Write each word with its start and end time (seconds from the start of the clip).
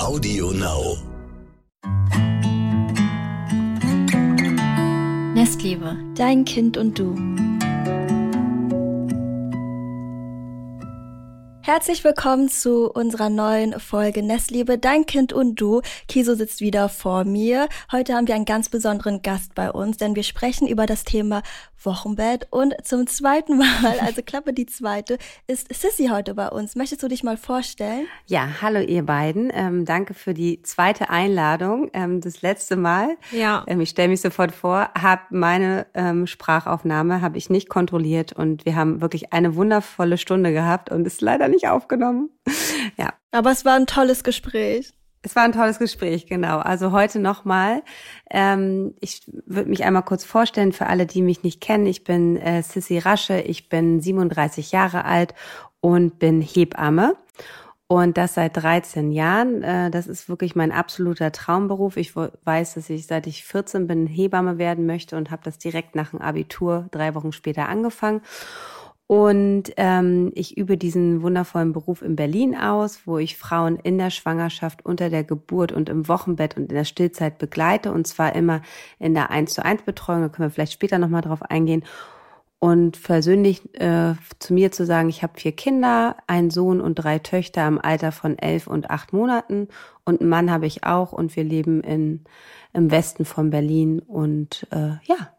Audio 0.00 0.50
Now. 0.52 0.96
Nestliebe, 5.34 5.94
dein 6.16 6.46
Kind 6.46 6.78
und 6.78 6.98
du. 6.98 7.14
Herzlich 11.62 12.02
willkommen 12.02 12.48
zu 12.48 12.90
unserer 12.90 13.28
neuen 13.28 13.78
Folge 13.78 14.22
Nestliebe, 14.22 14.78
dein 14.78 15.04
Kind 15.04 15.34
und 15.34 15.60
du. 15.60 15.82
Kiso 16.08 16.34
sitzt 16.34 16.60
wieder 16.60 16.88
vor 16.88 17.24
mir. 17.24 17.68
Heute 17.92 18.14
haben 18.14 18.26
wir 18.26 18.34
einen 18.34 18.46
ganz 18.46 18.70
besonderen 18.70 19.22
Gast 19.22 19.54
bei 19.54 19.70
uns, 19.70 19.98
denn 19.98 20.16
wir 20.16 20.22
sprechen 20.22 20.66
über 20.66 20.86
das 20.86 21.04
Thema 21.04 21.42
Wochenbett. 21.84 22.46
Und 22.50 22.74
zum 22.84 23.06
zweiten 23.06 23.58
Mal, 23.58 23.98
also 24.00 24.22
Klappe 24.22 24.52
die 24.52 24.66
zweite, 24.66 25.18
ist 25.46 25.72
Sissy 25.72 26.08
heute 26.08 26.34
bei 26.34 26.48
uns. 26.48 26.76
Möchtest 26.76 27.02
du 27.02 27.08
dich 27.08 27.22
mal 27.22 27.36
vorstellen? 27.36 28.06
Ja, 28.26 28.48
hallo 28.62 28.80
ihr 28.80 29.04
beiden. 29.04 29.50
Ähm, 29.54 29.84
danke 29.84 30.14
für 30.14 30.34
die 30.34 30.62
zweite 30.62 31.10
Einladung. 31.10 31.90
Ähm, 31.92 32.20
das 32.20 32.42
letzte 32.42 32.76
Mal, 32.76 33.16
ja. 33.30 33.64
ähm, 33.66 33.80
ich 33.80 33.90
stelle 33.90 34.08
mich 34.08 34.20
sofort 34.20 34.52
vor, 34.52 34.90
habe 34.98 35.22
meine 35.30 35.86
ähm, 35.94 36.26
Sprachaufnahme 36.26 37.20
habe 37.20 37.38
ich 37.38 37.50
nicht 37.50 37.68
kontrolliert 37.68 38.32
und 38.32 38.64
wir 38.64 38.76
haben 38.76 39.00
wirklich 39.00 39.32
eine 39.32 39.54
wundervolle 39.56 40.18
Stunde 40.18 40.52
gehabt 40.52 40.90
und 40.90 41.06
ist 41.06 41.20
leider 41.20 41.48
nicht 41.48 41.68
aufgenommen. 41.68 42.30
ja. 42.96 43.12
Aber 43.32 43.50
es 43.50 43.64
war 43.64 43.74
ein 43.74 43.86
tolles 43.86 44.24
Gespräch. 44.24 44.92
Es 45.22 45.36
war 45.36 45.42
ein 45.42 45.52
tolles 45.52 45.78
Gespräch, 45.78 46.26
genau. 46.26 46.58
Also 46.60 46.92
heute 46.92 47.18
nochmal. 47.18 47.82
Ähm, 48.30 48.94
ich 49.00 49.22
würde 49.44 49.68
mich 49.68 49.84
einmal 49.84 50.02
kurz 50.02 50.24
vorstellen 50.24 50.72
für 50.72 50.86
alle, 50.86 51.04
die 51.04 51.20
mich 51.20 51.42
nicht 51.42 51.60
kennen. 51.60 51.86
Ich 51.86 52.04
bin 52.04 52.38
äh, 52.38 52.62
Sissy 52.62 52.98
Rasche, 52.98 53.38
ich 53.40 53.68
bin 53.68 54.00
37 54.00 54.72
Jahre 54.72 55.04
alt 55.04 55.34
und 55.80 56.18
bin 56.18 56.40
Hebamme. 56.40 57.16
Und 57.86 58.16
das 58.16 58.34
seit 58.34 58.56
13 58.56 59.12
Jahren. 59.12 59.62
Äh, 59.62 59.90
das 59.90 60.06
ist 60.06 60.30
wirklich 60.30 60.56
mein 60.56 60.72
absoluter 60.72 61.32
Traumberuf. 61.32 61.98
Ich 61.98 62.14
weiß, 62.16 62.74
dass 62.74 62.88
ich 62.88 63.06
seit 63.06 63.26
ich 63.26 63.44
14 63.44 63.86
bin 63.86 64.06
Hebamme 64.06 64.56
werden 64.56 64.86
möchte 64.86 65.16
und 65.16 65.30
habe 65.30 65.42
das 65.44 65.58
direkt 65.58 65.96
nach 65.96 66.10
dem 66.10 66.22
Abitur 66.22 66.86
drei 66.92 67.14
Wochen 67.14 67.32
später 67.32 67.68
angefangen. 67.68 68.22
Und 69.10 69.72
ähm, 69.76 70.30
ich 70.36 70.56
übe 70.56 70.76
diesen 70.76 71.22
wundervollen 71.22 71.72
Beruf 71.72 72.00
in 72.00 72.14
Berlin 72.14 72.54
aus, 72.54 73.08
wo 73.08 73.18
ich 73.18 73.36
Frauen 73.36 73.74
in 73.74 73.98
der 73.98 74.10
Schwangerschaft, 74.10 74.86
unter 74.86 75.10
der 75.10 75.24
Geburt 75.24 75.72
und 75.72 75.88
im 75.88 76.06
Wochenbett 76.06 76.56
und 76.56 76.70
in 76.70 76.76
der 76.76 76.84
Stillzeit 76.84 77.36
begleite. 77.38 77.90
Und 77.90 78.06
zwar 78.06 78.36
immer 78.36 78.62
in 79.00 79.14
der 79.14 79.32
1 79.32 79.52
zu 79.52 79.64
1 79.64 79.82
Betreuung. 79.82 80.22
Da 80.22 80.28
können 80.28 80.46
wir 80.46 80.52
vielleicht 80.52 80.74
später 80.74 81.00
nochmal 81.00 81.22
drauf 81.22 81.42
eingehen. 81.42 81.82
Und 82.60 83.02
persönlich 83.02 83.74
äh, 83.80 84.14
zu 84.38 84.54
mir 84.54 84.70
zu 84.70 84.86
sagen, 84.86 85.08
ich 85.08 85.24
habe 85.24 85.40
vier 85.40 85.56
Kinder, 85.56 86.14
einen 86.28 86.50
Sohn 86.50 86.80
und 86.80 86.94
drei 86.94 87.18
Töchter 87.18 87.66
im 87.66 87.80
Alter 87.80 88.12
von 88.12 88.38
elf 88.38 88.68
und 88.68 88.90
acht 88.90 89.12
Monaten. 89.12 89.66
Und 90.04 90.20
einen 90.20 90.30
Mann 90.30 90.52
habe 90.52 90.66
ich 90.66 90.84
auch. 90.84 91.10
Und 91.10 91.34
wir 91.34 91.42
leben 91.42 91.80
in, 91.80 92.22
im 92.72 92.92
Westen 92.92 93.24
von 93.24 93.50
Berlin. 93.50 93.98
Und 93.98 94.68
äh, 94.70 94.90
ja, 95.02 95.32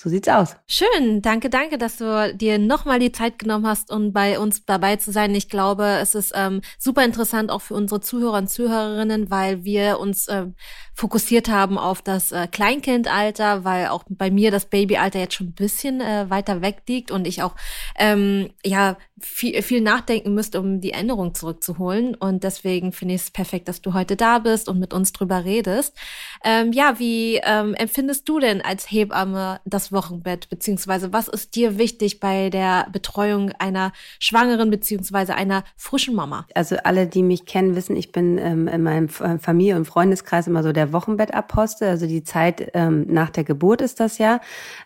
so 0.00 0.08
sieht's 0.08 0.28
aus. 0.28 0.54
Schön, 0.68 1.22
danke, 1.22 1.50
danke, 1.50 1.76
dass 1.76 1.96
du 1.96 2.32
dir 2.32 2.60
nochmal 2.60 3.00
die 3.00 3.10
Zeit 3.10 3.36
genommen 3.36 3.66
hast, 3.66 3.90
um 3.90 4.12
bei 4.12 4.38
uns 4.38 4.64
dabei 4.64 4.94
zu 4.94 5.10
sein. 5.10 5.34
Ich 5.34 5.48
glaube, 5.48 5.98
es 6.00 6.14
ist 6.14 6.32
ähm, 6.36 6.60
super 6.78 7.04
interessant 7.04 7.50
auch 7.50 7.62
für 7.62 7.74
unsere 7.74 8.00
Zuhörer 8.00 8.38
und 8.38 8.48
Zuhörerinnen, 8.48 9.28
weil 9.28 9.64
wir 9.64 9.98
uns 9.98 10.28
ähm, 10.28 10.54
fokussiert 10.94 11.48
haben 11.48 11.78
auf 11.78 12.00
das 12.00 12.30
äh, 12.30 12.46
Kleinkindalter, 12.46 13.64
weil 13.64 13.88
auch 13.88 14.04
bei 14.08 14.30
mir 14.30 14.52
das 14.52 14.66
Babyalter 14.66 15.18
jetzt 15.18 15.34
schon 15.34 15.48
ein 15.48 15.54
bisschen 15.54 16.00
äh, 16.00 16.30
weiter 16.30 16.62
weg 16.62 16.82
liegt 16.86 17.10
und 17.10 17.26
ich 17.26 17.42
auch 17.42 17.56
ähm, 17.96 18.50
ja 18.64 18.96
viel, 19.20 19.62
viel 19.62 19.80
nachdenken 19.80 20.34
müsste, 20.34 20.60
um 20.60 20.80
die 20.80 20.92
Änderung 20.92 21.34
zurückzuholen. 21.34 22.14
Und 22.14 22.44
deswegen 22.44 22.92
finde 22.92 23.14
ich 23.14 23.22
es 23.22 23.30
perfekt, 23.30 23.68
dass 23.68 23.82
du 23.82 23.94
heute 23.94 24.16
da 24.16 24.38
bist 24.38 24.68
und 24.68 24.78
mit 24.78 24.94
uns 24.94 25.12
drüber 25.12 25.44
redest. 25.44 25.96
Ähm, 26.44 26.72
ja, 26.72 26.98
wie 26.98 27.40
ähm, 27.42 27.74
empfindest 27.74 28.28
du 28.28 28.38
denn 28.38 28.60
als 28.60 28.90
Hebamme 28.90 29.60
das 29.64 29.87
Wochenbett, 29.92 30.48
beziehungsweise 30.48 31.12
was 31.12 31.28
ist 31.28 31.54
dir 31.54 31.78
wichtig 31.78 32.20
bei 32.20 32.50
der 32.50 32.88
Betreuung 32.92 33.52
einer 33.58 33.92
Schwangeren 34.18 34.70
beziehungsweise 34.70 35.34
einer 35.34 35.64
frischen 35.76 36.14
Mama? 36.14 36.46
Also 36.54 36.76
alle, 36.84 37.06
die 37.06 37.22
mich 37.22 37.46
kennen, 37.46 37.76
wissen, 37.76 37.96
ich 37.96 38.12
bin 38.12 38.38
ähm, 38.38 38.68
in 38.68 38.82
meinem 38.82 39.08
äh, 39.20 39.38
Familie- 39.38 39.76
und 39.76 39.86
Freundeskreis 39.86 40.46
immer 40.46 40.62
so 40.62 40.72
der 40.72 40.92
Wochenbettapostel. 40.92 41.88
Also 41.88 42.06
die 42.06 42.24
Zeit 42.24 42.70
ähm, 42.74 43.06
nach 43.08 43.30
der 43.30 43.44
Geburt 43.44 43.80
ist 43.80 44.00
das 44.00 44.18
ja. 44.18 44.40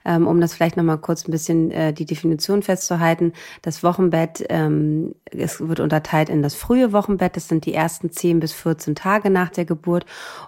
Ähm, 0.04 0.26
um 0.26 0.40
das 0.40 0.54
vielleicht 0.54 0.76
nochmal 0.76 0.98
kurz 0.98 1.26
ein 1.26 1.30
bisschen 1.30 1.70
äh, 1.70 1.92
die 1.92 2.04
Definition 2.04 2.62
festzuhalten. 2.62 3.32
Das 3.62 3.82
Wochenbett, 3.82 4.44
ähm, 4.48 5.14
es 5.24 5.60
wird 5.60 5.80
unterteilt 5.80 6.28
in 6.28 6.42
das 6.42 6.54
frühe 6.54 6.92
Wochenbett. 6.92 7.36
Das 7.36 7.48
sind 7.48 7.66
die 7.66 7.74
ersten 7.74 8.10
10 8.10 8.40
bis 8.40 8.52
14 8.52 8.94
Tage 8.94 9.30
nach 9.30 9.50
der 9.50 9.64
Geburt. 9.64 10.06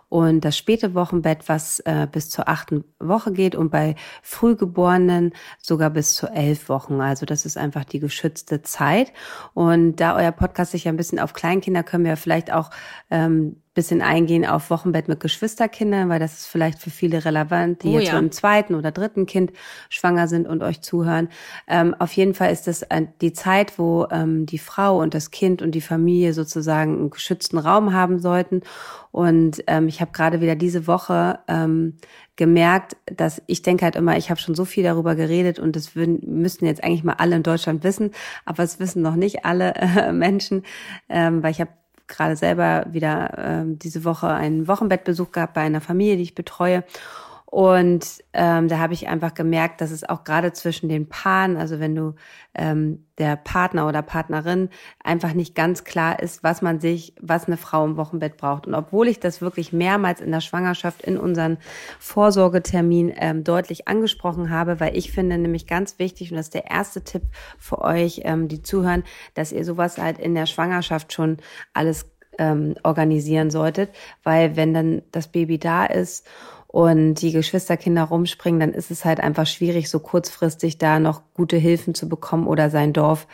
Und 0.09 0.45
das 0.45 0.57
späte 0.57 0.95
Wochenbett, 0.95 1.49
was 1.49 1.81
äh, 1.81 2.07
bis 2.11 2.31
zur 2.31 2.49
achten 2.49 2.85
Woche 3.01 3.33
geht. 3.33 3.57
Und 3.57 3.71
bei 3.71 3.97
früh 4.23 4.44
Frühgeborenen 4.45 5.33
sogar 5.59 5.89
bis 5.89 6.17
zu 6.17 6.27
elf 6.27 6.69
Wochen. 6.69 7.01
Also 7.01 7.25
das 7.25 7.47
ist 7.47 7.57
einfach 7.57 7.85
die 7.85 7.99
geschützte 7.99 8.61
Zeit. 8.61 9.11
Und 9.55 9.97
da 9.97 10.17
euer 10.17 10.33
Podcast 10.33 10.73
sich 10.73 10.85
ja 10.85 10.93
ein 10.93 10.99
bisschen 10.99 11.19
auf 11.19 11.33
Kleinkinder, 11.33 11.83
können 11.83 12.05
wir 12.05 12.19
vielleicht 12.19 12.53
auch 12.53 12.69
ähm, 13.11 13.57
bisschen 13.75 14.03
eingehen 14.03 14.47
auf 14.47 14.71
Wochenbett 14.71 15.09
mit 15.09 15.19
Geschwisterkindern, 15.19 16.09
weil 16.09 16.21
das 16.21 16.35
ist 16.35 16.47
vielleicht 16.47 16.79
für 16.79 16.91
viele 16.91 17.25
relevant, 17.25 17.83
die 17.83 17.89
oh, 17.89 17.99
jetzt 17.99 18.13
ja. 18.13 18.19
im 18.19 18.31
zweiten 18.31 18.77
oder 18.77 18.93
dritten 18.93 19.27
Kind 19.27 19.53
schwanger 19.89 20.29
sind 20.29 20.47
und 20.47 20.63
euch 20.63 20.81
zuhören. 20.81 21.29
Ähm, 21.67 21.95
auf 21.99 22.13
jeden 22.13 22.35
Fall 22.35 22.53
ist 22.53 22.69
das 22.69 22.87
die 23.21 23.33
Zeit, 23.33 23.79
wo 23.79 24.07
ähm, 24.13 24.47
die 24.47 24.59
Frau 24.59 25.01
und 25.01 25.13
das 25.13 25.33
Kind 25.33 25.61
und 25.61 25.73
die 25.73 25.81
Familie 25.81 26.33
sozusagen 26.35 26.99
einen 26.99 27.11
geschützten 27.11 27.59
Raum 27.59 27.93
haben 27.93 28.21
sollten. 28.21 28.63
Und 29.11 29.65
ähm, 29.67 29.89
ich 29.89 30.01
habe 30.01 30.13
gerade 30.13 30.41
wieder 30.41 30.55
diese 30.55 30.87
Woche 30.87 31.41
ähm, 31.49 31.97
gemerkt, 32.37 32.97
dass 33.07 33.43
ich 33.47 33.63
denke 33.63 33.85
halt 33.85 33.97
immer, 33.97 34.17
ich 34.17 34.31
habe 34.31 34.41
schon 34.41 34.55
so 34.55 34.65
viel 34.65 34.83
darüber 34.83 35.15
geredet 35.15 35.59
und 35.59 35.77
das 35.77 35.95
würden, 35.95 36.21
müssten 36.27 36.67
jetzt 36.67 36.83
eigentlich 36.83 37.05
mal 37.05 37.15
alle 37.15 37.37
in 37.37 37.43
Deutschland 37.43 37.85
wissen, 37.85 38.11
aber 38.45 38.63
es 38.63 38.81
wissen 38.81 39.03
noch 39.03 39.15
nicht 39.15 39.45
alle 39.45 39.75
äh, 39.77 40.13
Menschen, 40.13 40.65
ähm, 41.09 41.43
weil 41.43 41.53
ich 41.53 41.61
habe 41.61 41.71
gerade 42.07 42.37
selber 42.37 42.87
wieder 42.91 43.39
äh, 43.39 43.65
diese 43.67 44.05
Woche 44.05 44.29
einen 44.29 44.69
Wochenbettbesuch 44.69 45.33
gehabt 45.33 45.55
bei 45.55 45.63
einer 45.63 45.81
Familie, 45.81 46.17
die 46.17 46.23
ich 46.23 46.35
betreue. 46.35 46.85
Und 47.55 48.05
ähm, 48.33 48.67
da 48.67 48.79
habe 48.81 48.95
ich 48.95 49.07
einfach 49.07 49.33
gemerkt, 49.33 49.81
dass 49.81 49.93
es 49.93 50.03
auch 50.03 50.25
gerade 50.25 50.53
zwischen 50.53 50.89
den 50.89 51.09
Paaren, 51.09 51.57
also 51.57 51.79
wenn 51.79 51.95
du 51.95 52.17
ähm, 52.53 53.07
der 53.17 53.37
Partner 53.37 53.87
oder 53.87 54.03
Partnerin 54.03 54.71
einfach 55.05 55.35
nicht 55.35 55.55
ganz 55.55 55.85
klar 55.85 56.21
ist, 56.21 56.43
was 56.43 56.63
man 56.63 56.81
sich, 56.81 57.15
was 57.21 57.47
eine 57.47 57.57
Frau 57.57 57.85
im 57.85 57.97
Wochenbett 57.97 58.39
braucht. 58.39 58.67
Und 58.67 58.75
obwohl 58.75 59.07
ich 59.07 59.21
das 59.21 59.41
wirklich 59.41 59.73
mehrmals 59.73 60.21
in 60.21 60.33
der 60.33 60.41
Schwangerschaft 60.41 61.03
in 61.03 61.17
unseren 61.17 61.59
Vorsorgetermin 62.01 63.13
ähm, 63.15 63.45
deutlich 63.45 63.87
angesprochen 63.87 64.51
habe, 64.51 64.81
weil 64.81 64.97
ich 64.97 65.13
finde 65.13 65.39
nämlich 65.39 65.69
ganz 65.69 66.01
wichtig, 66.01 66.33
und 66.33 66.39
das 66.39 66.47
ist 66.47 66.55
der 66.55 66.73
erste 66.73 67.05
Tipp 67.05 67.23
für 67.57 67.83
euch, 67.83 68.23
ähm, 68.25 68.49
die 68.49 68.63
zuhören, 68.63 69.05
dass 69.35 69.53
ihr 69.53 69.65
sowas 69.65 69.99
halt 69.99 70.19
in 70.19 70.35
der 70.35 70.47
Schwangerschaft 70.47 71.13
schon 71.13 71.37
alles 71.73 72.11
ähm, 72.37 72.75
organisieren 72.83 73.53
solltet, 73.53 73.91
weil 74.25 74.57
wenn 74.57 74.75
dann 74.75 75.03
das 75.13 75.29
Baby 75.29 75.61
da 75.61 75.87
ist 75.87 76.27
und 76.75 77.15
die 77.15 77.31
Geschwisterkinder 77.31 78.03
rumspringen, 78.03 78.59
dann 78.59 78.73
ist 78.73 78.91
es 78.91 79.05
halt 79.05 79.21
einfach 79.21 79.47
schwierig, 79.47 79.89
so 79.89 80.01
kurzfristig 80.01 80.77
da 80.77 80.99
noch 80.99 81.23
gute 81.33 81.57
Hilfen 81.57 81.95
zu 81.95 82.09
bekommen 82.09 82.49
oder 82.49 82.69
sein 82.69 82.93
Dorf 82.93 83.29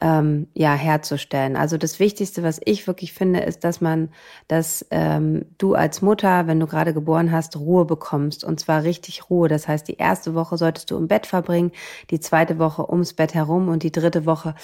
ähm, 0.00 0.46
ja 0.54 0.72
herzustellen. 0.74 1.54
Also 1.54 1.76
das 1.76 2.00
Wichtigste, 2.00 2.42
was 2.42 2.60
ich 2.64 2.86
wirklich 2.86 3.12
finde, 3.12 3.40
ist, 3.40 3.62
dass 3.62 3.82
man, 3.82 4.08
dass 4.48 4.86
ähm, 4.90 5.44
du 5.58 5.74
als 5.74 6.00
Mutter, 6.00 6.46
wenn 6.46 6.58
du 6.58 6.66
gerade 6.66 6.94
geboren 6.94 7.30
hast, 7.30 7.56
Ruhe 7.56 7.84
bekommst 7.84 8.42
und 8.42 8.58
zwar 8.58 8.84
richtig 8.84 9.28
Ruhe. 9.28 9.48
Das 9.48 9.68
heißt, 9.68 9.86
die 9.86 9.96
erste 9.96 10.34
Woche 10.34 10.56
solltest 10.56 10.90
du 10.90 10.96
im 10.96 11.08
Bett 11.08 11.26
verbringen, 11.26 11.72
die 12.10 12.20
zweite 12.20 12.58
Woche 12.58 12.90
ums 12.90 13.12
Bett 13.12 13.34
herum 13.34 13.68
und 13.68 13.82
die 13.82 13.92
dritte 13.92 14.24
Woche 14.24 14.54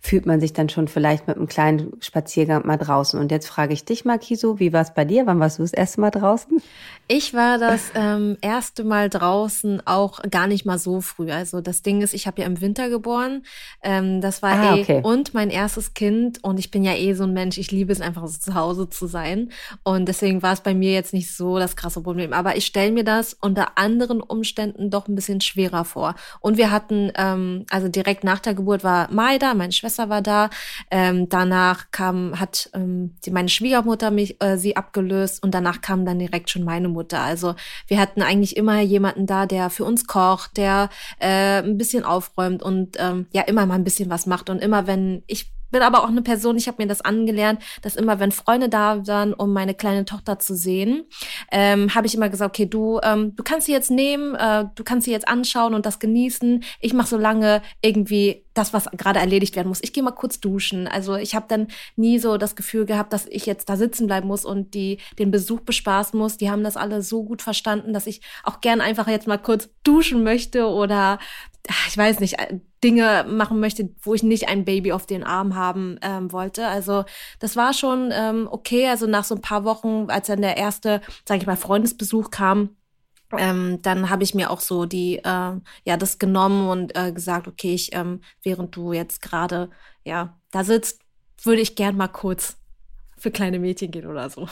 fühlt 0.00 0.24
man 0.24 0.40
sich 0.40 0.54
dann 0.54 0.70
schon 0.70 0.88
vielleicht 0.88 1.26
mit 1.28 1.36
einem 1.36 1.48
kleinen 1.48 1.92
Spaziergang 2.00 2.66
mal 2.66 2.78
draußen. 2.78 3.20
Und 3.20 3.30
jetzt 3.30 3.48
frage 3.48 3.74
ich 3.74 3.84
dich 3.84 4.06
mal, 4.06 4.18
Kiso, 4.18 4.58
wie 4.58 4.72
war 4.72 4.82
es 4.82 4.94
bei 4.94 5.04
dir? 5.04 5.26
Wann 5.26 5.38
warst 5.38 5.58
du 5.58 5.62
das 5.62 5.72
erste 5.74 6.00
Mal 6.00 6.10
draußen? 6.10 6.62
Ich 7.08 7.34
war 7.34 7.58
das 7.58 7.90
ähm, 7.94 8.38
erste 8.40 8.84
Mal 8.84 9.10
draußen 9.10 9.82
auch 9.86 10.20
gar 10.30 10.46
nicht 10.46 10.64
mal 10.64 10.78
so 10.78 11.00
früh. 11.00 11.30
Also 11.30 11.60
das 11.60 11.82
Ding 11.82 12.00
ist, 12.00 12.14
ich 12.14 12.26
habe 12.26 12.40
ja 12.40 12.46
im 12.46 12.60
Winter 12.60 12.88
geboren. 12.88 13.42
Ähm, 13.82 14.20
das 14.20 14.40
war 14.42 14.52
ah, 14.52 14.77
okay. 14.82 15.00
und 15.02 15.34
mein 15.34 15.50
erstes 15.50 15.94
Kind. 15.94 16.42
Und 16.42 16.58
ich 16.58 16.70
bin 16.70 16.84
ja 16.84 16.94
eh 16.94 17.14
so 17.14 17.24
ein 17.24 17.32
Mensch, 17.32 17.58
ich 17.58 17.70
liebe 17.70 17.92
es 17.92 18.00
einfach 18.00 18.26
so 18.26 18.38
zu 18.38 18.54
Hause 18.54 18.88
zu 18.88 19.06
sein. 19.06 19.50
Und 19.82 20.06
deswegen 20.08 20.42
war 20.42 20.52
es 20.52 20.60
bei 20.60 20.74
mir 20.74 20.92
jetzt 20.92 21.12
nicht 21.12 21.34
so 21.34 21.58
das 21.58 21.76
krasse 21.76 22.02
Problem. 22.02 22.32
Aber 22.32 22.56
ich 22.56 22.66
stelle 22.66 22.92
mir 22.92 23.04
das 23.04 23.34
unter 23.34 23.78
anderen 23.78 24.20
Umständen 24.20 24.90
doch 24.90 25.08
ein 25.08 25.14
bisschen 25.14 25.40
schwerer 25.40 25.84
vor. 25.84 26.14
Und 26.40 26.58
wir 26.58 26.70
hatten, 26.70 27.12
ähm, 27.16 27.66
also 27.70 27.88
direkt 27.88 28.24
nach 28.24 28.40
der 28.40 28.54
Geburt 28.54 28.84
war 28.84 29.10
Mai 29.12 29.38
da, 29.38 29.54
meine 29.54 29.72
Schwester 29.72 30.08
war 30.08 30.22
da. 30.22 30.50
Ähm, 30.90 31.28
danach 31.28 31.90
kam, 31.90 32.38
hat 32.38 32.70
ähm, 32.74 33.14
die, 33.24 33.30
meine 33.30 33.48
Schwiegermutter 33.48 34.10
mich 34.10 34.42
äh, 34.42 34.56
sie 34.56 34.76
abgelöst 34.76 35.42
und 35.42 35.54
danach 35.54 35.80
kam 35.80 36.04
dann 36.04 36.18
direkt 36.18 36.50
schon 36.50 36.64
meine 36.64 36.88
Mutter. 36.88 37.20
Also 37.20 37.54
wir 37.86 37.98
hatten 37.98 38.22
eigentlich 38.22 38.56
immer 38.56 38.80
jemanden 38.80 39.26
da, 39.26 39.46
der 39.46 39.70
für 39.70 39.84
uns 39.84 40.06
kocht, 40.06 40.56
der 40.56 40.90
äh, 41.18 41.62
ein 41.62 41.78
bisschen 41.78 42.04
aufräumt 42.04 42.62
und 42.62 42.96
ähm, 42.98 43.26
ja 43.32 43.42
immer 43.42 43.66
mal 43.66 43.74
ein 43.74 43.84
bisschen 43.84 44.10
was 44.10 44.26
macht. 44.26 44.50
Und 44.50 44.60
immer 44.68 44.86
wenn 44.86 45.22
ich 45.26 45.52
bin 45.70 45.82
aber 45.82 46.02
auch 46.02 46.08
eine 46.08 46.22
Person, 46.22 46.56
ich 46.56 46.66
habe 46.66 46.82
mir 46.82 46.88
das 46.88 47.02
angelernt, 47.02 47.62
dass 47.82 47.96
immer, 47.96 48.18
wenn 48.20 48.32
Freunde 48.32 48.68
da 48.68 49.06
waren, 49.06 49.34
um 49.34 49.52
meine 49.52 49.74
kleine 49.74 50.04
Tochter 50.04 50.38
zu 50.38 50.54
sehen, 50.54 51.04
ähm, 51.50 51.94
habe 51.94 52.06
ich 52.06 52.14
immer 52.14 52.28
gesagt, 52.28 52.54
okay, 52.54 52.66
du, 52.66 53.00
ähm, 53.02 53.34
du 53.36 53.42
kannst 53.42 53.66
sie 53.66 53.72
jetzt 53.72 53.90
nehmen, 53.90 54.34
äh, 54.34 54.64
du 54.74 54.84
kannst 54.84 55.04
sie 55.04 55.12
jetzt 55.12 55.28
anschauen 55.28 55.74
und 55.74 55.84
das 55.84 55.98
genießen. 55.98 56.64
Ich 56.80 56.94
mache 56.94 57.08
so 57.08 57.18
lange 57.18 57.62
irgendwie 57.82 58.46
das, 58.54 58.72
was 58.72 58.86
gerade 58.96 59.20
erledigt 59.20 59.56
werden 59.56 59.68
muss. 59.68 59.82
Ich 59.82 59.92
gehe 59.92 60.02
mal 60.02 60.10
kurz 60.10 60.40
duschen. 60.40 60.88
Also 60.88 61.16
ich 61.16 61.34
habe 61.34 61.46
dann 61.48 61.68
nie 61.96 62.18
so 62.18 62.38
das 62.38 62.56
Gefühl 62.56 62.86
gehabt, 62.86 63.12
dass 63.12 63.26
ich 63.26 63.46
jetzt 63.46 63.68
da 63.68 63.76
sitzen 63.76 64.06
bleiben 64.06 64.26
muss 64.26 64.44
und 64.44 64.74
die 64.74 64.98
den 65.18 65.30
Besuch 65.30 65.60
bespaßen 65.60 66.18
muss. 66.18 66.38
Die 66.38 66.50
haben 66.50 66.64
das 66.64 66.76
alle 66.76 67.02
so 67.02 67.22
gut 67.24 67.42
verstanden, 67.42 67.92
dass 67.92 68.06
ich 68.06 68.20
auch 68.42 68.60
gern 68.60 68.80
einfach 68.80 69.06
jetzt 69.06 69.28
mal 69.28 69.38
kurz 69.38 69.68
duschen 69.84 70.24
möchte 70.24 70.66
oder 70.66 71.18
ich 71.88 71.96
weiß 71.96 72.20
nicht, 72.20 72.38
äh, 72.38 72.58
Dinge 72.82 73.26
machen 73.28 73.60
möchte, 73.60 73.90
wo 74.02 74.14
ich 74.14 74.22
nicht 74.22 74.48
ein 74.48 74.64
Baby 74.64 74.92
auf 74.92 75.06
den 75.06 75.24
Arm 75.24 75.54
haben 75.54 75.98
ähm, 76.02 76.32
wollte. 76.32 76.66
Also 76.66 77.04
das 77.40 77.56
war 77.56 77.74
schon 77.74 78.10
ähm, 78.12 78.48
okay. 78.50 78.88
Also 78.88 79.06
nach 79.06 79.24
so 79.24 79.34
ein 79.34 79.42
paar 79.42 79.64
Wochen, 79.64 80.06
als 80.08 80.28
dann 80.28 80.42
der 80.42 80.56
erste, 80.56 81.00
sage 81.26 81.40
ich 81.40 81.46
mal, 81.46 81.56
Freundesbesuch 81.56 82.30
kam, 82.30 82.76
ähm, 83.36 83.80
dann 83.82 84.08
habe 84.08 84.22
ich 84.22 84.34
mir 84.34 84.50
auch 84.50 84.60
so 84.60 84.86
die, 84.86 85.18
äh, 85.18 85.22
ja, 85.22 85.96
das 85.98 86.18
genommen 86.18 86.68
und 86.68 86.96
äh, 86.96 87.12
gesagt, 87.12 87.46
okay, 87.46 87.74
ich, 87.74 87.94
ähm, 87.94 88.22
während 88.42 88.74
du 88.74 88.92
jetzt 88.92 89.20
gerade, 89.20 89.70
ja, 90.04 90.38
da 90.50 90.64
sitzt, 90.64 91.02
würde 91.42 91.60
ich 91.60 91.76
gern 91.76 91.96
mal 91.96 92.08
kurz 92.08 92.56
für 93.18 93.30
kleine 93.30 93.58
Mädchen 93.58 93.90
gehen 93.90 94.06
oder 94.06 94.30
so. 94.30 94.48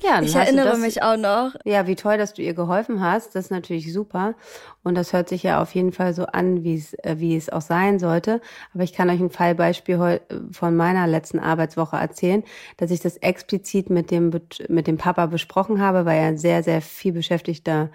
Ja, 0.00 0.22
ich 0.22 0.34
erinnere 0.34 0.70
das, 0.70 0.78
mich 0.78 1.02
auch 1.02 1.16
noch. 1.16 1.54
Ja, 1.64 1.86
wie 1.86 1.96
toll, 1.96 2.18
dass 2.18 2.34
du 2.34 2.42
ihr 2.42 2.54
geholfen 2.54 3.00
hast. 3.00 3.34
Das 3.34 3.46
ist 3.46 3.50
natürlich 3.50 3.92
super. 3.92 4.34
Und 4.82 4.94
das 4.94 5.12
hört 5.12 5.28
sich 5.28 5.42
ja 5.42 5.60
auf 5.60 5.74
jeden 5.74 5.92
Fall 5.92 6.14
so 6.14 6.26
an, 6.26 6.62
wie 6.62 6.76
es, 6.76 6.94
äh, 6.94 7.16
wie 7.18 7.36
es 7.36 7.50
auch 7.50 7.60
sein 7.60 7.98
sollte. 7.98 8.40
Aber 8.74 8.84
ich 8.84 8.92
kann 8.92 9.10
euch 9.10 9.20
ein 9.20 9.30
Fallbeispiel 9.30 10.20
von 10.52 10.76
meiner 10.76 11.06
letzten 11.06 11.38
Arbeitswoche 11.38 11.96
erzählen, 11.96 12.44
dass 12.76 12.90
ich 12.90 13.00
das 13.00 13.16
explizit 13.16 13.90
mit 13.90 14.10
dem, 14.10 14.30
mit 14.68 14.86
dem 14.86 14.98
Papa 14.98 15.26
besprochen 15.26 15.80
habe, 15.80 16.04
weil 16.04 16.18
er 16.18 16.28
ein 16.28 16.38
sehr, 16.38 16.62
sehr 16.62 16.80
viel 16.80 17.12
beschäftigter 17.12 17.90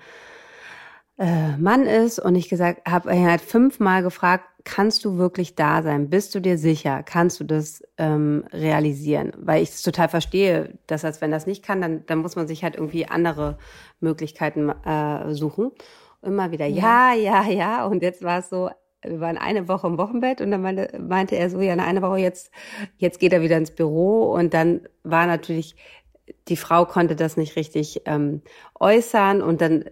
äh, 1.18 1.58
Mann 1.58 1.86
ist 1.86 2.20
und 2.20 2.36
ich 2.36 2.50
gesagt 2.50 2.82
habe, 2.90 3.12
er 3.12 3.34
hat 3.34 3.42
fünfmal 3.42 4.04
gefragt, 4.04 4.46
kannst 4.64 5.04
du 5.06 5.18
wirklich 5.18 5.56
da 5.56 5.82
sein? 5.82 6.10
Bist 6.10 6.34
du 6.36 6.40
dir 6.40 6.58
sicher? 6.58 7.04
Kannst 7.04 7.40
du 7.40 7.44
das 7.44 7.84
ähm, 7.98 8.46
realisieren? 8.52 9.32
Weil 9.38 9.64
ich 9.64 9.70
es 9.70 9.82
total 9.82 10.10
verstehe, 10.10 10.78
dass 10.88 11.06
als 11.06 11.22
wenn 11.22 11.32
das 11.32 11.48
nicht 11.48 11.64
kann, 11.64 11.82
dann, 11.82 12.06
dann 12.06 12.20
muss 12.20 12.36
man 12.36 12.48
sich 12.48 12.64
halt 12.64 12.76
irgendwie 12.76 13.06
andere 13.06 13.58
Möglichkeiten 14.00 14.70
äh, 14.70 15.34
suchen. 15.34 15.72
Immer 16.22 16.52
wieder, 16.52 16.66
ja, 16.66 17.14
ja, 17.14 17.44
ja. 17.44 17.52
ja. 17.52 17.86
Und 17.86 18.02
jetzt 18.02 18.24
war 18.24 18.40
es 18.40 18.50
so, 18.50 18.70
wir 19.04 19.20
waren 19.20 19.38
eine 19.38 19.68
Woche 19.68 19.88
im 19.88 19.98
Wochenbett 19.98 20.42
und 20.42 20.52
dann 20.52 20.62
meinte, 20.62 20.98
meinte 21.00 21.36
er 21.36 21.50
so, 21.50 21.60
ja, 21.60 21.74
eine 21.74 22.02
Woche 22.02 22.20
jetzt, 22.20 22.52
jetzt 22.98 23.20
geht 23.20 23.34
er 23.34 23.42
wieder 23.42 23.58
ins 23.58 23.72
Büro 23.72 24.34
und 24.34 24.54
dann 24.54 24.82
war 25.04 25.28
natürlich 25.28 25.76
die 26.48 26.58
Frau 26.58 26.86
konnte 26.86 27.16
das 27.16 27.38
nicht 27.38 27.56
richtig 27.56 28.02
ähm, 28.06 28.42
äußern 28.80 29.42
und 29.42 29.62
dann 29.62 29.86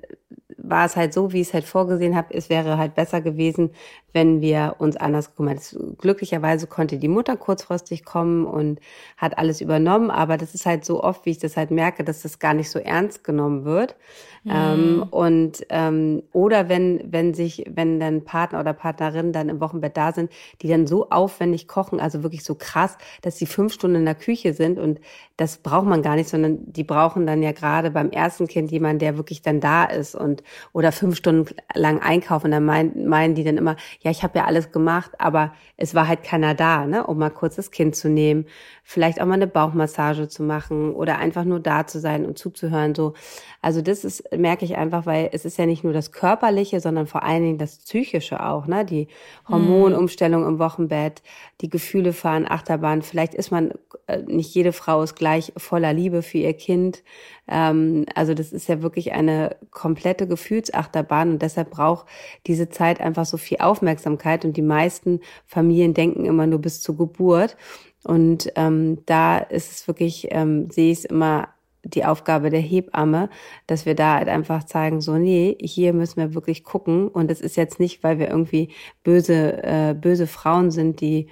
war 0.64 0.86
es 0.86 0.96
halt 0.96 1.14
so, 1.14 1.34
wie 1.34 1.42
ich 1.42 1.48
es 1.48 1.54
halt 1.54 1.66
vorgesehen 1.66 2.16
habe, 2.16 2.34
es 2.34 2.50
wäre 2.50 2.78
halt 2.78 2.96
besser 2.96 3.22
gewesen, 3.22 3.72
wenn 4.14 4.42
wir 4.42 4.76
uns 4.80 4.98
anders 4.98 5.30
gekümmert. 5.30 5.76
Glücklicherweise 5.98 6.68
konnte 6.68 6.98
die 6.98 7.08
Mutter 7.08 7.38
kurzfristig 7.38 8.04
kommen 8.04 8.46
und 8.46 8.80
hat 9.18 9.38
alles 9.38 9.62
übernommen, 9.62 10.12
aber 10.12 10.38
das 10.38 10.54
ist 10.54 10.66
halt 10.66 10.84
so 10.86 11.04
oft, 11.04 11.26
wie 11.26 11.32
ich 11.32 11.40
das 11.40 11.58
halt 11.58 11.72
merke, 11.72 12.04
dass 12.04 12.22
das 12.22 12.40
gar 12.40 12.54
nicht 12.54 12.70
so 12.70 12.80
ernst 12.80 13.24
genommen 13.24 13.64
wird. 13.64 13.96
Mhm. 14.44 14.52
Ähm, 14.54 15.06
und 15.12 15.66
ähm, 15.70 16.24
oder 16.34 16.68
wenn, 16.68 17.02
wenn 17.06 17.34
sich, 17.34 17.66
wenn 17.70 18.00
dann 18.00 18.24
Partner 18.24 18.60
oder 18.60 18.74
Partnerin 18.74 19.32
dann 19.32 19.50
im 19.50 19.62
Wochenbett 19.62 19.96
da 19.96 20.12
sind, 20.12 20.32
die 20.62 20.68
dann 20.68 20.88
so 20.88 21.10
aufwendig 21.10 21.68
kochen, 21.68 22.00
also 22.00 22.24
wirklich 22.24 22.44
so 22.44 22.56
krass, 22.56 22.98
dass 23.22 23.38
sie 23.38 23.46
fünf 23.46 23.74
Stunden 23.74 23.98
in 23.98 24.06
der 24.06 24.16
Küche 24.16 24.54
sind 24.54 24.80
und 24.80 25.00
das 25.38 25.58
braucht 25.58 25.86
man 25.86 26.02
gar 26.02 26.16
nicht, 26.16 26.30
sondern 26.30 26.41
die 26.44 26.84
brauchen 26.84 27.26
dann 27.26 27.42
ja 27.42 27.52
gerade 27.52 27.92
beim 27.92 28.10
ersten 28.12 28.48
Kind 28.48 28.72
jemanden, 28.72 29.00
der 29.00 29.18
wirklich 29.18 29.42
dann 29.42 29.60
da 29.60 29.84
ist 29.86 30.16
und 30.16 30.44
oder 30.74 30.92
fünf 30.92 31.16
Stunden 31.16 31.56
lang 31.74 32.00
einkaufen. 32.00 32.52
Dann 32.52 32.66
meinen, 32.66 33.08
meinen 33.08 33.36
die 33.36 33.44
dann 33.44 33.58
immer, 33.58 33.76
ja, 34.02 34.12
ich 34.12 34.24
habe 34.24 34.40
ja 34.40 34.46
alles 34.46 34.72
gemacht, 34.72 35.12
aber 35.20 35.54
es 35.78 35.96
war 35.96 36.08
halt 36.08 36.24
keiner 36.24 36.54
da, 36.54 36.86
ne, 36.86 37.06
um 37.06 37.18
mal 37.18 37.30
kurz 37.30 37.56
das 37.56 37.72
Kind 37.72 37.96
zu 37.96 38.10
nehmen, 38.10 38.46
vielleicht 38.84 39.22
auch 39.22 39.26
mal 39.26 39.36
eine 39.36 39.48
Bauchmassage 39.48 40.28
zu 40.28 40.44
machen 40.44 40.94
oder 40.94 41.18
einfach 41.18 41.44
nur 41.44 41.60
da 41.60 41.88
zu 41.88 42.00
sein 42.00 42.26
und 42.26 42.38
zuzuhören. 42.38 42.96
So, 42.96 43.14
also 43.62 43.82
das 43.82 44.04
ist 44.04 44.24
merke 44.36 44.66
ich 44.66 44.78
einfach, 44.78 45.06
weil 45.06 45.30
es 45.32 45.46
ist 45.46 45.58
ja 45.58 45.66
nicht 45.66 45.84
nur 45.84 45.94
das 45.94 46.12
körperliche, 46.12 46.80
sondern 46.80 47.08
vor 47.08 47.24
allen 47.24 47.44
Dingen 47.44 47.58
das 47.58 47.78
psychische 47.78 48.44
auch, 48.44 48.68
ne, 48.68 48.86
die 48.86 49.08
Hormonumstellung 49.48 50.46
im 50.48 50.60
Wochenbett, 50.60 51.22
die 51.62 51.70
Gefühle 51.70 52.14
fahren 52.14 52.46
Achterbahn. 52.48 53.02
Vielleicht 53.02 53.34
ist 53.34 53.52
man 53.52 53.72
äh, 54.08 54.22
nicht 54.24 54.54
jede 54.54 54.74
Frau 54.74 55.02
ist 55.04 55.16
gleich 55.16 55.54
voller 55.58 55.94
Liebe 55.94 56.22
für 56.32 56.40
ihr 56.40 56.54
Kind. 56.54 57.04
Ähm, 57.48 58.06
also 58.16 58.34
das 58.34 58.52
ist 58.54 58.68
ja 58.68 58.82
wirklich 58.82 59.14
eine 59.14 59.56
komplette 59.70 60.28
Gefühlsachterbahn 60.28 61.32
und 61.32 61.42
deshalb 61.42 61.72
braucht 61.72 62.08
diese 62.48 62.70
Zeit 62.70 63.02
einfach 63.02 63.26
so 63.26 63.38
viel 63.38 63.58
Aufmerksamkeit 63.60 64.46
und 64.46 64.58
die 64.58 64.62
meisten 64.62 65.20
Familien 65.46 65.94
denken 65.94 66.26
immer 66.26 66.48
nur 66.48 66.60
bis 66.60 66.82
zur 66.82 66.98
Geburt. 66.98 67.58
Und 68.04 68.52
ähm, 68.56 69.00
da 69.06 69.38
ist 69.38 69.72
es 69.72 69.88
wirklich, 69.88 70.30
ähm, 70.32 70.72
sehe 70.72 70.92
ich 70.92 71.00
es 71.00 71.06
immer 71.06 71.50
die 71.84 72.06
Aufgabe 72.06 72.50
der 72.50 72.60
Hebamme, 72.60 73.30
dass 73.68 73.86
wir 73.86 73.96
da 73.96 74.16
halt 74.16 74.28
einfach 74.28 74.64
zeigen, 74.64 75.02
so, 75.02 75.18
nee, 75.18 75.58
hier 75.60 75.94
müssen 75.94 76.18
wir 76.18 76.34
wirklich 76.34 76.64
gucken. 76.64 77.08
Und 77.08 77.32
es 77.32 77.42
ist 77.42 77.58
jetzt 77.58 77.80
nicht, 77.80 78.04
weil 78.04 78.20
wir 78.20 78.30
irgendwie 78.30 78.70
böse, 79.04 79.64
äh, 79.64 79.96
böse 80.00 80.28
Frauen 80.28 80.72
sind, 80.72 81.02
die 81.02 81.28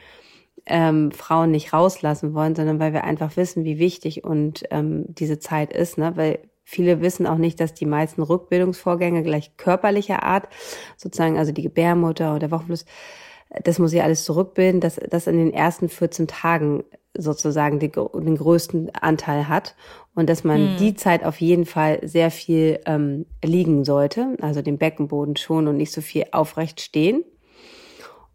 ähm, 0.69 1.11
Frauen 1.11 1.51
nicht 1.51 1.73
rauslassen 1.73 2.33
wollen, 2.33 2.55
sondern 2.55 2.79
weil 2.79 2.93
wir 2.93 3.03
einfach 3.03 3.35
wissen, 3.35 3.65
wie 3.65 3.79
wichtig 3.79 4.23
und 4.23 4.63
ähm, 4.71 5.05
diese 5.07 5.39
Zeit 5.39 5.73
ist, 5.73 5.97
ne? 5.97 6.13
Weil 6.15 6.39
viele 6.63 7.01
wissen 7.01 7.25
auch 7.25 7.37
nicht, 7.37 7.59
dass 7.59 7.73
die 7.73 7.87
meisten 7.87 8.21
Rückbildungsvorgänge 8.21 9.23
gleich 9.23 9.57
körperlicher 9.57 10.23
Art, 10.23 10.47
sozusagen, 10.95 11.37
also 11.37 11.51
die 11.51 11.63
Gebärmutter 11.63 12.31
oder 12.31 12.39
der 12.39 12.51
Wochenfluss, 12.51 12.85
das 13.63 13.79
muss 13.79 13.93
ich 13.93 14.03
alles 14.03 14.23
zurückbilden, 14.25 14.79
dass 14.79 14.99
das 15.09 15.25
in 15.25 15.37
den 15.37 15.51
ersten 15.51 15.89
14 15.89 16.27
Tagen 16.27 16.83
sozusagen 17.17 17.79
den, 17.79 17.91
den 17.91 18.37
größten 18.37 18.93
Anteil 18.93 19.47
hat 19.47 19.75
und 20.13 20.29
dass 20.29 20.43
man 20.43 20.71
hm. 20.71 20.77
die 20.77 20.93
Zeit 20.93 21.23
auf 21.23 21.41
jeden 21.41 21.65
Fall 21.65 21.99
sehr 22.03 22.29
viel 22.29 22.79
ähm, 22.85 23.25
liegen 23.43 23.83
sollte, 23.83 24.37
also 24.41 24.61
den 24.61 24.77
Beckenboden 24.77 25.35
schon 25.35 25.67
und 25.67 25.77
nicht 25.77 25.91
so 25.91 26.01
viel 26.01 26.25
aufrecht 26.31 26.81
stehen. 26.81 27.23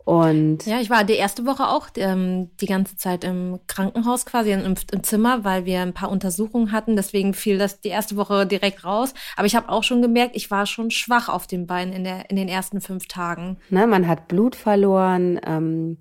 Und 0.05 0.67
ja, 0.67 0.81
ich 0.81 0.91
war 0.91 1.03
die 1.05 1.15
erste 1.15 1.47
Woche 1.47 1.67
auch 1.67 1.89
ähm, 1.97 2.51
die 2.61 2.67
ganze 2.67 2.97
Zeit 2.97 3.25
im 3.25 3.59
Krankenhaus 3.67 4.27
quasi 4.27 4.53
im, 4.53 4.77
im, 4.93 5.03
Zimmer, 5.03 5.45
weil 5.45 5.65
wir 5.65 5.81
ein 5.81 5.95
paar 5.95 6.11
Untersuchungen 6.11 6.73
hatten. 6.73 6.95
Deswegen 6.95 7.33
fiel 7.33 7.57
das 7.57 7.81
die 7.81 7.89
erste 7.89 8.17
Woche 8.17 8.47
direkt 8.47 8.85
raus. 8.85 9.15
Aber 9.37 9.47
ich 9.47 9.57
habe 9.57 9.71
auch 9.71 9.83
schon 9.83 10.03
gemerkt, 10.03 10.37
ich 10.37 10.51
war 10.51 10.67
schon 10.67 10.91
schwach 10.91 11.31
auf 11.31 11.47
den 11.47 11.67
Beinen 11.67 11.95
in, 11.95 12.05
der, 12.05 12.29
in 12.29 12.37
den 12.37 12.49
ersten 12.49 12.83
fünf 12.83 13.09
Tagen. 13.09 13.57
Ne, 13.71 13.87
man 13.87 14.07
hat 14.07 14.29
Blut 14.29 14.57
verloren 14.57 15.41
ähm, 15.47 15.97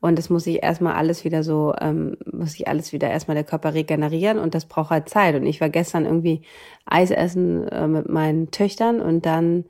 und 0.00 0.20
es 0.20 0.30
muss 0.30 0.44
sich 0.44 0.62
erstmal 0.62 0.94
alles 0.94 1.24
wieder 1.24 1.42
so, 1.42 1.74
ähm, 1.80 2.16
muss 2.30 2.52
sich 2.52 2.68
alles 2.68 2.92
wieder 2.92 3.10
erstmal 3.10 3.34
der 3.34 3.44
Körper 3.44 3.74
regenerieren 3.74 4.38
und 4.38 4.54
das 4.54 4.66
braucht 4.66 4.90
halt 4.90 5.08
Zeit. 5.08 5.34
Und 5.34 5.46
ich 5.46 5.60
war 5.60 5.68
gestern 5.68 6.04
irgendwie 6.04 6.42
Eis 6.86 7.10
essen 7.10 7.66
äh, 7.66 7.88
mit 7.88 8.08
meinen 8.08 8.52
Töchtern 8.52 9.00
und 9.00 9.26
dann 9.26 9.64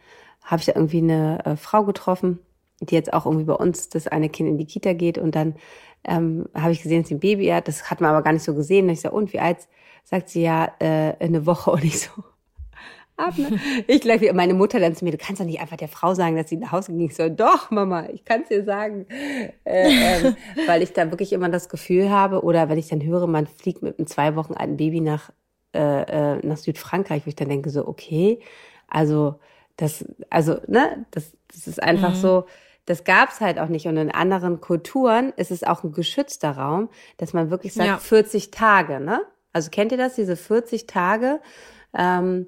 habe 0.45 0.61
ich 0.61 0.67
da 0.67 0.73
irgendwie 0.75 0.99
eine 0.99 1.45
äh, 1.47 1.57
Frau 1.57 1.85
getroffen 1.85 2.41
die 2.81 2.95
jetzt 2.95 3.13
auch 3.13 3.27
irgendwie 3.27 3.45
bei 3.45 3.55
uns 3.55 3.89
das 3.89 4.07
eine 4.07 4.29
Kind 4.29 4.49
in 4.49 4.59
die 4.59 4.67
Kita 4.67 4.93
geht 4.93 5.19
und 5.19 5.35
dann 5.35 5.55
ähm, 6.05 6.47
habe 6.55 6.73
ich 6.73 6.83
gesehen, 6.83 7.03
dass 7.03 7.09
sie 7.09 7.17
ein 7.17 7.21
Baby 7.21 7.47
hat. 7.49 7.69
Das 7.69 7.91
hat 7.91 8.01
man 8.01 8.11
aber 8.11 8.23
gar 8.23 8.33
nicht 8.33 8.45
so 8.45 8.55
gesehen. 8.55 8.87
Und 8.87 8.93
ich 8.93 9.01
sage, 9.01 9.15
und 9.15 9.33
wie 9.33 9.41
alt? 9.41 9.69
Sagt 10.05 10.31
sie 10.31 10.43
ja, 10.43 10.73
äh, 10.79 11.15
eine 11.21 11.45
Woche 11.45 11.71
und 11.71 11.85
ich 11.85 12.01
so. 12.01 12.11
Ab, 13.17 13.37
ne? 13.37 13.59
Ich 13.89 14.01
gleich 14.01 14.33
meine 14.33 14.55
Mutter 14.55 14.79
dann 14.79 14.95
zu 14.95 15.05
mir, 15.05 15.11
du 15.11 15.19
kannst 15.19 15.41
doch 15.41 15.47
nicht 15.47 15.61
einfach 15.61 15.77
der 15.77 15.89
Frau 15.89 16.15
sagen, 16.15 16.37
dass 16.37 16.49
sie 16.49 16.57
nach 16.57 16.71
Hause 16.71 16.93
ging. 16.93 17.07
Ich 17.07 17.17
so, 17.17 17.29
doch, 17.29 17.71
Mama, 17.71 18.09
ich 18.11 18.25
kann 18.25 18.43
es 18.43 18.49
dir 18.49 18.65
sagen. 18.65 19.07
Äh, 19.65 19.91
ähm, 19.91 20.37
weil 20.67 20.83
ich 20.83 20.93
da 20.93 21.11
wirklich 21.11 21.33
immer 21.33 21.49
das 21.49 21.69
Gefühl 21.69 22.11
habe, 22.11 22.43
oder 22.43 22.69
wenn 22.69 22.79
ich 22.79 22.89
dann 22.89 23.03
höre, 23.03 23.27
man 23.27 23.47
fliegt 23.47 23.83
mit 23.83 23.99
einem 23.99 24.07
zwei 24.07 24.37
Wochen 24.37 24.55
alten 24.55 24.77
Baby 24.77 25.01
nach, 25.01 25.31
äh, 25.75 26.37
äh, 26.37 26.47
nach 26.47 26.57
Südfrankreich, 26.57 27.27
wo 27.27 27.29
ich 27.29 27.37
dann 27.37 27.49
denke, 27.49 27.71
so, 27.71 27.87
okay, 27.87 28.39
also 28.87 29.41
das, 29.77 30.05
also, 30.31 30.59
ne, 30.69 31.05
das, 31.11 31.37
das 31.49 31.67
ist 31.67 31.83
einfach 31.83 32.15
mhm. 32.15 32.21
so, 32.21 32.45
das 32.89 33.05
gab's 33.05 33.41
halt 33.41 33.59
auch 33.59 33.69
nicht. 33.69 33.87
Und 33.87 33.97
in 33.97 34.11
anderen 34.11 34.61
Kulturen 34.61 35.33
ist 35.37 35.51
es 35.51 35.63
auch 35.63 35.85
ein 35.85 35.93
geschützter 35.93 36.53
Raum, 36.53 36.89
dass 37.19 37.33
man 37.33 37.51
wirklich 37.51 37.75
sagt, 37.75 37.89
ja. 37.89 37.99
40 37.99 38.51
Tage, 38.51 39.01
ne? 39.01 39.21
Also 39.53 39.71
kennt 39.71 39.93
ihr 39.93 39.99
das, 39.99 40.15
diese 40.15 40.37
40 40.37 40.87
Tage? 40.87 41.41
Ähm, 41.95 42.47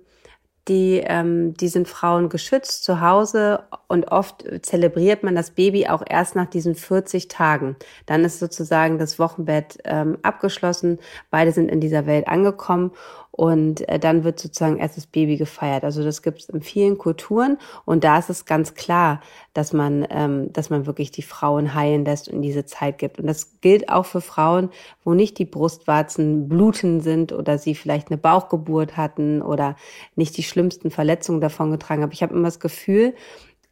die, 0.69 1.03
ähm, 1.05 1.55
die 1.55 1.69
sind 1.69 1.89
Frauen 1.89 2.29
geschützt 2.29 2.85
zu 2.85 3.01
Hause 3.01 3.65
und 3.89 4.13
oft 4.13 4.45
zelebriert 4.63 5.23
man 5.23 5.35
das 5.35 5.51
Baby 5.53 5.89
auch 5.89 6.03
erst 6.09 6.37
nach 6.37 6.47
diesen 6.47 6.75
40 6.75 7.29
Tagen. 7.29 7.77
Dann 8.07 8.25
ist 8.25 8.39
sozusagen 8.39 8.99
das 8.99 9.19
Wochenbett 9.19 9.79
ähm, 9.85 10.19
abgeschlossen, 10.23 10.99
beide 11.31 11.53
sind 11.53 11.71
in 11.71 11.81
dieser 11.81 12.07
Welt 12.07 12.29
angekommen 12.29 12.93
und 13.31 13.89
äh, 13.89 13.99
dann 13.99 14.25
wird 14.25 14.41
sozusagen 14.41 14.79
erst 14.79 14.97
das 14.97 15.07
Baby 15.07 15.37
gefeiert. 15.37 15.85
Also 15.85 16.03
das 16.03 16.23
gibt 16.23 16.41
es 16.41 16.49
in 16.49 16.63
vielen 16.63 16.99
Kulturen 16.99 17.59
und 17.85 18.05
da 18.05 18.19
ist 18.19 18.31
es 18.31 18.45
ganz 18.45 18.75
klar, 18.75 19.21
dass 19.55 19.73
man, 19.73 20.07
ähm, 20.11 20.53
dass 20.53 20.71
man 20.71 20.87
wirklich 20.87 21.11
die 21.11 21.23
Frauen 21.23 21.75
heilen 21.75 22.05
lässt 22.05 22.29
und 22.29 22.43
diese 22.43 22.67
Zeit 22.67 22.99
gibt. 22.99 23.19
Und 23.19 23.27
das 23.27 23.61
gilt 23.61 23.89
auch 23.89 24.07
für 24.07 24.21
Frauen, 24.21 24.71
wo 25.05 25.15
nicht 25.15 25.39
die 25.39 25.45
Brustwarzen 25.45 26.49
bluten 26.49 27.01
sind 27.01 27.33
oder 27.33 27.59
sie 27.59 27.75
vielleicht 27.75 28.09
eine 28.11 28.19
Bauchgeburt 28.19 28.97
hatten 28.97 29.43
oder 29.43 29.77
nicht 30.17 30.37
die 30.37 30.43
schlimmsten 30.43 30.91
Verletzungen 30.91 31.41
davon 31.41 31.71
getragen 31.71 32.03
haben. 32.03 32.13
Ich 32.13 32.23
habe 32.23 32.35
immer 32.35 32.49
das 32.49 32.61
Gefühl, 32.61 33.15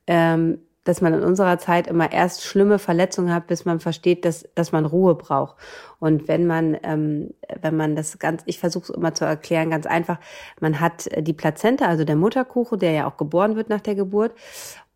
ähm, 0.07 0.59
dass 0.88 1.02
man 1.02 1.12
in 1.12 1.23
unserer 1.23 1.59
Zeit 1.59 1.87
immer 1.87 2.11
erst 2.11 2.42
schlimme 2.42 2.78
Verletzungen 2.78 3.35
hat, 3.35 3.47
bis 3.47 3.66
man 3.66 3.78
versteht, 3.78 4.25
dass, 4.25 4.49
dass 4.54 4.73
man 4.73 4.87
Ruhe 4.87 5.14
braucht. 5.14 5.57
Und 5.99 6.28
wenn 6.28 6.47
man, 6.47 6.78
ähm, 6.83 7.35
wenn 7.61 7.76
man 7.76 7.95
das 7.95 8.18
ganz, 8.18 8.42
ich 8.47 8.59
versuche 8.59 8.85
es 8.85 8.97
immer 8.97 9.12
zu 9.12 9.26
erklären, 9.26 9.68
ganz 9.68 9.85
einfach, 9.85 10.18
man 10.61 10.80
hat 10.80 11.11
die 11.18 11.35
Plazenta, 11.35 11.85
also 11.85 12.04
der 12.04 12.16
Mutterkuchen, 12.16 12.78
der 12.78 12.92
ja 12.92 13.07
auch 13.07 13.18
geboren 13.18 13.54
wird 13.54 13.68
nach 13.68 13.83
der 13.83 13.97
Geburt. 13.97 14.33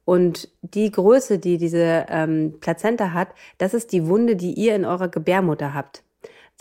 Und 0.06 0.48
die 0.62 0.90
Größe, 0.90 1.38
die 1.38 1.58
diese 1.58 2.06
ähm, 2.08 2.54
Plazenta 2.60 3.12
hat, 3.12 3.28
das 3.58 3.74
ist 3.74 3.92
die 3.92 4.06
Wunde, 4.06 4.34
die 4.34 4.54
ihr 4.54 4.74
in 4.74 4.86
eurer 4.86 5.08
Gebärmutter 5.08 5.74
habt. 5.74 6.02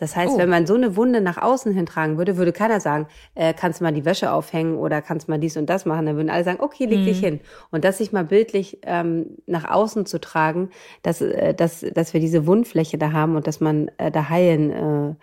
Das 0.01 0.15
heißt, 0.15 0.34
oh. 0.34 0.38
wenn 0.39 0.50
man 0.50 0.65
so 0.65 0.74
eine 0.74 0.96
Wunde 0.96 1.22
nach 1.22 1.38
außen 1.38 1.75
hintragen 1.75 2.17
würde, 2.17 2.36
würde 2.36 2.51
keiner 2.51 2.79
sagen, 2.79 3.05
äh, 3.36 3.53
kannst 3.53 3.79
du 3.79 3.84
mal 3.84 3.93
die 3.93 4.03
Wäsche 4.03 4.31
aufhängen 4.31 4.75
oder 4.77 5.00
kannst 5.00 5.27
du 5.27 5.31
mal 5.31 5.38
dies 5.38 5.58
und 5.58 5.70
das 5.70 5.86
machen. 5.86 6.08
Dann 6.08 6.15
würden 6.15 6.31
alle 6.31 6.43
sagen, 6.43 6.58
okay, 6.60 6.86
leg 6.86 7.01
mhm. 7.01 7.05
dich 7.05 7.20
hin. 7.20 7.39
Und 7.70 7.86
das 7.86 8.00
sich 8.00 8.12
mal 8.12 8.25
bildlich 8.25 8.79
ähm, 8.81 9.38
nach 9.46 9.70
außen 9.70 10.08
zu 10.08 10.20
tragen, 10.20 10.72
dass, 11.03 11.22
äh, 11.22 11.53
dass, 11.53 11.86
dass 11.93 12.15
wir 12.15 12.20
diese 12.20 12.48
Wundfläche 12.48 12.98
da 12.98 13.12
haben 13.12 13.36
und 13.36 13.46
dass 13.46 13.60
man 13.60 13.91
äh, 14.00 14.10
da 14.10 14.27
heilen 14.27 14.72
äh, 14.72 15.15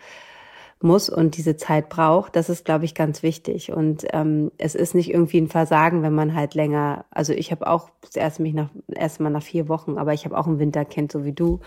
muss 0.81 1.09
und 1.09 1.37
diese 1.37 1.57
Zeit 1.57 1.89
braucht, 1.89 2.37
das 2.37 2.49
ist, 2.49 2.65
glaube 2.65 2.85
ich, 2.85 2.95
ganz 2.95 3.25
wichtig. 3.25 3.73
Und 3.73 4.07
ähm, 4.13 4.53
es 4.59 4.77
ist 4.77 4.95
nicht 4.95 5.11
irgendwie 5.11 5.41
ein 5.41 5.49
Versagen, 5.49 6.03
wenn 6.03 6.15
man 6.15 6.37
halt 6.37 6.55
länger, 6.55 7.05
also 7.11 7.33
ich 7.33 7.51
habe 7.51 7.67
auch 7.67 7.91
das 8.03 8.15
erste 8.15 8.43
mich 8.43 8.55
nach 8.55 8.69
erst 8.95 9.19
mal 9.19 9.31
nach 9.31 9.43
vier 9.43 9.69
Wochen, 9.69 9.99
aber 9.99 10.13
ich 10.13 10.25
habe 10.25 10.39
auch 10.39 10.47
ein 10.47 10.61
Winterkind, 10.61 11.11
so 11.11 11.25
wie 11.25 11.33
du. 11.33 11.59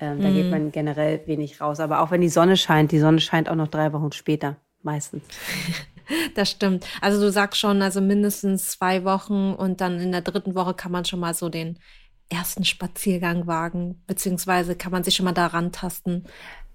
Ähm, 0.00 0.20
da 0.20 0.28
mm. 0.28 0.34
geht 0.34 0.44
mhm. 0.44 0.50
man 0.50 0.72
generell 0.72 1.26
wenig 1.26 1.60
raus. 1.60 1.80
Aber 1.80 2.00
auch 2.00 2.10
wenn 2.10 2.20
die 2.20 2.28
Sonne 2.28 2.56
scheint, 2.56 2.92
die 2.92 2.98
Sonne 2.98 3.20
scheint 3.20 3.48
auch 3.48 3.54
noch 3.54 3.68
drei 3.68 3.92
Wochen 3.92 4.12
später, 4.12 4.56
meistens. 4.82 5.24
Das 6.36 6.50
stimmt. 6.50 6.86
Also 7.00 7.20
du 7.20 7.32
sagst 7.32 7.60
schon, 7.60 7.82
also 7.82 8.00
mindestens 8.00 8.70
zwei 8.70 9.02
Wochen 9.02 9.52
und 9.52 9.80
dann 9.80 9.98
in 9.98 10.12
der 10.12 10.20
dritten 10.20 10.54
Woche 10.54 10.72
kann 10.72 10.92
man 10.92 11.04
schon 11.04 11.18
mal 11.18 11.34
so 11.34 11.48
den 11.48 11.80
ersten 12.28 12.64
Spaziergang 12.64 13.46
wagen, 13.46 14.02
beziehungsweise 14.06 14.76
kann 14.76 14.92
man 14.92 15.04
sich 15.04 15.14
schon 15.16 15.24
mal 15.24 15.32
daran 15.32 15.72
tasten. 15.72 16.24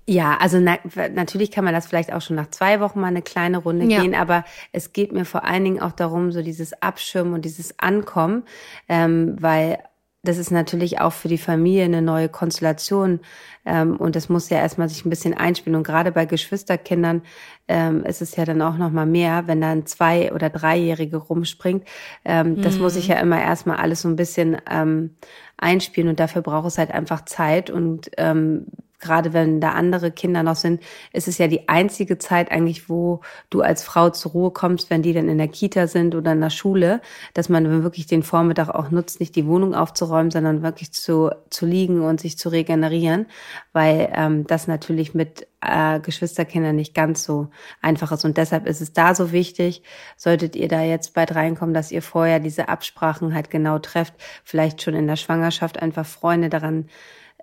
Ja, 0.08 0.38
also 0.38 0.60
na, 0.60 0.80
natürlich 1.14 1.52
kann 1.52 1.64
man 1.64 1.74
das 1.74 1.88
vielleicht 1.88 2.12
auch 2.12 2.22
schon 2.22 2.36
nach 2.36 2.50
zwei 2.50 2.80
Wochen 2.80 3.00
mal 3.00 3.08
eine 3.08 3.22
kleine 3.22 3.60
Runde 3.60 3.86
ja. 3.86 4.02
gehen, 4.02 4.16
aber 4.16 4.44
es 4.72 4.94
geht 4.94 5.12
mir 5.12 5.26
vor 5.26 5.46
allen 5.46 5.64
Dingen 5.64 5.82
auch 5.82 5.92
darum, 5.92 6.32
so 6.32 6.42
dieses 6.42 6.74
Abschirmen 6.82 7.34
und 7.34 7.46
dieses 7.46 7.80
Ankommen, 7.80 8.44
ähm, 8.90 9.36
weil 9.40 9.80
das 10.24 10.38
ist 10.38 10.52
natürlich 10.52 11.02
auch 11.02 11.14
für 11.14 11.28
die 11.28 11.40
Familie 11.40 11.86
eine 11.86 12.02
neue 12.02 12.30
Konstellation 12.30 13.22
ähm, 13.66 13.96
und 13.98 14.16
das 14.16 14.30
muss 14.30 14.50
ja 14.50 14.58
erstmal 14.58 14.88
sich 14.88 15.04
ein 15.04 15.10
bisschen 15.10 15.34
einspielen 15.34 15.76
und 15.76 15.84
gerade 15.84 16.12
bei 16.12 16.26
Geschwisterkindern 16.26 17.24
ähm, 17.68 18.04
ist 18.04 18.22
es 18.22 18.36
ja 18.36 18.46
dann 18.46 18.62
auch 18.62 18.78
noch 18.78 18.92
mal 18.92 19.08
mehr, 19.08 19.48
wenn 19.48 19.62
dann 19.62 19.88
zwei 19.88 20.32
oder 20.32 20.50
dreijährige 20.50 21.18
rumspringt. 21.18 21.88
Ähm, 22.24 22.56
mhm. 22.56 22.62
Das 22.62 22.78
muss 22.78 22.96
ich 22.96 23.08
ja 23.08 23.16
mhm. 23.16 23.22
immer 23.22 23.42
erstmal 23.42 23.78
alles 23.78 24.02
so 24.02 24.10
ein 24.10 24.16
bisschen 24.16 24.58
ähm, 24.70 25.16
einspielen 25.62 26.10
und 26.10 26.20
dafür 26.20 26.42
braucht 26.42 26.68
es 26.68 26.78
halt 26.78 26.92
einfach 26.92 27.26
Zeit 27.26 27.70
und 27.70 28.12
ähm, 28.18 28.66
gerade 29.02 29.34
wenn 29.34 29.60
da 29.60 29.72
andere 29.72 30.12
Kinder 30.12 30.44
noch 30.44 30.56
sind, 30.56 30.82
ist 31.12 31.28
es 31.28 31.38
ja 31.38 31.48
die 31.48 31.68
einzige 31.68 32.18
Zeit 32.18 32.52
eigentlich, 32.52 32.88
wo 32.88 33.20
du 33.50 33.62
als 33.62 33.84
Frau 33.84 34.12
zur 34.12 34.32
Ruhe 34.32 34.52
kommst, 34.52 34.90
wenn 34.90 35.02
die 35.02 35.14
dann 35.14 35.28
in 35.28 35.40
der 35.40 35.48
Kita 35.48 35.88
sind 35.88 36.16
oder 36.16 36.32
in 36.32 36.42
der 36.42 36.52
Schule, 36.52 37.02
dass 37.34 37.50
man 37.50 37.84
wirklich 37.84 38.06
den 38.06 38.24
Vormittag 38.24 38.70
auch 38.70 38.92
nutzt, 38.92 39.20
nicht 39.20 39.36
die 39.36 39.48
Wohnung 39.48 39.76
aufzuräumen, 39.76 40.32
sondern 40.32 40.62
wirklich 40.62 40.94
zu, 40.94 41.32
zu 41.50 41.66
liegen 41.66 42.02
und 42.02 42.22
sich 42.22 42.38
zu 42.38 42.50
regenerieren, 42.50 43.26
weil 43.74 44.12
ähm, 44.16 44.48
das 44.48 44.68
natürlich 44.68 45.14
mit 45.14 45.48
äh, 45.62 46.00
Geschwisterkindern 46.00 46.76
nicht 46.76 46.94
ganz 46.94 47.24
so 47.24 47.50
einfach 47.82 48.12
ist. 48.12 48.26
Und 48.26 48.38
deshalb 48.38 48.68
ist 48.68 48.82
es 48.82 48.94
da 48.94 49.16
so 49.16 49.32
wichtig, 49.32 49.84
solltet 50.18 50.56
ihr 50.56 50.68
da 50.68 50.82
jetzt 50.82 51.14
bald 51.14 51.36
reinkommen, 51.36 51.74
dass 51.74 51.92
ihr 51.92 52.02
vorher 52.02 52.40
diese 52.40 52.70
Absprachen 52.70 53.34
halt 53.34 53.50
genau 53.50 53.80
trefft, 53.80 54.14
vielleicht 54.44 54.82
schon 54.82 54.96
in 54.96 55.08
der 55.08 55.16
Schwangerschaft 55.16 55.82
einfach 55.82 56.06
Freunde 56.06 56.50
daran 56.50 56.90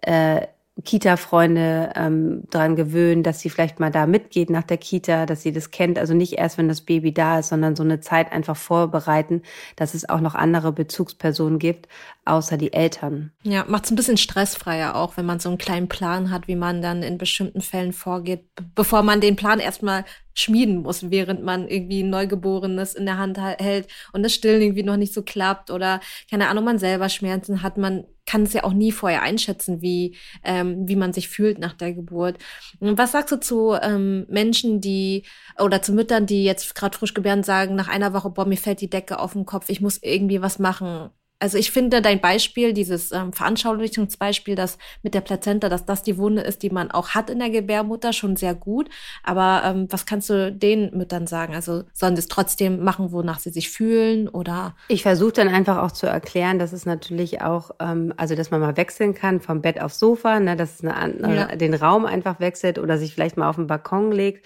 äh, 0.03 0.47
Kita-Freunde 0.85 1.93
ähm, 1.97 2.45
daran 2.51 2.77
gewöhnen, 2.77 3.25
dass 3.25 3.41
sie 3.41 3.51
vielleicht 3.51 3.81
mal 3.81 3.91
da 3.91 4.07
mitgeht 4.07 4.49
nach 4.49 4.63
der 4.63 4.77
Kita, 4.77 5.27
dass 5.27 5.43
sie 5.43 5.51
das 5.51 5.73
kennt. 5.73 5.99
Also 5.99 6.15
nicht 6.15 6.35
erst, 6.35 6.57
wenn 6.57 6.69
das 6.69 6.83
Baby 6.83 7.13
da 7.13 7.41
ist, 7.41 7.49
sondern 7.49 7.75
so 7.75 7.83
eine 7.83 8.01
Zeit 8.01 8.31
einfach 8.31 8.57
vorbereiten, 8.57 9.43
dass 9.75 9.95
es 9.95 10.09
auch 10.09 10.21
noch 10.21 10.37
andere 10.37 10.73
Bezugspersonen 10.73 11.59
gibt, 11.59 11.89
außer 12.29 12.57
die 12.57 12.73
Eltern. 12.73 13.33
Ja, 13.43 13.65
macht 13.67 13.85
es 13.85 13.91
ein 13.91 13.97
bisschen 13.97 14.17
stressfreier 14.17 14.95
auch, 14.95 15.17
wenn 15.17 15.27
man 15.27 15.41
so 15.41 15.49
einen 15.49 15.59
kleinen 15.59 15.89
Plan 15.89 16.31
hat, 16.31 16.49
wie 16.49 16.57
man 16.57 16.83
dann 16.83 17.03
in 17.03 17.19
bestimmten 17.19 17.61
Fällen 17.61 17.93
vorgeht, 17.93 18.49
bevor 18.75 19.03
man 19.03 19.21
den 19.21 19.37
Plan 19.37 19.59
erstmal 19.59 20.05
schmieden 20.35 20.83
muss, 20.83 21.11
während 21.11 21.43
man 21.43 21.67
irgendwie 21.69 22.03
ein 22.03 22.11
Neugeborenes 22.11 22.95
in 22.95 23.07
der 23.07 23.19
Hand 23.19 23.39
hält 23.39 23.89
und 24.13 24.23
das 24.23 24.35
Stillen 24.35 24.63
irgendwie 24.63 24.85
noch 24.85 24.97
nicht 24.97 25.13
so 25.13 25.23
klappt 25.23 25.71
oder 25.71 26.01
keine 26.31 26.49
Ahnung, 26.49 26.65
man 26.65 26.79
selber 26.79 27.09
Schmerzen 27.09 27.63
hat, 27.63 27.77
man 27.77 28.05
kann 28.25 28.43
es 28.43 28.53
ja 28.53 28.63
auch 28.63 28.75
nie 28.75 28.93
vorher 28.93 29.23
einschätzen, 29.23 29.81
wie, 29.81 30.17
ähm, 30.45 30.87
wie 30.87 30.97
man 30.97 31.15
sich 31.15 31.29
fühlt 31.29 31.59
nach 31.59 31.73
der 31.73 31.95
Geburt. 31.95 32.37
Was 32.79 33.13
sagst 33.13 33.33
du 33.33 33.41
zu 33.41 33.73
ähm, 33.81 34.27
Menschen, 34.29 34.81
die 34.83 35.25
oder 35.59 35.81
zu 35.81 35.93
Müttern, 35.93 36.27
die 36.27 36.45
jetzt 36.45 36.75
gerade 36.75 36.97
frisch 36.97 37.15
gebären, 37.15 37.43
sagen, 37.43 37.75
nach 37.75 37.89
einer 37.89 38.13
Woche, 38.13 38.31
boah, 38.31 38.47
mir 38.47 38.59
fällt 38.59 38.83
die 38.83 38.91
Decke 38.91 39.19
auf 39.19 39.33
den 39.33 39.47
Kopf, 39.47 39.71
ich 39.71 39.81
muss 39.81 39.99
irgendwie 40.03 40.43
was 40.43 40.59
machen. 40.59 41.11
Also 41.41 41.57
ich 41.57 41.71
finde 41.71 42.03
dein 42.03 42.21
Beispiel, 42.21 42.73
dieses 42.73 43.13
ähm, 43.13 43.33
Veranschaulichungsbeispiel, 43.33 44.57
das 44.57 44.77
mit 45.03 45.15
der 45.15 45.21
Plazenta, 45.21 45.69
dass 45.69 45.85
das 45.85 46.03
die 46.03 46.19
Wunde 46.19 46.43
ist, 46.43 46.63
die 46.63 46.71
man 46.71 46.91
auch 46.91 47.11
hat 47.11 47.31
in 47.31 47.39
der 47.39 47.51
Gebärmutter, 47.51 48.13
schon 48.13 48.35
sehr 48.35 48.55
gut. 48.55 48.89
Aber 49.23 49.63
ähm, 49.65 49.87
was 49.91 50.05
kannst 50.05 50.31
du 50.31 50.51
den 50.51 50.97
Müttern 50.97 51.29
sagen? 51.29 51.55
Also 51.55 51.85
sollen 51.93 52.17
sie 52.17 52.21
es 52.21 52.29
trotzdem 52.29 52.83
machen, 52.83 53.13
wonach 53.13 53.39
sie 53.39 53.51
sich 53.51 53.71
fühlen 53.71 54.29
oder? 54.29 54.75
Ich 54.89 55.03
versuche 55.03 55.33
dann 55.33 55.49
einfach 55.49 55.79
auch 55.79 55.93
zu 55.93 56.07
erklären, 56.07 56.59
dass 56.59 56.73
es 56.73 56.87
natürlich 56.87 57.41
auch, 57.41 57.71
ähm, 57.79 58.13
also 58.17 58.35
dass 58.35 58.51
man 58.51 58.61
mal 58.61 58.77
wechseln 58.77 59.15
kann 59.15 59.41
vom 59.41 59.63
Bett 59.63 59.81
aufs 59.81 60.01
Sofa, 60.01 60.41
ne, 60.41 60.57
dass 60.57 60.75
es 60.77 60.81
eine, 60.83 60.97
andere, 60.97 61.35
ja. 61.37 61.57
den 61.57 61.75
Raum 61.75 62.05
einfach 62.05 62.41
wechselt 62.41 62.79
oder 62.81 62.99
sich 62.99 63.15
vielleicht 63.15 63.37
mal 63.37 63.49
auf 63.49 63.57
den 63.57 63.69
Balkon 63.69 64.11
legt 64.11 64.45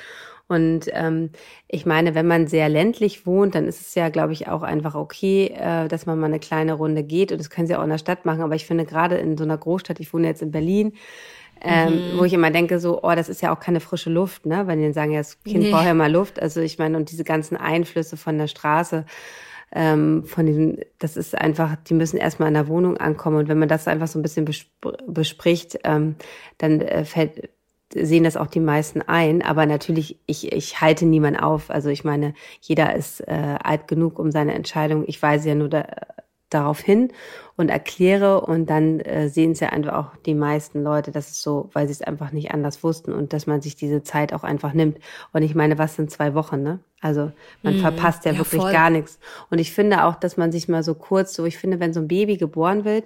und 0.49 0.83
ähm, 0.93 1.31
ich 1.69 1.87
meine, 1.87 2.15
wenn 2.15 2.27
man 2.27 2.47
sehr 2.47 2.69
ländlich 2.69 3.27
wohnt, 3.27 3.55
dann 3.55 3.67
ist 3.67 3.81
es 3.81 3.95
ja, 3.95 4.09
glaube 4.11 4.33
ich, 4.33 4.49
auch 4.49 4.63
einfach 4.63 4.95
okay, 4.95 5.55
äh, 5.57 5.89
dass 5.89 6.07
man 6.07 6.19
mal 6.19 6.27
eine 6.27 6.41
kleine 6.41 6.75
Runde 6.75 7.03
geht. 7.03 7.33
Und 7.33 7.39
das 7.39 7.51
können 7.51 7.67
sie 7.67 7.77
auch 7.77 7.83
in 7.83 7.91
der 7.91 7.99
Stadt 7.99 8.25
machen. 8.25 8.43
Aber 8.43 8.55
ich 8.55 8.67
finde 8.67 8.85
gerade 8.85 9.17
in 9.17 9.39
so 9.39 9.45
einer 9.45 9.57
Großstadt, 9.57 10.01
ich 10.01 10.13
wohne 10.13 10.27
jetzt 10.27 10.43
in 10.43 10.51
Berlin, 10.51 10.93
ähm, 11.63 11.95
mhm. 11.95 12.19
wo 12.19 12.25
ich 12.25 12.33
immer 12.33 12.51
denke, 12.51 12.81
so, 12.81 13.03
oh, 13.03 13.15
das 13.15 13.29
ist 13.29 13.41
ja 13.41 13.55
auch 13.55 13.61
keine 13.61 13.81
frische 13.81 14.11
Luft, 14.11 14.47
ne? 14.47 14.67
Wenn 14.67 14.83
die 14.83 14.93
sagen, 14.93 15.13
ja, 15.13 15.21
das 15.21 15.43
Kind 15.43 15.61
nee. 15.61 15.71
braucht 15.71 15.87
ja 15.87 15.95
mal 15.95 16.11
Luft. 16.11 16.41
Also 16.43 16.61
ich 16.61 16.79
meine, 16.79 16.97
und 16.97 17.11
diese 17.11 17.25
ganzen 17.25 17.57
Einflüsse 17.57 18.17
von 18.17 18.37
der 18.37 18.49
Straße, 18.49 19.07
ähm, 19.75 20.25
von 20.25 20.47
den, 20.47 20.81
das 20.99 21.17
ist 21.17 21.35
einfach, 21.39 21.77
die 21.89 21.95
müssen 21.95 22.19
erstmal 22.19 22.49
in 22.49 22.55
der 22.55 22.69
Wohnung 22.69 22.99
ankommen. 22.99 23.39
Und 23.39 23.49
wenn 23.49 23.59
man 23.59 23.69
das 23.69 23.89
einfach 23.89 24.09
so 24.09 24.19
ein 24.19 24.23
bisschen 24.23 24.47
bespricht, 25.07 25.79
ähm, 25.85 26.17
dann 26.59 26.81
äh, 26.81 27.05
fällt 27.05 27.49
sehen 27.95 28.25
das 28.25 28.37
auch 28.37 28.47
die 28.47 28.61
meisten 28.61 29.03
ein. 29.03 29.43
Aber 29.43 29.67
natürlich, 29.67 30.19
ich, 30.27 30.53
ich 30.53 30.81
halte 30.81 31.07
niemand 31.07 31.43
auf. 31.43 31.71
Also 31.71 31.89
ich 31.89 32.05
meine, 32.05 32.35
jeder 32.61 32.95
ist 32.95 33.21
äh, 33.21 33.57
alt 33.63 33.89
genug 33.89 34.19
um 34.19 34.31
seine 34.31 34.55
Entscheidung. 34.55 35.05
Ich 35.07 35.23
weise 35.23 35.51
ja 35.51 35.55
nur 35.55 35.69
da, 35.69 35.87
darauf 36.51 36.81
hin 36.81 37.13
und 37.57 37.69
erkläre 37.69 38.41
und 38.41 38.67
dann 38.69 39.01
äh, 39.01 39.29
sehen 39.29 39.53
es 39.53 39.61
ja 39.61 39.71
einfach 39.71 39.95
auch 39.95 40.17
die 40.27 40.35
meisten 40.35 40.83
Leute, 40.83 41.11
dass 41.11 41.31
es 41.31 41.43
so, 41.43 41.71
weil 41.73 41.87
sie 41.87 41.93
es 41.93 42.03
einfach 42.03 42.33
nicht 42.33 42.53
anders 42.53 42.83
wussten 42.83 43.13
und 43.13 43.33
dass 43.33 43.47
man 43.47 43.63
sich 43.63 43.77
diese 43.77 44.03
Zeit 44.03 44.33
auch 44.33 44.45
einfach 44.45 44.73
nimmt. 44.73 44.99
Und 45.33 45.43
ich 45.43 45.55
meine, 45.55 45.79
was 45.79 45.97
sind 45.97 46.11
zwei 46.11 46.35
Wochen, 46.35 46.63
ne? 46.63 46.81
Also 47.01 47.33
man 47.63 47.79
mm, 47.79 47.81
verpasst 47.81 48.25
ja, 48.25 48.33
ja 48.33 48.39
wirklich 48.39 48.63
voll. 48.63 48.73
gar 48.73 48.91
nichts. 48.91 49.19
Und 49.51 49.59
ich 49.59 49.73
finde 49.73 50.05
auch, 50.05 50.15
dass 50.15 50.37
man 50.37 50.53
sich 50.53 50.69
mal 50.69 50.83
so 50.83 50.95
kurz, 50.95 51.35
so 51.35 51.45
ich 51.45 51.59
finde, 51.59 51.81
wenn 51.81 51.93
so 51.93 52.01
ein 52.01 52.09
Baby 52.09 52.37
geboren 52.37 52.85
wird, 52.85 53.05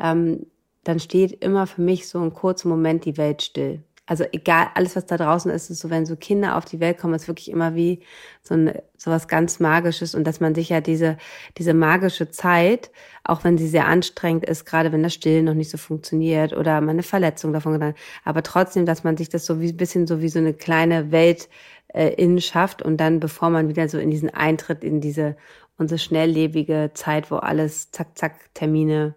ähm, 0.00 0.46
dann 0.84 1.00
steht 1.00 1.44
immer 1.44 1.66
für 1.66 1.82
mich 1.82 2.08
so 2.08 2.20
ein 2.20 2.32
kurzer 2.32 2.68
Moment 2.68 3.04
die 3.04 3.16
Welt 3.16 3.42
still 3.42 3.82
also 4.06 4.24
egal, 4.30 4.68
alles, 4.74 4.94
was 4.94 5.06
da 5.06 5.16
draußen 5.16 5.50
ist, 5.50 5.68
ist 5.68 5.80
so, 5.80 5.90
wenn 5.90 6.06
so 6.06 6.14
Kinder 6.14 6.56
auf 6.56 6.64
die 6.64 6.78
Welt 6.78 6.96
kommen, 6.96 7.14
ist 7.14 7.26
wirklich 7.26 7.50
immer 7.50 7.74
wie 7.74 8.00
so, 8.42 8.54
ein, 8.54 8.72
so 8.96 9.10
was 9.10 9.26
ganz 9.26 9.58
Magisches 9.58 10.14
und 10.14 10.24
dass 10.24 10.38
man 10.38 10.54
sich 10.54 10.68
ja 10.68 10.80
diese, 10.80 11.18
diese 11.58 11.74
magische 11.74 12.30
Zeit, 12.30 12.92
auch 13.24 13.42
wenn 13.42 13.58
sie 13.58 13.66
sehr 13.66 13.86
anstrengend 13.86 14.44
ist, 14.46 14.64
gerade 14.64 14.92
wenn 14.92 15.02
das 15.02 15.14
Stillen 15.14 15.44
noch 15.44 15.54
nicht 15.54 15.70
so 15.70 15.76
funktioniert 15.76 16.52
oder 16.52 16.80
man 16.80 16.90
eine 16.90 17.02
Verletzung 17.02 17.52
davon 17.52 17.72
getan, 17.72 17.94
aber 18.24 18.44
trotzdem, 18.44 18.86
dass 18.86 19.02
man 19.02 19.16
sich 19.16 19.28
das 19.28 19.44
so 19.44 19.60
wie 19.60 19.70
ein 19.70 19.76
bisschen 19.76 20.06
so 20.06 20.20
wie 20.20 20.28
so 20.28 20.38
eine 20.38 20.54
kleine 20.54 21.10
Welt 21.10 21.48
äh, 21.88 22.10
innen 22.14 22.40
schafft 22.40 22.82
und 22.82 22.98
dann, 22.98 23.18
bevor 23.18 23.50
man 23.50 23.68
wieder 23.68 23.88
so 23.88 23.98
in 23.98 24.10
diesen 24.10 24.30
Eintritt 24.30 24.84
in 24.84 25.00
diese 25.00 25.36
unsere 25.78 25.98
schnelllebige 25.98 26.92
Zeit, 26.94 27.30
wo 27.30 27.36
alles 27.36 27.90
zack, 27.90 28.16
zack, 28.16 28.54
Termine 28.54 29.14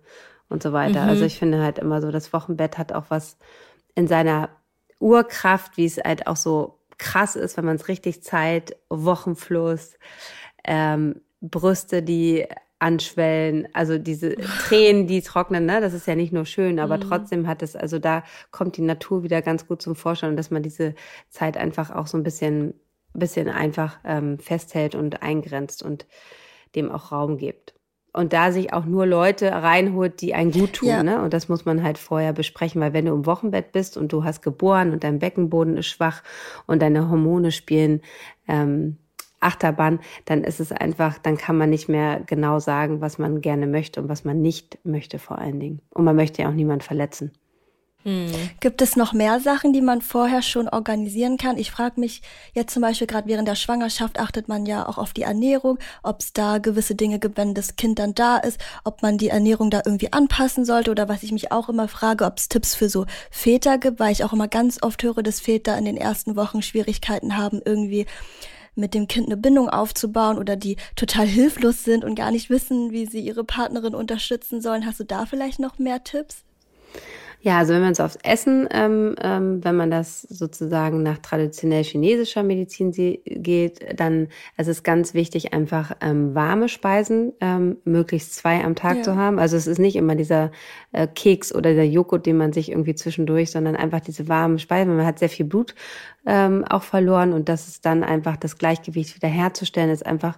und 0.50 0.62
so 0.62 0.74
weiter. 0.74 1.04
Mhm. 1.04 1.10
Also 1.10 1.26
ich 1.26 1.38
finde 1.38 1.62
halt 1.62 1.80
immer 1.80 2.02
so, 2.02 2.12
das 2.12 2.34
Wochenbett 2.34 2.78
hat 2.78 2.92
auch 2.92 3.06
was 3.10 3.38
in 3.96 4.08
seiner 4.08 4.50
Urkraft, 5.00 5.78
wie 5.78 5.86
es 5.86 5.98
halt 5.98 6.28
auch 6.28 6.36
so 6.36 6.80
krass 6.98 7.36
ist, 7.36 7.58
wenn 7.58 7.66
man 7.66 7.78
es 7.78 7.88
richtig 7.88 8.22
zeigt, 8.24 8.76
Wochenfluss, 8.90 9.98
ähm, 10.66 11.22
Brüste, 11.42 12.04
die 12.04 12.46
anschwellen, 12.80 13.68
also 13.74 13.98
diese 13.98 14.36
Tränen, 14.68 15.08
die 15.08 15.22
trocknen, 15.22 15.66
ne, 15.66 15.82
das 15.82 15.94
ist 15.94 16.08
ja 16.08 16.16
nicht 16.16 16.34
nur 16.34 16.46
schön, 16.46 16.80
aber 16.80 16.98
mhm. 16.98 17.02
trotzdem 17.02 17.48
hat 17.48 17.62
es, 17.62 17.76
also 17.76 18.00
da 18.00 18.24
kommt 18.52 18.78
die 18.78 18.82
Natur 18.82 19.24
wieder 19.24 19.42
ganz 19.42 19.68
gut 19.68 19.82
zum 19.82 19.96
Vorschein 19.96 20.32
und 20.32 20.38
dass 20.38 20.52
man 20.52 20.64
diese 20.64 20.96
Zeit 21.30 21.58
einfach 21.58 21.92
auch 21.92 22.08
so 22.08 22.18
ein 22.18 22.24
bisschen, 22.24 22.74
bisschen 23.14 23.50
einfach 23.50 24.00
ähm, 24.06 24.40
festhält 24.40 24.96
und 24.96 25.22
eingrenzt 25.24 25.84
und 25.84 26.06
dem 26.76 26.92
auch 26.92 27.12
Raum 27.12 27.38
gibt. 27.38 27.74
Und 28.12 28.34
da 28.34 28.52
sich 28.52 28.74
auch 28.74 28.86
nur 28.86 29.06
Leute 29.06 29.52
reinholt, 29.52 30.22
die 30.22 30.34
einen 30.34 30.52
gut 30.52 30.74
tun, 30.74 30.90
ja. 30.90 31.04
ne? 31.04 31.22
Und 31.22 31.34
das 31.34 31.48
muss 31.48 31.66
man 31.66 31.84
halt 31.84 31.98
vorher 31.98 32.34
besprechen, 32.34 32.82
weil 32.82 32.94
wenn 32.94 33.06
du 33.06 33.14
im 33.14 33.26
Wochenbett 33.26 33.72
bist 33.72 33.98
und 33.98 34.12
du 34.12 34.24
hast 34.24 34.42
geboren 34.42 34.92
und 34.92 35.04
dein 35.04 35.20
Beckenboden 35.20 35.78
ist 35.78 35.88
schwach 35.88 36.24
und 36.66 36.82
deine 36.82 37.10
Hormone 37.10 37.52
spielen 37.52 38.02
ähm, 38.48 38.98
Achterbahn, 39.40 40.00
dann 40.26 40.44
ist 40.44 40.60
es 40.60 40.72
einfach, 40.72 41.18
dann 41.18 41.38
kann 41.38 41.58
man 41.58 41.70
nicht 41.70 41.88
mehr 41.88 42.22
genau 42.26 42.60
sagen, 42.60 43.02
was 43.02 43.20
man 43.20 43.42
gerne 43.42 43.68
möchte 43.68 44.02
und 44.02 44.10
was 44.10 44.26
man 44.26 44.42
nicht 44.42 44.80
möchte 44.84 45.20
vor 45.20 45.38
allen 45.40 45.60
Dingen. 45.60 45.82
Und 45.92 46.04
man 46.04 46.16
möchte 46.16 46.42
ja 46.42 46.50
auch 46.50 46.54
niemand 46.54 46.84
verletzen. 46.84 47.32
Hm. 48.04 48.32
Gibt 48.62 48.82
es 48.82 48.96
noch 48.96 49.12
mehr 49.12 49.42
Sachen, 49.42 49.74
die 49.74 49.82
man 49.82 50.02
vorher 50.02 50.42
schon 50.42 50.70
organisieren 50.70 51.36
kann? 51.36 51.58
Ich 51.58 51.70
frage 51.70 52.00
mich 52.00 52.22
jetzt 52.54 52.74
zum 52.74 52.82
Beispiel 52.82 53.08
gerade 53.08 53.28
während 53.28 53.46
der 53.48 53.56
Schwangerschaft 53.56 54.20
achtet 54.20 54.48
man 54.48 54.66
ja 54.66 54.88
auch 54.88 54.98
auf 54.98 55.12
die 55.12 55.24
Ernährung, 55.24 55.80
ob 56.02 56.22
es 56.22 56.32
da 56.32 56.60
gewisse 56.60 56.96
Dinge 56.96 57.20
gibt, 57.20 57.36
wenn 57.36 57.54
das 57.54 57.76
Kind 57.76 58.00
dann 58.00 58.16
da 58.16 58.38
ist, 58.38 58.58
ob 58.86 59.02
man 59.02 59.18
die 59.18 59.28
Ernährung 59.28 59.70
da 59.70 59.82
irgendwie 59.84 60.14
anpassen 60.14 60.64
sollte 60.64 60.92
oder 60.92 61.10
was 61.10 61.24
ich 61.24 61.34
mich 61.34 61.52
auch 61.52 61.68
immer 61.68 61.90
frage, 61.90 62.24
ob 62.24 62.38
es 62.38 62.48
Tipps 62.48 62.74
für 62.74 62.88
so 62.88 63.06
Väter 63.32 63.78
gibt, 63.78 64.00
weil 64.00 64.14
ich 64.14 64.24
auch 64.24 64.32
immer 64.32 64.48
ganz 64.48 64.82
oft 64.82 65.04
höre, 65.04 65.22
dass 65.22 65.42
Väter 65.42 65.78
in 65.78 65.84
den 65.84 65.98
ersten 65.98 66.38
Wochen 66.38 66.62
Schwierigkeiten 66.62 67.36
haben, 67.36 67.62
irgendwie 67.66 68.06
mit 68.76 68.94
dem 68.94 69.10
Kind 69.10 69.28
eine 69.28 69.36
Bindung 69.36 69.70
aufzubauen 69.70 70.38
oder 70.38 70.56
die 70.56 70.78
total 70.96 71.28
hilflos 71.28 71.84
sind 71.84 72.06
und 72.06 72.16
gar 72.16 72.32
nicht 72.32 72.50
wissen, 72.50 72.92
wie 72.92 73.08
sie 73.08 73.20
ihre 73.20 73.44
Partnerin 73.44 73.94
unterstützen 73.94 74.62
sollen. 74.62 74.86
Hast 74.86 75.02
du 75.02 75.04
da 75.04 75.26
vielleicht 75.26 75.60
noch 75.60 75.80
mehr 75.80 76.02
Tipps? 76.06 76.46
Ja, 77.42 77.58
also 77.60 77.74
wenn 77.74 77.82
man 77.82 77.94
es 77.94 78.02
aufs 78.02 78.18
Essen, 78.22 78.68
ähm, 78.72 79.16
ähm, 79.22 79.64
wenn 79.64 79.78
man 79.78 79.90
das 79.90 80.24
sozusagen 80.24 81.04
nach 81.04 81.20
traditionell 81.20 81.86
chinesischer 81.86 82.44
Medizin 82.44 82.92
geht, 82.92 83.98
dann 83.98 84.28
es 84.58 84.68
ist 84.68 84.84
ganz 84.84 85.14
wichtig, 85.14 85.54
einfach 85.54 85.96
ähm, 86.02 86.36
warme 86.36 86.68
Speisen, 86.68 87.32
ähm, 87.40 87.78
möglichst 87.86 88.36
zwei 88.36 88.62
am 88.62 88.76
Tag 88.76 88.98
ja. 88.98 89.04
zu 89.04 89.16
haben. 89.16 89.40
Also 89.40 89.56
es 89.56 89.68
ist 89.68 89.80
nicht 89.80 89.96
immer 89.96 90.16
dieser 90.16 90.52
äh, 90.92 91.08
Keks 91.08 91.56
oder 91.56 91.74
der 91.74 91.88
Joghurt, 91.88 92.26
den 92.26 92.36
man 92.36 92.52
sich 92.52 92.72
irgendwie 92.72 92.96
zwischendurch, 92.96 93.52
sondern 93.52 93.78
einfach 93.78 94.02
diese 94.02 94.28
warmen 94.28 94.60
Speisen. 94.60 94.98
Man 94.98 95.06
hat 95.06 95.20
sehr 95.20 95.30
viel 95.30 95.46
Blut 95.46 95.76
ähm, 96.26 96.66
auch 96.66 96.84
verloren 96.84 97.32
und 97.32 97.48
das 97.48 97.70
ist 97.70 97.86
dann 97.86 98.04
einfach 98.04 98.36
das 98.36 98.58
Gleichgewicht 98.58 99.16
wiederherzustellen, 99.16 99.90
ist 99.90 100.06
einfach 100.06 100.38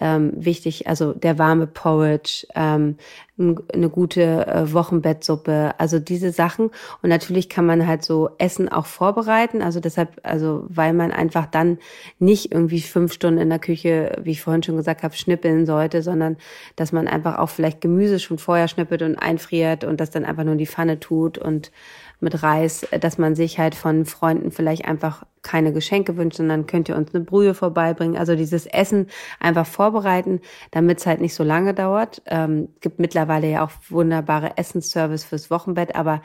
ähm, 0.00 0.32
wichtig. 0.36 0.86
Also 0.86 1.12
der 1.12 1.38
warme 1.38 1.66
Porridge, 1.66 2.46
ähm, 2.54 2.96
eine 3.38 3.90
gute 3.90 4.46
äh, 4.46 4.72
Wochenbettsuppe, 4.72 5.74
also 5.76 5.98
diese 5.98 6.32
Sachen. 6.32 6.70
Und 7.02 7.10
natürlich 7.10 7.50
kann 7.50 7.66
man 7.66 7.86
halt 7.86 8.02
so 8.02 8.30
Essen 8.38 8.70
auch 8.70 8.86
vorbereiten. 8.86 9.60
Also 9.60 9.78
deshalb, 9.78 10.20
also 10.22 10.64
weil 10.68 10.94
man 10.94 11.12
einfach 11.12 11.44
dann 11.46 11.78
nicht 12.18 12.52
irgendwie 12.52 12.80
fünf 12.80 13.12
Stunden 13.12 13.38
in 13.38 13.50
der 13.50 13.58
Küche, 13.58 14.16
wie 14.22 14.30
ich 14.30 14.40
vorhin 14.40 14.62
schon 14.62 14.76
gesagt 14.76 15.02
habe, 15.02 15.14
schnippeln 15.14 15.66
sollte, 15.66 16.00
sondern 16.00 16.38
dass 16.76 16.92
man 16.92 17.08
einfach 17.08 17.38
auch 17.38 17.50
vielleicht 17.50 17.82
Gemüse 17.82 18.20
schon 18.20 18.38
vorher 18.38 18.68
schnippelt 18.68 19.02
und 19.02 19.16
einfriert 19.16 19.84
und 19.84 20.00
das 20.00 20.10
dann 20.10 20.24
einfach 20.24 20.44
nur 20.44 20.52
in 20.52 20.58
die 20.58 20.66
Pfanne 20.66 20.98
tut 20.98 21.36
und 21.36 21.70
mit 22.20 22.42
Reis, 22.42 22.86
dass 23.00 23.18
man 23.18 23.34
sich 23.34 23.58
halt 23.58 23.74
von 23.74 24.06
Freunden 24.06 24.50
vielleicht 24.50 24.86
einfach 24.86 25.24
keine 25.42 25.72
Geschenke 25.72 26.16
wünscht, 26.16 26.38
sondern 26.38 26.66
könnt 26.66 26.88
ihr 26.88 26.96
uns 26.96 27.14
eine 27.14 27.22
Brühe 27.22 27.54
vorbeibringen. 27.54 28.16
Also 28.16 28.34
dieses 28.34 28.66
Essen 28.66 29.06
einfach 29.38 29.66
vorbereiten, 29.66 30.40
damit 30.70 30.98
es 30.98 31.06
halt 31.06 31.20
nicht 31.20 31.34
so 31.34 31.44
lange 31.44 31.74
dauert. 31.74 32.22
Ähm, 32.26 32.68
gibt 32.80 32.98
mittlerweile 32.98 33.48
ja 33.48 33.64
auch 33.64 33.70
wunderbare 33.88 34.56
Essensservice 34.56 35.24
fürs 35.24 35.50
Wochenbett, 35.50 35.94
aber 35.94 36.22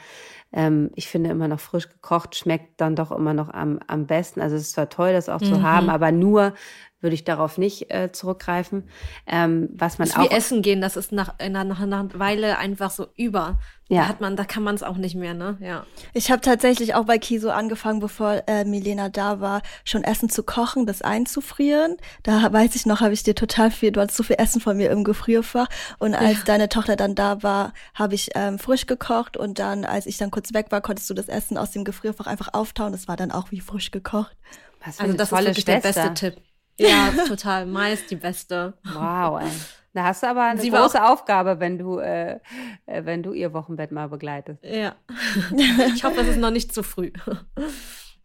ähm, 0.53 0.91
ich 0.95 1.07
finde 1.07 1.29
immer 1.29 1.47
noch 1.47 1.59
frisch 1.59 1.89
gekocht 1.89 2.35
schmeckt 2.35 2.81
dann 2.81 2.95
doch 2.95 3.11
immer 3.11 3.33
noch 3.33 3.49
am, 3.49 3.79
am 3.87 4.07
besten. 4.07 4.41
Also 4.41 4.55
es 4.55 4.63
ist 4.63 4.73
zwar 4.73 4.89
toll, 4.89 5.13
das 5.13 5.29
auch 5.29 5.41
mhm. 5.41 5.45
zu 5.45 5.61
haben, 5.61 5.89
aber 5.89 6.11
nur 6.11 6.53
würde 7.01 7.15
ich 7.15 7.23
darauf 7.23 7.57
nicht 7.57 7.91
äh, 7.91 8.11
zurückgreifen. 8.11 8.87
Ähm, 9.27 9.69
was 9.73 9.97
man 9.97 10.07
das 10.07 10.17
auch 10.17 10.29
wie 10.29 10.33
essen 10.33 10.61
gehen, 10.61 10.81
das 10.81 10.95
ist 10.95 11.11
nach, 11.11 11.33
nach, 11.49 11.65
nach 11.65 11.81
einer 11.81 12.07
Weile 12.13 12.57
einfach 12.57 12.91
so 12.91 13.07
über. 13.15 13.59
Ja. 13.91 14.03
Da 14.03 14.07
hat 14.07 14.21
man, 14.21 14.37
da 14.37 14.45
kann 14.45 14.63
man 14.63 14.73
es 14.73 14.83
auch 14.83 14.95
nicht 14.95 15.15
mehr, 15.15 15.33
ne? 15.33 15.57
Ja. 15.59 15.85
Ich 16.13 16.31
habe 16.31 16.39
tatsächlich 16.39 16.95
auch 16.95 17.03
bei 17.03 17.17
Kiso 17.17 17.49
angefangen, 17.49 17.99
bevor 17.99 18.41
äh, 18.47 18.63
Milena 18.63 19.09
da 19.09 19.41
war, 19.41 19.61
schon 19.83 20.05
Essen 20.05 20.29
zu 20.29 20.43
kochen, 20.43 20.85
das 20.85 21.01
einzufrieren. 21.01 21.97
Da 22.23 22.53
weiß 22.53 22.75
ich 22.75 22.85
noch, 22.85 23.01
habe 23.01 23.13
ich 23.13 23.23
dir 23.23 23.35
total 23.35 23.69
viel, 23.69 23.91
du 23.91 23.99
hattest 23.99 24.15
so 24.15 24.23
viel 24.23 24.37
Essen 24.39 24.61
von 24.61 24.77
mir 24.77 24.91
im 24.91 25.03
Gefrierfach. 25.03 25.67
Und 25.99 26.15
als 26.15 26.37
ja. 26.37 26.43
deine 26.45 26.69
Tochter 26.69 26.95
dann 26.95 27.15
da 27.15 27.43
war, 27.43 27.73
habe 27.93 28.15
ich 28.15 28.29
ähm, 28.35 28.59
frisch 28.59 28.85
gekocht 28.85 29.35
und 29.35 29.59
dann, 29.59 29.83
als 29.83 30.05
ich 30.05 30.17
dann 30.17 30.31
kurz 30.31 30.53
weg 30.53 30.67
war, 30.69 30.79
konntest 30.79 31.09
du 31.09 31.13
das 31.13 31.27
Essen 31.27 31.57
aus 31.57 31.71
dem 31.71 31.83
Gefrierfach 31.83 32.27
einfach 32.27 32.53
auftauen. 32.53 32.93
Das 32.93 33.09
war 33.09 33.17
dann 33.17 33.31
auch 33.31 33.51
wie 33.51 33.59
frisch 33.59 33.91
gekocht. 33.91 34.37
also 34.85 35.11
das 35.11 35.33
ist 35.33 35.37
wirklich 35.37 35.65
Schwester. 35.65 35.91
der 35.91 36.09
beste 36.09 36.13
Tipp. 36.13 36.41
Ja, 36.79 37.11
total. 37.27 37.65
Meist 37.65 38.09
die 38.11 38.15
beste. 38.15 38.73
Wow, 38.83 39.41
ey. 39.41 39.49
Da 39.93 40.05
hast 40.05 40.23
du 40.23 40.27
aber 40.27 40.43
eine 40.43 40.61
Sie 40.61 40.69
große 40.69 41.03
Aufgabe, 41.03 41.59
wenn 41.59 41.77
du, 41.77 41.99
äh, 41.99 42.39
äh, 42.85 43.03
wenn 43.03 43.23
du 43.23 43.33
ihr 43.33 43.51
Wochenbett 43.53 43.91
mal 43.91 44.07
begleitest. 44.07 44.63
Ja. 44.63 44.95
Ich 45.93 46.03
hoffe, 46.03 46.21
es 46.21 46.29
ist 46.29 46.37
noch 46.37 46.51
nicht 46.51 46.73
zu 46.73 46.81
früh. 46.81 47.11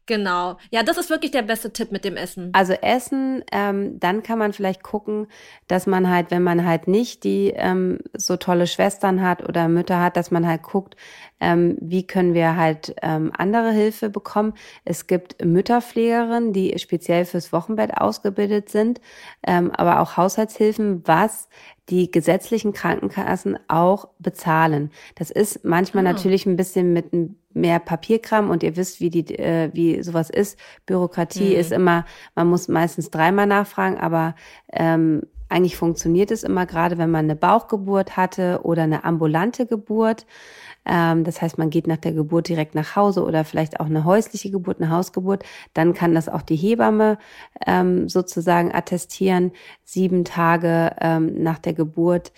Genau. 0.07 0.57
Ja, 0.71 0.85
das 0.85 0.99
ist 0.99 1.11
wirklich 1.11 1.33
der 1.33 1.43
beste 1.43 1.73
Tipp 1.73 1.91
mit 1.91 2.05
dem 2.05 2.17
Essen. 2.17 2.51
Also 2.53 2.75
Essen, 2.75 3.43
ähm, 3.51 3.99
dann 3.99 4.23
kann 4.23 4.39
man 4.39 4.53
vielleicht 4.53 4.85
gucken, 4.85 5.27
dass 5.67 5.87
man 5.87 6.09
halt, 6.09 6.31
wenn 6.31 6.45
man 6.45 6.65
halt 6.65 6.87
nicht 6.87 7.25
die 7.25 7.53
ähm, 7.57 7.99
so 8.15 8.37
tolle 8.37 8.69
Schwestern 8.69 9.21
hat 9.21 9.47
oder 9.49 9.67
Mütter 9.69 10.01
hat, 10.01 10.17
dass 10.17 10.31
man 10.31 10.47
halt 10.47 10.63
guckt, 10.63 10.97
ähm, 11.41 11.77
wie 11.81 12.07
können 12.07 12.35
wir 12.35 12.57
halt 12.57 12.95
ähm, 13.03 13.33
andere 13.37 13.73
Hilfe 13.73 14.09
bekommen. 14.09 14.55
Es 14.85 15.09
gibt 15.09 15.45
Mütterpflegerinnen, 15.45 16.53
die 16.53 16.79
speziell 16.79 17.25
fürs 17.25 17.53
Wochenbett 17.53 17.97
ausgebildet 17.97 18.69
sind, 18.69 19.01
ähm, 19.45 19.73
aber 19.73 20.01
auch 20.01 20.17
Haushaltshilfen, 20.17 21.03
was 21.07 21.49
die 21.89 22.11
gesetzlichen 22.11 22.73
Krankenkassen 22.73 23.59
auch 23.69 24.09
bezahlen. 24.19 24.91
Das 25.15 25.31
ist 25.31 25.65
manchmal 25.65 26.07
ah. 26.07 26.13
natürlich 26.13 26.47
ein 26.47 26.57
bisschen 26.57 26.93
mit 26.93 27.13
mehr 27.57 27.79
Papierkram 27.79 28.51
und 28.51 28.63
ihr 28.63 28.77
wisst, 28.77 29.01
wie 29.01 29.11
die, 29.11 29.39
äh, 29.39 29.71
wie 29.73 30.03
sowas 30.03 30.31
ist. 30.31 30.59
Bürokratie 30.85 31.55
mhm. 31.55 31.61
ist 31.61 31.73
immer, 31.73 32.05
man 32.35 32.49
muss 32.49 32.69
meistens 32.69 33.11
dreimal 33.11 33.47
nachfragen, 33.47 33.99
aber 33.99 34.35
ähm, 34.73 35.23
eigentlich 35.49 35.77
funktioniert 35.77 36.31
es 36.31 36.43
immer 36.43 36.67
gerade, 36.67 36.99
wenn 36.99 37.11
man 37.11 37.27
eine 37.27 37.37
Bauchgeburt 37.37 38.17
hatte 38.17 38.61
oder 38.63 38.83
eine 38.83 39.05
ambulante 39.05 39.67
Geburt. 39.67 40.27
Ähm, 40.87 41.25
das 41.25 41.43
heißt, 41.43 41.59
man 41.59 41.71
geht 41.71 41.87
nach 41.87 41.97
der 41.97 42.13
Geburt 42.13 42.49
direkt 42.49 42.75
nach 42.75 42.97
Hause 42.97 43.25
oder 43.25 43.45
vielleicht 43.45 43.81
auch 43.81 43.87
eine 43.87 44.05
häusliche 44.05 44.51
Geburt, 44.51 44.81
eine 44.81 44.91
Hausgeburt. 44.91 45.45
Dann 45.75 45.95
kann 45.95 46.15
das 46.15 46.29
auch 46.29 46.43
die 46.43 46.57
Hebamme 46.57 47.19
ähm, 47.67 48.09
sozusagen 48.09 48.75
attestieren. 48.75 49.53
Sieben 49.85 50.25
Tage 50.25 50.93
ähm, 51.01 51.43
nach 51.43 51.59
der 51.59 51.73
Geburt 51.73 52.33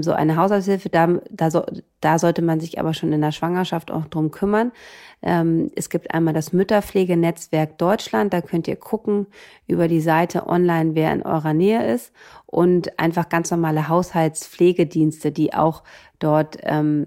so 0.00 0.10
eine 0.10 0.34
Haushaltshilfe. 0.34 0.88
Da, 0.88 1.20
da, 1.30 1.52
so, 1.52 1.64
da 2.00 2.18
sollte 2.18 2.42
man 2.42 2.58
sich 2.58 2.80
aber 2.80 2.94
schon 2.94 3.12
in 3.12 3.20
der 3.20 3.30
Schwangerschaft 3.30 3.92
auch 3.92 4.06
drum 4.06 4.32
kümmern. 4.32 4.72
Es 5.20 5.88
gibt 5.88 6.12
einmal 6.12 6.34
das 6.34 6.52
Mütterpflegenetzwerk 6.52 7.78
Deutschland. 7.78 8.32
Da 8.32 8.40
könnt 8.40 8.66
ihr 8.66 8.74
gucken 8.74 9.28
über 9.68 9.86
die 9.86 10.00
Seite 10.00 10.48
online, 10.48 10.96
wer 10.96 11.12
in 11.12 11.22
eurer 11.22 11.54
Nähe 11.54 11.94
ist 11.94 12.12
und 12.46 12.98
einfach 12.98 13.28
ganz 13.28 13.52
normale 13.52 13.88
Haushaltspflegedienste, 13.88 15.30
die 15.30 15.54
auch 15.54 15.84
dort 16.18 16.56
ähm, 16.62 17.06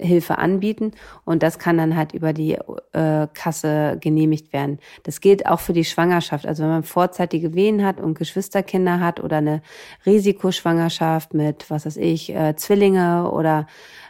Hilfe 0.00 0.38
anbieten 0.38 0.92
und 1.24 1.42
das 1.42 1.58
kann 1.58 1.78
dann 1.78 1.96
halt 1.96 2.12
über 2.12 2.32
die 2.32 2.58
äh, 2.92 3.26
Kasse 3.32 3.96
genehmigt 4.00 4.52
werden. 4.52 4.78
Das 5.04 5.20
gilt 5.20 5.46
auch 5.46 5.60
für 5.60 5.72
die 5.72 5.84
Schwangerschaft. 5.84 6.46
Also 6.46 6.62
wenn 6.62 6.70
man 6.70 6.82
vorzeitige 6.82 7.54
Wehen 7.54 7.84
hat 7.84 8.00
und 8.00 8.18
Geschwisterkinder 8.18 9.00
hat 9.00 9.20
oder 9.20 9.38
eine 9.38 9.62
Risikoschwangerschaft 10.04 11.34
mit, 11.34 11.70
was 11.70 11.86
weiß 11.86 11.96
ich, 11.96 12.34
äh, 12.34 12.56
Zwillinge 12.56 13.30
oder 13.30 13.66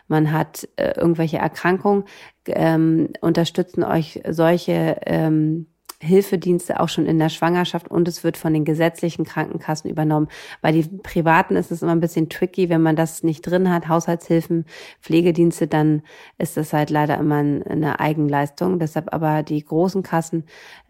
man 0.09 0.33
hat 0.33 0.69
äh, 0.77 0.93
irgendwelche 0.97 1.39
Erkrankungen, 1.39 2.05
ähm, 2.47 3.11
unterstützen 3.21 3.83
euch 3.83 4.21
solche 4.29 4.99
ähm, 5.07 5.67
Hilfedienste 6.01 6.81
auch 6.81 6.89
schon 6.89 7.07
in 7.07 7.19
der 7.19 7.29
Schwangerschaft 7.29 7.91
und 7.91 8.07
es 8.09 8.23
wird 8.23 8.37
von 8.37 8.53
den 8.53 8.65
gesetzlichen 8.65 9.25
Krankenkassen 9.25 9.91
übernommen. 9.91 10.29
Bei 10.61 10.73
den 10.73 11.03
privaten 11.03 11.57
ist 11.57 11.71
es 11.71 11.83
immer 11.83 11.93
ein 11.93 12.01
bisschen 12.01 12.29
tricky, 12.29 12.69
wenn 12.69 12.83
man 12.83 12.97
das 12.97 13.23
nicht 13.23 13.43
drin 13.43 13.73
hat, 13.73 13.89
Haushaltshilfen, 13.89 14.67
Pflegedienste, 15.01 15.67
dann 15.67 16.03
ist 16.39 16.57
das 16.57 16.73
halt 16.73 16.91
leider 16.91 17.17
immer 17.19 17.37
eine 17.37 17.99
Eigenleistung. 18.01 18.79
Deshalb 18.79 19.13
aber 19.15 19.43
die 19.43 19.65
großen 19.65 20.03
Kassen, 20.03 20.45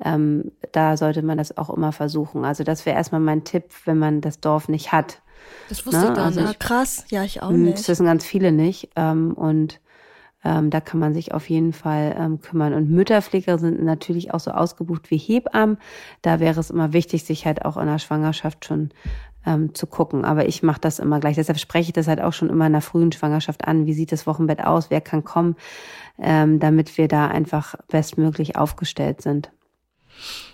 ähm, 0.05 0.51
da 0.73 0.97
sollte 0.97 1.23
man 1.23 1.39
das 1.39 1.57
auch 1.57 1.71
immer 1.71 1.93
versuchen. 1.93 2.45
Also 2.45 2.65
das 2.65 2.85
wäre 2.85 2.97
erstmal 2.97 3.21
mein 3.21 3.45
Tipp, 3.45 3.65
wenn 3.85 3.99
man 3.99 4.21
das 4.21 4.41
Dorf 4.41 4.69
nicht 4.69 4.93
hat. 4.93 5.23
Das 5.69 5.87
wusste 5.87 6.01
Na, 6.01 6.09
ich 6.09 6.17
gar 6.17 6.25
also 6.27 6.41
nicht. 6.41 6.53
Ich, 6.53 6.59
krass, 6.59 7.05
ja, 7.11 7.25
ich 7.25 7.43
auch 7.43 7.51
hm, 7.51 7.63
nicht. 7.63 7.79
Das 7.79 7.89
wissen 7.89 8.07
ganz 8.07 8.25
viele 8.25 8.53
nicht. 8.53 8.91
Ähm, 8.97 9.33
und 9.35 9.81
ähm, 10.47 10.71
da 10.71 10.81
kann 10.81 11.01
man 11.01 11.13
sich 11.13 11.35
auf 11.35 11.51
jeden 11.51 11.73
Fall 11.73 12.15
ähm, 12.17 12.41
kümmern. 12.41 12.73
Und 12.73 12.89
Mütterpfleger 12.89 13.59
sind 13.59 13.83
natürlich 13.83 14.33
auch 14.33 14.39
so 14.39 14.53
ausgebucht 14.53 15.11
wie 15.11 15.19
Hebammen. 15.19 15.77
Da 16.23 16.39
wäre 16.39 16.61
es 16.61 16.71
immer 16.71 16.93
wichtig, 16.93 17.25
sich 17.25 17.47
halt 17.47 17.65
auch 17.65 17.77
in 17.77 17.87
der 17.87 17.99
Schwangerschaft 17.99 18.65
schon 18.65 18.91
ähm, 19.45 19.75
zu 19.75 19.89
gucken. 19.89 20.25
Aber 20.25 20.47
ich 20.47 20.63
mache 20.63 20.81
das 20.81 21.01
immer 21.01 21.19
gleich. 21.19 21.35
Deshalb 21.35 21.59
spreche 21.59 21.89
ich 21.89 21.95
das 21.95 22.07
halt 22.07 22.21
auch 22.21 22.33
schon 22.33 22.49
immer 22.49 22.69
in 22.69 22.73
der 22.73 22.81
frühen 22.81 23.11
Schwangerschaft 23.11 23.67
an. 23.67 23.87
Wie 23.87 23.93
sieht 23.93 24.13
das 24.13 24.25
Wochenbett 24.29 24.63
aus? 24.63 24.89
Wer 24.89 25.01
kann 25.01 25.25
kommen? 25.25 25.57
Ähm, 26.17 26.61
damit 26.61 26.97
wir 26.97 27.09
da 27.09 27.27
einfach 27.27 27.75
bestmöglich 27.89 28.55
aufgestellt 28.55 29.23
sind. 29.23 29.51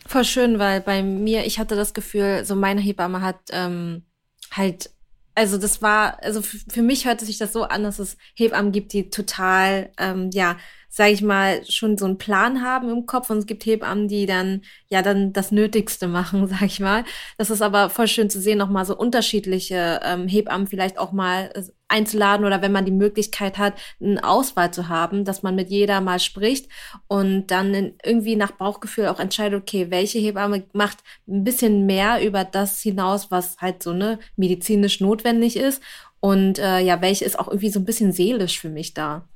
Voll 0.06 0.24
schön, 0.24 0.58
weil 0.58 0.80
bei 0.80 1.02
mir, 1.02 1.44
ich 1.44 1.58
hatte 1.58 1.76
das 1.76 1.92
Gefühl, 1.92 2.46
so 2.46 2.56
meine 2.56 2.80
Hebamme 2.80 3.20
hat 3.20 3.36
ähm, 3.50 4.04
halt 4.52 4.90
also 5.34 5.58
das 5.58 5.80
war, 5.82 6.22
also 6.22 6.42
für 6.42 6.82
mich 6.82 7.06
hörte 7.06 7.24
sich 7.24 7.38
das 7.38 7.52
so 7.52 7.64
an, 7.64 7.82
dass 7.82 7.98
es 7.98 8.16
Hebammen 8.34 8.72
gibt, 8.72 8.92
die 8.92 9.10
total, 9.10 9.90
ähm, 9.98 10.30
ja, 10.32 10.56
sage 10.88 11.12
ich 11.12 11.22
mal, 11.22 11.64
schon 11.66 11.96
so 11.96 12.04
einen 12.04 12.18
Plan 12.18 12.62
haben 12.62 12.90
im 12.90 13.06
Kopf 13.06 13.30
und 13.30 13.38
es 13.38 13.46
gibt 13.46 13.64
Hebammen, 13.64 14.08
die 14.08 14.26
dann 14.26 14.60
ja 14.88 15.00
dann 15.00 15.32
das 15.32 15.50
Nötigste 15.50 16.06
machen, 16.06 16.46
sage 16.48 16.66
ich 16.66 16.80
mal. 16.80 17.04
Das 17.38 17.48
ist 17.50 17.62
aber 17.62 17.88
voll 17.88 18.08
schön 18.08 18.28
zu 18.28 18.40
sehen, 18.40 18.58
nochmal 18.58 18.84
so 18.84 18.96
unterschiedliche 18.96 20.00
ähm, 20.04 20.28
Hebammen 20.28 20.66
vielleicht 20.66 20.98
auch 20.98 21.12
mal 21.12 21.50
äh, 21.54 21.62
einzuladen 21.92 22.46
oder 22.46 22.62
wenn 22.62 22.72
man 22.72 22.84
die 22.84 22.90
Möglichkeit 22.90 23.58
hat, 23.58 23.74
eine 24.00 24.22
Auswahl 24.24 24.72
zu 24.72 24.88
haben, 24.88 25.24
dass 25.24 25.42
man 25.42 25.54
mit 25.54 25.70
jeder 25.70 26.00
mal 26.00 26.18
spricht 26.18 26.68
und 27.06 27.48
dann 27.48 27.94
irgendwie 28.02 28.36
nach 28.36 28.52
Bauchgefühl 28.52 29.06
auch 29.06 29.20
entscheidet, 29.20 29.60
okay, 29.60 29.90
welche 29.90 30.18
Hebamme 30.18 30.64
macht 30.72 30.98
ein 31.28 31.44
bisschen 31.44 31.86
mehr 31.86 32.24
über 32.26 32.44
das 32.44 32.80
hinaus, 32.80 33.30
was 33.30 33.58
halt 33.58 33.82
so 33.82 33.92
ne 33.92 34.18
medizinisch 34.36 35.00
notwendig 35.00 35.56
ist 35.56 35.82
und 36.20 36.58
äh, 36.58 36.80
ja, 36.80 37.00
welche 37.02 37.24
ist 37.24 37.38
auch 37.38 37.48
irgendwie 37.48 37.70
so 37.70 37.80
ein 37.80 37.84
bisschen 37.84 38.12
seelisch 38.12 38.60
für 38.60 38.70
mich 38.70 38.94
da. 38.94 39.28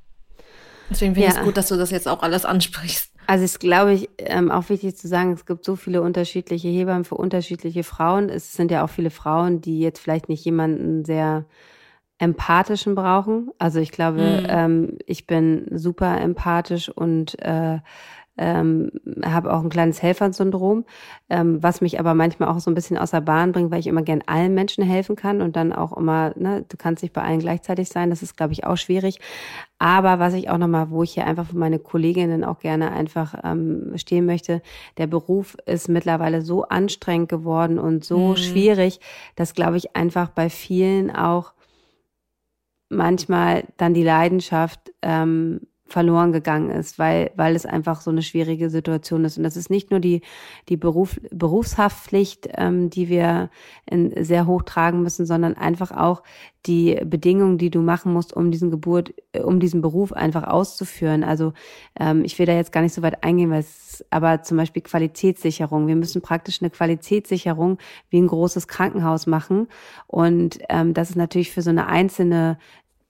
Deswegen 0.89 1.13
finde 1.13 1.27
ja. 1.27 1.33
ich 1.33 1.39
es 1.39 1.43
gut, 1.43 1.57
dass 1.57 1.67
du 1.67 1.75
das 1.75 1.91
jetzt 1.91 2.07
auch 2.07 2.23
alles 2.23 2.45
ansprichst. 2.45 3.11
Also 3.27 3.43
es 3.43 3.59
glaube 3.59 3.93
ich 3.93 4.09
ähm, 4.19 4.49
auch 4.49 4.69
wichtig 4.69 4.95
zu 4.95 5.09
sagen, 5.09 5.33
es 5.33 5.45
gibt 5.45 5.65
so 5.65 5.75
viele 5.75 6.01
unterschiedliche 6.01 6.69
Hebammen 6.69 7.03
für 7.03 7.15
unterschiedliche 7.15 7.83
Frauen. 7.83 8.29
Es 8.29 8.53
sind 8.53 8.71
ja 8.71 8.85
auch 8.85 8.89
viele 8.89 9.09
Frauen, 9.09 9.59
die 9.59 9.81
jetzt 9.81 9.99
vielleicht 9.99 10.29
nicht 10.29 10.45
jemanden 10.45 11.03
sehr 11.03 11.45
empathischen 12.19 12.95
brauchen. 12.95 13.51
Also 13.59 13.79
ich 13.79 13.91
glaube, 13.91 14.19
mhm. 14.19 14.45
ähm, 14.47 14.97
ich 15.05 15.27
bin 15.27 15.67
super 15.71 16.19
empathisch 16.19 16.89
und 16.89 17.39
äh, 17.41 17.79
ähm, 18.37 18.91
habe 19.25 19.51
auch 19.51 19.63
ein 19.63 19.69
kleines 19.69 20.01
Helfersyndrom, 20.01 20.85
ähm, 21.29 21.61
was 21.61 21.81
mich 21.81 21.99
aber 21.99 22.13
manchmal 22.13 22.49
auch 22.49 22.59
so 22.59 22.69
ein 22.69 22.75
bisschen 22.75 22.97
außer 22.97 23.19
Bahn 23.19 23.51
bringt, 23.51 23.71
weil 23.71 23.79
ich 23.79 23.87
immer 23.87 24.03
gern 24.03 24.21
allen 24.27 24.53
Menschen 24.53 24.83
helfen 24.83 25.15
kann 25.15 25.41
und 25.41 25.55
dann 25.55 25.73
auch 25.73 25.95
immer, 25.97 26.33
ne, 26.35 26.63
du 26.67 26.77
kannst 26.77 27.01
nicht 27.01 27.13
bei 27.13 27.23
allen 27.23 27.39
gleichzeitig 27.39 27.89
sein, 27.89 28.09
das 28.09 28.21
ist, 28.21 28.37
glaube 28.37 28.53
ich, 28.53 28.63
auch 28.63 28.77
schwierig. 28.77 29.19
Aber 29.79 30.19
was 30.19 30.33
ich 30.33 30.49
auch 30.49 30.57
nochmal, 30.57 30.89
wo 30.91 31.03
ich 31.03 31.13
hier 31.13 31.25
einfach 31.25 31.47
für 31.47 31.57
meine 31.57 31.79
Kolleginnen 31.79 32.43
auch 32.43 32.59
gerne 32.59 32.91
einfach 32.91 33.35
ähm, 33.43 33.93
stehen 33.95 34.25
möchte, 34.25 34.61
der 34.97 35.07
Beruf 35.07 35.57
ist 35.65 35.89
mittlerweile 35.89 36.41
so 36.41 36.63
anstrengend 36.63 37.29
geworden 37.29 37.79
und 37.79 38.03
so 38.03 38.29
mhm. 38.29 38.37
schwierig, 38.37 38.99
dass, 39.35 39.53
glaube 39.53 39.77
ich, 39.77 39.95
einfach 39.95 40.29
bei 40.29 40.49
vielen 40.49 41.09
auch 41.09 41.53
manchmal 42.89 43.65
dann 43.77 43.93
die 43.93 44.03
Leidenschaft 44.03 44.93
ähm, 45.01 45.61
verloren 45.87 46.31
gegangen 46.31 46.69
ist, 46.69 46.99
weil, 46.99 47.31
weil 47.35 47.55
es 47.55 47.65
einfach 47.65 48.01
so 48.01 48.11
eine 48.11 48.21
schwierige 48.21 48.69
Situation 48.69 49.25
ist. 49.25 49.37
Und 49.37 49.43
das 49.43 49.57
ist 49.57 49.69
nicht 49.69 49.91
nur 49.91 49.99
die, 49.99 50.21
die 50.69 50.77
Beruf, 50.77 51.19
Berufshaftpflicht, 51.31 52.49
ähm, 52.53 52.89
die 52.89 53.09
wir 53.09 53.49
in, 53.85 54.23
sehr 54.23 54.47
hoch 54.47 54.63
tragen 54.63 55.01
müssen, 55.01 55.25
sondern 55.25 55.55
einfach 55.55 55.91
auch 55.91 56.23
die 56.65 56.99
Bedingungen, 57.05 57.57
die 57.57 57.69
du 57.69 57.81
machen 57.81 58.13
musst, 58.13 58.33
um 58.33 58.51
diesen 58.51 58.69
Geburt, 58.69 59.13
äh, 59.31 59.39
um 59.39 59.59
diesen 59.59 59.81
Beruf 59.81 60.11
einfach 60.11 60.43
auszuführen. 60.43 61.23
Also 61.23 61.53
ähm, 61.99 62.23
ich 62.25 62.37
will 62.37 62.45
da 62.45 62.53
jetzt 62.53 62.71
gar 62.71 62.81
nicht 62.81 62.93
so 62.93 63.01
weit 63.01 63.23
eingehen, 63.23 63.49
weil 63.49 63.61
es 63.61 64.05
aber 64.09 64.43
zum 64.43 64.57
Beispiel 64.57 64.81
Qualitätssicherung. 64.81 65.87
Wir 65.87 65.95
müssen 65.95 66.21
praktisch 66.21 66.61
eine 66.61 66.69
Qualitätssicherung 66.69 67.77
wie 68.09 68.21
ein 68.21 68.27
großes 68.27 68.67
Krankenhaus 68.67 69.27
machen. 69.27 69.67
Und 70.07 70.59
ähm, 70.69 70.93
das 70.93 71.09
ist 71.09 71.15
natürlich 71.15 71.51
für 71.51 71.61
so 71.61 71.69
eine 71.69 71.87
einzelne 71.87 72.57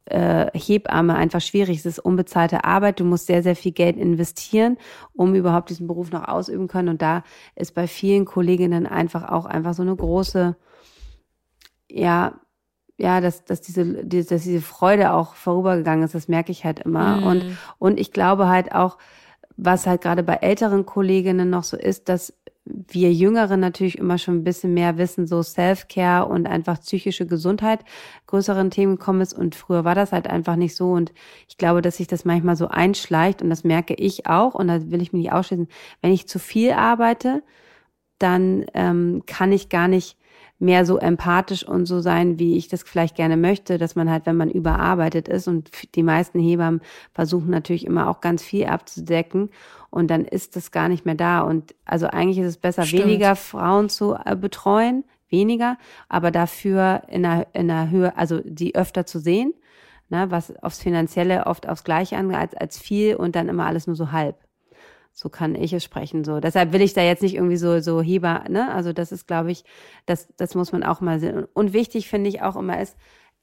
äh, 0.10 0.48
Hebamme 0.58 1.16
einfach 1.16 1.42
schwierig. 1.42 1.80
Es 1.80 1.86
ist 1.86 2.00
unbezahlte 2.00 2.64
Arbeit. 2.64 3.00
Du 3.00 3.04
musst 3.04 3.28
sehr, 3.28 3.44
sehr 3.44 3.56
viel 3.56 3.72
Geld 3.72 3.98
investieren, 3.98 4.78
um 5.14 5.36
überhaupt 5.36 5.70
diesen 5.70 5.88
Beruf 5.88 6.12
noch 6.12 6.28
ausüben 6.28 6.68
können. 6.68 6.90
Und 6.90 7.02
da 7.02 7.24
ist 7.56 7.74
bei 7.74 7.88
vielen 7.88 8.26
Kolleginnen 8.26 8.88
einfach 8.88 9.30
auch 9.30 9.46
einfach 9.46 9.74
so 9.74 9.82
eine 9.82 9.96
große, 9.96 10.56
ja, 11.90 12.40
ja, 12.98 13.22
dass, 13.22 13.46
dass 13.46 13.62
diese, 13.62 14.06
dass 14.06 14.44
diese 14.44 14.62
Freude 14.62 15.14
auch 15.14 15.36
vorübergegangen 15.36 16.04
ist, 16.04 16.16
das 16.16 16.28
merke 16.28 16.52
ich 16.52 16.66
halt 16.66 16.80
immer. 16.80 17.18
Mhm. 17.18 17.24
Und, 17.24 17.58
und 17.78 18.00
ich 18.00 18.12
glaube 18.12 18.48
halt 18.48 18.74
auch, 18.74 18.98
was 19.56 19.88
halt 19.88 20.02
gerade 20.02 20.24
bei 20.24 20.36
älteren 20.36 20.86
Kolleginnen 20.86 21.50
noch 21.50 21.64
so 21.64 21.78
ist, 21.78 22.10
dass 22.10 22.34
wir 22.88 23.12
Jüngeren 23.14 23.60
natürlich 23.60 23.98
immer 23.98 24.18
schon 24.18 24.36
ein 24.36 24.44
bisschen 24.44 24.74
mehr 24.74 24.98
wissen, 24.98 25.28
so 25.28 25.42
Self-Care 25.44 26.26
und 26.26 26.48
einfach 26.48 26.80
psychische 26.80 27.26
Gesundheit 27.26 27.82
größeren 28.28 28.72
Themen 28.72 29.00
kommen 29.00 29.22
ist. 29.22 29.34
Und 29.34 29.56
früher 29.56 29.84
war 29.86 29.96
das 29.96 30.12
halt 30.12 30.28
einfach 30.28 30.56
nicht 30.56 30.76
so. 30.76 30.92
Und 30.92 31.14
ich 31.48 31.58
glaube, 31.58 31.82
dass 31.82 31.98
sich 31.98 32.08
das 32.08 32.26
manchmal 32.26 32.56
so 32.56 32.68
einschleicht 32.68 33.42
und 33.42 33.50
das 33.50 33.64
merke 33.64 33.94
ich 33.94 34.28
auch. 34.28 34.56
Und 34.56 34.68
da 34.68 34.92
will 34.92 35.02
ich 35.02 35.14
mich 35.14 35.24
nicht 35.24 35.34
ausschließen. 35.34 35.68
Wenn 36.02 36.12
ich 36.12 36.28
zu 36.28 36.40
viel 36.40 36.72
arbeite, 36.72 37.44
dann 38.20 38.66
ähm, 38.74 39.24
kann 39.26 39.52
ich 39.52 39.70
gar 39.70 39.88
nicht 39.88 40.18
mehr 40.60 40.86
so 40.86 40.98
empathisch 40.98 41.64
und 41.68 41.86
so 41.86 42.00
sein, 42.00 42.40
wie 42.40 42.58
ich 42.58 42.68
das 42.68 42.84
vielleicht 42.84 43.16
gerne 43.16 43.38
möchte, 43.38 43.78
dass 43.78 43.96
man 43.96 44.10
halt, 44.10 44.26
wenn 44.26 44.38
man 44.38 44.50
überarbeitet 44.50 45.28
ist 45.28 45.48
und 45.48 45.70
die 45.96 46.04
meisten 46.04 46.40
Hebammen 46.40 46.82
versuchen 47.14 47.52
natürlich 47.52 47.86
immer 47.86 48.10
auch 48.10 48.22
ganz 48.22 48.42
viel 48.42 48.66
abzudecken 48.66 49.50
und 49.98 50.10
dann 50.10 50.26
ist 50.26 50.56
das 50.56 50.72
gar 50.72 50.90
nicht 50.90 51.06
mehr 51.06 51.16
da 51.16 51.42
und 51.42 51.74
also 51.84 52.06
eigentlich 52.06 52.38
ist 52.38 52.46
es 52.46 52.58
besser, 52.58 52.86
Stimmt. 52.86 53.06
weniger 53.06 53.36
Frauen 53.36 53.90
zu 53.90 54.14
äh, 54.14 54.36
betreuen, 54.36 55.04
weniger, 55.28 55.78
aber 56.08 56.30
dafür 56.30 57.02
in 57.08 57.26
einer, 57.26 57.48
in 57.54 57.72
einer 57.72 57.90
Höhe, 57.90 58.16
also 58.16 58.40
die 58.46 58.76
öfter 58.76 59.08
zu 59.08 59.18
sehen, 59.20 59.56
ne, 60.10 60.30
was 60.30 60.56
aufs 60.62 60.84
Finanzielle 60.84 61.48
oft 61.48 61.68
aufs 61.68 61.84
Gleiche 61.84 62.16
an 62.16 62.34
als, 62.34 62.54
als 62.54 62.78
viel 62.78 63.16
und 63.16 63.36
dann 63.36 63.50
immer 63.50 63.66
alles 63.66 63.88
nur 63.88 63.96
so 63.96 64.12
halb. 64.12 64.36
So 65.14 65.30
kann 65.30 65.56
ich 65.56 65.74
es 65.74 65.84
sprechen. 65.84 66.24
So, 66.24 66.40
deshalb 66.40 66.74
will 66.74 66.82
ich 66.84 66.94
da 66.94 67.02
jetzt 67.02 67.24
nicht 67.24 67.34
irgendwie 67.34 67.58
so 67.58 67.80
so 67.80 68.04
Heber, 68.04 68.44
ne? 68.50 68.72
Also 68.72 68.94
das 68.94 69.12
ist, 69.12 69.26
glaube 69.26 69.50
ich, 69.50 69.64
das 70.06 70.28
das 70.38 70.54
muss 70.54 70.72
man 70.72 70.84
auch 70.84 71.02
mal 71.02 71.20
sehen. 71.20 71.48
Und 71.56 71.74
wichtig 71.74 72.08
finde 72.08 72.30
ich 72.30 72.44
auch 72.44 72.56
immer 72.56 72.80
ist, 72.80 72.96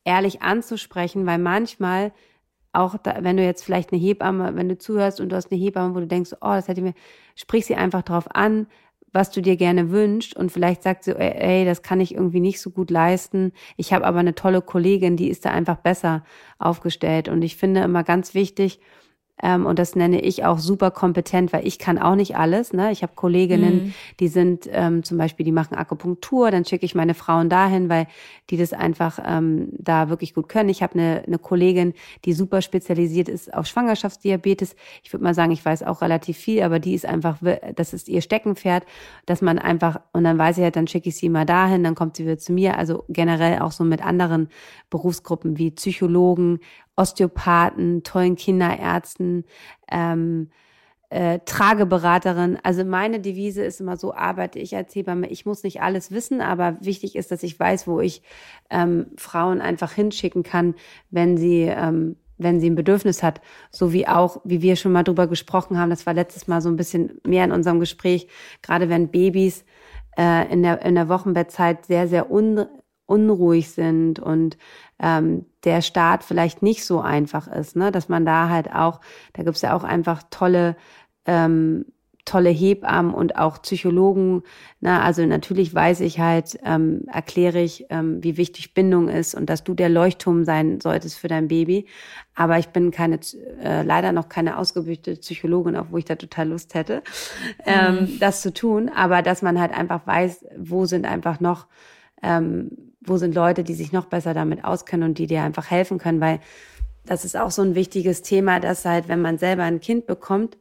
ehrlich 0.04 0.40
anzusprechen, 0.40 1.26
weil 1.26 1.38
manchmal 1.38 2.12
auch 2.74 2.96
da, 2.98 3.18
wenn 3.20 3.36
du 3.36 3.44
jetzt 3.44 3.64
vielleicht 3.64 3.92
eine 3.92 4.00
Hebamme, 4.00 4.56
wenn 4.56 4.68
du 4.68 4.78
zuhörst 4.78 5.20
und 5.20 5.30
du 5.30 5.36
hast 5.36 5.50
eine 5.50 5.60
Hebamme, 5.60 5.94
wo 5.94 6.00
du 6.00 6.06
denkst, 6.06 6.32
oh, 6.40 6.52
das 6.52 6.68
hätte 6.68 6.82
mir, 6.82 6.94
sprich 7.34 7.66
sie 7.66 7.76
einfach 7.76 8.02
drauf 8.02 8.34
an, 8.34 8.66
was 9.12 9.30
du 9.30 9.40
dir 9.40 9.56
gerne 9.56 9.90
wünschst 9.90 10.36
und 10.36 10.50
vielleicht 10.50 10.82
sagt 10.82 11.04
sie, 11.04 11.16
ey, 11.16 11.64
das 11.64 11.82
kann 11.82 12.00
ich 12.00 12.14
irgendwie 12.14 12.40
nicht 12.40 12.60
so 12.60 12.70
gut 12.70 12.90
leisten. 12.90 13.52
Ich 13.76 13.92
habe 13.92 14.04
aber 14.04 14.18
eine 14.18 14.34
tolle 14.34 14.60
Kollegin, 14.60 15.16
die 15.16 15.28
ist 15.28 15.44
da 15.44 15.50
einfach 15.50 15.76
besser 15.76 16.24
aufgestellt 16.58 17.28
und 17.28 17.42
ich 17.42 17.56
finde 17.56 17.82
immer 17.82 18.02
ganz 18.02 18.34
wichtig, 18.34 18.80
ähm, 19.42 19.66
und 19.66 19.78
das 19.78 19.96
nenne 19.96 20.20
ich 20.20 20.44
auch 20.44 20.58
super 20.58 20.92
kompetent, 20.92 21.52
weil 21.52 21.66
ich 21.66 21.78
kann 21.78 21.98
auch 21.98 22.14
nicht 22.14 22.36
alles. 22.36 22.72
Ne? 22.72 22.92
Ich 22.92 23.02
habe 23.02 23.14
Kolleginnen, 23.16 23.86
mhm. 23.86 23.94
die 24.20 24.28
sind 24.28 24.68
ähm, 24.70 25.02
zum 25.02 25.18
Beispiel, 25.18 25.44
die 25.44 25.52
machen 25.52 25.74
Akupunktur, 25.74 26.52
dann 26.52 26.64
schicke 26.64 26.86
ich 26.86 26.94
meine 26.94 27.14
Frauen 27.14 27.48
dahin, 27.48 27.88
weil 27.88 28.06
die 28.50 28.56
das 28.56 28.72
einfach 28.72 29.18
ähm, 29.24 29.68
da 29.72 30.08
wirklich 30.08 30.34
gut 30.34 30.48
können. 30.48 30.68
Ich 30.68 30.82
habe 30.82 30.94
eine, 30.94 31.24
eine 31.26 31.38
Kollegin, 31.38 31.94
die 32.24 32.32
super 32.32 32.62
spezialisiert 32.62 33.28
ist 33.28 33.52
auf 33.52 33.66
Schwangerschaftsdiabetes. 33.66 34.76
Ich 35.02 35.12
würde 35.12 35.24
mal 35.24 35.34
sagen, 35.34 35.50
ich 35.50 35.64
weiß 35.64 35.82
auch 35.82 36.00
relativ 36.00 36.36
viel, 36.36 36.62
aber 36.62 36.78
die 36.78 36.94
ist 36.94 37.06
einfach, 37.06 37.38
das 37.74 37.92
ist 37.92 38.08
ihr 38.08 38.20
Steckenpferd, 38.20 38.84
dass 39.26 39.42
man 39.42 39.58
einfach, 39.58 40.00
und 40.12 40.22
dann 40.24 40.38
weiß 40.38 40.58
ich 40.58 40.62
halt, 40.62 40.76
dann 40.76 40.86
schicke 40.86 41.08
ich 41.08 41.16
sie 41.16 41.28
mal 41.28 41.44
dahin, 41.44 41.82
dann 41.82 41.96
kommt 41.96 42.16
sie 42.16 42.24
wieder 42.24 42.38
zu 42.38 42.52
mir. 42.52 42.78
Also 42.78 43.04
generell 43.08 43.58
auch 43.58 43.72
so 43.72 43.82
mit 43.82 44.04
anderen 44.04 44.48
Berufsgruppen 44.90 45.58
wie 45.58 45.72
Psychologen, 45.72 46.60
Osteopathen, 46.96 48.02
tollen 48.02 48.36
Kinderärzten, 48.36 49.44
ähm, 49.90 50.50
äh, 51.10 51.38
Trageberaterin. 51.44 52.58
Also 52.62 52.84
meine 52.84 53.20
Devise 53.20 53.64
ist 53.64 53.80
immer 53.80 53.96
so, 53.96 54.14
arbeite 54.14 54.58
ich 54.58 54.74
als 54.74 54.94
Hebamme. 54.94 55.28
Ich 55.28 55.46
muss 55.46 55.62
nicht 55.62 55.80
alles 55.80 56.10
wissen, 56.10 56.40
aber 56.40 56.76
wichtig 56.80 57.14
ist, 57.14 57.30
dass 57.30 57.42
ich 57.42 57.58
weiß, 57.58 57.86
wo 57.86 58.00
ich 58.00 58.22
ähm, 58.70 59.06
Frauen 59.16 59.60
einfach 59.60 59.92
hinschicken 59.92 60.42
kann, 60.42 60.74
wenn 61.10 61.36
sie 61.36 61.62
ähm, 61.62 62.16
wenn 62.36 62.58
sie 62.58 62.68
ein 62.68 62.74
Bedürfnis 62.74 63.22
hat, 63.22 63.40
so 63.70 63.92
wie 63.92 64.08
auch, 64.08 64.40
wie 64.42 64.60
wir 64.60 64.74
schon 64.74 64.90
mal 64.90 65.04
drüber 65.04 65.28
gesprochen 65.28 65.78
haben, 65.78 65.90
das 65.90 66.04
war 66.04 66.14
letztes 66.14 66.48
Mal 66.48 66.60
so 66.60 66.68
ein 66.68 66.76
bisschen 66.76 67.20
mehr 67.24 67.44
in 67.44 67.52
unserem 67.52 67.78
Gespräch, 67.78 68.26
gerade 68.60 68.88
wenn 68.88 69.08
Babys 69.08 69.64
äh, 70.18 70.52
in 70.52 70.64
der 70.64 70.82
in 70.82 70.96
der 70.96 71.08
Wochenbettzeit 71.08 71.86
sehr 71.86 72.08
sehr 72.08 72.30
un, 72.30 72.66
unruhig 73.06 73.70
sind 73.70 74.18
und 74.18 74.56
ähm, 75.04 75.44
der 75.64 75.82
Start 75.82 76.24
vielleicht 76.24 76.62
nicht 76.62 76.84
so 76.84 77.00
einfach 77.00 77.46
ist, 77.46 77.76
ne? 77.76 77.92
dass 77.92 78.08
man 78.08 78.24
da 78.24 78.48
halt 78.48 78.74
auch, 78.74 79.00
da 79.34 79.42
gibt's 79.42 79.60
ja 79.60 79.76
auch 79.76 79.84
einfach 79.84 80.22
tolle 80.30 80.76
ähm, 81.26 81.84
tolle 82.24 82.48
Hebammen 82.48 83.12
und 83.12 83.36
auch 83.36 83.60
Psychologen. 83.60 84.42
Na, 84.80 85.02
also 85.02 85.26
natürlich 85.26 85.74
weiß 85.74 86.00
ich 86.00 86.20
halt, 86.20 86.58
ähm, 86.64 87.02
erkläre 87.12 87.60
ich, 87.60 87.86
ähm, 87.90 88.24
wie 88.24 88.38
wichtig 88.38 88.72
Bindung 88.72 89.08
ist 89.08 89.34
und 89.34 89.50
dass 89.50 89.62
du 89.62 89.74
der 89.74 89.90
Leuchtturm 89.90 90.44
sein 90.44 90.80
solltest 90.80 91.18
für 91.18 91.28
dein 91.28 91.48
Baby. 91.48 91.86
Aber 92.34 92.58
ich 92.58 92.68
bin 92.68 92.90
keine, 92.90 93.20
äh, 93.62 93.82
leider 93.82 94.12
noch 94.12 94.30
keine 94.30 94.56
ausgebildete 94.56 95.20
Psychologin, 95.20 95.78
wo 95.90 95.98
ich 95.98 96.06
da 96.06 96.16
total 96.16 96.48
Lust 96.48 96.74
hätte, 96.74 97.02
ähm, 97.66 97.94
mhm. 97.94 98.18
das 98.20 98.40
zu 98.40 98.54
tun. 98.54 98.88
Aber 98.88 99.20
dass 99.20 99.42
man 99.42 99.60
halt 99.60 99.76
einfach 99.76 100.06
weiß, 100.06 100.46
wo 100.58 100.86
sind 100.86 101.04
einfach 101.04 101.40
noch 101.40 101.66
ähm, 102.22 102.93
wo 103.06 103.16
sind 103.16 103.34
Leute, 103.34 103.64
die 103.64 103.74
sich 103.74 103.92
noch 103.92 104.06
besser 104.06 104.34
damit 104.34 104.64
auskennen 104.64 105.08
und 105.08 105.18
die 105.18 105.26
dir 105.26 105.42
einfach 105.42 105.70
helfen 105.70 105.98
können, 105.98 106.20
weil 106.20 106.40
das 107.06 107.24
ist 107.24 107.36
auch 107.36 107.50
so 107.50 107.62
ein 107.62 107.74
wichtiges 107.74 108.22
Thema, 108.22 108.60
dass 108.60 108.84
halt, 108.84 109.08
wenn 109.08 109.20
man 109.20 109.38
selber 109.38 109.64
ein 109.64 109.80
Kind 109.80 110.06
bekommt, 110.06 110.56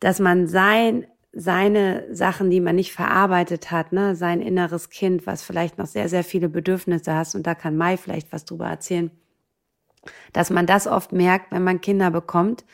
dass 0.00 0.20
man 0.20 0.46
sein, 0.46 1.06
seine 1.32 2.04
Sachen, 2.14 2.50
die 2.50 2.60
man 2.60 2.76
nicht 2.76 2.92
verarbeitet 2.92 3.70
hat, 3.70 3.92
ne, 3.92 4.14
sein 4.14 4.40
inneres 4.40 4.90
Kind, 4.90 5.26
was 5.26 5.42
vielleicht 5.42 5.78
noch 5.78 5.86
sehr, 5.86 6.08
sehr 6.08 6.24
viele 6.24 6.48
Bedürfnisse 6.48 7.14
hast, 7.14 7.34
und 7.34 7.46
da 7.46 7.54
kann 7.54 7.76
Mai 7.76 7.96
vielleicht 7.96 8.32
was 8.32 8.44
drüber 8.44 8.66
erzählen, 8.66 9.10
dass 10.32 10.50
man 10.50 10.66
das 10.66 10.86
oft 10.86 11.12
merkt, 11.12 11.50
wenn 11.50 11.64
man 11.64 11.80
Kinder 11.80 12.10
bekommt. 12.10 12.64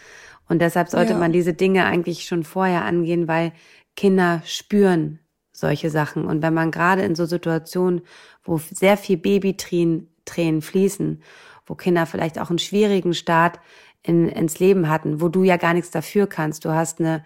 Und 0.49 0.61
deshalb 0.61 0.89
sollte 0.89 1.13
ja. 1.13 1.19
man 1.19 1.33
diese 1.33 1.55
Dinge 1.55 1.85
eigentlich 1.85 2.25
schon 2.27 2.43
vorher 2.43 2.85
angehen, 2.85 3.29
weil 3.29 3.53
Kinder 3.95 4.43
spüren 4.45 5.21
solche 5.61 5.91
Sachen. 5.91 6.25
Und 6.25 6.43
wenn 6.43 6.55
man 6.55 6.71
gerade 6.71 7.03
in 7.03 7.15
so 7.15 7.27
Situationen, 7.27 8.03
wo 8.43 8.59
sehr 8.59 8.97
viel 8.97 9.17
Babytränen 9.17 10.09
Tränen 10.31 10.63
fließen, 10.63 11.23
wo 11.67 11.75
Kinder 11.75 12.07
vielleicht 12.07 12.39
auch 12.39 12.51
einen 12.51 12.59
schwierigen 12.59 13.15
Start 13.15 13.61
in, 14.03 14.29
ins 14.29 14.59
Leben 14.59 14.89
hatten, 14.89 15.21
wo 15.21 15.29
du 15.29 15.45
ja 15.45 15.57
gar 15.57 15.75
nichts 15.75 15.91
dafür 15.91 16.27
kannst. 16.27 16.65
Du 16.65 16.71
hast 16.71 17.01
eine, 17.01 17.25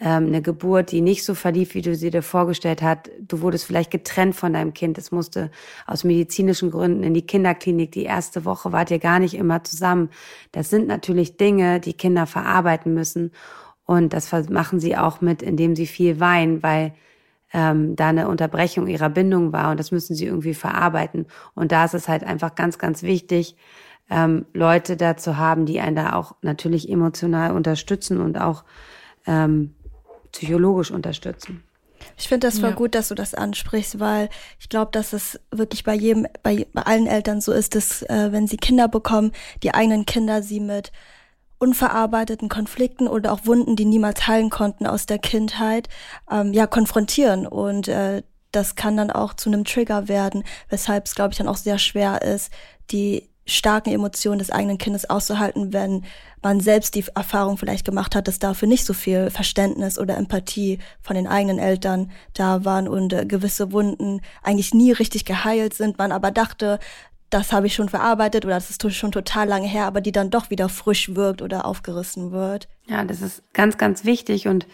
ähm, 0.00 0.26
eine 0.26 0.42
Geburt, 0.42 0.92
die 0.92 1.00
nicht 1.00 1.24
so 1.24 1.34
verlief, 1.34 1.74
wie 1.74 1.82
du 1.82 1.94
sie 1.94 2.10
dir 2.10 2.22
vorgestellt 2.22 2.82
hast. 2.82 3.10
Du 3.20 3.40
wurdest 3.40 3.64
vielleicht 3.64 3.90
getrennt 3.90 4.36
von 4.36 4.52
deinem 4.52 4.72
Kind. 4.72 4.98
Es 4.98 5.10
musste 5.10 5.50
aus 5.86 6.04
medizinischen 6.04 6.70
Gründen 6.70 7.02
in 7.02 7.14
die 7.14 7.26
Kinderklinik. 7.26 7.92
Die 7.92 8.04
erste 8.04 8.44
Woche 8.44 8.72
wart 8.72 8.90
ihr 8.90 8.98
gar 9.00 9.18
nicht 9.18 9.34
immer 9.34 9.64
zusammen. 9.64 10.10
Das 10.52 10.70
sind 10.70 10.86
natürlich 10.86 11.36
Dinge, 11.36 11.80
die 11.80 11.94
Kinder 11.94 12.26
verarbeiten 12.26 12.94
müssen. 12.94 13.32
Und 13.84 14.12
das 14.12 14.32
machen 14.48 14.80
sie 14.80 14.96
auch 14.96 15.20
mit, 15.20 15.42
indem 15.42 15.76
sie 15.76 15.86
viel 15.86 16.18
weinen, 16.18 16.62
weil 16.62 16.92
ähm, 17.52 17.96
da 17.96 18.08
eine 18.08 18.28
Unterbrechung 18.28 18.86
ihrer 18.86 19.08
Bindung 19.08 19.52
war 19.52 19.70
und 19.70 19.78
das 19.78 19.92
müssen 19.92 20.14
sie 20.14 20.26
irgendwie 20.26 20.54
verarbeiten. 20.54 21.26
Und 21.54 21.72
da 21.72 21.84
ist 21.84 21.94
es 21.94 22.08
halt 22.08 22.24
einfach 22.24 22.54
ganz, 22.54 22.78
ganz 22.78 23.02
wichtig, 23.02 23.56
ähm, 24.10 24.46
Leute 24.52 24.96
dazu 24.96 25.36
haben, 25.36 25.66
die 25.66 25.80
einen 25.80 25.96
da 25.96 26.12
auch 26.14 26.36
natürlich 26.42 26.88
emotional 26.88 27.52
unterstützen 27.52 28.20
und 28.20 28.38
auch 28.38 28.64
ähm, 29.26 29.74
psychologisch 30.32 30.90
unterstützen. 30.90 31.62
Ich 32.16 32.28
finde 32.28 32.46
das 32.46 32.58
voll 32.58 32.70
ja. 32.70 32.74
gut, 32.76 32.94
dass 32.94 33.08
du 33.08 33.14
das 33.14 33.34
ansprichst, 33.34 33.98
weil 33.98 34.28
ich 34.60 34.68
glaube, 34.68 34.90
dass 34.92 35.12
es 35.12 35.40
wirklich 35.50 35.82
bei 35.82 35.94
jedem, 35.94 36.26
bei, 36.42 36.66
bei 36.72 36.82
allen 36.82 37.06
Eltern 37.06 37.40
so 37.40 37.52
ist, 37.52 37.74
dass 37.74 38.02
äh, 38.02 38.28
wenn 38.30 38.46
sie 38.46 38.56
Kinder 38.56 38.88
bekommen, 38.88 39.32
die 39.62 39.74
eigenen 39.74 40.06
Kinder 40.06 40.42
sie 40.42 40.60
mit 40.60 40.92
unverarbeiteten 41.58 42.48
Konflikten 42.48 43.08
oder 43.08 43.32
auch 43.32 43.46
Wunden, 43.46 43.76
die 43.76 43.84
niemals 43.84 44.26
heilen 44.26 44.50
konnten 44.50 44.86
aus 44.86 45.06
der 45.06 45.18
Kindheit, 45.18 45.88
ähm, 46.30 46.52
ja, 46.52 46.66
konfrontieren. 46.66 47.46
Und 47.46 47.88
äh, 47.88 48.22
das 48.52 48.74
kann 48.74 48.96
dann 48.96 49.10
auch 49.10 49.34
zu 49.34 49.50
einem 49.50 49.64
Trigger 49.64 50.08
werden, 50.08 50.44
weshalb 50.68 51.06
es, 51.06 51.14
glaube 51.14 51.32
ich, 51.32 51.38
dann 51.38 51.48
auch 51.48 51.56
sehr 51.56 51.78
schwer 51.78 52.22
ist, 52.22 52.50
die 52.90 53.28
starken 53.46 53.92
Emotionen 53.92 54.40
des 54.40 54.50
eigenen 54.50 54.78
Kindes 54.78 55.08
auszuhalten, 55.08 55.72
wenn 55.72 56.04
man 56.42 56.60
selbst 56.60 56.94
die 56.94 57.04
Erfahrung 57.14 57.56
vielleicht 57.56 57.84
gemacht 57.84 58.14
hat, 58.14 58.28
dass 58.28 58.38
dafür 58.38 58.68
nicht 58.68 58.84
so 58.84 58.92
viel 58.92 59.30
Verständnis 59.30 59.98
oder 59.98 60.16
Empathie 60.16 60.78
von 61.00 61.14
den 61.14 61.26
eigenen 61.26 61.58
Eltern 61.58 62.10
da 62.34 62.64
waren 62.64 62.88
und 62.88 63.12
äh, 63.12 63.24
gewisse 63.24 63.72
Wunden 63.72 64.20
eigentlich 64.42 64.74
nie 64.74 64.92
richtig 64.92 65.24
geheilt 65.24 65.74
sind, 65.74 65.98
man 65.98 66.12
aber 66.12 66.30
dachte, 66.32 66.78
das 67.30 67.52
habe 67.52 67.66
ich 67.66 67.74
schon 67.74 67.88
verarbeitet 67.88 68.44
oder 68.44 68.54
das 68.54 68.70
ist 68.70 68.94
schon 68.94 69.12
total 69.12 69.48
lange 69.48 69.66
her, 69.66 69.86
aber 69.86 70.00
die 70.00 70.12
dann 70.12 70.30
doch 70.30 70.50
wieder 70.50 70.68
frisch 70.68 71.14
wirkt 71.14 71.42
oder 71.42 71.66
aufgerissen 71.66 72.30
wird. 72.30 72.68
Ja, 72.86 73.04
das 73.04 73.20
ist 73.22 73.42
ganz, 73.52 73.78
ganz 73.78 74.04
wichtig 74.04 74.46
und 74.46 74.66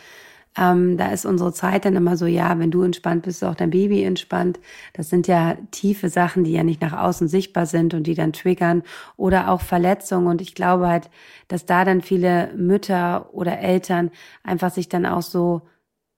ähm, 0.57 0.99
da 0.99 1.11
ist 1.13 1.25
unsere 1.25 1.53
Zeit 1.53 1.87
dann 1.87 1.97
immer 1.97 2.17
so, 2.17 2.27
ja, 2.27 2.59
wenn 2.59 2.71
du 2.71 2.83
entspannt 2.83 3.23
bist, 3.23 3.43
ist 3.43 3.49
auch 3.49 3.55
dein 3.55 3.71
Baby 3.71 4.03
entspannt. 4.05 4.61
Das 4.93 5.09
sind 5.09 5.27
ja 5.27 5.57
tiefe 5.71 6.11
Sachen, 6.11 6.45
die 6.45 6.53
ja 6.53 6.63
nicht 6.63 6.83
nach 6.83 6.93
außen 6.93 7.27
sichtbar 7.27 7.65
sind 7.65 7.95
und 7.95 8.07
die 8.07 8.15
dann 8.15 8.35
triggern 8.35 8.83
oder 9.17 9.49
auch 9.51 9.63
Verletzungen. 9.63 10.27
Und 10.27 10.43
ich 10.43 10.55
glaube 10.55 10.89
halt, 10.89 11.09
dass 11.49 11.65
da 11.65 11.85
dann 11.87 12.03
viele 12.03 12.53
Mütter 12.55 13.33
oder 13.33 13.61
Eltern 13.61 14.11
einfach 14.43 14.71
sich 14.71 14.91
dann 14.91 15.07
auch 15.07 15.23
so 15.23 15.63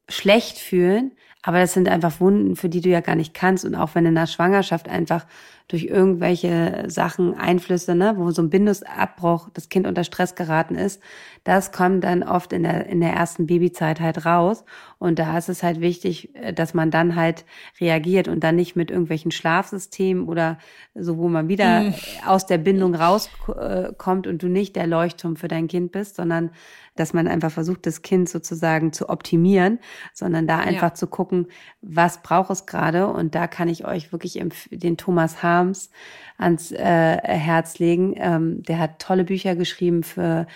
schlecht 0.09 0.59
fühlen. 0.59 1.13
Aber 1.43 1.61
das 1.61 1.75
sind 1.75 1.89
einfach 1.89 2.21
Wunden, 2.21 2.57
für 2.57 2.69
die 2.69 2.81
du 2.81 2.89
ja 2.89 3.01
gar 3.01 3.15
nicht 3.15 3.35
kannst. 3.35 3.65
Und 3.65 3.77
auch 3.77 3.95
wenn 3.95 4.07
in 4.07 4.15
der 4.17 4.27
Schwangerschaft 4.27 4.89
einfach 4.89 5.27
durch 5.69 5.85
irgendwelche 5.85 6.85
Sachen, 6.89 7.35
Einflüsse, 7.35 7.95
ne, 7.95 8.15
wo 8.19 8.31
so 8.31 8.43
ein 8.43 8.51
Bindungsabbruch, 8.51 9.49
das 9.55 9.71
Kind 9.71 9.87
unter 9.87 10.05
Stress 10.05 10.35
geraten 10.35 10.75
ist, 10.75 11.01
das 11.45 11.73
kommt 11.73 12.05
dann 12.05 12.23
oft 12.23 12.53
in 12.53 12.65
der, 12.65 12.87
in 12.87 13.01
der 13.01 13.13
ersten 13.13 13.47
Babyzeit 13.47 14.01
halt 14.01 14.27
raus. 14.27 14.65
Und 14.99 15.19
da 15.19 15.37
ist 15.39 15.49
es 15.49 15.63
halt 15.63 15.81
wichtig, 15.81 16.35
äh, 16.35 16.53
dass 16.53 16.75
man 16.75 16.91
dann 16.91 17.17
halt 17.17 17.45
reagiert 17.81 18.29
und 18.29 18.45
dann 18.45 18.57
nicht 18.57 18.77
mit 18.77 18.91
irgendwelchen 18.91 19.31
Schlafsystemen 19.31 20.27
oder 20.29 20.59
so, 20.95 21.17
wo 21.17 21.29
man 21.29 21.49
wieder 21.49 21.81
mhm. 21.81 21.95
aus 22.27 22.47
der 22.47 22.59
Bindung 22.59 22.95
rauskommt 22.95 24.27
und 24.27 24.43
du 24.43 24.49
nicht 24.49 24.77
der 24.77 24.87
Leuchtturm 24.87 25.37
für 25.37 25.49
dein 25.49 25.69
Kind 25.69 25.93
bist, 25.93 26.17
sondern 26.17 26.51
dass 26.97 27.13
man 27.13 27.27
einfach 27.27 27.51
versucht, 27.51 27.87
das 27.87 28.03
Kind 28.03 28.29
sozusagen 28.29 28.93
zu 28.93 29.09
optimieren, 29.09 29.81
sondern 30.13 30.47
da 30.47 30.59
einfach 30.59 30.91
ja. 30.91 30.95
zu 30.95 31.09
gucken, 31.09 31.49
was 31.83 32.23
braucht 32.23 32.51
es 32.51 32.67
gerade. 32.67 33.09
Und 33.09 33.35
da 33.35 33.49
kann 33.49 33.69
ich 33.69 33.85
euch 33.85 34.13
wirklich 34.13 34.41
den 34.71 34.97
Thomas 34.97 35.43
Harms 35.55 35.91
ans 36.39 36.73
äh, 36.73 36.77
Herz 36.79 37.79
legen. 37.79 38.15
Ähm, 38.17 38.63
der 38.63 38.79
hat 38.79 38.99
tolle 38.99 39.25
Bücher 39.25 39.55
geschrieben 39.55 40.03
für 40.03 40.47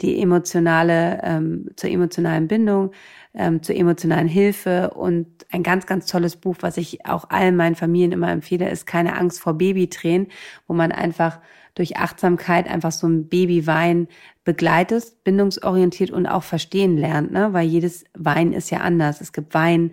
die 0.00 0.20
emotionale, 0.20 1.20
ähm, 1.22 1.70
zur 1.76 1.90
emotionalen 1.90 2.48
Bindung, 2.48 2.92
ähm, 3.34 3.62
zur 3.62 3.76
emotionalen 3.76 4.28
Hilfe 4.28 4.90
und 4.90 5.26
ein 5.50 5.62
ganz, 5.62 5.86
ganz 5.86 6.06
tolles 6.06 6.36
Buch, 6.36 6.56
was 6.60 6.76
ich 6.76 7.06
auch 7.06 7.30
allen 7.30 7.56
meinen 7.56 7.76
Familien 7.76 8.12
immer 8.12 8.30
empfehle, 8.30 8.68
ist 8.68 8.86
Keine 8.86 9.16
Angst 9.16 9.40
vor 9.40 9.54
Babytränen, 9.54 10.28
wo 10.66 10.74
man 10.74 10.92
einfach 10.92 11.40
durch 11.74 11.96
Achtsamkeit 11.96 12.68
einfach 12.68 12.90
so 12.90 13.06
ein 13.06 13.28
Babywein 13.28 14.08
begleitest, 14.44 15.22
bindungsorientiert 15.22 16.10
und 16.10 16.26
auch 16.26 16.42
verstehen 16.42 16.96
lernt, 16.96 17.30
ne? 17.30 17.52
weil 17.52 17.68
jedes 17.68 18.04
Wein 18.14 18.52
ist 18.52 18.70
ja 18.70 18.78
anders. 18.78 19.20
Es 19.20 19.32
gibt 19.32 19.54
Wein 19.54 19.92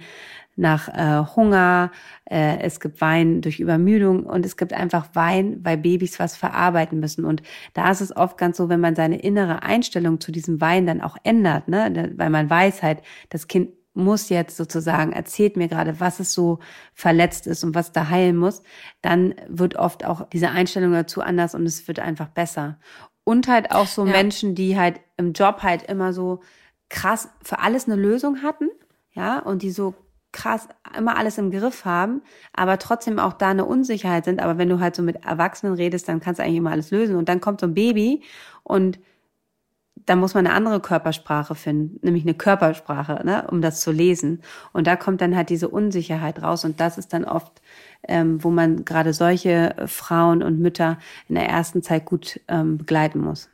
nach 0.55 0.87
äh, 0.87 1.25
Hunger, 1.35 1.91
äh, 2.25 2.59
es 2.59 2.79
gibt 2.79 3.01
Wein 3.01 3.41
durch 3.41 3.59
Übermüdung 3.59 4.25
und 4.25 4.45
es 4.45 4.57
gibt 4.57 4.73
einfach 4.73 5.09
Wein, 5.13 5.59
weil 5.63 5.77
Babys 5.77 6.19
was 6.19 6.37
verarbeiten 6.37 6.99
müssen. 6.99 7.25
Und 7.25 7.43
da 7.73 7.91
ist 7.91 8.01
es 8.01 8.15
oft 8.15 8.37
ganz 8.37 8.57
so, 8.57 8.69
wenn 8.69 8.79
man 8.79 8.95
seine 8.95 9.19
innere 9.19 9.63
Einstellung 9.63 10.19
zu 10.21 10.31
diesem 10.31 10.61
Wein 10.61 10.85
dann 10.85 11.01
auch 11.01 11.17
ändert, 11.23 11.67
ne? 11.67 12.13
weil 12.15 12.29
man 12.29 12.49
weiß 12.49 12.83
halt, 12.83 13.01
das 13.29 13.47
Kind 13.47 13.69
muss 13.95 14.29
jetzt 14.29 14.57
sozusagen, 14.57 15.13
erzählt 15.13 15.55
mir 15.55 15.67
gerade, 15.67 15.99
was 15.99 16.19
es 16.19 16.33
so 16.33 16.59
verletzt 16.93 17.47
ist 17.47 17.63
und 17.63 17.75
was 17.75 17.93
da 17.93 18.09
heilen 18.09 18.35
muss, 18.35 18.61
dann 19.01 19.35
wird 19.47 19.77
oft 19.77 20.05
auch 20.05 20.27
diese 20.29 20.49
Einstellung 20.49 20.91
dazu 20.91 21.21
anders 21.21 21.55
und 21.55 21.65
es 21.65 21.87
wird 21.87 21.99
einfach 21.99 22.27
besser. 22.27 22.77
Und 23.23 23.47
halt 23.47 23.71
auch 23.71 23.87
so 23.87 24.05
ja. 24.05 24.11
Menschen, 24.11 24.53
die 24.53 24.77
halt 24.77 24.99
im 25.17 25.33
Job 25.33 25.63
halt 25.63 25.83
immer 25.83 26.13
so 26.13 26.41
krass 26.89 27.29
für 27.41 27.59
alles 27.59 27.87
eine 27.87 27.95
Lösung 27.95 28.43
hatten, 28.43 28.69
ja, 29.13 29.39
und 29.39 29.61
die 29.61 29.71
so 29.71 29.95
krass 30.35 30.67
immer 30.95 31.17
alles 31.17 31.37
im 31.37 31.49
Griff 31.49 31.85
haben, 31.85 32.21
aber 32.53 32.77
trotzdem 32.77 33.17
auch 33.17 33.33
da 33.33 33.49
eine 33.49 33.65
Unsicherheit 33.65 34.25
sind. 34.25 34.39
Aber 34.39 34.57
wenn 34.57 34.69
du 34.69 34.79
halt 34.79 34.95
so 34.95 35.01
mit 35.01 35.25
Erwachsenen 35.25 35.73
redest, 35.73 36.07
dann 36.07 36.19
kannst 36.19 36.39
du 36.39 36.43
eigentlich 36.43 36.57
immer 36.57 36.71
alles 36.71 36.91
lösen. 36.91 37.15
Und 37.15 37.29
dann 37.29 37.41
kommt 37.41 37.61
so 37.61 37.67
ein 37.67 37.73
Baby 37.73 38.21
und 38.63 38.99
da 40.05 40.15
muss 40.15 40.33
man 40.33 40.45
eine 40.45 40.55
andere 40.55 40.81
Körpersprache 40.81 41.55
finden, 41.55 41.99
nämlich 42.03 42.23
eine 42.23 42.35
Körpersprache, 42.35 43.21
ne, 43.25 43.47
um 43.49 43.61
das 43.61 43.79
zu 43.79 43.91
lesen. 43.91 44.41
Und 44.73 44.87
da 44.87 44.95
kommt 44.95 45.21
dann 45.21 45.35
halt 45.35 45.49
diese 45.49 45.69
Unsicherheit 45.69 46.43
raus. 46.43 46.65
Und 46.65 46.79
das 46.79 46.97
ist 46.97 47.13
dann 47.13 47.25
oft, 47.25 47.61
ähm, 48.07 48.43
wo 48.43 48.51
man 48.51 48.85
gerade 48.85 49.13
solche 49.13 49.75
Frauen 49.87 50.43
und 50.43 50.59
Mütter 50.59 50.99
in 51.27 51.35
der 51.35 51.47
ersten 51.47 51.81
Zeit 51.81 52.05
gut 52.05 52.39
ähm, 52.47 52.77
begleiten 52.77 53.19
muss. 53.19 53.49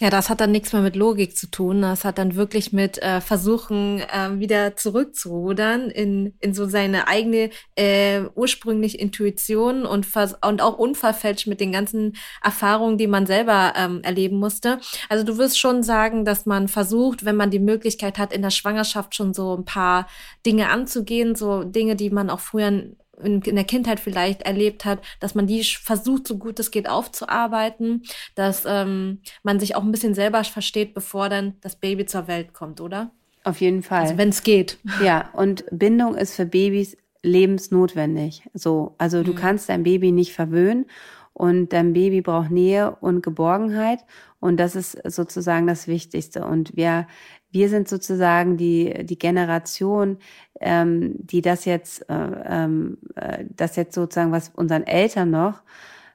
Ja, 0.00 0.10
das 0.10 0.30
hat 0.30 0.40
dann 0.40 0.52
nichts 0.52 0.72
mehr 0.72 0.82
mit 0.82 0.94
Logik 0.94 1.36
zu 1.36 1.50
tun. 1.50 1.82
Das 1.82 2.04
hat 2.04 2.18
dann 2.18 2.36
wirklich 2.36 2.72
mit 2.72 3.02
äh, 3.02 3.20
Versuchen, 3.20 3.98
äh, 3.98 4.38
wieder 4.38 4.76
zurückzurudern 4.76 5.90
in, 5.90 6.34
in 6.38 6.54
so 6.54 6.66
seine 6.66 7.08
eigene 7.08 7.50
äh, 7.74 8.22
ursprüngliche 8.36 8.96
Intuition 8.96 9.84
und, 9.84 10.06
und 10.42 10.62
auch 10.62 10.78
unverfälscht 10.78 11.48
mit 11.48 11.60
den 11.60 11.72
ganzen 11.72 12.16
Erfahrungen, 12.44 12.96
die 12.96 13.08
man 13.08 13.26
selber 13.26 13.72
ähm, 13.76 14.00
erleben 14.04 14.36
musste. 14.38 14.78
Also 15.08 15.24
du 15.24 15.36
wirst 15.36 15.58
schon 15.58 15.82
sagen, 15.82 16.24
dass 16.24 16.46
man 16.46 16.68
versucht, 16.68 17.24
wenn 17.24 17.36
man 17.36 17.50
die 17.50 17.58
Möglichkeit 17.58 18.18
hat, 18.18 18.32
in 18.32 18.42
der 18.42 18.50
Schwangerschaft 18.50 19.16
schon 19.16 19.34
so 19.34 19.56
ein 19.56 19.64
paar 19.64 20.06
Dinge 20.46 20.68
anzugehen, 20.68 21.34
so 21.34 21.64
Dinge, 21.64 21.96
die 21.96 22.10
man 22.10 22.30
auch 22.30 22.40
früher 22.40 22.84
in, 23.22 23.42
in 23.42 23.54
der 23.54 23.64
Kindheit 23.64 24.00
vielleicht 24.00 24.42
erlebt 24.42 24.84
hat, 24.84 25.00
dass 25.20 25.34
man 25.34 25.46
die 25.46 25.62
versucht, 25.64 26.26
so 26.26 26.38
gut 26.38 26.58
es 26.58 26.70
geht, 26.70 26.88
aufzuarbeiten, 26.88 28.02
dass 28.34 28.64
ähm, 28.66 29.20
man 29.42 29.60
sich 29.60 29.76
auch 29.76 29.82
ein 29.82 29.92
bisschen 29.92 30.14
selber 30.14 30.42
versteht, 30.44 30.94
bevor 30.94 31.28
dann 31.28 31.54
das 31.60 31.76
Baby 31.76 32.06
zur 32.06 32.28
Welt 32.28 32.52
kommt, 32.52 32.80
oder? 32.80 33.10
Auf 33.44 33.60
jeden 33.60 33.82
Fall. 33.82 34.02
Also 34.02 34.18
wenn 34.18 34.28
es 34.28 34.42
geht. 34.42 34.78
Ja, 35.02 35.30
und 35.32 35.64
Bindung 35.70 36.14
ist 36.14 36.34
für 36.34 36.46
Babys 36.46 36.96
lebensnotwendig. 37.22 38.42
So, 38.54 38.94
also 38.98 39.22
du 39.22 39.32
mhm. 39.32 39.36
kannst 39.36 39.68
dein 39.68 39.82
Baby 39.82 40.12
nicht 40.12 40.32
verwöhnen 40.32 40.86
und 41.32 41.72
dein 41.72 41.92
Baby 41.92 42.20
braucht 42.20 42.50
Nähe 42.50 42.96
und 43.00 43.22
Geborgenheit 43.22 44.00
und 44.40 44.58
das 44.58 44.76
ist 44.76 44.98
sozusagen 45.04 45.66
das 45.66 45.88
Wichtigste. 45.88 46.44
Und 46.44 46.76
wir 46.76 47.06
wir 47.50 47.68
sind 47.68 47.88
sozusagen 47.88 48.56
die, 48.56 49.04
die 49.04 49.18
Generation, 49.18 50.18
ähm, 50.60 51.14
die 51.18 51.40
das 51.42 51.64
jetzt, 51.64 52.08
äh, 52.10 52.14
ähm, 52.14 52.98
äh, 53.16 53.44
das 53.50 53.76
jetzt 53.76 53.94
sozusagen, 53.94 54.32
was 54.32 54.50
unseren 54.50 54.84
Eltern 54.86 55.30
noch 55.30 55.62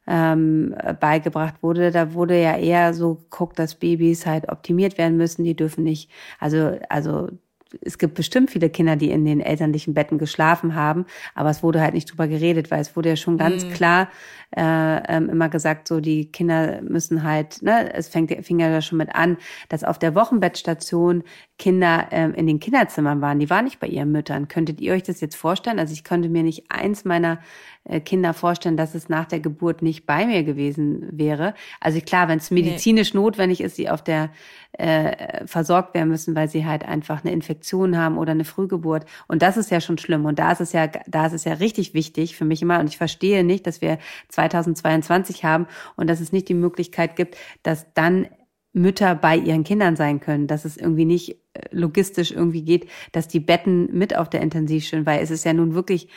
ähm, 0.07 0.75
beigebracht 0.99 1.55
wurde. 1.63 1.91
Da 1.91 2.13
wurde 2.13 2.41
ja 2.41 2.57
eher 2.57 2.93
so 2.93 3.15
geguckt, 3.15 3.57
dass 3.59 3.75
Babys 3.75 4.25
halt 4.25 4.49
optimiert 4.49 4.97
werden 4.97 5.17
müssen. 5.17 5.43
Die 5.43 5.55
dürfen 5.55 5.83
nicht, 5.83 6.09
also, 6.39 6.77
also 6.89 7.29
es 7.81 7.97
gibt 7.97 8.13
bestimmt 8.13 8.51
viele 8.51 8.69
Kinder, 8.69 8.95
die 8.95 9.11
in 9.11 9.25
den 9.25 9.39
elterlichen 9.39 9.93
Betten 9.93 10.17
geschlafen 10.17 10.75
haben, 10.75 11.05
aber 11.35 11.49
es 11.49 11.63
wurde 11.63 11.81
halt 11.81 11.93
nicht 11.93 12.11
drüber 12.11 12.27
geredet, 12.27 12.71
weil 12.71 12.81
es 12.81 12.95
wurde 12.95 13.09
ja 13.09 13.15
schon 13.15 13.37
ganz 13.37 13.65
mhm. 13.65 13.71
klar 13.71 14.09
äh, 14.55 15.15
ähm, 15.15 15.29
immer 15.29 15.49
gesagt, 15.49 15.87
so 15.87 15.99
die 15.99 16.31
Kinder 16.31 16.81
müssen 16.81 17.23
halt, 17.23 17.61
ne, 17.61 17.93
es 17.93 18.07
fängt, 18.07 18.31
fing 18.45 18.59
ja 18.59 18.81
schon 18.81 18.97
mit 18.97 19.15
an, 19.15 19.37
dass 19.69 19.83
auf 19.83 19.97
der 19.97 20.15
Wochenbettstation 20.15 21.23
Kinder 21.57 22.07
ähm, 22.11 22.33
in 22.33 22.47
den 22.47 22.59
Kinderzimmern 22.59 23.21
waren, 23.21 23.39
die 23.39 23.49
waren 23.49 23.65
nicht 23.65 23.79
bei 23.79 23.87
ihren 23.87 24.11
Müttern. 24.11 24.47
Könntet 24.47 24.81
ihr 24.81 24.93
euch 24.93 25.03
das 25.03 25.21
jetzt 25.21 25.35
vorstellen? 25.35 25.79
Also 25.79 25.93
ich 25.93 26.03
könnte 26.03 26.29
mir 26.29 26.43
nicht 26.43 26.65
eins 26.69 27.05
meiner 27.05 27.33
äh, 27.33 27.37
Kinder 28.05 28.33
vorstellen, 28.33 28.77
dass 28.77 28.95
es 28.95 29.09
nach 29.09 29.25
der 29.25 29.41
Geburt 29.41 29.81
nicht 29.81 30.05
bei 30.05 30.25
mir 30.25 30.43
gewesen 30.43 31.05
wäre. 31.11 31.53
Also 31.81 31.99
klar, 31.99 32.29
wenn 32.29 32.37
es 32.37 32.49
medizinisch 32.49 33.13
nee. 33.13 33.19
notwendig 33.19 33.59
ist, 33.59 33.75
sie 33.75 33.89
auf 33.89 34.01
der 34.01 34.31
äh, 34.73 35.45
versorgt 35.45 35.93
werden 35.93 36.07
müssen, 36.09 36.33
weil 36.33 36.47
sie 36.47 36.65
halt 36.65 36.85
einfach 36.85 37.23
eine 37.23 37.33
Infektion 37.33 37.97
haben 37.97 38.17
oder 38.17 38.31
eine 38.31 38.45
Frühgeburt. 38.45 39.05
Und 39.27 39.41
das 39.41 39.57
ist 39.57 39.69
ja 39.69 39.81
schon 39.81 39.97
schlimm. 39.97 40.23
Und 40.25 40.39
da 40.39 40.53
ist 40.53 40.61
es 40.61 40.71
ja, 40.71 40.87
da 40.87 41.25
ist 41.25 41.33
es 41.33 41.43
ja 41.43 41.53
richtig 41.53 41.93
wichtig 41.93 42.37
für 42.37 42.45
mich 42.45 42.61
immer. 42.61 42.79
Und 42.79 42.87
ich 42.87 42.97
verstehe 42.97 43.43
nicht, 43.43 43.67
dass 43.67 43.81
wir 43.81 43.99
2022 44.29 45.43
haben 45.43 45.67
und 45.97 46.09
dass 46.09 46.21
es 46.21 46.31
nicht 46.31 46.47
die 46.47 46.53
Möglichkeit 46.53 47.17
gibt, 47.17 47.35
dass 47.63 47.93
dann 47.93 48.27
Mütter 48.73 49.13
bei 49.13 49.37
ihren 49.37 49.63
Kindern 49.63 49.95
sein 49.95 50.19
können, 50.19 50.47
dass 50.47 50.65
es 50.65 50.77
irgendwie 50.77 51.05
nicht 51.05 51.37
äh, 51.53 51.61
logistisch 51.71 52.31
irgendwie 52.31 52.63
geht, 52.63 52.89
dass 53.11 53.27
die 53.27 53.39
Betten 53.39 53.95
mit 53.95 54.15
auf 54.17 54.29
der 54.29 54.41
Intensivstation, 54.41 55.05
weil 55.05 55.21
es 55.21 55.29
ist 55.29 55.45
ja 55.45 55.53
nun 55.53 55.75
wirklich 55.75 56.07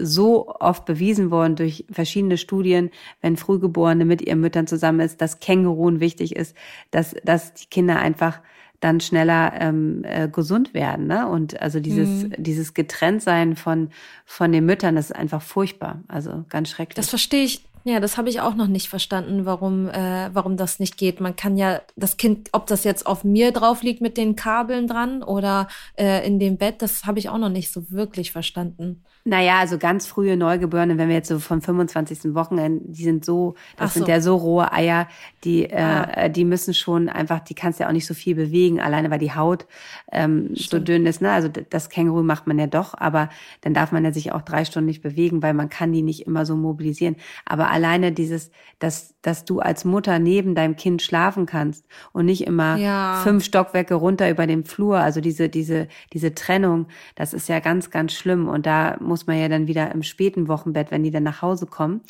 so 0.00 0.48
oft 0.60 0.84
bewiesen 0.84 1.30
worden 1.30 1.56
durch 1.56 1.84
verschiedene 1.90 2.38
Studien, 2.38 2.90
wenn 3.20 3.36
Frühgeborene 3.36 4.04
mit 4.04 4.22
ihren 4.22 4.40
Müttern 4.40 4.66
zusammen 4.66 5.00
ist, 5.00 5.20
dass 5.20 5.40
Känguruen 5.40 6.00
wichtig 6.00 6.36
ist, 6.36 6.56
dass, 6.90 7.14
dass 7.24 7.54
die 7.54 7.66
Kinder 7.66 7.98
einfach 7.98 8.40
dann 8.80 9.00
schneller 9.00 9.52
ähm, 9.60 10.04
äh, 10.04 10.28
gesund 10.28 10.72
werden. 10.72 11.06
Ne? 11.06 11.28
Und 11.28 11.60
also 11.60 11.80
dieses, 11.80 12.24
mhm. 12.24 12.34
dieses 12.38 12.72
Getrenntsein 12.72 13.54
von, 13.56 13.90
von 14.24 14.50
den 14.52 14.64
Müttern, 14.64 14.96
das 14.96 15.10
ist 15.10 15.16
einfach 15.16 15.42
furchtbar. 15.42 16.02
Also 16.08 16.44
ganz 16.48 16.70
schrecklich. 16.70 16.96
Das 16.96 17.10
verstehe 17.10 17.44
ich 17.44 17.62
ja, 17.84 17.98
das 17.98 18.18
habe 18.18 18.28
ich 18.28 18.42
auch 18.42 18.54
noch 18.54 18.66
nicht 18.66 18.88
verstanden, 18.88 19.46
warum, 19.46 19.88
äh, 19.88 20.28
warum 20.34 20.58
das 20.58 20.80
nicht 20.80 20.98
geht. 20.98 21.20
Man 21.20 21.34
kann 21.34 21.56
ja 21.56 21.80
das 21.96 22.18
Kind, 22.18 22.50
ob 22.52 22.66
das 22.66 22.84
jetzt 22.84 23.06
auf 23.06 23.24
mir 23.24 23.52
drauf 23.52 23.82
liegt 23.82 24.02
mit 24.02 24.18
den 24.18 24.36
Kabeln 24.36 24.86
dran 24.86 25.22
oder 25.22 25.66
äh, 25.98 26.26
in 26.26 26.38
dem 26.38 26.58
Bett, 26.58 26.82
das 26.82 27.06
habe 27.06 27.18
ich 27.18 27.30
auch 27.30 27.38
noch 27.38 27.48
nicht 27.48 27.72
so 27.72 27.90
wirklich 27.90 28.32
verstanden. 28.32 29.02
Naja, 29.24 29.58
also 29.58 29.76
ganz 29.76 30.06
frühe 30.06 30.36
Neugeborene, 30.36 30.96
wenn 30.96 31.08
wir 31.08 31.16
jetzt 31.16 31.28
so 31.28 31.38
vom 31.38 31.60
25. 31.60 32.34
Wochenende, 32.34 32.82
die 32.86 33.04
sind 33.04 33.24
so, 33.24 33.54
das 33.76 33.92
so. 33.92 34.00
sind 34.00 34.08
ja 34.08 34.20
so 34.22 34.34
rohe 34.36 34.72
Eier, 34.72 35.08
die, 35.44 35.64
äh, 35.64 35.76
ah. 35.76 36.10
äh, 36.12 36.30
die 36.30 36.46
müssen 36.46 36.72
schon 36.72 37.10
einfach, 37.10 37.40
die 37.40 37.54
kannst 37.54 37.80
ja 37.80 37.88
auch 37.88 37.92
nicht 37.92 38.06
so 38.06 38.14
viel 38.14 38.34
bewegen, 38.34 38.80
alleine 38.80 39.10
weil 39.10 39.18
die 39.18 39.34
Haut 39.34 39.66
ähm, 40.10 40.54
so 40.54 40.78
dünn 40.78 41.04
ist. 41.04 41.20
Ne? 41.20 41.30
Also 41.30 41.48
das 41.48 41.90
Känguru 41.90 42.22
macht 42.22 42.46
man 42.46 42.58
ja 42.58 42.66
doch, 42.66 42.94
aber 42.94 43.28
dann 43.60 43.74
darf 43.74 43.92
man 43.92 44.04
ja 44.04 44.12
sich 44.12 44.32
auch 44.32 44.42
drei 44.42 44.64
Stunden 44.64 44.86
nicht 44.86 45.02
bewegen, 45.02 45.42
weil 45.42 45.52
man 45.52 45.68
kann 45.68 45.92
die 45.92 46.02
nicht 46.02 46.26
immer 46.26 46.46
so 46.46 46.56
mobilisieren. 46.56 47.16
Aber 47.44 47.70
alleine 47.70 48.12
dieses, 48.12 48.50
dass, 48.78 49.14
dass 49.22 49.44
du 49.44 49.60
als 49.60 49.84
Mutter 49.84 50.18
neben 50.18 50.54
deinem 50.54 50.76
Kind 50.76 51.02
schlafen 51.02 51.46
kannst 51.46 51.84
und 52.12 52.26
nicht 52.26 52.46
immer 52.46 52.76
ja. 52.76 53.20
fünf 53.22 53.44
Stockwerke 53.44 53.94
runter 53.94 54.30
über 54.30 54.46
dem 54.46 54.64
Flur, 54.64 54.98
also 54.98 55.20
diese, 55.20 55.48
diese, 55.48 55.88
diese 56.12 56.34
Trennung, 56.34 56.86
das 57.14 57.34
ist 57.34 57.48
ja 57.48 57.60
ganz, 57.60 57.90
ganz 57.90 58.12
schlimm. 58.12 58.48
Und 58.48 58.66
da 58.66 58.96
muss 59.00 59.26
man 59.26 59.38
ja 59.38 59.48
dann 59.48 59.66
wieder 59.66 59.92
im 59.92 60.02
späten 60.02 60.48
Wochenbett, 60.48 60.90
wenn 60.90 61.02
die 61.02 61.10
dann 61.10 61.22
nach 61.22 61.42
Hause 61.42 61.66
kommen, 61.66 62.00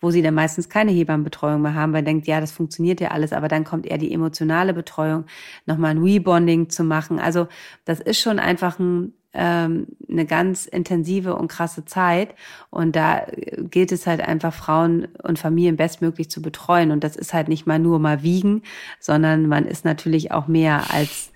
wo 0.00 0.10
sie 0.10 0.22
dann 0.22 0.34
meistens 0.34 0.68
keine 0.68 0.92
Hebammenbetreuung 0.92 1.62
mehr 1.62 1.74
haben, 1.74 1.92
weil 1.92 2.04
denkt, 2.04 2.26
ja, 2.26 2.40
das 2.40 2.52
funktioniert 2.52 3.00
ja 3.00 3.08
alles, 3.08 3.32
aber 3.32 3.48
dann 3.48 3.64
kommt 3.64 3.86
eher 3.86 3.98
die 3.98 4.12
emotionale 4.12 4.74
Betreuung, 4.74 5.24
nochmal 5.66 5.92
ein 5.92 6.02
Rebonding 6.02 6.68
zu 6.68 6.84
machen. 6.84 7.18
Also 7.18 7.48
das 7.84 8.00
ist 8.00 8.20
schon 8.20 8.38
einfach 8.38 8.78
ein, 8.78 9.14
ähm, 9.38 9.86
eine 10.10 10.26
ganz 10.26 10.66
intensive 10.66 11.36
und 11.36 11.48
krasse 11.48 11.84
Zeit. 11.84 12.34
Und 12.70 12.96
da 12.96 13.24
gilt 13.70 13.92
es 13.92 14.06
halt 14.06 14.20
einfach, 14.20 14.52
Frauen 14.52 15.06
und 15.22 15.38
Familien 15.38 15.76
bestmöglich 15.76 16.28
zu 16.28 16.42
betreuen. 16.42 16.90
Und 16.90 17.04
das 17.04 17.14
ist 17.14 17.32
halt 17.32 17.48
nicht 17.48 17.66
mal 17.66 17.78
nur 17.78 18.00
mal 18.00 18.22
wiegen, 18.22 18.62
sondern 18.98 19.46
man 19.46 19.64
ist 19.64 19.84
natürlich 19.84 20.32
auch 20.32 20.48
mehr 20.48 20.92
als 20.92 21.30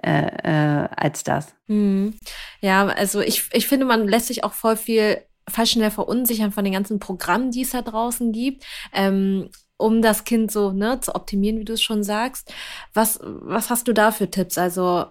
äh, 0.00 0.26
äh, 0.44 0.88
als 0.94 1.24
das. 1.24 1.56
Mhm. 1.66 2.14
Ja, 2.60 2.86
also 2.86 3.20
ich, 3.20 3.50
ich 3.52 3.66
finde, 3.66 3.84
man 3.84 4.06
lässt 4.06 4.28
sich 4.28 4.44
auch 4.44 4.52
voll 4.52 4.76
viel 4.76 5.18
voll 5.48 5.66
schnell 5.66 5.90
verunsichern 5.90 6.52
von 6.52 6.62
den 6.62 6.74
ganzen 6.74 7.00
Programmen, 7.00 7.50
die 7.50 7.62
es 7.62 7.70
da 7.70 7.82
draußen 7.82 8.32
gibt. 8.32 8.64
Ähm, 8.92 9.48
um 9.80 10.02
das 10.02 10.24
Kind 10.24 10.50
so 10.50 10.72
ne, 10.72 11.00
zu 11.00 11.14
optimieren, 11.14 11.58
wie 11.58 11.64
du 11.64 11.72
es 11.72 11.82
schon 11.82 12.02
sagst. 12.02 12.52
Was, 12.94 13.20
was 13.22 13.70
hast 13.70 13.88
du 13.88 13.92
da 13.92 14.10
für 14.10 14.28
Tipps? 14.28 14.58
Also 14.58 15.06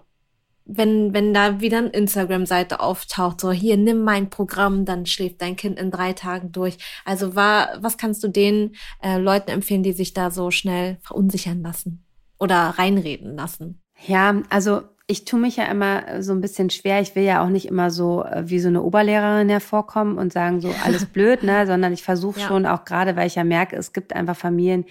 wenn, 0.68 1.14
wenn 1.14 1.32
da 1.32 1.60
wieder 1.60 1.78
eine 1.78 1.88
Instagram-Seite 1.88 2.80
auftaucht, 2.80 3.40
so 3.40 3.50
hier, 3.50 3.76
nimm 3.76 4.04
mein 4.04 4.28
Programm, 4.28 4.84
dann 4.84 5.06
schläft 5.06 5.40
dein 5.40 5.56
Kind 5.56 5.78
in 5.78 5.90
drei 5.90 6.12
Tagen 6.12 6.52
durch. 6.52 6.76
Also 7.04 7.34
war, 7.34 7.70
was 7.80 7.96
kannst 7.96 8.22
du 8.22 8.28
den 8.28 8.76
äh, 9.02 9.18
Leuten 9.18 9.50
empfehlen, 9.50 9.82
die 9.82 9.92
sich 9.92 10.12
da 10.12 10.30
so 10.30 10.50
schnell 10.50 10.98
verunsichern 11.00 11.62
lassen 11.62 12.04
oder 12.38 12.74
reinreden 12.76 13.34
lassen? 13.34 13.80
Ja, 14.06 14.42
also 14.50 14.82
ich 15.06 15.24
tue 15.24 15.40
mich 15.40 15.56
ja 15.56 15.64
immer 15.64 16.22
so 16.22 16.32
ein 16.32 16.42
bisschen 16.42 16.68
schwer. 16.68 17.00
Ich 17.00 17.16
will 17.16 17.24
ja 17.24 17.42
auch 17.42 17.48
nicht 17.48 17.66
immer 17.66 17.90
so 17.90 18.24
äh, 18.24 18.42
wie 18.44 18.60
so 18.60 18.68
eine 18.68 18.82
Oberlehrerin 18.82 19.48
hervorkommen 19.48 20.18
und 20.18 20.34
sagen 20.34 20.60
so 20.60 20.70
alles 20.84 21.06
blöd, 21.12 21.42
ne, 21.42 21.66
sondern 21.66 21.94
ich 21.94 22.02
versuche 22.02 22.40
ja. 22.40 22.46
schon 22.46 22.66
auch 22.66 22.84
gerade, 22.84 23.16
weil 23.16 23.26
ich 23.26 23.36
ja 23.36 23.44
merke, 23.44 23.74
es 23.74 23.94
gibt 23.94 24.14
einfach 24.14 24.36
Familien, 24.36 24.84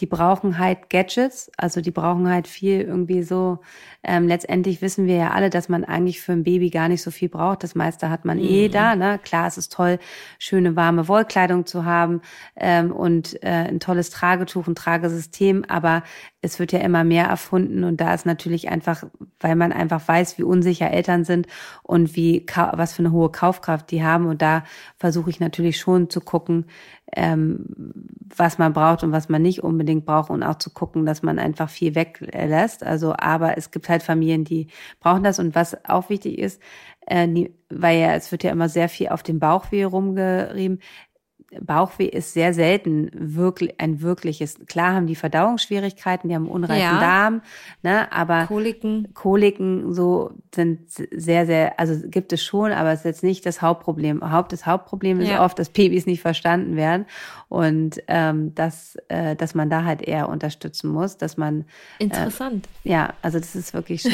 die 0.00 0.06
brauchen 0.06 0.58
halt 0.58 0.88
Gadgets, 0.88 1.52
also 1.58 1.82
die 1.82 1.90
brauchen 1.90 2.28
halt 2.28 2.48
viel 2.48 2.80
irgendwie 2.80 3.22
so. 3.22 3.60
Ähm, 4.02 4.26
letztendlich 4.26 4.80
wissen 4.80 5.06
wir 5.06 5.16
ja 5.16 5.30
alle, 5.32 5.50
dass 5.50 5.68
man 5.68 5.84
eigentlich 5.84 6.22
für 6.22 6.32
ein 6.32 6.42
Baby 6.42 6.70
gar 6.70 6.88
nicht 6.88 7.02
so 7.02 7.10
viel 7.10 7.28
braucht. 7.28 7.62
Das 7.62 7.74
meiste 7.74 8.08
hat 8.08 8.24
man 8.24 8.38
eh 8.38 8.42
mhm. 8.42 8.48
eh 8.48 8.68
da. 8.68 8.96
Ne? 8.96 9.20
Klar, 9.22 9.46
es 9.46 9.58
ist 9.58 9.72
toll, 9.72 9.98
schöne 10.38 10.74
warme 10.74 11.06
Wollkleidung 11.06 11.66
zu 11.66 11.84
haben 11.84 12.22
ähm, 12.56 12.92
und 12.92 13.42
äh, 13.42 13.68
ein 13.68 13.78
tolles 13.78 14.08
Tragetuch, 14.08 14.66
ein 14.66 14.74
Tragesystem, 14.74 15.66
aber 15.68 16.02
es 16.40 16.58
wird 16.58 16.72
ja 16.72 16.78
immer 16.78 17.04
mehr 17.04 17.26
erfunden 17.26 17.84
und 17.84 18.00
da 18.00 18.14
ist 18.14 18.24
natürlich 18.24 18.70
einfach, 18.70 19.04
weil 19.40 19.56
man 19.56 19.72
einfach 19.72 20.06
weiß, 20.08 20.38
wie 20.38 20.42
unsicher 20.42 20.90
Eltern 20.90 21.24
sind 21.24 21.46
und 21.82 22.16
wie 22.16 22.46
was 22.72 22.94
für 22.94 23.00
eine 23.00 23.12
hohe 23.12 23.30
Kaufkraft 23.30 23.90
die 23.90 24.02
haben 24.02 24.26
und 24.26 24.40
da 24.40 24.64
versuche 24.96 25.28
ich 25.28 25.40
natürlich 25.40 25.78
schon 25.78 26.08
zu 26.08 26.22
gucken, 26.22 26.64
ähm, 27.16 27.66
was 28.36 28.58
man 28.58 28.72
braucht 28.72 29.02
und 29.02 29.12
was 29.12 29.28
man 29.28 29.42
nicht 29.42 29.62
unbedingt 29.62 30.04
braucht 30.04 30.30
und 30.30 30.42
auch 30.42 30.56
zu 30.56 30.70
gucken, 30.70 31.04
dass 31.06 31.22
man 31.22 31.38
einfach 31.38 31.68
viel 31.68 31.94
weglässt. 31.94 32.84
Also, 32.84 33.14
aber 33.18 33.58
es 33.58 33.70
gibt 33.70 33.88
halt 33.88 34.02
Familien, 34.02 34.44
die 34.44 34.68
brauchen 35.00 35.24
das 35.24 35.38
und 35.38 35.54
was 35.54 35.76
auch 35.84 36.08
wichtig 36.10 36.38
ist, 36.38 36.60
äh, 37.06 37.48
weil 37.68 37.98
ja, 38.00 38.14
es 38.14 38.30
wird 38.32 38.44
ja 38.44 38.50
immer 38.52 38.68
sehr 38.68 38.88
viel 38.88 39.08
auf 39.08 39.22
dem 39.22 39.38
Bauchweh 39.40 39.84
rumgerieben. 39.84 40.80
Bauchweh 41.60 42.06
ist 42.06 42.32
sehr 42.32 42.54
selten 42.54 43.10
wirklich 43.12 43.80
ein 43.80 44.00
wirkliches. 44.02 44.54
Klar 44.66 44.94
haben 44.94 45.06
die 45.06 45.16
Verdauungsschwierigkeiten, 45.16 46.28
die 46.28 46.34
haben 46.34 46.48
unreifen 46.48 46.80
ja. 46.80 47.00
Darm, 47.00 47.42
ne, 47.82 48.10
aber 48.12 48.46
Koliken, 48.46 49.12
Koliken 49.14 49.92
so 49.92 50.30
sind 50.54 50.90
sehr 50.90 51.46
sehr, 51.46 51.78
also 51.80 52.08
gibt 52.08 52.32
es 52.32 52.44
schon, 52.44 52.70
aber 52.70 52.92
es 52.92 53.00
ist 53.00 53.04
jetzt 53.04 53.22
nicht 53.24 53.46
das 53.46 53.62
Hauptproblem. 53.62 54.30
Haupt 54.30 54.52
das 54.52 54.64
Hauptproblem 54.64 55.20
ist 55.20 55.28
ja. 55.28 55.44
oft, 55.44 55.58
dass 55.58 55.70
Babys 55.70 56.06
nicht 56.06 56.22
verstanden 56.22 56.76
werden 56.76 57.06
und 57.48 58.00
ähm, 58.06 58.54
dass 58.54 58.96
äh, 59.08 59.34
dass 59.34 59.54
man 59.54 59.70
da 59.70 59.84
halt 59.84 60.02
eher 60.02 60.28
unterstützen 60.28 60.90
muss, 60.90 61.16
dass 61.16 61.36
man 61.36 61.62
äh, 61.98 62.04
interessant. 62.04 62.68
Äh, 62.84 62.90
ja, 62.90 63.14
also 63.22 63.40
das 63.40 63.56
ist 63.56 63.74
wirklich 63.74 64.02
schon 64.02 64.12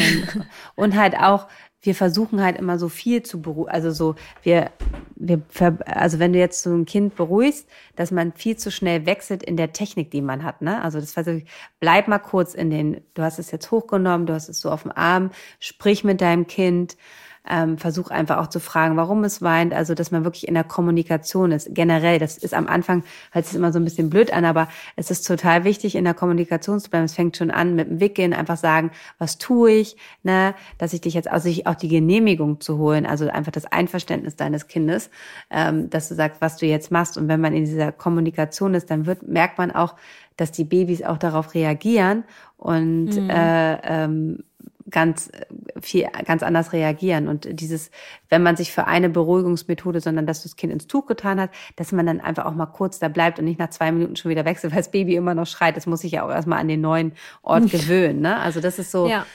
und 0.75 0.97
halt 0.97 1.19
auch 1.19 1.49
wir 1.87 1.95
versuchen 1.95 2.43
halt 2.43 2.59
immer 2.59 2.79
so 2.79 2.89
viel 2.89 3.23
zu 3.23 3.41
beruhigen, 3.41 3.71
also 3.71 3.91
so, 3.91 4.15
wir, 4.43 4.71
wir, 5.15 5.41
also 5.87 6.19
wenn 6.19 6.33
du 6.33 6.39
jetzt 6.39 6.63
so 6.63 6.75
ein 6.75 6.85
Kind 6.85 7.17
beruhigst, 7.17 7.69
dass 7.95 8.11
man 8.11 8.33
viel 8.33 8.57
zu 8.57 8.71
schnell 8.71 9.07
wechselt 9.07 9.43
in 9.43 9.57
der 9.57 9.73
Technik, 9.73 10.11
die 10.11 10.23
man 10.23 10.43
hat, 10.43 10.63
ne? 10.63 10.83
Also 10.83 11.01
das 11.01 11.13
versuche 11.13 11.37
ich, 11.37 11.45
bleib 11.81 12.09
mal 12.09 12.19
kurz 12.19 12.55
in 12.55 12.71
den, 12.71 13.01
du 13.15 13.23
hast 13.23 13.39
es 13.39 13.51
jetzt 13.51 13.71
hochgenommen, 13.71 14.27
du 14.27 14.35
hast 14.35 14.49
es 14.49 14.61
so 14.61 14.71
auf 14.71 14.83
dem 14.83 14.93
Arm, 14.93 15.31
sprich 15.61 16.05
mit 16.05 16.21
deinem 16.21 16.47
Kind, 16.47 16.97
ähm, 17.49 17.79
versuch 17.79 18.11
einfach 18.11 18.39
auch 18.39 18.49
zu 18.49 18.61
fragen, 18.61 18.97
warum 18.97 19.25
es 19.25 19.43
weint. 19.43 19.75
Also, 19.75 19.95
dass 19.95 20.11
man 20.11 20.25
wirklich 20.25 20.49
in 20.49 20.55
der 20.55 20.65
Kommunikation 20.65 21.53
ist. 21.53 21.75
Generell, 21.75 22.19
das 22.19 22.39
ist 22.39 22.55
am 22.55 22.67
Anfang, 22.67 23.05
hört 23.33 23.47
sich 23.47 23.57
immer 23.57 23.73
so 23.73 23.79
ein 23.79 23.85
bisschen 23.85 24.11
blöd 24.11 24.33
an, 24.33 24.45
aber 24.45 24.69
es 24.97 25.11
ist 25.11 25.27
total 25.27 25.65
wichtig, 25.65 25.95
in 25.95 26.05
der 26.05 26.15
Kommunikation 26.15 26.81
zu 26.81 26.91
bleiben. 26.91 27.05
Es 27.05 27.15
fängt 27.15 27.37
schon 27.37 27.51
an 27.51 27.75
mit 27.75 27.89
dem 27.89 28.01
Wickeln, 28.01 28.33
einfach 28.33 28.57
sagen, 28.57 28.91
was 29.19 29.39
tue 29.39 29.73
ich, 29.73 29.97
ne, 30.23 30.55
dass 30.79 30.93
ich 30.93 31.01
dich 31.01 31.15
jetzt, 31.15 31.29
also 31.31 31.45
sich 31.49 31.67
auch 31.67 31.75
die 31.75 31.89
Genehmigung 31.89 32.61
zu 32.61 32.79
holen, 32.79 33.07
also 33.07 33.29
einfach 33.29 33.53
das 33.53 33.67
Einverständnis 33.67 34.37
deines 34.37 34.69
Kindes, 34.69 35.11
ähm, 35.51 35.91
dass 35.91 36.09
du 36.09 36.15
sagst, 36.15 36.41
was 36.41 36.57
du 36.57 36.67
jetzt 36.67 36.91
machst. 36.91 37.17
Und 37.17 37.29
wenn 37.29 37.41
man 37.41 37.55
in 37.55 37.65
dieser 37.65 37.93
Kommunikation 37.93 38.75
ist, 38.75 38.91
dann 38.91 39.07
wird, 39.07 39.27
merkt 39.27 39.59
man 39.59 39.71
auch, 39.71 39.95
dass 40.37 40.53
die 40.53 40.65
Babys 40.65 41.03
auch 41.03 41.19
darauf 41.19 41.55
reagieren 41.55 42.25
und 42.57 43.07
mhm. 43.07 43.31
äh, 43.31 43.77
ähm, 43.83 44.45
ganz 44.91 45.31
viel, 45.81 46.09
ganz 46.25 46.43
anders 46.43 46.73
reagieren. 46.73 47.29
Und 47.29 47.61
dieses, 47.61 47.91
wenn 48.29 48.43
man 48.43 48.57
sich 48.57 48.73
für 48.73 48.87
eine 48.87 49.09
Beruhigungsmethode, 49.09 50.01
sondern 50.01 50.27
dass 50.27 50.43
das 50.43 50.57
Kind 50.57 50.73
ins 50.73 50.87
Tuch 50.87 51.07
getan 51.07 51.41
hat, 51.41 51.51
dass 51.77 51.93
man 51.93 52.07
dann 52.07 52.21
einfach 52.21 52.47
auch 52.47 52.55
mal 52.55 52.67
kurz 52.67 52.99
da 52.99 53.09
bleibt 53.09 53.39
und 53.39 53.45
nicht 53.45 53.59
nach 53.59 53.71
zwei 53.71 53.91
Minuten 53.93 54.17
schon 54.17 54.31
wieder 54.31 54.45
wechselt, 54.45 54.73
weil 54.73 54.81
das 54.81 54.91
Baby 54.91 55.17
immer 55.17 55.35
noch 55.35 55.47
schreit. 55.47 55.77
Das 55.77 55.87
muss 55.87 56.01
sich 56.01 56.13
ja 56.13 56.25
auch 56.25 56.31
erstmal 56.31 56.61
an 56.61 56.69
den 56.69 56.81
neuen 56.81 57.13
Ort 57.43 57.71
gewöhnen. 57.71 58.21
Ne? 58.21 58.39
Also 58.39 58.61
das 58.61 58.79
ist 58.79 58.91
so. 58.91 59.09
Ja. 59.09 59.27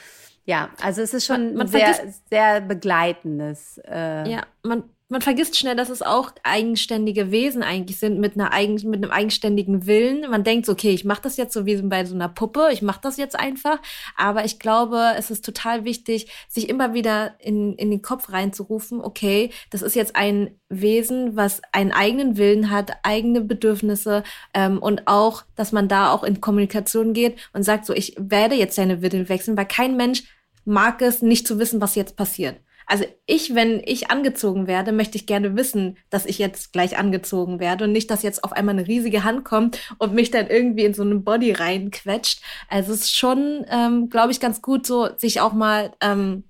Ja, 0.44 0.70
also 0.82 1.02
es 1.02 1.14
ist 1.14 1.24
schon 1.24 1.50
man, 1.50 1.56
man 1.58 1.66
sehr, 1.68 1.94
sehr 2.28 2.60
begleitendes. 2.60 3.78
Äh, 3.88 4.28
ja, 4.28 4.42
man, 4.64 4.82
man 5.12 5.20
vergisst 5.20 5.58
schnell, 5.58 5.76
dass 5.76 5.90
es 5.90 6.00
auch 6.00 6.32
eigenständige 6.42 7.30
Wesen 7.30 7.62
eigentlich 7.62 7.98
sind 7.98 8.18
mit 8.18 8.34
einer 8.34 8.50
eigen, 8.50 8.76
mit 8.88 9.04
einem 9.04 9.10
eigenständigen 9.10 9.86
Willen. 9.86 10.30
Man 10.30 10.42
denkt, 10.42 10.64
so, 10.64 10.72
okay, 10.72 10.90
ich 10.90 11.04
mache 11.04 11.20
das 11.20 11.36
jetzt 11.36 11.52
so 11.52 11.66
wie 11.66 11.76
bei 11.82 12.06
so 12.06 12.14
einer 12.14 12.30
Puppe, 12.30 12.70
ich 12.72 12.80
mache 12.80 13.00
das 13.02 13.18
jetzt 13.18 13.38
einfach. 13.38 13.78
Aber 14.16 14.46
ich 14.46 14.58
glaube, 14.58 15.12
es 15.18 15.30
ist 15.30 15.44
total 15.44 15.84
wichtig, 15.84 16.32
sich 16.48 16.70
immer 16.70 16.94
wieder 16.94 17.34
in, 17.40 17.74
in 17.74 17.90
den 17.90 18.00
Kopf 18.00 18.32
reinzurufen, 18.32 19.02
okay, 19.02 19.50
das 19.68 19.82
ist 19.82 19.94
jetzt 19.94 20.16
ein 20.16 20.58
Wesen, 20.70 21.36
was 21.36 21.60
einen 21.72 21.92
eigenen 21.92 22.38
Willen 22.38 22.70
hat, 22.70 22.92
eigene 23.02 23.42
Bedürfnisse 23.42 24.22
ähm, 24.54 24.78
und 24.78 25.08
auch, 25.08 25.42
dass 25.56 25.72
man 25.72 25.88
da 25.88 26.10
auch 26.10 26.24
in 26.24 26.40
Kommunikation 26.40 27.12
geht 27.12 27.36
und 27.52 27.64
sagt, 27.64 27.84
so, 27.84 27.92
ich 27.92 28.16
werde 28.18 28.54
jetzt 28.54 28.78
deine 28.78 29.02
Windeln 29.02 29.28
wechseln, 29.28 29.58
weil 29.58 29.66
kein 29.66 29.98
Mensch 29.98 30.22
mag 30.64 31.02
es, 31.02 31.20
nicht 31.20 31.46
zu 31.46 31.58
wissen, 31.58 31.82
was 31.82 31.96
jetzt 31.96 32.16
passiert. 32.16 32.56
Also 32.92 33.06
ich, 33.24 33.54
wenn 33.54 33.80
ich 33.86 34.10
angezogen 34.10 34.66
werde, 34.66 34.92
möchte 34.92 35.16
ich 35.16 35.26
gerne 35.26 35.56
wissen, 35.56 35.96
dass 36.10 36.26
ich 36.26 36.38
jetzt 36.38 36.74
gleich 36.74 36.98
angezogen 36.98 37.58
werde 37.58 37.84
und 37.84 37.92
nicht, 37.92 38.10
dass 38.10 38.22
jetzt 38.22 38.44
auf 38.44 38.52
einmal 38.52 38.74
eine 38.78 38.86
riesige 38.86 39.24
Hand 39.24 39.46
kommt 39.46 39.80
und 39.96 40.12
mich 40.12 40.30
dann 40.30 40.48
irgendwie 40.48 40.84
in 40.84 40.92
so 40.92 41.00
einen 41.00 41.24
Body 41.24 41.52
reinquetscht. 41.52 42.42
Also 42.68 42.92
es 42.92 43.04
ist 43.04 43.16
schon, 43.16 43.64
ähm, 43.70 44.10
glaube 44.10 44.30
ich, 44.30 44.40
ganz 44.40 44.60
gut, 44.60 44.86
so 44.86 45.08
sich 45.16 45.40
auch 45.40 45.54
mal 45.54 45.92
ähm, 46.02 46.44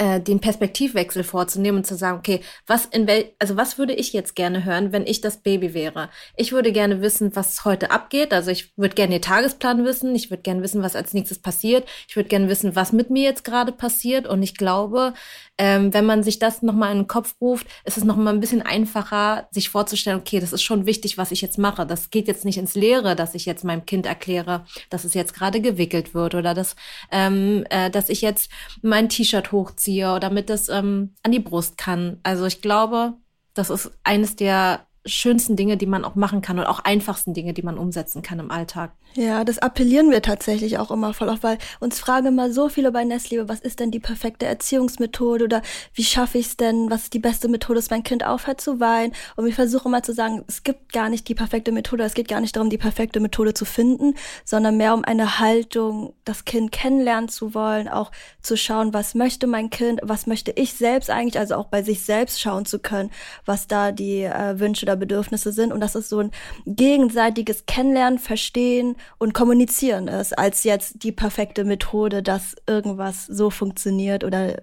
äh, 0.00 0.18
den 0.18 0.40
Perspektivwechsel 0.40 1.22
vorzunehmen 1.24 1.78
und 1.78 1.86
zu 1.86 1.94
sagen, 1.94 2.18
okay, 2.18 2.40
was 2.66 2.86
in 2.86 3.06
wel 3.06 3.32
also 3.38 3.58
was 3.58 3.76
würde 3.76 3.92
ich 3.92 4.14
jetzt 4.14 4.34
gerne 4.34 4.64
hören, 4.64 4.92
wenn 4.92 5.06
ich 5.06 5.20
das 5.20 5.42
Baby 5.42 5.74
wäre? 5.74 6.08
Ich 6.36 6.52
würde 6.52 6.72
gerne 6.72 7.02
wissen, 7.02 7.36
was 7.36 7.66
heute 7.66 7.90
abgeht. 7.90 8.32
Also 8.32 8.50
ich 8.50 8.72
würde 8.78 8.94
gerne 8.94 9.16
den 9.16 9.22
Tagesplan 9.22 9.84
wissen. 9.84 10.14
Ich 10.14 10.30
würde 10.30 10.42
gerne 10.42 10.62
wissen, 10.62 10.82
was 10.82 10.96
als 10.96 11.12
nächstes 11.12 11.38
passiert. 11.38 11.86
Ich 12.08 12.16
würde 12.16 12.30
gerne 12.30 12.48
wissen, 12.48 12.74
was 12.74 12.92
mit 12.92 13.10
mir 13.10 13.24
jetzt 13.24 13.44
gerade 13.44 13.72
passiert. 13.72 14.26
Und 14.26 14.42
ich 14.42 14.56
glaube, 14.56 15.12
ähm, 15.58 15.92
wenn 15.92 16.06
man 16.06 16.22
sich 16.22 16.38
das 16.38 16.62
nochmal 16.62 16.92
in 16.92 17.00
den 17.00 17.06
Kopf 17.06 17.34
ruft, 17.38 17.66
ist 17.84 17.98
es 17.98 18.04
nochmal 18.04 18.32
ein 18.32 18.40
bisschen 18.40 18.62
einfacher, 18.62 19.48
sich 19.50 19.68
vorzustellen, 19.68 20.18
okay, 20.18 20.40
das 20.40 20.54
ist 20.54 20.62
schon 20.62 20.86
wichtig, 20.86 21.18
was 21.18 21.32
ich 21.32 21.42
jetzt 21.42 21.58
mache. 21.58 21.84
Das 21.84 22.08
geht 22.08 22.28
jetzt 22.28 22.46
nicht 22.46 22.56
ins 22.56 22.74
Leere, 22.74 23.14
dass 23.14 23.34
ich 23.34 23.44
jetzt 23.44 23.64
meinem 23.64 23.84
Kind 23.84 24.06
erkläre, 24.06 24.64
dass 24.88 25.04
es 25.04 25.12
jetzt 25.12 25.34
gerade 25.34 25.60
gewickelt 25.60 26.14
wird 26.14 26.34
oder 26.34 26.54
dass, 26.54 26.76
ähm, 27.12 27.66
äh, 27.68 27.90
dass 27.90 28.08
ich 28.08 28.22
jetzt 28.22 28.50
mein 28.80 29.10
T-Shirt 29.10 29.52
hochziehe, 29.52 29.89
damit 30.18 30.50
es 30.50 30.68
ähm, 30.68 31.14
an 31.22 31.32
die 31.32 31.40
Brust 31.40 31.76
kann. 31.78 32.18
Also 32.22 32.46
ich 32.46 32.62
glaube, 32.62 33.14
das 33.54 33.70
ist 33.70 33.90
eines 34.04 34.36
der 34.36 34.86
schönsten 35.06 35.56
Dinge, 35.56 35.76
die 35.76 35.86
man 35.86 36.04
auch 36.04 36.14
machen 36.14 36.42
kann 36.42 36.58
und 36.58 36.66
auch 36.66 36.80
einfachsten 36.80 37.32
Dinge, 37.32 37.54
die 37.54 37.62
man 37.62 37.78
umsetzen 37.78 38.22
kann 38.22 38.38
im 38.38 38.50
Alltag. 38.50 38.92
Ja, 39.14 39.42
das 39.42 39.58
appellieren 39.58 40.10
wir 40.12 40.22
tatsächlich 40.22 40.78
auch 40.78 40.92
immer 40.92 41.14
voll 41.14 41.30
auf, 41.30 41.42
weil 41.42 41.58
uns 41.80 41.98
fragen 41.98 42.26
immer 42.26 42.52
so 42.52 42.68
viele 42.68 42.92
bei 42.92 43.02
Nestliebe, 43.04 43.48
was 43.48 43.58
ist 43.58 43.80
denn 43.80 43.90
die 43.90 43.98
perfekte 43.98 44.46
Erziehungsmethode 44.46 45.44
oder 45.44 45.62
wie 45.94 46.04
schaffe 46.04 46.38
ich 46.38 46.46
es 46.46 46.56
denn, 46.56 46.90
was 46.90 47.04
ist 47.04 47.14
die 47.14 47.18
beste 47.18 47.48
Methode, 47.48 47.76
dass 47.76 47.90
mein 47.90 48.04
Kind 48.04 48.24
aufhört 48.24 48.60
zu 48.60 48.78
weinen? 48.78 49.12
Und 49.34 49.46
wir 49.46 49.52
versuchen 49.52 49.88
immer 49.88 50.04
zu 50.04 50.12
sagen, 50.12 50.44
es 50.46 50.62
gibt 50.62 50.92
gar 50.92 51.08
nicht 51.08 51.26
die 51.28 51.34
perfekte 51.34 51.72
Methode, 51.72 52.04
es 52.04 52.14
geht 52.14 52.28
gar 52.28 52.40
nicht 52.40 52.54
darum, 52.54 52.70
die 52.70 52.78
perfekte 52.78 53.18
Methode 53.18 53.52
zu 53.52 53.64
finden, 53.64 54.14
sondern 54.44 54.76
mehr 54.76 54.94
um 54.94 55.04
eine 55.04 55.40
Haltung, 55.40 56.14
das 56.24 56.44
Kind 56.44 56.70
kennenlernen 56.70 57.28
zu 57.28 57.52
wollen, 57.52 57.88
auch 57.88 58.12
zu 58.42 58.56
schauen, 58.56 58.94
was 58.94 59.16
möchte 59.16 59.48
mein 59.48 59.70
Kind, 59.70 60.00
was 60.04 60.28
möchte 60.28 60.52
ich 60.52 60.74
selbst 60.74 61.10
eigentlich, 61.10 61.38
also 61.38 61.56
auch 61.56 61.66
bei 61.66 61.82
sich 61.82 62.02
selbst 62.02 62.40
schauen 62.40 62.64
zu 62.64 62.78
können, 62.78 63.10
was 63.44 63.66
da 63.66 63.90
die 63.90 64.22
äh, 64.22 64.60
Wünsche 64.60 64.86
oder 64.86 64.96
Bedürfnisse 65.00 65.52
sind. 65.52 65.72
Und 65.72 65.80
das 65.80 65.96
ist 65.96 66.08
so 66.08 66.20
ein 66.20 66.30
gegenseitiges 66.66 67.66
Kennenlernen, 67.66 68.20
Verstehen, 68.20 68.96
und 69.18 69.34
kommunizieren 69.34 70.06
ist, 70.06 70.38
als 70.38 70.62
jetzt 70.64 71.02
die 71.02 71.12
perfekte 71.12 71.64
Methode, 71.64 72.22
dass 72.22 72.54
irgendwas 72.68 73.26
so 73.26 73.50
funktioniert 73.50 74.22
oder 74.22 74.62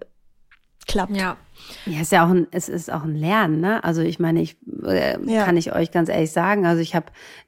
klappt. 0.87 1.15
Ja. 1.15 1.37
Ja, 1.85 2.01
ist 2.01 2.11
ja 2.11 2.25
auch 2.25 2.29
ein, 2.29 2.47
es 2.51 2.69
ist 2.69 2.91
auch 2.91 3.03
ein 3.03 3.15
Lernen, 3.15 3.59
ne? 3.59 3.83
Also 3.83 4.01
ich 4.01 4.19
meine, 4.19 4.41
ich 4.41 4.57
äh, 4.85 5.17
ja. 5.25 5.43
kann 5.43 5.57
ich 5.57 5.73
euch 5.73 5.91
ganz 5.91 6.07
ehrlich 6.07 6.31
sagen, 6.31 6.65
also 6.65 6.81
ich 6.81 6.95
habe 6.95 7.07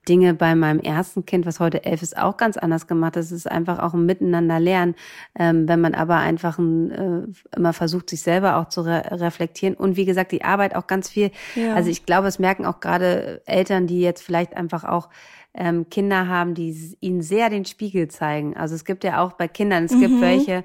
Dinge 0.09 0.33
bei 0.33 0.55
meinem 0.55 0.79
ersten 0.79 1.25
Kind, 1.25 1.45
was 1.45 1.59
heute 1.59 1.85
elf 1.85 2.01
ist, 2.01 2.17
auch 2.17 2.35
ganz 2.35 2.57
anders 2.57 2.87
gemacht. 2.87 3.15
Das 3.15 3.31
ist 3.31 3.49
einfach 3.49 3.79
auch 3.79 3.93
ein 3.93 4.05
Miteinander 4.05 4.59
lernen, 4.59 4.95
ähm, 5.37 5.67
wenn 5.67 5.79
man 5.79 5.93
aber 5.93 6.17
einfach 6.17 6.57
ein, 6.57 6.91
äh, 6.91 7.55
immer 7.55 7.71
versucht, 7.71 8.09
sich 8.09 8.21
selber 8.21 8.57
auch 8.57 8.67
zu 8.67 8.81
re 8.81 9.03
reflektieren 9.11 9.75
und 9.75 9.95
wie 9.95 10.05
gesagt 10.05 10.31
die 10.31 10.43
Arbeit 10.43 10.75
auch 10.75 10.87
ganz 10.87 11.09
viel. 11.09 11.31
Ja. 11.55 11.75
Also 11.75 11.89
ich 11.89 12.05
glaube, 12.05 12.27
es 12.27 12.39
merken 12.39 12.65
auch 12.65 12.79
gerade 12.79 13.41
Eltern, 13.45 13.87
die 13.87 14.01
jetzt 14.01 14.21
vielleicht 14.21 14.57
einfach 14.57 14.83
auch 14.83 15.09
ähm, 15.53 15.89
Kinder 15.89 16.27
haben, 16.27 16.53
die 16.53 16.95
ihnen 16.99 17.21
sehr 17.21 17.49
den 17.49 17.65
Spiegel 17.65 18.07
zeigen. 18.07 18.55
Also 18.55 18.75
es 18.75 18.85
gibt 18.85 19.03
ja 19.03 19.21
auch 19.21 19.33
bei 19.33 19.47
Kindern, 19.47 19.85
es 19.85 19.91
mhm. 19.91 19.99
gibt 20.01 20.21
welche, 20.21 20.63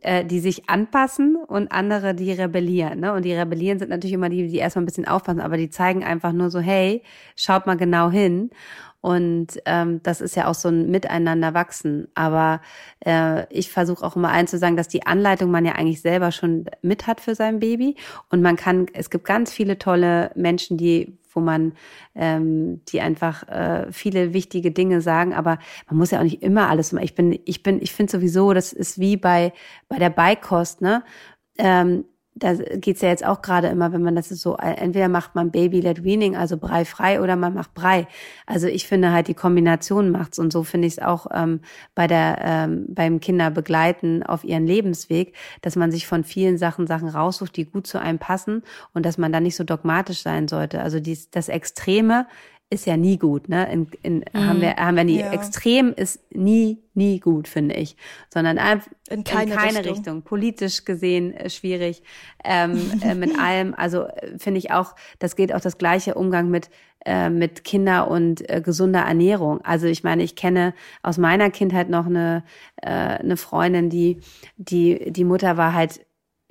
äh, 0.00 0.24
die 0.24 0.40
sich 0.40 0.68
anpassen 0.68 1.36
und 1.36 1.70
andere, 1.72 2.14
die 2.14 2.32
rebellieren. 2.32 3.00
Ne? 3.00 3.12
Und 3.12 3.24
die 3.24 3.32
rebellieren 3.32 3.78
sind 3.78 3.90
natürlich 3.90 4.14
immer 4.14 4.28
die, 4.28 4.48
die 4.48 4.58
erstmal 4.58 4.82
ein 4.82 4.86
bisschen 4.86 5.06
aufpassen, 5.06 5.40
aber 5.40 5.56
die 5.56 5.70
zeigen 5.70 6.02
einfach 6.02 6.32
nur 6.32 6.50
so, 6.50 6.58
hey, 6.58 7.02
schaut 7.36 7.66
mal 7.66 7.76
genau 7.76 8.10
hin. 8.10 8.50
Und 9.02 9.60
ähm, 9.66 10.00
das 10.04 10.20
ist 10.20 10.36
ja 10.36 10.46
auch 10.46 10.54
so 10.54 10.68
ein 10.68 10.88
Miteinander 10.90 11.54
wachsen. 11.54 12.06
Aber 12.14 12.60
äh, 13.04 13.52
ich 13.52 13.70
versuche 13.70 14.04
auch 14.06 14.14
immer 14.14 14.28
eins 14.28 14.52
zu 14.52 14.58
sagen, 14.58 14.76
dass 14.76 14.86
die 14.86 15.04
Anleitung 15.04 15.50
man 15.50 15.64
ja 15.64 15.72
eigentlich 15.72 16.00
selber 16.00 16.30
schon 16.30 16.66
mit 16.82 17.08
hat 17.08 17.20
für 17.20 17.34
sein 17.34 17.58
Baby. 17.58 17.96
Und 18.30 18.42
man 18.42 18.54
kann, 18.54 18.86
es 18.92 19.10
gibt 19.10 19.24
ganz 19.24 19.52
viele 19.52 19.76
tolle 19.76 20.30
Menschen, 20.36 20.78
die 20.78 21.18
wo 21.34 21.40
man 21.40 21.72
ähm, 22.14 22.82
die 22.88 23.00
einfach 23.00 23.48
äh, 23.48 23.90
viele 23.92 24.32
wichtige 24.32 24.70
Dinge 24.70 25.00
sagen, 25.00 25.34
aber 25.34 25.58
man 25.88 25.98
muss 25.98 26.10
ja 26.10 26.18
auch 26.18 26.24
nicht 26.24 26.42
immer 26.42 26.68
alles 26.68 26.92
machen. 26.92 27.04
Ich 27.04 27.14
bin, 27.14 27.38
ich 27.44 27.62
bin, 27.62 27.80
ich 27.82 27.92
finde 27.92 28.12
sowieso, 28.12 28.52
das 28.52 28.72
ist 28.72 28.98
wie 28.98 29.16
bei 29.16 29.52
bei 29.88 29.98
der 29.98 30.10
Beikost, 30.10 30.80
ne? 30.80 31.04
Ähm, 31.58 32.04
da 32.34 32.54
geht's 32.54 33.02
ja 33.02 33.10
jetzt 33.10 33.26
auch 33.26 33.42
gerade 33.42 33.68
immer, 33.68 33.92
wenn 33.92 34.02
man 34.02 34.16
das 34.16 34.30
so, 34.30 34.56
entweder 34.56 35.08
macht 35.08 35.34
man 35.34 35.50
Baby-led 35.50 36.02
Weaning, 36.02 36.34
also 36.34 36.56
Brei 36.56 36.84
frei, 36.84 37.20
oder 37.20 37.36
man 37.36 37.52
macht 37.52 37.74
Brei. 37.74 38.06
Also 38.46 38.68
ich 38.68 38.86
finde 38.86 39.12
halt, 39.12 39.28
die 39.28 39.34
Kombination 39.34 40.10
macht's 40.10 40.38
und 40.38 40.52
so 40.52 40.62
finde 40.62 40.86
ich 40.86 40.94
es 40.94 40.98
auch 40.98 41.26
ähm, 41.32 41.60
bei 41.94 42.06
der 42.06 42.38
ähm, 42.42 42.86
beim 42.88 43.20
Kinderbegleiten 43.20 44.22
auf 44.22 44.44
ihren 44.44 44.66
Lebensweg, 44.66 45.34
dass 45.60 45.76
man 45.76 45.90
sich 45.90 46.06
von 46.06 46.24
vielen 46.24 46.56
Sachen 46.56 46.86
Sachen 46.86 47.08
raussucht, 47.08 47.54
die 47.56 47.66
gut 47.66 47.86
zu 47.86 48.00
einem 48.00 48.18
passen 48.18 48.62
und 48.94 49.04
dass 49.04 49.18
man 49.18 49.32
da 49.32 49.40
nicht 49.40 49.56
so 49.56 49.64
dogmatisch 49.64 50.22
sein 50.22 50.48
sollte. 50.48 50.80
Also 50.80 51.00
dies, 51.00 51.30
das 51.30 51.48
Extreme 51.48 52.26
ist 52.72 52.86
ja 52.86 52.96
nie 52.96 53.18
gut, 53.18 53.48
ne? 53.48 53.70
In, 53.70 53.86
in, 54.02 54.18
mm, 54.20 54.48
haben 54.48 54.60
wir 54.62 54.76
haben 54.76 54.96
wir 54.96 55.04
nie 55.04 55.20
ja. 55.20 55.30
extrem 55.30 55.92
ist 55.92 56.20
nie 56.32 56.78
nie 56.94 57.20
gut, 57.20 57.46
finde 57.46 57.74
ich, 57.74 57.96
sondern 58.32 58.58
einfach 58.58 58.90
in 59.10 59.24
keine, 59.24 59.52
in 59.52 59.58
keine 59.58 59.78
Richtung. 59.78 59.94
Richtung. 59.94 60.22
Politisch 60.22 60.84
gesehen 60.84 61.34
äh, 61.34 61.50
schwierig 61.50 62.02
ähm, 62.44 62.80
äh, 63.02 63.14
mit 63.14 63.38
allem. 63.38 63.74
Also 63.76 64.06
äh, 64.06 64.38
finde 64.38 64.58
ich 64.58 64.70
auch, 64.70 64.94
das 65.18 65.36
geht 65.36 65.54
auch 65.54 65.60
das 65.60 65.76
gleiche 65.76 66.14
Umgang 66.14 66.50
mit 66.50 66.70
äh, 67.04 67.28
mit 67.28 67.64
Kinder 67.64 68.10
und 68.10 68.44
gesunder 68.62 69.00
Ernährung. 69.00 69.60
Also 69.62 69.86
ich 69.86 70.02
meine, 70.02 70.22
ich 70.22 70.34
kenne 70.34 70.72
aus 71.02 71.18
meiner 71.18 71.50
Kindheit 71.50 71.90
noch 71.90 72.06
eine 72.06 72.42
äh, 72.76 72.88
eine 72.88 73.36
Freundin, 73.36 73.90
die 73.90 74.20
die 74.56 75.12
die 75.12 75.24
Mutter 75.24 75.58
war 75.58 75.74
halt 75.74 76.00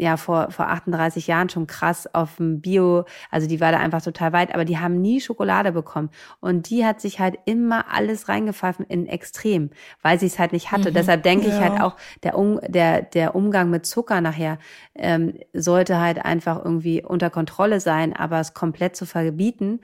ja 0.01 0.17
vor, 0.17 0.49
vor 0.49 0.67
38 0.67 1.27
Jahren 1.27 1.49
schon 1.49 1.67
krass 1.67 2.11
auf 2.13 2.37
dem 2.37 2.59
Bio, 2.59 3.05
also 3.29 3.47
die 3.47 3.61
war 3.61 3.71
da 3.71 3.77
einfach 3.77 4.01
total 4.01 4.33
weit, 4.33 4.53
aber 4.53 4.65
die 4.65 4.79
haben 4.79 4.99
nie 4.99 5.21
Schokolade 5.21 5.71
bekommen. 5.71 6.09
Und 6.39 6.71
die 6.71 6.83
hat 6.83 6.99
sich 6.99 7.19
halt 7.19 7.37
immer 7.45 7.85
alles 7.91 8.27
reingepfeifen 8.27 8.83
in 8.87 9.05
Extrem, 9.05 9.69
weil 10.01 10.19
sie 10.19 10.25
es 10.25 10.39
halt 10.39 10.53
nicht 10.53 10.71
hatte. 10.71 10.89
Mhm. 10.89 10.95
Deshalb 10.95 11.21
denke 11.21 11.47
ja. 11.47 11.55
ich 11.55 11.61
halt 11.61 11.79
auch, 11.79 11.95
der, 12.23 12.35
um, 12.35 12.59
der, 12.67 13.03
der 13.03 13.35
Umgang 13.35 13.69
mit 13.69 13.85
Zucker 13.85 14.21
nachher 14.21 14.57
ähm, 14.95 15.35
sollte 15.53 15.99
halt 15.99 16.25
einfach 16.25 16.63
irgendwie 16.63 17.03
unter 17.03 17.29
Kontrolle 17.29 17.79
sein, 17.79 18.15
aber 18.15 18.39
es 18.39 18.55
komplett 18.55 18.95
zu 18.95 19.05
verbieten, 19.05 19.81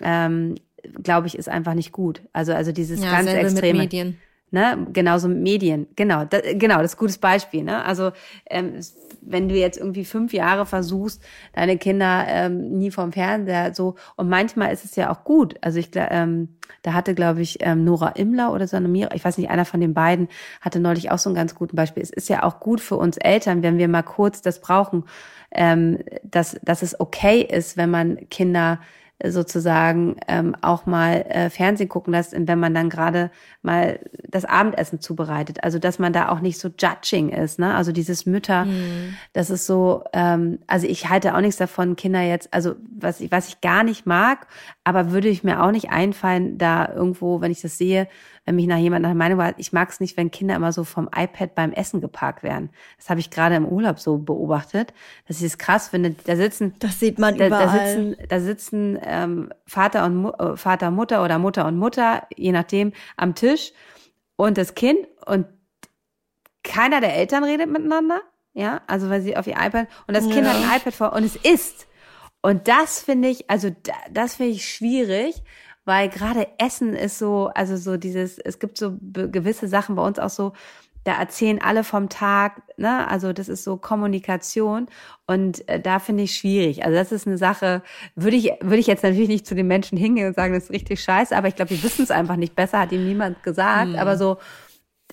ähm, 0.00 0.54
glaube 1.02 1.26
ich, 1.26 1.36
ist 1.36 1.48
einfach 1.48 1.74
nicht 1.74 1.90
gut. 1.90 2.22
Also, 2.32 2.52
also 2.52 2.70
dieses 2.70 3.02
ja, 3.02 3.10
ganz 3.10 3.28
extreme. 3.28 3.80
Mit 3.80 3.92
Medien. 3.92 4.18
Ne? 4.52 4.86
Genauso 4.92 5.28
Medien. 5.28 5.88
Genau, 5.96 6.24
da, 6.24 6.38
genau, 6.40 6.76
das 6.76 6.92
ist 6.92 6.96
ein 6.96 7.00
gutes 7.00 7.18
Beispiel. 7.18 7.64
Ne? 7.64 7.84
Also 7.84 8.12
ähm, 8.48 8.74
wenn 9.20 9.48
du 9.48 9.56
jetzt 9.56 9.76
irgendwie 9.76 10.04
fünf 10.04 10.32
Jahre 10.32 10.66
versuchst, 10.66 11.20
deine 11.52 11.78
Kinder 11.78 12.24
ähm, 12.28 12.78
nie 12.78 12.92
vom 12.92 13.12
Fernseher 13.12 13.74
so 13.74 13.96
und 14.14 14.28
manchmal 14.28 14.72
ist 14.72 14.84
es 14.84 14.94
ja 14.94 15.10
auch 15.10 15.24
gut. 15.24 15.56
Also 15.62 15.80
ich 15.80 15.90
ähm, 15.94 16.56
da 16.82 16.92
hatte 16.92 17.16
glaube 17.16 17.42
ich 17.42 17.58
ähm, 17.60 17.82
Nora 17.82 18.10
Imler 18.10 18.52
oder 18.52 18.68
so 18.68 18.76
eine 18.76 18.86
Mira, 18.86 19.14
ich 19.16 19.24
weiß 19.24 19.36
nicht, 19.36 19.50
einer 19.50 19.64
von 19.64 19.80
den 19.80 19.94
beiden 19.94 20.28
hatte 20.60 20.78
neulich 20.78 21.10
auch 21.10 21.18
so 21.18 21.28
einen 21.28 21.36
ganz 21.36 21.56
guten 21.56 21.74
Beispiel. 21.74 22.04
Es 22.04 22.10
ist 22.10 22.28
ja 22.28 22.44
auch 22.44 22.60
gut 22.60 22.80
für 22.80 22.96
uns 22.96 23.16
Eltern, 23.16 23.64
wenn 23.64 23.78
wir 23.78 23.88
mal 23.88 24.02
kurz 24.02 24.42
das 24.42 24.60
brauchen, 24.60 25.04
ähm, 25.50 25.98
dass 26.22 26.56
dass 26.62 26.82
es 26.82 27.00
okay 27.00 27.40
ist, 27.40 27.76
wenn 27.76 27.90
man 27.90 28.28
Kinder 28.30 28.78
sozusagen 29.24 30.16
ähm, 30.28 30.54
auch 30.60 30.84
mal 30.84 31.24
äh, 31.28 31.48
Fernsehen 31.48 31.88
gucken 31.88 32.12
lässt, 32.12 32.34
wenn 32.36 32.58
man 32.58 32.74
dann 32.74 32.90
gerade 32.90 33.30
mal 33.62 33.98
das 34.28 34.44
Abendessen 34.44 35.00
zubereitet. 35.00 35.64
Also 35.64 35.78
dass 35.78 35.98
man 35.98 36.12
da 36.12 36.28
auch 36.28 36.40
nicht 36.40 36.58
so 36.58 36.68
judging 36.68 37.30
ist, 37.30 37.58
ne? 37.58 37.74
Also 37.74 37.92
dieses 37.92 38.26
Mütter, 38.26 38.66
mhm. 38.66 39.16
das 39.32 39.48
ist 39.48 39.66
so, 39.66 40.04
ähm, 40.12 40.58
also 40.66 40.86
ich 40.86 41.08
halte 41.08 41.34
auch 41.34 41.40
nichts 41.40 41.56
davon, 41.56 41.96
Kinder 41.96 42.20
jetzt, 42.20 42.52
also 42.52 42.74
was 42.98 43.20
ich, 43.20 43.32
was 43.32 43.48
ich 43.48 43.60
gar 43.62 43.84
nicht 43.84 44.06
mag, 44.06 44.46
aber 44.84 45.10
würde 45.10 45.28
ich 45.28 45.42
mir 45.42 45.62
auch 45.62 45.70
nicht 45.70 45.90
einfallen, 45.90 46.58
da 46.58 46.92
irgendwo, 46.92 47.40
wenn 47.40 47.50
ich 47.50 47.62
das 47.62 47.78
sehe, 47.78 48.08
wenn 48.46 48.54
mich 48.54 48.68
nach 48.68 48.78
jemand 48.78 49.02
nach 49.02 49.12
Meinung 49.12 49.38
war, 49.38 49.54
ich 49.58 49.72
mag 49.72 49.90
es 49.90 49.98
nicht, 49.98 50.16
wenn 50.16 50.30
Kinder 50.30 50.54
immer 50.54 50.72
so 50.72 50.84
vom 50.84 51.08
iPad 51.14 51.54
beim 51.56 51.72
Essen 51.72 52.00
geparkt 52.00 52.44
werden. 52.44 52.70
Das 52.96 53.10
habe 53.10 53.18
ich 53.18 53.30
gerade 53.30 53.56
im 53.56 53.66
Urlaub 53.66 53.98
so 53.98 54.18
beobachtet, 54.18 54.94
dass 55.26 55.38
ich 55.38 55.46
es 55.46 55.58
krass 55.58 55.88
finde. 55.88 56.14
Da 56.24 56.36
sitzen, 56.36 56.74
das 56.78 57.00
sieht 57.00 57.18
man 57.18 57.36
da, 57.36 57.48
überall. 57.48 57.66
Da 57.66 57.86
sitzen, 57.86 58.16
da 58.28 58.40
sitzen 58.40 58.96
ähm, 59.06 59.50
Vater 59.66 60.04
und 60.04 60.26
äh, 60.38 60.56
Vater, 60.56 60.90
Mutter 60.90 61.24
oder 61.24 61.38
Mutter 61.38 61.66
und 61.66 61.78
Mutter, 61.78 62.26
je 62.36 62.52
nachdem, 62.52 62.92
am 63.16 63.34
Tisch 63.34 63.72
und 64.36 64.58
das 64.58 64.74
Kind 64.74 64.98
und 65.24 65.46
keiner 66.62 67.00
der 67.00 67.14
Eltern 67.14 67.44
redet 67.44 67.70
miteinander. 67.70 68.20
Ja, 68.52 68.80
also 68.86 69.10
weil 69.10 69.20
sie 69.20 69.36
auf 69.36 69.46
ihr 69.46 69.54
iPad 69.54 69.86
und 70.06 70.16
das 70.16 70.24
Kind 70.24 70.46
ja. 70.46 70.52
hat 70.52 70.56
ein 70.56 70.78
iPad 70.78 70.94
vor 70.94 71.12
und 71.12 71.24
es 71.24 71.36
isst. 71.36 71.86
Und 72.40 72.68
das 72.68 73.00
finde 73.00 73.28
ich, 73.28 73.50
also 73.50 73.70
das 74.10 74.36
finde 74.36 74.52
ich 74.52 74.66
schwierig, 74.66 75.42
weil 75.84 76.08
gerade 76.08 76.48
Essen 76.58 76.94
ist 76.94 77.18
so, 77.18 77.50
also 77.54 77.76
so 77.76 77.96
dieses, 77.96 78.38
es 78.38 78.58
gibt 78.58 78.78
so 78.78 78.96
gewisse 79.00 79.68
Sachen 79.68 79.94
bei 79.94 80.06
uns 80.06 80.18
auch 80.18 80.30
so, 80.30 80.52
da 81.06 81.12
erzählen 81.12 81.60
alle 81.62 81.84
vom 81.84 82.08
Tag, 82.08 82.62
ne? 82.76 83.08
Also 83.08 83.32
das 83.32 83.48
ist 83.48 83.62
so 83.62 83.76
Kommunikation 83.76 84.88
und 85.26 85.68
äh, 85.68 85.78
da 85.78 86.00
finde 86.00 86.24
ich 86.24 86.34
schwierig. 86.34 86.84
Also 86.84 86.96
das 86.96 87.12
ist 87.12 87.28
eine 87.28 87.38
Sache, 87.38 87.82
würde 88.16 88.36
ich 88.36 88.52
würde 88.60 88.78
ich 88.78 88.88
jetzt 88.88 89.04
natürlich 89.04 89.28
nicht 89.28 89.46
zu 89.46 89.54
den 89.54 89.68
Menschen 89.68 89.96
hingehen 89.96 90.26
und 90.26 90.34
sagen, 90.34 90.52
das 90.52 90.64
ist 90.64 90.70
richtig 90.70 91.00
scheiße, 91.00 91.36
aber 91.36 91.46
ich 91.46 91.54
glaube, 91.54 91.70
wir 91.70 91.82
wissen 91.84 92.02
es 92.02 92.10
einfach 92.10 92.34
nicht 92.34 92.56
besser, 92.56 92.80
hat 92.80 92.90
ihm 92.90 93.06
niemand 93.06 93.42
gesagt, 93.44 93.90
mhm. 93.90 93.96
aber 93.96 94.16
so 94.16 94.38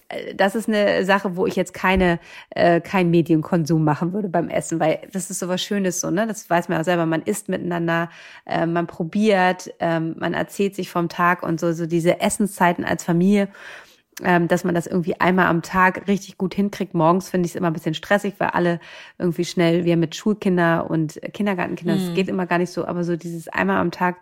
äh, 0.09 0.33
das 0.33 0.55
ist 0.55 0.67
eine 0.67 1.05
Sache, 1.05 1.35
wo 1.35 1.45
ich 1.45 1.55
jetzt 1.55 1.75
keine 1.75 2.19
äh, 2.49 2.81
kein 2.81 3.11
Medienkonsum 3.11 3.83
machen 3.83 4.13
würde 4.13 4.29
beim 4.29 4.49
Essen, 4.49 4.79
weil 4.79 4.99
das 5.11 5.29
ist 5.29 5.37
so 5.39 5.47
was 5.47 5.61
Schönes 5.61 6.01
so, 6.01 6.09
ne? 6.09 6.25
Das 6.25 6.49
weiß 6.49 6.69
man 6.69 6.79
ja 6.79 6.83
selber. 6.83 7.05
Man 7.05 7.21
isst 7.21 7.49
miteinander, 7.49 8.09
äh, 8.47 8.65
man 8.65 8.87
probiert, 8.87 9.71
äh, 9.79 9.99
man 9.99 10.33
erzählt 10.33 10.73
sich 10.75 10.89
vom 10.89 11.07
Tag 11.07 11.43
und 11.43 11.59
so 11.59 11.71
so 11.71 11.85
diese 11.85 12.19
Essenszeiten 12.19 12.83
als 12.83 13.03
Familie 13.03 13.49
ähm, 14.21 14.47
dass 14.47 14.63
man 14.63 14.75
das 14.75 14.85
irgendwie 14.85 15.19
einmal 15.19 15.47
am 15.47 15.61
Tag 15.61 16.07
richtig 16.07 16.37
gut 16.37 16.53
hinkriegt. 16.53 16.93
Morgens 16.93 17.29
finde 17.29 17.47
ich 17.47 17.53
es 17.53 17.55
immer 17.55 17.67
ein 17.67 17.73
bisschen 17.73 17.95
stressig, 17.95 18.35
weil 18.37 18.49
alle 18.49 18.79
irgendwie 19.17 19.45
schnell, 19.45 19.85
wir 19.85 19.97
mit 19.97 20.15
Schulkinder 20.15 20.89
und 20.89 21.19
Kindergartenkinder, 21.33 21.95
das 21.95 22.09
mhm. 22.09 22.13
geht 22.13 22.27
immer 22.27 22.45
gar 22.45 22.59
nicht 22.59 22.71
so, 22.71 22.85
aber 22.85 23.03
so 23.03 23.15
dieses 23.15 23.47
einmal 23.47 23.77
am 23.77 23.91
Tag 23.91 24.17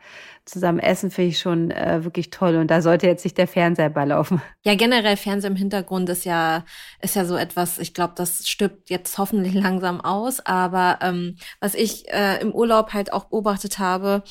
zusammen 0.45 0.79
essen 0.79 1.11
finde 1.11 1.29
ich 1.29 1.39
schon 1.39 1.71
äh, 1.71 2.03
wirklich 2.03 2.31
toll 2.31 2.55
und 2.55 2.71
da 2.71 2.81
sollte 2.81 3.05
jetzt 3.05 3.23
nicht 3.23 3.37
der 3.37 3.47
Fernseher 3.47 3.89
beilaufen. 3.89 4.41
Ja, 4.63 4.75
generell 4.75 5.17
Fernseher 5.17 5.49
im 5.49 5.55
Hintergrund 5.55 6.07
ist 6.09 6.23
ja 6.23 6.65
ist 7.01 7.15
ja 7.15 7.25
so 7.25 7.35
etwas, 7.35 7.79
ich 7.79 7.95
glaube, 7.95 8.13
das 8.15 8.47
stirbt 8.47 8.91
jetzt 8.91 9.17
hoffentlich 9.17 9.53
langsam 9.55 10.01
aus, 10.01 10.39
aber 10.45 10.99
ähm, 11.01 11.35
was 11.59 11.73
ich 11.73 12.07
äh, 12.13 12.39
im 12.41 12.51
Urlaub 12.51 12.93
halt 12.93 13.11
auch 13.11 13.25
beobachtet 13.25 13.79
habe, 13.79 14.23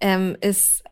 ähm, 0.00 0.36
ist 0.40 0.82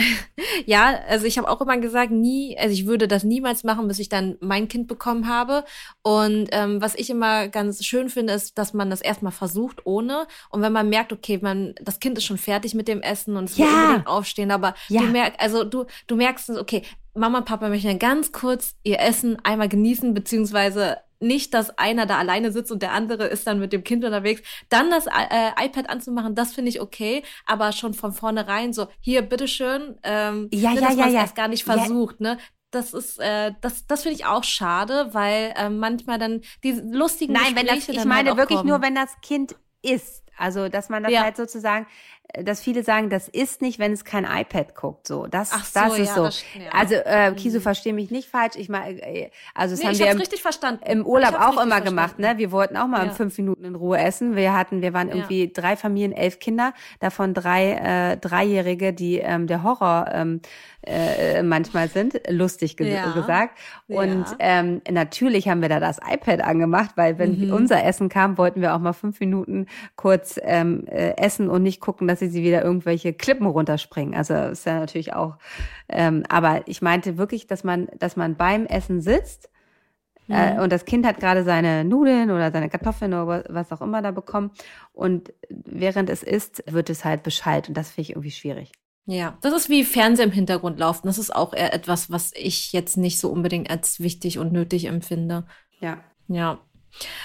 ja, 0.66 1.00
also 1.08 1.26
ich 1.26 1.38
habe 1.38 1.48
auch 1.48 1.60
immer 1.60 1.78
gesagt, 1.78 2.10
nie, 2.10 2.56
also 2.58 2.72
ich 2.72 2.86
würde 2.86 3.08
das 3.08 3.24
niemals 3.24 3.64
machen, 3.64 3.88
bis 3.88 3.98
ich 3.98 4.08
dann 4.08 4.36
mein 4.40 4.68
Kind 4.68 4.88
bekommen 4.88 5.28
habe. 5.28 5.64
Und 6.02 6.48
ähm, 6.52 6.80
was 6.80 6.94
ich 6.94 7.10
immer 7.10 7.48
ganz 7.48 7.84
schön 7.84 8.08
finde, 8.08 8.32
ist, 8.32 8.58
dass 8.58 8.74
man 8.74 8.90
das 8.90 9.00
erstmal 9.00 9.32
versucht 9.32 9.86
ohne. 9.86 10.26
Und 10.50 10.62
wenn 10.62 10.72
man 10.72 10.88
merkt, 10.88 11.12
okay, 11.12 11.38
man, 11.40 11.74
das 11.82 12.00
Kind 12.00 12.18
ist 12.18 12.24
schon 12.24 12.38
fertig 12.38 12.74
mit 12.74 12.88
dem 12.88 13.02
Essen 13.02 13.36
und 13.36 13.44
es 13.44 13.56
ja. 13.56 13.66
will 13.66 13.74
unbedingt 13.74 14.06
aufstehen, 14.06 14.50
aber 14.50 14.74
ja. 14.88 15.02
du 15.02 15.08
merkst, 15.08 15.40
also 15.40 15.64
du, 15.64 15.86
du 16.06 16.16
merkst, 16.16 16.50
okay, 16.50 16.82
Mama 17.14 17.38
und 17.38 17.44
Papa 17.44 17.68
möchten 17.68 17.98
ganz 17.98 18.32
kurz 18.32 18.76
ihr 18.84 19.00
Essen 19.00 19.38
einmal 19.44 19.68
genießen, 19.68 20.14
beziehungsweise 20.14 20.98
nicht, 21.20 21.54
dass 21.54 21.78
einer 21.78 22.06
da 22.06 22.18
alleine 22.18 22.50
sitzt 22.50 22.72
und 22.72 22.82
der 22.82 22.92
andere 22.92 23.26
ist 23.26 23.46
dann 23.46 23.60
mit 23.60 23.72
dem 23.72 23.84
Kind 23.84 24.04
unterwegs. 24.04 24.42
Dann 24.68 24.90
das 24.90 25.06
äh, 25.06 25.50
iPad 25.64 25.88
anzumachen, 25.88 26.34
das 26.34 26.52
finde 26.52 26.70
ich 26.70 26.80
okay, 26.80 27.22
aber 27.46 27.72
schon 27.72 27.94
von 27.94 28.12
vornherein 28.12 28.72
so, 28.72 28.88
hier, 29.00 29.22
bitteschön, 29.22 29.98
ähm, 30.02 30.48
ja, 30.52 30.72
ja, 30.72 30.92
ja, 30.92 31.06
ja. 31.06 31.20
erst 31.20 31.36
gar 31.36 31.48
nicht 31.48 31.64
versucht, 31.64 32.16
ja. 32.20 32.34
ne? 32.34 32.38
Das 32.72 32.94
ist, 32.94 33.18
äh, 33.18 33.52
das, 33.60 33.86
das 33.88 34.02
finde 34.02 34.16
ich 34.16 34.26
auch 34.26 34.44
schade, 34.44 35.08
weil 35.12 35.52
äh, 35.56 35.68
manchmal 35.68 36.18
dann 36.18 36.40
die 36.62 36.70
lustigen 36.72 37.32
Nein, 37.32 37.56
wenn 37.56 37.66
das, 37.66 37.88
ich 37.88 38.04
meine 38.04 38.30
halt 38.30 38.38
wirklich 38.38 38.58
kommen. 38.58 38.68
nur, 38.68 38.80
wenn 38.80 38.94
das 38.94 39.10
Kind 39.22 39.56
ist. 39.82 40.24
Also, 40.38 40.68
dass 40.68 40.88
man 40.88 41.02
das 41.02 41.12
ja. 41.12 41.22
halt 41.22 41.36
sozusagen, 41.36 41.86
dass 42.34 42.60
viele 42.60 42.82
sagen, 42.84 43.10
das 43.10 43.28
ist 43.28 43.62
nicht, 43.62 43.78
wenn 43.78 43.92
es 43.92 44.04
kein 44.04 44.24
iPad 44.24 44.74
guckt. 44.74 45.06
So, 45.06 45.26
das, 45.26 45.50
Ach 45.52 45.64
so, 45.64 45.80
das 45.80 45.98
ist 45.98 46.08
ja, 46.08 46.14
so. 46.14 46.24
Das, 46.24 46.44
ja. 46.54 46.70
Also 46.72 46.94
äh, 46.94 47.32
Kiso, 47.34 47.58
mhm. 47.58 47.62
verstehe 47.62 47.92
mich 47.92 48.10
nicht 48.10 48.28
falsch. 48.28 48.56
Ich 48.56 48.68
meine, 48.68 49.00
äh, 49.00 49.30
also 49.54 49.74
das 49.74 49.80
nee, 49.80 49.88
haben 49.88 49.98
wir 49.98 50.10
im, 50.10 50.18
richtig 50.18 50.42
verstanden. 50.42 50.82
im 50.86 51.06
Urlaub 51.06 51.34
auch 51.34 51.52
immer 51.52 51.76
verstanden. 51.76 51.84
gemacht. 51.84 52.18
Ne, 52.18 52.38
wir 52.38 52.52
wollten 52.52 52.76
auch 52.76 52.86
mal 52.86 52.98
ja. 52.98 53.04
in 53.04 53.10
fünf 53.12 53.36
Minuten 53.38 53.64
in 53.64 53.74
Ruhe 53.74 53.98
essen. 53.98 54.36
Wir 54.36 54.54
hatten, 54.54 54.82
wir 54.82 54.92
waren 54.92 55.08
irgendwie 55.08 55.52
drei 55.52 55.76
Familien, 55.76 56.12
elf 56.12 56.38
Kinder, 56.38 56.72
davon 57.00 57.34
drei 57.34 58.12
äh, 58.12 58.16
Dreijährige, 58.16 58.92
die 58.92 59.18
ähm, 59.18 59.46
der 59.46 59.62
Horror 59.62 60.06
ähm, 60.12 60.40
äh, 60.82 61.42
manchmal 61.42 61.88
sind, 61.88 62.20
lustig 62.28 62.76
ge 62.76 62.92
ja. 62.92 63.10
gesagt. 63.12 63.58
Und 63.86 64.24
ja. 64.30 64.36
ähm, 64.38 64.80
natürlich 64.90 65.48
haben 65.48 65.60
wir 65.60 65.68
da 65.68 65.80
das 65.80 65.98
iPad 65.98 66.40
angemacht, 66.42 66.92
weil 66.96 67.18
wenn 67.18 67.38
mhm. 67.38 67.52
unser 67.52 67.84
Essen 67.84 68.08
kam, 68.08 68.38
wollten 68.38 68.62
wir 68.62 68.74
auch 68.74 68.78
mal 68.78 68.92
fünf 68.92 69.20
Minuten 69.20 69.66
kurz 69.96 70.40
ähm, 70.42 70.86
äh, 70.86 71.16
essen 71.16 71.50
und 71.50 71.62
nicht 71.62 71.80
gucken, 71.80 72.08
dass 72.08 72.19
sie 72.20 72.28
sie 72.28 72.42
wieder 72.42 72.62
irgendwelche 72.62 73.12
Klippen 73.12 73.46
runterspringen. 73.46 74.14
Also 74.14 74.34
ist 74.34 74.66
ja 74.66 74.78
natürlich 74.78 75.12
auch. 75.14 75.36
Ähm, 75.88 76.22
aber 76.28 76.62
ich 76.66 76.82
meinte 76.82 77.18
wirklich, 77.18 77.46
dass 77.46 77.64
man, 77.64 77.88
dass 77.98 78.16
man 78.16 78.36
beim 78.36 78.66
Essen 78.66 79.00
sitzt. 79.00 79.50
Äh, 80.28 80.54
mhm. 80.54 80.60
und 80.60 80.72
das 80.72 80.84
Kind 80.84 81.04
hat 81.04 81.18
gerade 81.18 81.42
seine 81.42 81.84
Nudeln 81.84 82.30
oder 82.30 82.52
seine 82.52 82.68
Kartoffeln 82.68 83.12
oder 83.14 83.42
was 83.48 83.72
auch 83.72 83.80
immer 83.80 84.00
da 84.00 84.12
bekommen. 84.12 84.52
Und 84.92 85.32
während 85.48 86.08
es 86.08 86.22
isst, 86.22 86.62
wird 86.70 86.88
es 86.88 87.04
halt 87.04 87.24
Bescheid. 87.24 87.68
Und 87.68 87.76
das 87.76 87.90
finde 87.90 88.02
ich 88.02 88.10
irgendwie 88.10 88.30
schwierig. 88.30 88.70
Ja, 89.06 89.36
das 89.40 89.52
ist 89.54 89.68
wie 89.68 89.82
Fernsehen 89.82 90.28
im 90.28 90.34
Hintergrund 90.34 90.78
laufen. 90.78 91.08
Das 91.08 91.18
ist 91.18 91.34
auch 91.34 91.52
eher 91.52 91.74
etwas, 91.74 92.12
was 92.12 92.32
ich 92.36 92.72
jetzt 92.72 92.96
nicht 92.96 93.18
so 93.18 93.28
unbedingt 93.28 93.68
als 93.70 93.98
wichtig 93.98 94.38
und 94.38 94.52
nötig 94.52 94.84
empfinde. 94.84 95.46
Ja. 95.80 95.98
Ja. 96.28 96.60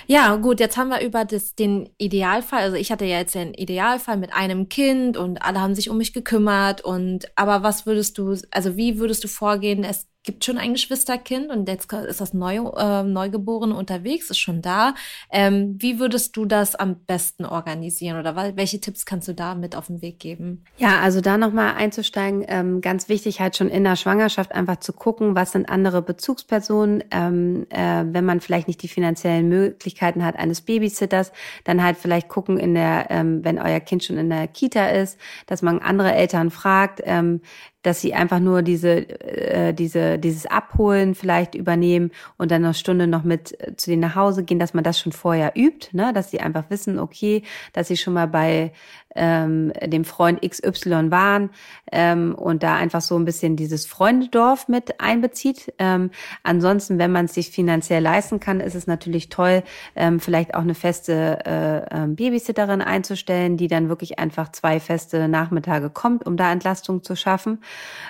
Ja, 0.08 0.36
gut, 0.36 0.60
jetzt 0.60 0.78
haben 0.78 0.90
wir 0.90 1.02
über 1.02 1.26
das, 1.26 1.56
den 1.56 1.90
Idealfall. 1.98 2.62
Also 2.62 2.78
ich 2.78 2.92
hatte 2.92 3.06
ja 3.06 3.18
jetzt 3.18 3.36
den 3.36 3.54
Idealfall 3.54 4.18
mit 4.18 4.34
einem 4.34 4.70
Kind 4.70 5.18
und 5.18 5.42
alle 5.42 5.62
haben 5.62 5.76
sich 5.76 5.90
um 5.90 5.98
mich 5.98 6.14
gekümmert. 6.14 6.82
Und 6.82 7.26
aber 7.36 7.64
was 7.64 7.86
würdest 7.86 8.18
du, 8.18 8.36
also 8.52 8.78
wie 8.78 8.98
würdest 9.00 9.24
du 9.24 9.28
vorgehen? 9.28 9.84
Es 9.84 10.08
gibt 10.26 10.44
schon 10.44 10.58
ein 10.58 10.74
Geschwisterkind 10.74 11.50
und 11.50 11.68
jetzt 11.70 11.92
ist 11.94 12.22
das 12.22 12.34
Neu, 12.34 12.58
äh, 12.76 13.04
Neugeborene 13.04 13.76
unterwegs, 13.76 14.30
ist 14.30 14.40
schon 14.40 14.62
da. 14.62 14.96
Ähm, 15.32 15.76
wie 15.80 16.00
würdest 16.00 16.36
du 16.36 16.46
das 16.46 16.76
am 16.76 16.96
besten 17.06 17.46
organisieren 17.46 18.20
oder 18.20 18.36
welche 18.56 18.82
Tipps 18.82 19.06
kannst 19.06 19.28
du 19.28 19.34
da 19.34 19.56
mit 19.56 19.76
auf 19.76 19.88
den 19.88 20.02
Weg 20.02 20.20
geben? 20.20 20.64
Ja, 20.78 21.00
also 21.00 21.22
da 21.22 21.38
nochmal 21.38 21.76
einzusteigen, 21.76 22.44
ähm, 22.48 22.82
ganz 22.82 23.10
wichtig 23.10 23.40
halt 23.40 23.56
schon 23.56 23.70
in 23.70 23.84
der 23.84 23.96
Schwangerschaft 23.96 24.52
einfach 24.52 24.78
zu 24.78 24.94
gucken, 24.94 25.36
was 25.36 25.52
sind 25.52 25.70
andere 25.70 26.02
Bezugspersonen, 26.02 27.04
ähm, 27.12 27.68
äh, 27.70 28.04
wenn 28.06 28.26
man 28.26 28.42
vielleicht 28.42 28.68
nicht 28.68 28.82
die 28.82 28.88
finanziellen 28.88 29.48
Möglichkeiten 29.48 30.26
hat 30.26 30.38
eines 30.38 30.62
Babysitters, 30.62 31.32
dann 31.64 31.84
halt 31.84 31.98
vielleicht 31.98 32.28
gucken 32.28 32.58
in 32.58 32.74
der, 32.74 33.08
ähm, 33.10 33.44
wenn 33.44 33.60
euer 33.60 33.80
Kind 33.80 34.04
schon 34.04 34.18
in 34.18 34.30
der 34.30 34.48
Kita 34.48 34.88
ist, 34.88 35.20
dass 35.46 35.62
man 35.62 35.80
andere 35.80 36.14
Eltern 36.14 36.50
fragt, 36.50 37.02
ähm, 37.04 37.42
dass 37.86 38.02
sie 38.02 38.14
einfach 38.14 38.40
nur 38.40 38.62
diese, 38.64 39.08
äh, 39.10 39.74
diese, 39.74 40.18
dieses 40.18 40.46
Abholen 40.48 41.14
vielleicht 41.14 41.54
übernehmen 41.54 42.12
und 42.38 42.50
dann 42.50 42.64
eine 42.66 42.74
Stunde 42.74 43.06
noch 43.06 43.24
mit 43.24 43.60
äh, 43.62 43.76
zu 43.76 43.92
denen 43.92 44.02
nach 44.02 44.16
Hause 44.16 44.44
gehen, 44.44 44.60
dass 44.60 44.74
man 44.74 44.84
das 44.84 45.00
schon 45.00 45.12
vorher 45.12 45.54
übt, 45.56 45.90
ne? 45.92 46.12
dass 46.14 46.32
sie 46.32 46.40
einfach 46.40 46.70
wissen, 46.70 46.98
okay, 46.98 47.44
dass 47.74 47.88
sie 47.88 47.98
schon 47.98 48.14
mal 48.14 48.28
bei 48.28 48.72
ähm, 49.16 49.72
dem 49.84 50.06
Freund 50.06 50.42
XY 50.42 51.12
waren 51.12 51.50
ähm, 51.92 52.36
und 52.36 52.64
da 52.64 52.76
einfach 52.76 53.02
so 53.02 53.18
ein 53.18 53.26
bisschen 53.26 53.56
dieses 53.56 53.86
Freundedorf 53.86 54.68
mit 54.68 55.00
einbezieht. 55.00 55.74
Ähm, 55.80 56.12
ansonsten, 56.44 57.00
wenn 57.00 57.12
man 57.12 57.26
es 57.26 57.34
sich 57.34 57.50
finanziell 57.50 58.04
leisten 58.04 58.40
kann, 58.40 58.60
ist 58.60 58.76
es 58.76 58.88
natürlich 58.88 59.30
toll, 59.30 59.64
ähm, 59.96 60.20
vielleicht 60.20 60.54
auch 60.54 60.62
eine 60.62 60.76
feste 60.76 61.40
äh, 61.46 61.96
ähm, 61.96 62.16
Babysitterin 62.16 62.82
einzustellen, 62.82 63.58
die 63.58 63.68
dann 63.68 63.90
wirklich 63.90 64.20
einfach 64.20 64.52
zwei 64.52 64.80
feste 64.80 65.28
Nachmittage 65.28 65.90
kommt, 65.90 66.26
um 66.26 66.38
da 66.38 66.52
Entlastung 66.52 67.04
zu 67.04 67.16
schaffen, 67.16 67.60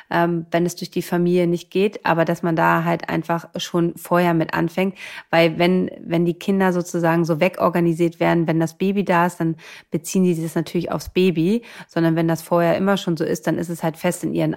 ähm, 0.09 0.45
wenn 0.51 0.65
es 0.65 0.75
durch 0.75 0.91
die 0.91 1.01
Familie 1.01 1.47
nicht 1.47 1.69
geht, 1.69 2.05
aber 2.05 2.25
dass 2.25 2.43
man 2.43 2.55
da 2.55 2.83
halt 2.83 3.09
einfach 3.09 3.49
schon 3.57 3.95
vorher 3.95 4.33
mit 4.33 4.53
anfängt, 4.53 4.95
weil 5.29 5.57
wenn 5.59 5.89
wenn 5.99 6.25
die 6.25 6.33
Kinder 6.33 6.73
sozusagen 6.73 7.25
so 7.25 7.39
wegorganisiert 7.39 8.19
werden, 8.19 8.47
wenn 8.47 8.59
das 8.59 8.77
Baby 8.77 9.03
da 9.03 9.25
ist, 9.25 9.39
dann 9.39 9.55
beziehen 9.91 10.23
die 10.23 10.41
das 10.41 10.55
natürlich 10.55 10.91
aufs 10.95 11.09
Baby, 11.09 11.63
sondern 11.87 12.15
wenn 12.15 12.27
das 12.27 12.41
vorher 12.41 12.77
immer 12.77 12.97
schon 12.97 13.17
so 13.17 13.23
ist, 13.23 13.47
dann 13.47 13.57
ist 13.57 13.69
es 13.69 13.83
halt 13.83 13.97
fest 13.97 14.23
in 14.23 14.33
ihren 14.33 14.55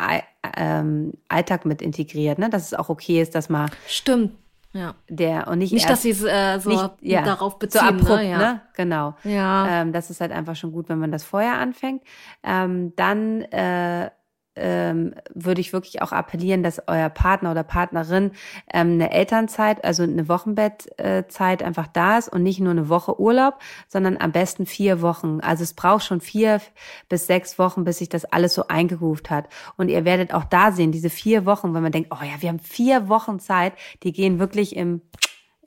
ähm, 0.57 1.13
Alltag 1.29 1.65
mit 1.67 1.83
integriert, 1.83 2.39
ne? 2.39 2.49
Dass 2.49 2.67
es 2.67 2.75
auch 2.75 2.89
okay 2.89 3.21
ist, 3.21 3.35
dass 3.35 3.49
man 3.49 3.71
Stimmt. 3.87 4.33
Ja. 4.73 4.95
Der 5.09 5.49
und 5.49 5.59
nicht 5.59 5.73
nicht, 5.73 5.83
erst, 5.89 5.93
dass 5.93 6.03
sie 6.03 6.11
es 6.11 6.23
äh, 6.23 6.59
so 6.61 6.71
nicht, 6.71 6.91
ja, 7.01 7.23
darauf 7.23 7.59
beziehen. 7.59 7.81
so 7.81 7.87
abrupt, 7.87 8.23
ne? 8.23 8.31
Ja. 8.31 8.39
ne? 8.39 8.61
Genau. 8.75 9.15
Ja. 9.25 9.83
Ähm, 9.83 9.93
das 9.93 10.11
ist 10.11 10.21
halt 10.21 10.31
einfach 10.31 10.57
schon 10.57 10.73
gut, 10.73 10.89
wenn 10.89 10.99
man 10.99 11.11
das 11.11 11.25
vorher 11.25 11.55
anfängt. 11.55 12.03
Ähm, 12.43 12.93
dann 12.97 13.43
äh, 13.43 14.11
ähm, 14.59 15.15
würde 15.35 15.61
ich 15.61 15.73
wirklich 15.73 16.03
auch 16.03 16.13
appellieren, 16.13 16.63
dass 16.63 16.83
euer 16.87 17.09
Partner 17.09 17.51
oder 17.53 17.63
Partnerin 17.63 18.33
ähm, 18.73 18.93
eine 18.93 19.11
Elternzeit, 19.13 19.85
also 19.85 20.03
eine 20.03 20.29
Wochenbettzeit 20.29 21.63
einfach 21.63 21.87
da 21.87 22.19
ist 22.19 22.29
und 22.29 22.43
nicht 22.43 22.61
nur 22.61 22.73
eine 22.73 22.89
Woche 22.89 23.21
Urlaub, 23.21 23.59
sondern 23.89 24.17
am 24.19 24.33
besten 24.33 24.67
vier 24.67 25.03
Wochen. 25.03 25.41
Also 25.41 25.63
es 25.63 25.75
braucht 25.75 26.05
schon 26.05 26.21
vier 26.21 26.61
bis 27.09 27.27
sechs 27.27 27.59
Wochen, 27.59 27.85
bis 27.85 27.99
sich 27.99 28.09
das 28.09 28.25
alles 28.25 28.55
so 28.55 28.67
eingegroovt 28.69 29.31
hat. 29.31 29.49
Und 29.77 29.89
ihr 29.89 30.05
werdet 30.05 30.35
auch 30.35 30.45
da 30.45 30.73
sehen, 30.73 30.93
diese 30.93 31.11
vier 31.11 31.47
Wochen, 31.47 31.75
wenn 31.75 31.83
man 31.83 31.93
denkt, 31.93 32.11
oh 32.13 32.23
ja, 32.23 32.41
wir 32.41 32.49
haben 32.49 32.59
vier 32.59 33.09
Wochen 33.09 33.41
Zeit, 33.41 33.73
die 34.03 34.13
gehen 34.13 34.39
wirklich 34.39 34.77
im 34.77 35.03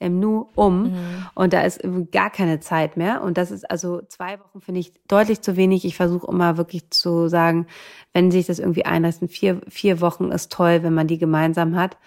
im 0.02 0.20
Nu 0.20 0.48
um 0.56 0.84
Mhm. 0.84 0.92
und 1.36 1.54
da 1.54 1.62
ist 1.62 1.82
gar 2.12 2.30
keine 2.30 2.60
Zeit 2.60 2.98
mehr 2.98 3.22
und 3.22 3.38
das 3.38 3.52
ist 3.52 3.70
also 3.70 4.02
zwei 4.08 4.40
Wochen 4.40 4.60
finde 4.62 4.80
ich 4.82 4.94
deutlich 5.08 5.42
zu 5.42 5.56
wenig. 5.56 5.86
Ich 5.86 5.96
versuche 5.96 6.30
immer 6.30 6.58
wirklich 6.58 6.90
zu 6.90 7.28
sagen, 7.28 7.68
wenn 8.14 8.32
sich 8.32 8.48
das 8.48 8.60
irgendwie 8.60 8.86
einlassen, 8.86 9.28
vier 9.30 9.62
vier 9.70 10.02
Wochen 10.02 10.32
ist 10.32 10.52
toll, 10.52 10.84
wenn 10.84 10.94
man 10.94 11.08
die 11.08 11.18
gemeinsam 11.18 11.76
hat, 11.76 11.98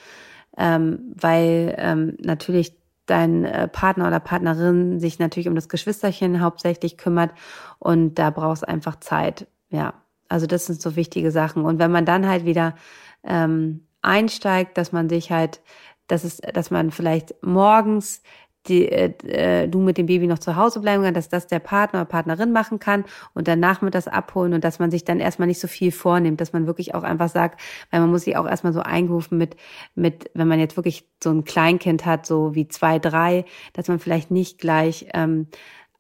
ähm, 0.59 1.15
weil 1.15 1.75
ähm, 1.79 2.17
natürlich 2.21 2.75
dein 3.07 3.45
äh, 3.45 3.69
Partner 3.69 4.07
oder 4.09 4.21
Partnerin 4.21 4.99
sich 4.99 5.19
natürlich 5.19 5.49
um 5.49 5.55
das 5.55 5.69
Geschwisterchen 5.69 6.41
hauptsächlich 6.41 6.97
kümmert 6.97 7.33
und 7.79 8.15
da 8.19 8.31
brauchst 8.31 8.67
einfach 8.67 8.99
Zeit. 9.01 9.47
Ja, 9.71 9.95
also 10.29 10.47
das 10.47 10.67
sind 10.67 10.81
so 10.81 10.97
wichtige 10.97 11.31
Sachen 11.31 11.65
und 11.65 11.79
wenn 11.79 11.93
man 11.93 12.07
dann 12.07 12.27
halt 12.27 12.45
wieder 12.45 12.75
ähm, 13.23 13.87
einsteigt, 14.03 14.77
dass 14.79 14.93
man 14.93 15.09
sich 15.09 15.31
halt 15.31 15.61
dass 16.07 16.25
es, 16.25 16.39
dass 16.39 16.71
man 16.71 16.91
vielleicht 16.91 17.35
morgens 17.43 18.23
die, 18.67 18.89
äh, 18.89 19.13
äh, 19.27 19.69
du 19.69 19.79
mit 19.81 19.99
dem 19.99 20.07
Baby 20.07 20.27
noch 20.27 20.39
zu 20.39 20.57
Hause 20.57 20.81
bleiben 20.81 21.03
kann, 21.03 21.15
dass 21.15 21.29
das 21.29 21.47
der 21.47 21.59
Partner 21.59 22.01
oder 22.01 22.09
Partnerin 22.09 22.53
machen 22.53 22.79
kann 22.79 23.05
und 23.35 23.47
dann 23.47 23.61
nachmittags 23.61 24.09
abholen 24.09 24.55
und 24.55 24.65
dass 24.65 24.79
man 24.79 24.91
sich 24.91 25.05
dann 25.05 25.21
erstmal 25.21 25.49
nicht 25.49 25.61
so 25.61 25.69
viel 25.69 25.93
vornimmt, 25.93 26.41
dass 26.41 26.53
man 26.53 26.67
wirklich 26.67 26.95
auch 26.95 27.03
einfach 27.03 27.29
sagt, 27.29 27.61
weil 27.91 28.01
man 28.01 28.11
muss 28.11 28.23
sich 28.23 28.37
auch 28.37 28.47
erstmal 28.47 28.73
so 28.73 28.81
eingerufen 28.81 29.37
mit, 29.39 29.57
mit, 29.95 30.31
wenn 30.35 30.49
man 30.49 30.61
jetzt 30.61 30.77
wirklich 30.77 31.07
so 31.23 31.31
ein 31.31 31.45
Kleinkind 31.45 32.07
hat, 32.07 32.27
so 32.27 32.55
wie 32.55 32.69
zwei, 32.69 32.99
drei, 32.99 33.45
dass 33.75 33.89
man 33.89 33.99
vielleicht 33.99 34.31
nicht 34.31 34.59
gleich 34.59 35.07
ähm, 35.13 35.49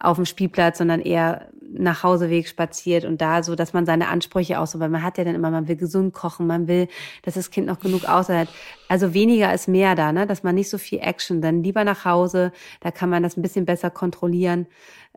auf 0.04 0.16
dem 0.16 0.26
Spielplatz, 0.26 0.78
sondern 0.78 1.00
eher 1.00 1.48
nach 1.76 2.02
Hauseweg 2.04 2.46
spaziert 2.46 3.04
und 3.04 3.20
da 3.20 3.42
so, 3.42 3.56
dass 3.56 3.72
man 3.72 3.84
seine 3.84 4.08
Ansprüche 4.08 4.60
auch 4.60 4.66
so, 4.66 4.78
weil 4.78 4.88
man 4.88 5.02
hat 5.02 5.18
ja 5.18 5.24
dann 5.24 5.34
immer, 5.34 5.50
man 5.50 5.66
will 5.66 5.76
gesund 5.76 6.14
kochen, 6.14 6.46
man 6.46 6.68
will, 6.68 6.88
dass 7.22 7.34
das 7.34 7.50
Kind 7.50 7.66
noch 7.66 7.80
genug 7.80 8.08
aushält. 8.08 8.48
Also 8.88 9.12
weniger 9.12 9.52
ist 9.52 9.66
mehr 9.66 9.94
da, 9.96 10.12
ne? 10.12 10.26
dass 10.26 10.44
man 10.44 10.54
nicht 10.54 10.70
so 10.70 10.78
viel 10.78 11.00
Action, 11.00 11.40
dann 11.40 11.64
lieber 11.64 11.84
nach 11.84 12.04
Hause, 12.04 12.52
da 12.80 12.90
kann 12.90 13.10
man 13.10 13.22
das 13.22 13.36
ein 13.36 13.42
bisschen 13.42 13.64
besser 13.64 13.90
kontrollieren 13.90 14.66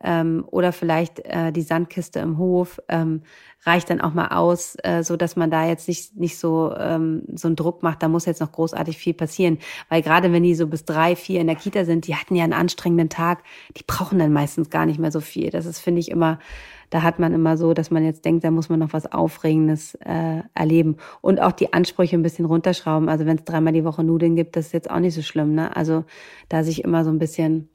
ähm, 0.03 0.45
oder 0.49 0.71
vielleicht 0.71 1.19
äh, 1.25 1.51
die 1.51 1.61
Sandkiste 1.61 2.19
im 2.19 2.37
Hof 2.37 2.79
ähm, 2.87 3.23
reicht 3.63 3.89
dann 3.89 4.01
auch 4.01 4.13
mal 4.13 4.27
aus, 4.27 4.75
äh, 4.83 5.03
so 5.03 5.17
dass 5.17 5.35
man 5.35 5.49
da 5.49 5.65
jetzt 5.67 5.87
nicht 5.87 6.15
nicht 6.15 6.37
so 6.37 6.73
ähm, 6.77 7.23
so 7.35 7.47
einen 7.47 7.55
Druck 7.55 7.83
macht. 7.83 8.03
Da 8.03 8.07
muss 8.07 8.25
jetzt 8.25 8.41
noch 8.41 8.51
großartig 8.51 8.97
viel 8.97 9.13
passieren, 9.13 9.57
weil 9.89 10.01
gerade 10.01 10.31
wenn 10.31 10.43
die 10.43 10.55
so 10.55 10.67
bis 10.67 10.85
drei, 10.85 11.15
vier 11.15 11.41
in 11.41 11.47
der 11.47 11.55
Kita 11.55 11.85
sind, 11.85 12.07
die 12.07 12.15
hatten 12.15 12.35
ja 12.35 12.43
einen 12.43 12.53
anstrengenden 12.53 13.09
Tag, 13.09 13.43
die 13.75 13.83
brauchen 13.85 14.19
dann 14.19 14.33
meistens 14.33 14.69
gar 14.69 14.85
nicht 14.85 14.99
mehr 14.99 15.11
so 15.11 15.19
viel. 15.19 15.49
Das 15.49 15.65
ist 15.65 15.79
finde 15.79 15.99
ich 15.99 16.11
immer 16.11 16.39
da 16.89 17.03
hat 17.03 17.19
man 17.19 17.33
immer 17.33 17.57
so, 17.57 17.73
dass 17.73 17.91
man 17.91 18.03
jetzt 18.03 18.23
denkt, 18.23 18.43
da 18.43 18.51
muss 18.51 18.69
man 18.69 18.79
noch 18.79 18.93
was 18.93 19.11
Aufregendes 19.11 19.95
äh, 19.95 20.41
erleben 20.53 20.97
und 21.21 21.41
auch 21.41 21.51
die 21.51 21.73
Ansprüche 21.73 22.15
ein 22.15 22.23
bisschen 22.23 22.45
runterschrauben. 22.45 23.09
Also 23.09 23.25
wenn 23.25 23.37
es 23.37 23.43
dreimal 23.43 23.73
die 23.73 23.83
Woche 23.83 24.03
Nudeln 24.03 24.35
gibt, 24.35 24.55
das 24.55 24.67
ist 24.67 24.73
jetzt 24.73 24.89
auch 24.89 24.99
nicht 24.99 25.13
so 25.13 25.21
schlimm. 25.21 25.53
Ne? 25.53 25.75
Also 25.75 26.05
da 26.49 26.63
sich 26.63 26.83
immer 26.83 27.03
so 27.03 27.09
ein 27.09 27.19
bisschen 27.19 27.69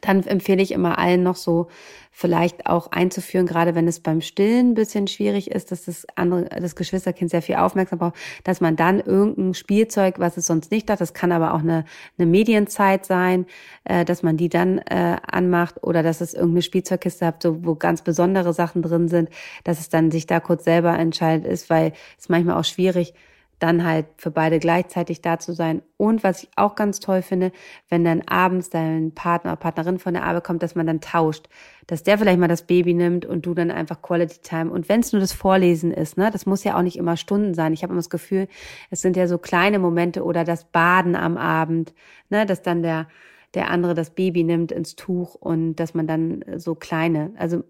dann 0.00 0.22
empfehle 0.22 0.62
ich 0.62 0.72
immer 0.72 0.98
allen 0.98 1.22
noch 1.22 1.36
so 1.36 1.68
vielleicht 2.12 2.66
auch 2.66 2.90
einzuführen, 2.90 3.46
gerade 3.46 3.74
wenn 3.74 3.88
es 3.88 4.00
beim 4.00 4.20
Stillen 4.20 4.70
ein 4.70 4.74
bisschen 4.74 5.06
schwierig 5.06 5.50
ist, 5.50 5.70
dass 5.70 5.84
das 5.86 6.06
andere, 6.16 6.44
das 6.44 6.76
Geschwisterkind 6.76 7.30
sehr 7.30 7.42
viel 7.42 7.54
Aufmerksamkeit 7.56 8.12
braucht, 8.12 8.20
dass 8.44 8.60
man 8.60 8.76
dann 8.76 9.00
irgendein 9.00 9.54
Spielzeug, 9.54 10.18
was 10.18 10.36
es 10.36 10.46
sonst 10.46 10.70
nicht 10.70 10.90
hat, 10.90 11.00
das 11.00 11.14
kann 11.14 11.32
aber 11.32 11.54
auch 11.54 11.60
eine, 11.60 11.84
eine 12.18 12.26
Medienzeit 12.26 13.06
sein, 13.06 13.46
äh, 13.84 14.04
dass 14.04 14.22
man 14.22 14.36
die 14.36 14.48
dann 14.48 14.78
äh, 14.78 15.16
anmacht 15.26 15.82
oder 15.82 16.02
dass 16.02 16.20
es 16.20 16.34
irgendeine 16.34 16.62
Spielzeugkiste 16.62 17.26
hat, 17.26 17.42
so, 17.42 17.64
wo 17.64 17.74
ganz 17.74 18.02
besondere 18.02 18.52
Sachen 18.52 18.82
drin 18.82 19.08
sind, 19.08 19.30
dass 19.64 19.80
es 19.80 19.88
dann 19.88 20.10
sich 20.10 20.26
da 20.26 20.40
kurz 20.40 20.64
selber 20.64 20.98
entscheidet 20.98 21.46
ist, 21.46 21.70
weil 21.70 21.92
es 22.18 22.28
manchmal 22.28 22.58
auch 22.58 22.64
schwierig 22.64 23.14
dann 23.60 23.84
halt 23.84 24.06
für 24.16 24.30
beide 24.30 24.58
gleichzeitig 24.58 25.20
da 25.20 25.38
zu 25.38 25.52
sein. 25.52 25.82
Und 25.98 26.24
was 26.24 26.42
ich 26.42 26.48
auch 26.56 26.74
ganz 26.74 26.98
toll 26.98 27.20
finde, 27.20 27.52
wenn 27.90 28.04
dann 28.04 28.22
abends 28.22 28.70
dein 28.70 29.14
Partner 29.14 29.52
oder 29.52 29.60
Partnerin 29.60 29.98
von 29.98 30.14
der 30.14 30.24
Arbeit 30.24 30.44
kommt, 30.44 30.62
dass 30.62 30.74
man 30.74 30.86
dann 30.86 31.02
tauscht. 31.02 31.48
Dass 31.86 32.02
der 32.02 32.16
vielleicht 32.18 32.40
mal 32.40 32.48
das 32.48 32.66
Baby 32.66 32.94
nimmt 32.94 33.26
und 33.26 33.44
du 33.44 33.52
dann 33.52 33.70
einfach 33.70 34.00
Quality 34.00 34.40
Time. 34.40 34.70
Und 34.70 34.88
wenn 34.88 35.00
es 35.00 35.12
nur 35.12 35.20
das 35.20 35.34
Vorlesen 35.34 35.92
ist, 35.92 36.16
ne, 36.16 36.30
das 36.32 36.46
muss 36.46 36.64
ja 36.64 36.76
auch 36.76 36.82
nicht 36.82 36.96
immer 36.96 37.18
Stunden 37.18 37.52
sein. 37.52 37.74
Ich 37.74 37.82
habe 37.82 37.92
immer 37.92 38.00
das 38.00 38.10
Gefühl, 38.10 38.48
es 38.88 39.02
sind 39.02 39.16
ja 39.16 39.28
so 39.28 39.36
kleine 39.36 39.78
Momente 39.78 40.24
oder 40.24 40.44
das 40.44 40.64
Baden 40.64 41.14
am 41.14 41.36
Abend, 41.36 41.92
ne, 42.30 42.46
dass 42.46 42.62
dann 42.62 42.82
der, 42.82 43.08
der 43.52 43.70
andere 43.70 43.94
das 43.94 44.10
Baby 44.10 44.42
nimmt 44.42 44.72
ins 44.72 44.96
Tuch 44.96 45.34
und 45.34 45.76
dass 45.76 45.92
man 45.92 46.06
dann 46.06 46.44
so 46.56 46.74
kleine, 46.74 47.32
also 47.36 47.62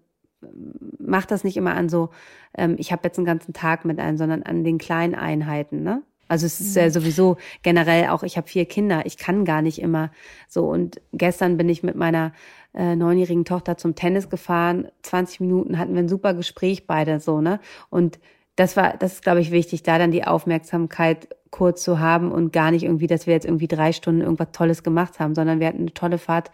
macht 0.99 1.31
das 1.31 1.43
nicht 1.43 1.57
immer 1.57 1.75
an 1.75 1.89
so, 1.89 2.09
ähm, 2.57 2.75
ich 2.77 2.91
habe 2.91 3.01
jetzt 3.05 3.17
einen 3.17 3.25
ganzen 3.25 3.53
Tag 3.53 3.85
mit 3.85 3.99
einem, 3.99 4.17
sondern 4.17 4.43
an 4.43 4.63
den 4.63 4.77
kleinen 4.77 5.15
Einheiten, 5.15 5.83
ne? 5.83 6.03
Also 6.27 6.45
es 6.45 6.61
ist 6.61 6.77
ja 6.77 6.89
sowieso 6.89 7.35
generell 7.61 8.07
auch, 8.07 8.23
ich 8.23 8.37
habe 8.37 8.47
vier 8.47 8.63
Kinder, 8.63 9.05
ich 9.05 9.17
kann 9.17 9.43
gar 9.43 9.61
nicht 9.61 9.81
immer 9.81 10.11
so. 10.47 10.65
Und 10.65 11.01
gestern 11.11 11.57
bin 11.57 11.67
ich 11.67 11.83
mit 11.83 11.97
meiner 11.97 12.31
äh, 12.73 12.95
neunjährigen 12.95 13.43
Tochter 13.43 13.75
zum 13.75 13.95
Tennis 13.95 14.29
gefahren. 14.29 14.87
20 15.01 15.41
Minuten 15.41 15.77
hatten 15.77 15.93
wir 15.93 16.01
ein 16.01 16.07
super 16.07 16.33
Gespräch 16.33 16.87
beide 16.87 17.19
so, 17.19 17.41
ne? 17.41 17.59
Und 17.89 18.17
das 18.55 18.77
war, 18.77 18.97
das 18.97 19.13
ist, 19.13 19.23
glaube 19.23 19.41
ich, 19.41 19.51
wichtig, 19.51 19.83
da 19.83 19.97
dann 19.97 20.11
die 20.11 20.25
Aufmerksamkeit 20.25 21.29
kurz 21.51 21.83
zu 21.83 21.99
haben 21.99 22.31
und 22.31 22.53
gar 22.53 22.71
nicht 22.71 22.83
irgendwie, 22.83 23.07
dass 23.07 23.27
wir 23.27 23.33
jetzt 23.33 23.45
irgendwie 23.45 23.67
drei 23.67 23.91
Stunden 23.91 24.21
irgendwas 24.21 24.51
Tolles 24.51 24.83
gemacht 24.83 25.19
haben, 25.19 25.35
sondern 25.35 25.59
wir 25.59 25.67
hatten 25.67 25.81
eine 25.81 25.93
tolle 25.93 26.17
Fahrt 26.17 26.51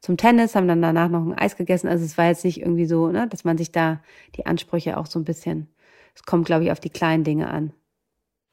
zum 0.00 0.16
Tennis, 0.16 0.54
haben 0.54 0.68
dann 0.68 0.82
danach 0.82 1.08
noch 1.08 1.24
ein 1.24 1.36
Eis 1.36 1.56
gegessen. 1.56 1.88
Also 1.88 2.04
es 2.04 2.16
war 2.16 2.26
jetzt 2.26 2.44
nicht 2.44 2.60
irgendwie 2.60 2.86
so, 2.86 3.08
ne, 3.08 3.26
dass 3.28 3.44
man 3.44 3.58
sich 3.58 3.72
da 3.72 4.00
die 4.36 4.46
Ansprüche 4.46 4.96
auch 4.96 5.06
so 5.06 5.18
ein 5.18 5.24
bisschen, 5.24 5.68
es 6.14 6.22
kommt, 6.22 6.46
glaube 6.46 6.64
ich, 6.64 6.72
auf 6.72 6.80
die 6.80 6.90
kleinen 6.90 7.24
Dinge 7.24 7.50
an. 7.50 7.72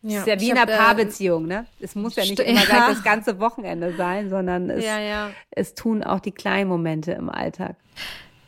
Ja. 0.02 0.20
ist 0.20 0.28
ja 0.28 0.40
wie 0.40 0.52
in 0.52 0.58
einer 0.58 0.72
äh, 0.72 0.78
Paarbeziehung, 0.78 1.48
ne? 1.48 1.66
Es 1.80 1.96
muss 1.96 2.16
ja 2.16 2.24
nicht 2.24 2.40
immer 2.40 2.60
ja. 2.60 2.66
gleich 2.66 2.88
das 2.90 3.04
ganze 3.04 3.40
Wochenende 3.40 3.96
sein, 3.96 4.30
sondern 4.30 4.70
es, 4.70 4.86
Ja, 4.86 5.00
ja. 5.00 5.32
es 5.50 5.74
tun 5.74 6.04
auch 6.04 6.20
die 6.20 6.32
kleinen 6.32 6.70
Momente 6.70 7.14
im 7.14 7.28
Alltag. 7.28 7.76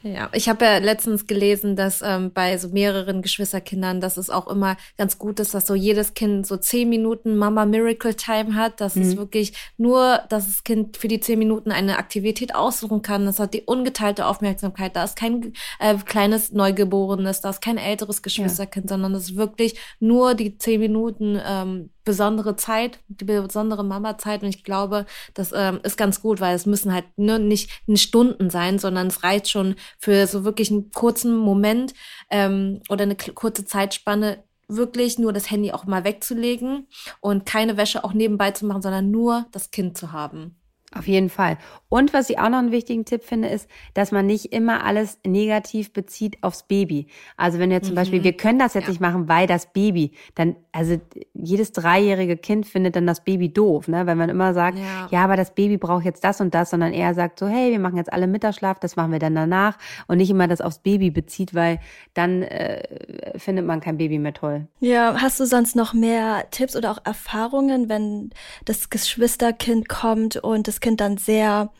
Ja, 0.03 0.29
ich 0.33 0.47
habe 0.47 0.63
ja 0.63 0.77
letztens 0.77 1.25
gelesen, 1.25 1.75
dass 1.75 2.01
ähm, 2.01 2.31
bei 2.31 2.57
so 2.57 2.69
mehreren 2.69 3.21
Geschwisterkindern, 3.21 3.99
dass 3.99 4.17
es 4.17 4.29
auch 4.29 4.47
immer 4.47 4.77
ganz 4.97 5.17
gut 5.17 5.39
ist, 5.39 5.53
dass 5.53 5.65
so 5.65 5.75
jedes 5.75 6.13
Kind 6.13 6.45
so 6.45 6.57
zehn 6.57 6.87
Minuten 6.89 7.35
Mama 7.35 7.65
Miracle 7.65 8.13
Time 8.13 8.55
hat, 8.55 8.79
dass 8.79 8.95
es 8.95 9.17
wirklich 9.17 9.53
nur, 9.77 10.21
dass 10.29 10.45
das 10.45 10.63
Kind 10.63 10.97
für 10.97 11.07
die 11.07 11.19
zehn 11.19 11.39
Minuten 11.39 11.71
eine 11.71 11.97
Aktivität 11.97 12.55
aussuchen 12.55 13.01
kann. 13.01 13.25
Das 13.25 13.39
hat 13.39 13.53
die 13.53 13.63
ungeteilte 13.63 14.27
Aufmerksamkeit. 14.27 14.95
Da 14.95 15.03
ist 15.03 15.15
kein 15.17 15.53
äh, 15.79 15.95
kleines 16.05 16.51
Neugeborenes, 16.51 17.41
da 17.41 17.49
ist 17.49 17.61
kein 17.61 17.77
älteres 17.77 18.21
Geschwisterkind, 18.21 18.89
sondern 18.89 19.15
es 19.15 19.31
ist 19.31 19.35
wirklich 19.35 19.79
nur 19.99 20.35
die 20.35 20.57
zehn 20.57 20.79
Minuten 20.79 21.39
ähm, 21.43 21.89
besondere 22.07 22.55
Zeit, 22.55 22.99
die 23.09 23.25
besondere 23.25 23.83
Mama-Zeit. 23.83 24.41
Und 24.41 24.47
ich 24.47 24.63
glaube, 24.63 25.05
das 25.33 25.51
ähm, 25.53 25.81
ist 25.83 25.97
ganz 25.97 26.21
gut, 26.21 26.39
weil 26.39 26.55
es 26.55 26.65
müssen 26.65 26.93
halt 26.93 27.05
ne, 27.17 27.37
nicht, 27.37 27.69
Stunden 27.95 28.49
sein, 28.49 28.79
sondern 28.79 29.07
es 29.07 29.23
reicht 29.23 29.49
schon 29.49 29.75
für 29.99 30.25
so 30.25 30.45
wirklich 30.45 30.71
einen 30.71 30.91
kurzen 30.91 31.35
Moment 31.35 31.93
ähm, 32.31 32.81
oder 32.89 33.03
eine 33.03 33.17
kurze 33.17 33.65
Zeitspanne, 33.65 34.41
wirklich 34.69 35.19
nur 35.19 35.33
das 35.33 35.51
Handy 35.51 35.71
auch 35.71 35.85
mal 35.85 36.05
wegzulegen 36.05 36.87
und 37.19 37.45
keine 37.45 37.75
Wäsche 37.75 38.03
auch 38.03 38.13
nebenbei 38.13 38.51
zu 38.51 38.65
machen, 38.65 38.81
sondern 38.81 39.11
nur 39.11 39.45
das 39.51 39.71
Kind 39.71 39.97
zu 39.97 40.13
haben. 40.13 40.56
Auf 40.95 41.05
jeden 41.05 41.29
Fall. 41.29 41.57
Und 41.89 42.13
was 42.13 42.29
ich 42.29 42.39
auch 42.39 42.47
noch 42.49 42.59
einen 42.59 42.71
wichtigen 42.71 43.03
Tipp 43.03 43.23
finde, 43.23 43.49
ist, 43.49 43.69
dass 43.93 44.13
man 44.13 44.25
nicht 44.25 44.53
immer 44.53 44.85
alles 44.85 45.19
negativ 45.25 45.91
bezieht 45.91 46.41
aufs 46.41 46.63
Baby. 46.63 47.07
Also 47.35 47.59
wenn 47.59 47.69
wir 47.69 47.81
zum 47.81 47.93
Beispiel, 47.93 48.23
wir 48.23 48.31
können 48.33 48.57
das 48.57 48.73
jetzt 48.73 48.87
nicht 48.87 49.01
machen, 49.01 49.27
weil 49.27 49.47
das 49.47 49.73
Baby, 49.73 50.11
dann, 50.35 50.55
also 50.71 50.97
jedes 51.33 51.73
dreijährige 51.73 52.37
Kind 52.37 52.67
findet 52.67 52.95
dann 52.95 53.05
das 53.05 53.23
Baby 53.23 53.51
doof, 53.51 53.89
ne? 53.89 54.05
Wenn 54.05 54.17
man 54.17 54.29
immer 54.29 54.53
sagt, 54.53 54.77
Ja. 54.77 55.07
ja, 55.11 55.23
aber 55.25 55.35
das 55.35 55.53
Baby 55.55 55.77
braucht 55.77 56.05
jetzt 56.05 56.23
das 56.23 56.39
und 56.39 56.53
das, 56.53 56.69
sondern 56.69 56.93
eher 56.93 57.13
sagt 57.13 57.39
so, 57.39 57.47
hey, 57.47 57.71
wir 57.71 57.79
machen 57.79 57.97
jetzt 57.97 58.11
alle 58.13 58.27
Mittagsschlaf, 58.27 58.79
das 58.79 58.95
machen 58.95 59.11
wir 59.11 59.19
dann 59.19 59.35
danach 59.35 59.77
und 60.07 60.17
nicht 60.17 60.29
immer 60.29 60.47
das 60.47 60.61
aufs 60.61 60.79
Baby 60.79 61.11
bezieht, 61.11 61.53
weil 61.53 61.79
dann 62.13 62.43
äh, 62.43 63.37
findet 63.37 63.65
man 63.65 63.81
kein 63.81 63.97
Baby 63.97 64.19
mehr 64.19 64.33
toll. 64.33 64.67
Ja, 64.79 65.15
hast 65.21 65.39
du 65.39 65.45
sonst 65.45 65.75
noch 65.75 65.93
mehr 65.93 66.45
Tipps 66.51 66.77
oder 66.77 66.91
auch 66.91 66.99
Erfahrungen, 67.03 67.89
wenn 67.89 68.29
das 68.63 68.89
Geschwisterkind 68.89 69.89
kommt 69.89 70.37
und 70.37 70.67
das 70.67 70.76
Kind 70.79 71.01
dann 71.01 71.17
sehr 71.17 71.71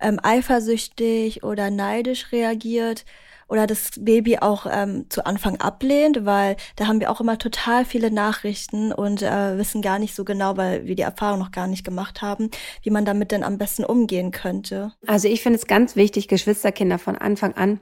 ähm, 0.00 0.18
eifersüchtig 0.22 1.44
oder 1.44 1.70
neidisch 1.70 2.32
reagiert 2.32 3.04
oder 3.50 3.66
das 3.66 3.90
Baby 3.98 4.38
auch 4.38 4.66
ähm, 4.70 5.06
zu 5.08 5.26
Anfang 5.26 5.60
ablehnt, 5.60 6.24
weil 6.24 6.56
da 6.76 6.86
haben 6.86 7.00
wir 7.00 7.10
auch 7.10 7.20
immer 7.20 7.36
total 7.36 7.84
viele 7.84 8.12
Nachrichten 8.12 8.92
und 8.92 9.22
äh, 9.22 9.58
wissen 9.58 9.82
gar 9.82 9.98
nicht 9.98 10.14
so 10.14 10.24
genau, 10.24 10.56
weil 10.56 10.86
wir 10.86 10.94
die 10.94 11.02
Erfahrung 11.02 11.40
noch 11.40 11.50
gar 11.50 11.66
nicht 11.66 11.84
gemacht 11.84 12.22
haben, 12.22 12.50
wie 12.82 12.90
man 12.90 13.04
damit 13.04 13.32
denn 13.32 13.42
am 13.42 13.58
besten 13.58 13.84
umgehen 13.84 14.30
könnte. 14.30 14.92
Also 15.06 15.26
ich 15.26 15.42
finde 15.42 15.58
es 15.58 15.66
ganz 15.66 15.96
wichtig, 15.96 16.28
Geschwisterkinder 16.28 16.98
von 16.98 17.16
Anfang 17.16 17.54
an 17.54 17.80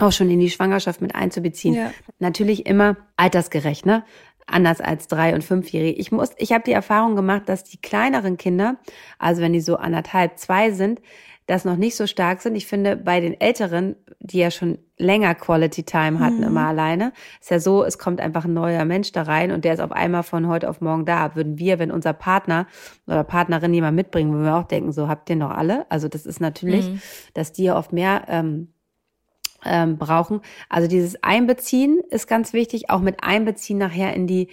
auch 0.00 0.12
schon 0.12 0.30
in 0.30 0.40
die 0.40 0.50
Schwangerschaft 0.50 1.00
mit 1.00 1.14
einzubeziehen. 1.14 1.74
Ja. 1.74 1.90
Natürlich 2.18 2.66
immer 2.66 2.96
altersgerecht, 3.16 3.86
ne? 3.86 4.04
Anders 4.46 4.80
als 4.80 5.08
drei- 5.08 5.34
und 5.34 5.42
fünfjährige. 5.42 5.98
Ich 5.98 6.12
muss, 6.12 6.30
ich 6.36 6.52
habe 6.52 6.64
die 6.64 6.72
Erfahrung 6.72 7.16
gemacht, 7.16 7.42
dass 7.46 7.64
die 7.64 7.80
kleineren 7.80 8.36
Kinder, 8.36 8.76
also 9.18 9.42
wenn 9.42 9.52
die 9.52 9.60
so 9.60 9.76
anderthalb, 9.76 10.38
zwei 10.38 10.70
sind, 10.70 11.00
das 11.46 11.64
noch 11.64 11.76
nicht 11.76 11.96
so 11.96 12.06
stark 12.06 12.42
sind. 12.42 12.56
Ich 12.56 12.66
finde, 12.66 12.96
bei 12.96 13.20
den 13.20 13.40
Älteren, 13.40 13.94
die 14.18 14.38
ja 14.38 14.50
schon 14.50 14.78
länger 14.98 15.34
Quality 15.34 15.84
Time 15.84 16.18
hatten, 16.18 16.38
mhm. 16.38 16.44
immer 16.44 16.66
alleine, 16.66 17.12
ist 17.40 17.50
ja 17.50 17.60
so, 17.60 17.84
es 17.84 17.98
kommt 17.98 18.20
einfach 18.20 18.44
ein 18.44 18.52
neuer 18.52 18.84
Mensch 18.84 19.12
da 19.12 19.22
rein 19.22 19.52
und 19.52 19.64
der 19.64 19.74
ist 19.74 19.80
auf 19.80 19.92
einmal 19.92 20.24
von 20.24 20.48
heute 20.48 20.68
auf 20.68 20.80
morgen 20.80 21.04
da. 21.04 21.36
Würden 21.36 21.58
wir, 21.58 21.78
wenn 21.78 21.92
unser 21.92 22.12
Partner 22.12 22.66
oder 23.06 23.22
Partnerin 23.22 23.72
jemand 23.72 23.94
mitbringen, 23.94 24.32
würden 24.32 24.44
wir 24.44 24.56
auch 24.56 24.64
denken, 24.64 24.90
so 24.92 25.08
habt 25.08 25.30
ihr 25.30 25.36
noch 25.36 25.50
alle? 25.50 25.88
Also 25.88 26.08
das 26.08 26.26
ist 26.26 26.40
natürlich, 26.40 26.90
mhm. 26.90 27.00
dass 27.34 27.52
die 27.52 27.64
ja 27.64 27.78
oft 27.78 27.92
mehr 27.92 28.24
ähm, 28.28 28.68
ähm, 29.64 29.98
brauchen. 29.98 30.40
Also 30.68 30.88
dieses 30.88 31.22
Einbeziehen 31.22 32.00
ist 32.10 32.26
ganz 32.26 32.52
wichtig, 32.52 32.90
auch 32.90 33.00
mit 33.00 33.22
Einbeziehen 33.22 33.78
nachher 33.78 34.14
in 34.14 34.26
die 34.26 34.48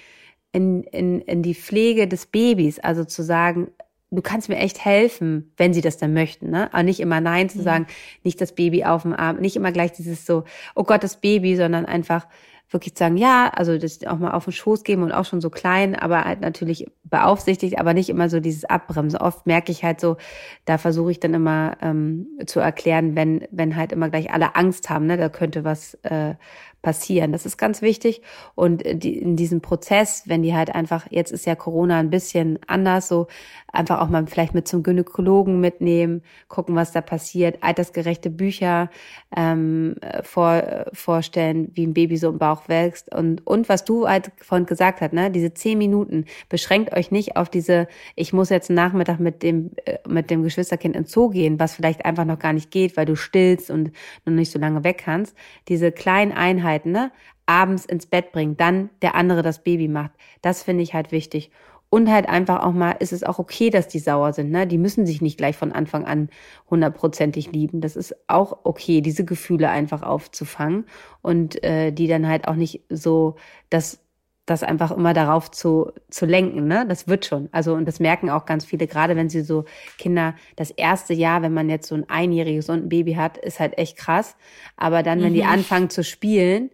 in, 0.51 0.83
in, 0.83 1.19
in 1.21 1.41
die 1.41 1.55
Pflege 1.55 2.07
des 2.07 2.27
Babys, 2.27 2.79
also 2.79 3.03
zu 3.03 3.23
sagen, 3.23 3.71
du 4.11 4.21
kannst 4.21 4.49
mir 4.49 4.57
echt 4.57 4.85
helfen, 4.85 5.51
wenn 5.57 5.73
sie 5.73 5.81
das 5.81 5.97
dann 5.97 6.13
möchten, 6.13 6.51
ne? 6.51 6.71
Aber 6.71 6.83
nicht 6.83 6.99
immer 6.99 7.19
Nein 7.19 7.49
zu 7.49 7.57
mhm. 7.59 7.63
sagen, 7.63 7.87
nicht 8.23 8.39
das 8.39 8.53
Baby 8.53 8.85
auf 8.85 9.01
dem 9.01 9.13
Arm, 9.13 9.37
nicht 9.37 9.55
immer 9.55 9.71
gleich 9.71 9.91
dieses 9.91 10.25
so, 10.25 10.43
oh 10.75 10.83
Gott, 10.83 11.03
das 11.03 11.19
Baby, 11.19 11.55
sondern 11.55 11.85
einfach, 11.85 12.27
wirklich 12.73 12.93
sagen, 12.97 13.17
ja, 13.17 13.49
also 13.55 13.77
das 13.77 14.05
auch 14.05 14.17
mal 14.17 14.31
auf 14.31 14.45
den 14.45 14.53
Schoß 14.53 14.83
geben 14.83 15.03
und 15.03 15.11
auch 15.11 15.25
schon 15.25 15.41
so 15.41 15.49
klein, 15.49 15.95
aber 15.95 16.23
halt 16.23 16.41
natürlich 16.41 16.87
beaufsichtigt, 17.05 17.79
aber 17.79 17.93
nicht 17.93 18.09
immer 18.09 18.29
so 18.29 18.39
dieses 18.39 18.65
Abbremsen. 18.65 19.19
Oft 19.19 19.45
merke 19.45 19.71
ich 19.71 19.83
halt 19.83 20.01
so, 20.01 20.17
da 20.65 20.77
versuche 20.77 21.11
ich 21.11 21.19
dann 21.19 21.33
immer 21.33 21.77
ähm, 21.81 22.27
zu 22.45 22.59
erklären, 22.59 23.15
wenn, 23.15 23.47
wenn 23.51 23.75
halt 23.75 23.91
immer 23.91 24.09
gleich 24.09 24.31
alle 24.31 24.55
Angst 24.55 24.89
haben, 24.89 25.05
ne, 25.05 25.17
da 25.17 25.29
könnte 25.29 25.63
was 25.63 25.93
äh, 26.03 26.35
passieren. 26.83 27.31
Das 27.31 27.47
ist 27.47 27.57
ganz 27.57 27.81
wichtig. 27.81 28.21
Und 28.53 28.83
die, 28.85 29.17
in 29.17 29.35
diesem 29.35 29.61
Prozess, 29.61 30.23
wenn 30.27 30.43
die 30.43 30.53
halt 30.53 30.75
einfach, 30.75 31.07
jetzt 31.09 31.31
ist 31.31 31.45
ja 31.45 31.55
Corona 31.55 31.97
ein 31.97 32.11
bisschen 32.11 32.59
anders, 32.67 33.07
so 33.07 33.27
einfach 33.71 34.01
auch 34.01 34.09
mal 34.09 34.27
vielleicht 34.27 34.53
mit 34.53 34.67
zum 34.67 34.83
Gynäkologen 34.83 35.59
mitnehmen, 35.59 36.21
gucken, 36.49 36.75
was 36.75 36.91
da 36.91 37.01
passiert, 37.01 37.63
altersgerechte 37.63 38.29
Bücher 38.29 38.91
ähm, 39.35 39.95
vor, 40.23 40.85
vorstellen, 40.91 41.71
wie 41.73 41.87
ein 41.87 41.93
Baby 41.93 42.17
so 42.17 42.29
im 42.29 42.37
Bauch 42.37 42.62
wächst. 42.69 43.13
Und, 43.13 43.45
und 43.45 43.69
was 43.69 43.85
du 43.85 44.07
halt 44.07 44.31
vorhin 44.37 44.65
gesagt 44.65 45.01
hast, 45.01 45.13
ne, 45.13 45.31
diese 45.31 45.53
zehn 45.53 45.77
Minuten, 45.77 46.25
beschränkt 46.49 46.95
euch 46.95 47.11
nicht 47.11 47.35
auf 47.37 47.49
diese, 47.49 47.87
ich 48.15 48.33
muss 48.33 48.49
jetzt 48.49 48.69
Nachmittag 48.69 49.19
mit 49.19 49.43
dem, 49.43 49.71
äh, 49.85 49.97
mit 50.07 50.29
dem 50.29 50.43
Geschwisterkind 50.43 50.95
ins 50.95 51.11
Zoo 51.11 51.29
gehen, 51.29 51.59
was 51.59 51.75
vielleicht 51.75 52.05
einfach 52.05 52.25
noch 52.25 52.39
gar 52.39 52.53
nicht 52.53 52.71
geht, 52.71 52.97
weil 52.97 53.05
du 53.05 53.15
stillst 53.15 53.69
und 53.69 53.91
noch 54.25 54.33
nicht 54.33 54.51
so 54.51 54.59
lange 54.59 54.83
weg 54.83 55.01
kannst. 55.03 55.35
Diese 55.67 55.91
kleinen 55.91 56.31
Einheiten, 56.31 56.91
ne? 56.91 57.11
Abends 57.45 57.85
ins 57.85 58.05
Bett 58.05 58.31
bringen, 58.31 58.55
dann 58.55 58.89
der 59.01 59.15
andere 59.15 59.41
das 59.41 59.63
Baby 59.63 59.89
macht. 59.89 60.11
Das 60.41 60.63
finde 60.63 60.83
ich 60.83 60.93
halt 60.93 61.11
wichtig. 61.11 61.51
Und 61.93 62.09
halt 62.09 62.27
einfach 62.27 62.63
auch 62.63 62.73
mal, 62.73 62.93
ist 62.93 63.13
es 63.13 63.23
auch 63.23 63.37
okay, 63.37 63.69
dass 63.69 63.87
die 63.87 63.99
sauer 63.99 64.33
sind, 64.33 64.49
ne? 64.49 64.65
Die 64.65 64.79
müssen 64.79 65.05
sich 65.05 65.21
nicht 65.21 65.37
gleich 65.37 65.55
von 65.55 65.71
Anfang 65.71 66.05
an 66.05 66.29
hundertprozentig 66.67 67.51
lieben. 67.51 67.81
Das 67.81 67.95
ist 67.95 68.15
auch 68.27 68.61
okay, 68.63 69.01
diese 69.01 69.25
Gefühle 69.25 69.69
einfach 69.69 70.01
aufzufangen 70.01 70.85
und 71.21 71.63
äh, 71.63 71.91
die 71.91 72.07
dann 72.07 72.27
halt 72.27 72.47
auch 72.47 72.55
nicht 72.55 72.81
so 72.89 73.35
das 73.69 73.99
das 74.47 74.63
einfach 74.63 74.89
immer 74.89 75.13
darauf 75.13 75.51
zu, 75.51 75.91
zu 76.09 76.25
lenken, 76.25 76.65
ne? 76.67 76.83
Das 76.89 77.07
wird 77.07 77.27
schon. 77.27 77.47
Also, 77.51 77.75
und 77.75 77.87
das 77.87 77.99
merken 77.99 78.31
auch 78.31 78.47
ganz 78.47 78.65
viele, 78.65 78.87
gerade 78.87 79.15
wenn 79.15 79.29
sie 79.29 79.41
so 79.41 79.65
Kinder, 79.99 80.33
das 80.55 80.71
erste 80.71 81.13
Jahr, 81.13 81.43
wenn 81.43 81.53
man 81.53 81.69
jetzt 81.69 81.87
so 81.87 81.93
ein 81.93 82.09
einjähriges 82.09 82.69
und 82.69 82.85
ein 82.85 82.89
Baby 82.89 83.13
hat, 83.13 83.37
ist 83.37 83.59
halt 83.59 83.77
echt 83.77 83.97
krass. 83.97 84.35
Aber 84.77 85.03
dann, 85.03 85.21
wenn 85.21 85.33
mhm. 85.33 85.35
die 85.35 85.45
anfangen 85.45 85.91
zu 85.91 86.03
spielen, 86.03 86.71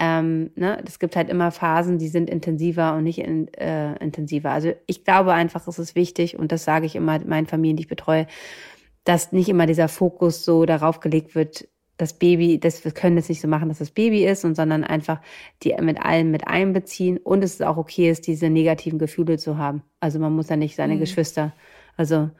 ähm, 0.00 0.50
ne, 0.56 0.82
es 0.86 0.98
gibt 0.98 1.14
halt 1.14 1.28
immer 1.28 1.50
Phasen, 1.50 1.98
die 1.98 2.08
sind 2.08 2.30
intensiver 2.30 2.96
und 2.96 3.04
nicht 3.04 3.18
in, 3.18 3.52
äh, 3.54 3.94
intensiver. 4.02 4.50
Also 4.50 4.72
ich 4.86 5.04
glaube 5.04 5.34
einfach, 5.34 5.68
es 5.68 5.78
ist 5.78 5.94
wichtig, 5.94 6.38
und 6.38 6.52
das 6.52 6.64
sage 6.64 6.86
ich 6.86 6.96
immer 6.96 7.18
meinen 7.26 7.46
Familien, 7.46 7.76
die 7.76 7.82
ich 7.82 7.88
betreue, 7.88 8.26
dass 9.04 9.32
nicht 9.32 9.50
immer 9.50 9.66
dieser 9.66 9.88
Fokus 9.88 10.44
so 10.44 10.64
darauf 10.64 11.00
gelegt 11.00 11.34
wird, 11.34 11.68
das 11.98 12.14
Baby, 12.14 12.58
das, 12.58 12.82
wir 12.82 12.92
können 12.92 13.18
es 13.18 13.28
nicht 13.28 13.42
so 13.42 13.48
machen, 13.48 13.68
dass 13.68 13.78
das 13.78 13.90
Baby 13.90 14.24
ist, 14.24 14.46
und 14.46 14.54
sondern 14.54 14.84
einfach 14.84 15.20
die 15.62 15.74
mit 15.82 16.00
allem 16.00 16.30
mit 16.30 16.48
einbeziehen 16.48 17.18
und 17.18 17.44
es 17.44 17.54
ist 17.54 17.62
auch 17.62 17.76
okay 17.76 18.10
ist, 18.10 18.26
diese 18.26 18.48
negativen 18.48 18.98
Gefühle 18.98 19.36
zu 19.36 19.58
haben. 19.58 19.82
Also 20.00 20.18
man 20.18 20.34
muss 20.34 20.48
ja 20.48 20.56
nicht 20.56 20.76
seine 20.76 20.94
mhm. 20.94 21.00
Geschwister, 21.00 21.52
also 21.98 22.30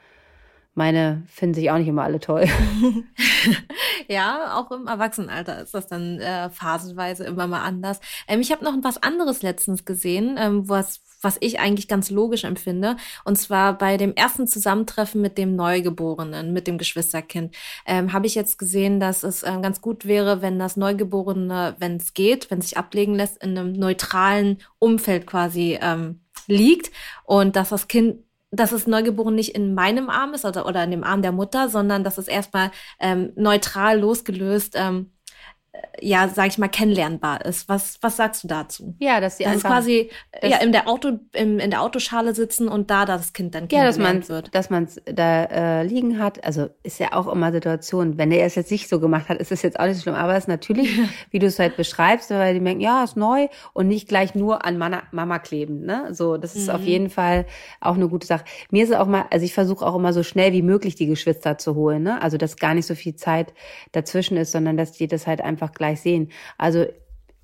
meine 0.75 1.25
finden 1.29 1.55
sich 1.55 1.71
auch 1.71 1.79
nicht 1.79 1.89
immer 1.89 2.05
alle 2.05 2.21
toll. 2.21 2.47
ja, 4.09 4.57
auch 4.57 4.71
im 4.71 4.87
Erwachsenenalter 4.87 5.63
ist 5.63 5.75
das 5.75 5.89
dann 5.89 6.21
äh, 6.21 6.51
phasenweise 6.51 7.25
immer 7.25 7.47
mal 7.47 7.63
anders. 7.63 8.01
Ähm, 8.29 8.41
ich 8.41 8.53
habe 8.53 8.65
noch 8.65 8.75
was 8.83 9.03
anderes 9.03 9.43
letztens 9.43 9.85
gesehen, 9.85 10.37
ähm, 10.39 10.69
was 10.69 11.01
was 11.23 11.37
ich 11.41 11.61
eigentlich 11.61 11.89
ganz 11.89 12.11
logisch 12.11 12.45
empfinde. 12.45 12.97
Und 13.25 13.37
zwar 13.37 13.77
bei 13.77 13.97
dem 13.97 14.15
ersten 14.15 14.47
Zusammentreffen 14.47 15.21
mit 15.21 15.39
dem 15.39 15.55
Neugeborenen, 15.55 16.53
mit 16.53 16.67
dem 16.67 16.79
Geschwisterkind, 16.79 17.55
ähm, 17.87 18.13
habe 18.13 18.27
ich 18.27 18.35
jetzt 18.35 18.59
gesehen, 18.59 19.01
dass 19.01 19.23
es 19.23 19.43
äh, 19.43 19.59
ganz 19.61 19.81
gut 19.81 20.07
wäre, 20.07 20.43
wenn 20.43 20.59
das 20.59 20.77
Neugeborene, 20.77 21.77
wenn 21.79 21.97
es 21.97 22.15
geht, 22.15 22.51
wenn 22.51 22.61
sich 22.61 22.77
ablegen 22.77 23.15
lässt, 23.15 23.43
in 23.43 23.57
einem 23.57 23.73
neutralen 23.73 24.59
Umfeld 24.79 25.27
quasi 25.27 25.79
ähm, 25.81 26.21
liegt 26.47 26.91
und 27.25 27.57
dass 27.57 27.69
das 27.69 27.89
Kind 27.89 28.25
dass 28.51 28.73
es 28.73 28.87
Neugeboren 28.87 29.35
nicht 29.35 29.55
in 29.55 29.75
meinem 29.75 30.11
Arm 30.11 30.35
ist 30.35 30.45
oder, 30.45 30.67
oder 30.67 30.83
in 30.83 30.91
dem 30.91 31.05
Arm 31.05 31.23
der 31.23 31.33
Mutter, 31.33 31.69
sondern 31.69 32.03
dass 32.05 32.19
es 32.19 32.29
erstmal 32.29 32.71
ähm, 32.99 33.33
neutral 33.37 34.01
losgelöst 34.01 34.75
ähm, 34.77 35.13
ja, 36.01 36.29
sag 36.29 36.49
ich 36.49 36.59
mal, 36.59 36.69
kennenlernbar 36.69 37.45
ist. 37.45 37.69
Was, 37.69 37.99
was 38.01 38.17
sagst 38.17 38.45
du 38.45 38.49
dazu? 38.49 38.95
Ja, 38.99 39.21
dass 39.21 39.37
sie 39.37 39.45
das 39.45 39.53
einfach 39.55 39.71
quasi 39.71 40.11
ja 40.43 40.59
in 40.59 40.73
der 40.73 40.89
Auto 40.89 41.19
im, 41.33 41.59
in 41.59 41.71
der 41.71 41.83
Autoschale 41.83 42.35
sitzen 42.35 42.69
und 42.69 42.91
da 42.91 43.05
das 43.05 43.33
Kind 43.33 43.55
dann 43.55 43.69
ja, 43.71 43.85
dass 43.85 43.99
man 43.99 44.27
wird. 44.29 44.55
dass 44.55 44.71
man 44.71 44.85
es 44.85 45.01
da 45.05 45.45
äh, 45.45 45.83
liegen 45.85 46.19
hat. 46.19 46.43
Also 46.45 46.69
ist 46.83 46.99
ja 46.99 47.13
auch 47.13 47.31
immer 47.31 47.53
Situation. 47.53 48.19
Wenn 48.19 48.31
der 48.31 48.45
es 48.45 48.55
jetzt 48.55 48.71
nicht 48.71 48.89
so 48.89 48.99
gemacht 48.99 49.29
hat, 49.29 49.39
ist 49.39 49.53
es 49.53 49.63
jetzt 49.63 49.79
auch 49.79 49.87
nicht 49.87 49.97
so 49.97 50.03
schlimm. 50.03 50.15
Aber 50.15 50.33
es 50.33 50.45
ist 50.45 50.49
natürlich, 50.49 50.99
wie 51.31 51.39
du 51.39 51.47
es 51.47 51.59
halt 51.59 51.77
beschreibst, 51.77 52.31
weil 52.31 52.55
die 52.55 52.61
merken, 52.61 52.81
ja, 52.81 53.05
ist 53.05 53.17
neu 53.17 53.49
und 53.73 53.89
nicht 53.89 54.09
gleich 54.09 54.35
nur 54.35 54.65
an 54.65 54.79
Mama, 54.79 55.03
Mama 55.13 55.39
kleben. 55.39 55.85
Ne, 55.85 56.09
so 56.13 56.37
das 56.37 56.57
ist 56.57 56.69
mhm. 56.69 56.75
auf 56.75 56.83
jeden 56.83 57.11
Fall 57.11 57.47
auch 57.81 57.95
eine 57.95 58.09
gute 58.09 58.27
Sache. 58.27 58.45
Mir 58.71 58.85
ist 58.85 58.91
es 58.91 58.97
auch 58.97 59.07
mal, 59.07 59.27
also 59.31 59.45
ich 59.45 59.55
versuche 59.55 59.87
auch 59.87 59.97
immer 59.97 60.13
so 60.13 60.23
schnell 60.23 60.53
wie 60.53 60.63
möglich 60.63 60.95
die 60.95 61.07
Geschwister 61.07 61.59
zu 61.59 61.75
holen. 61.75 62.03
Ne, 62.03 62.23
also 62.23 62.39
dass 62.39 62.57
gar 62.57 62.75
nicht 62.75 62.87
so 62.87 62.95
viel 62.95 63.15
Zeit 63.15 63.53
dazwischen 63.93 64.37
ist, 64.37 64.53
sondern 64.53 64.77
dass 64.77 64.93
die 64.93 65.07
das 65.07 65.27
halt 65.27 65.41
einfach 65.41 65.60
gleich 65.69 66.01
sehen. 66.01 66.31
Also 66.57 66.87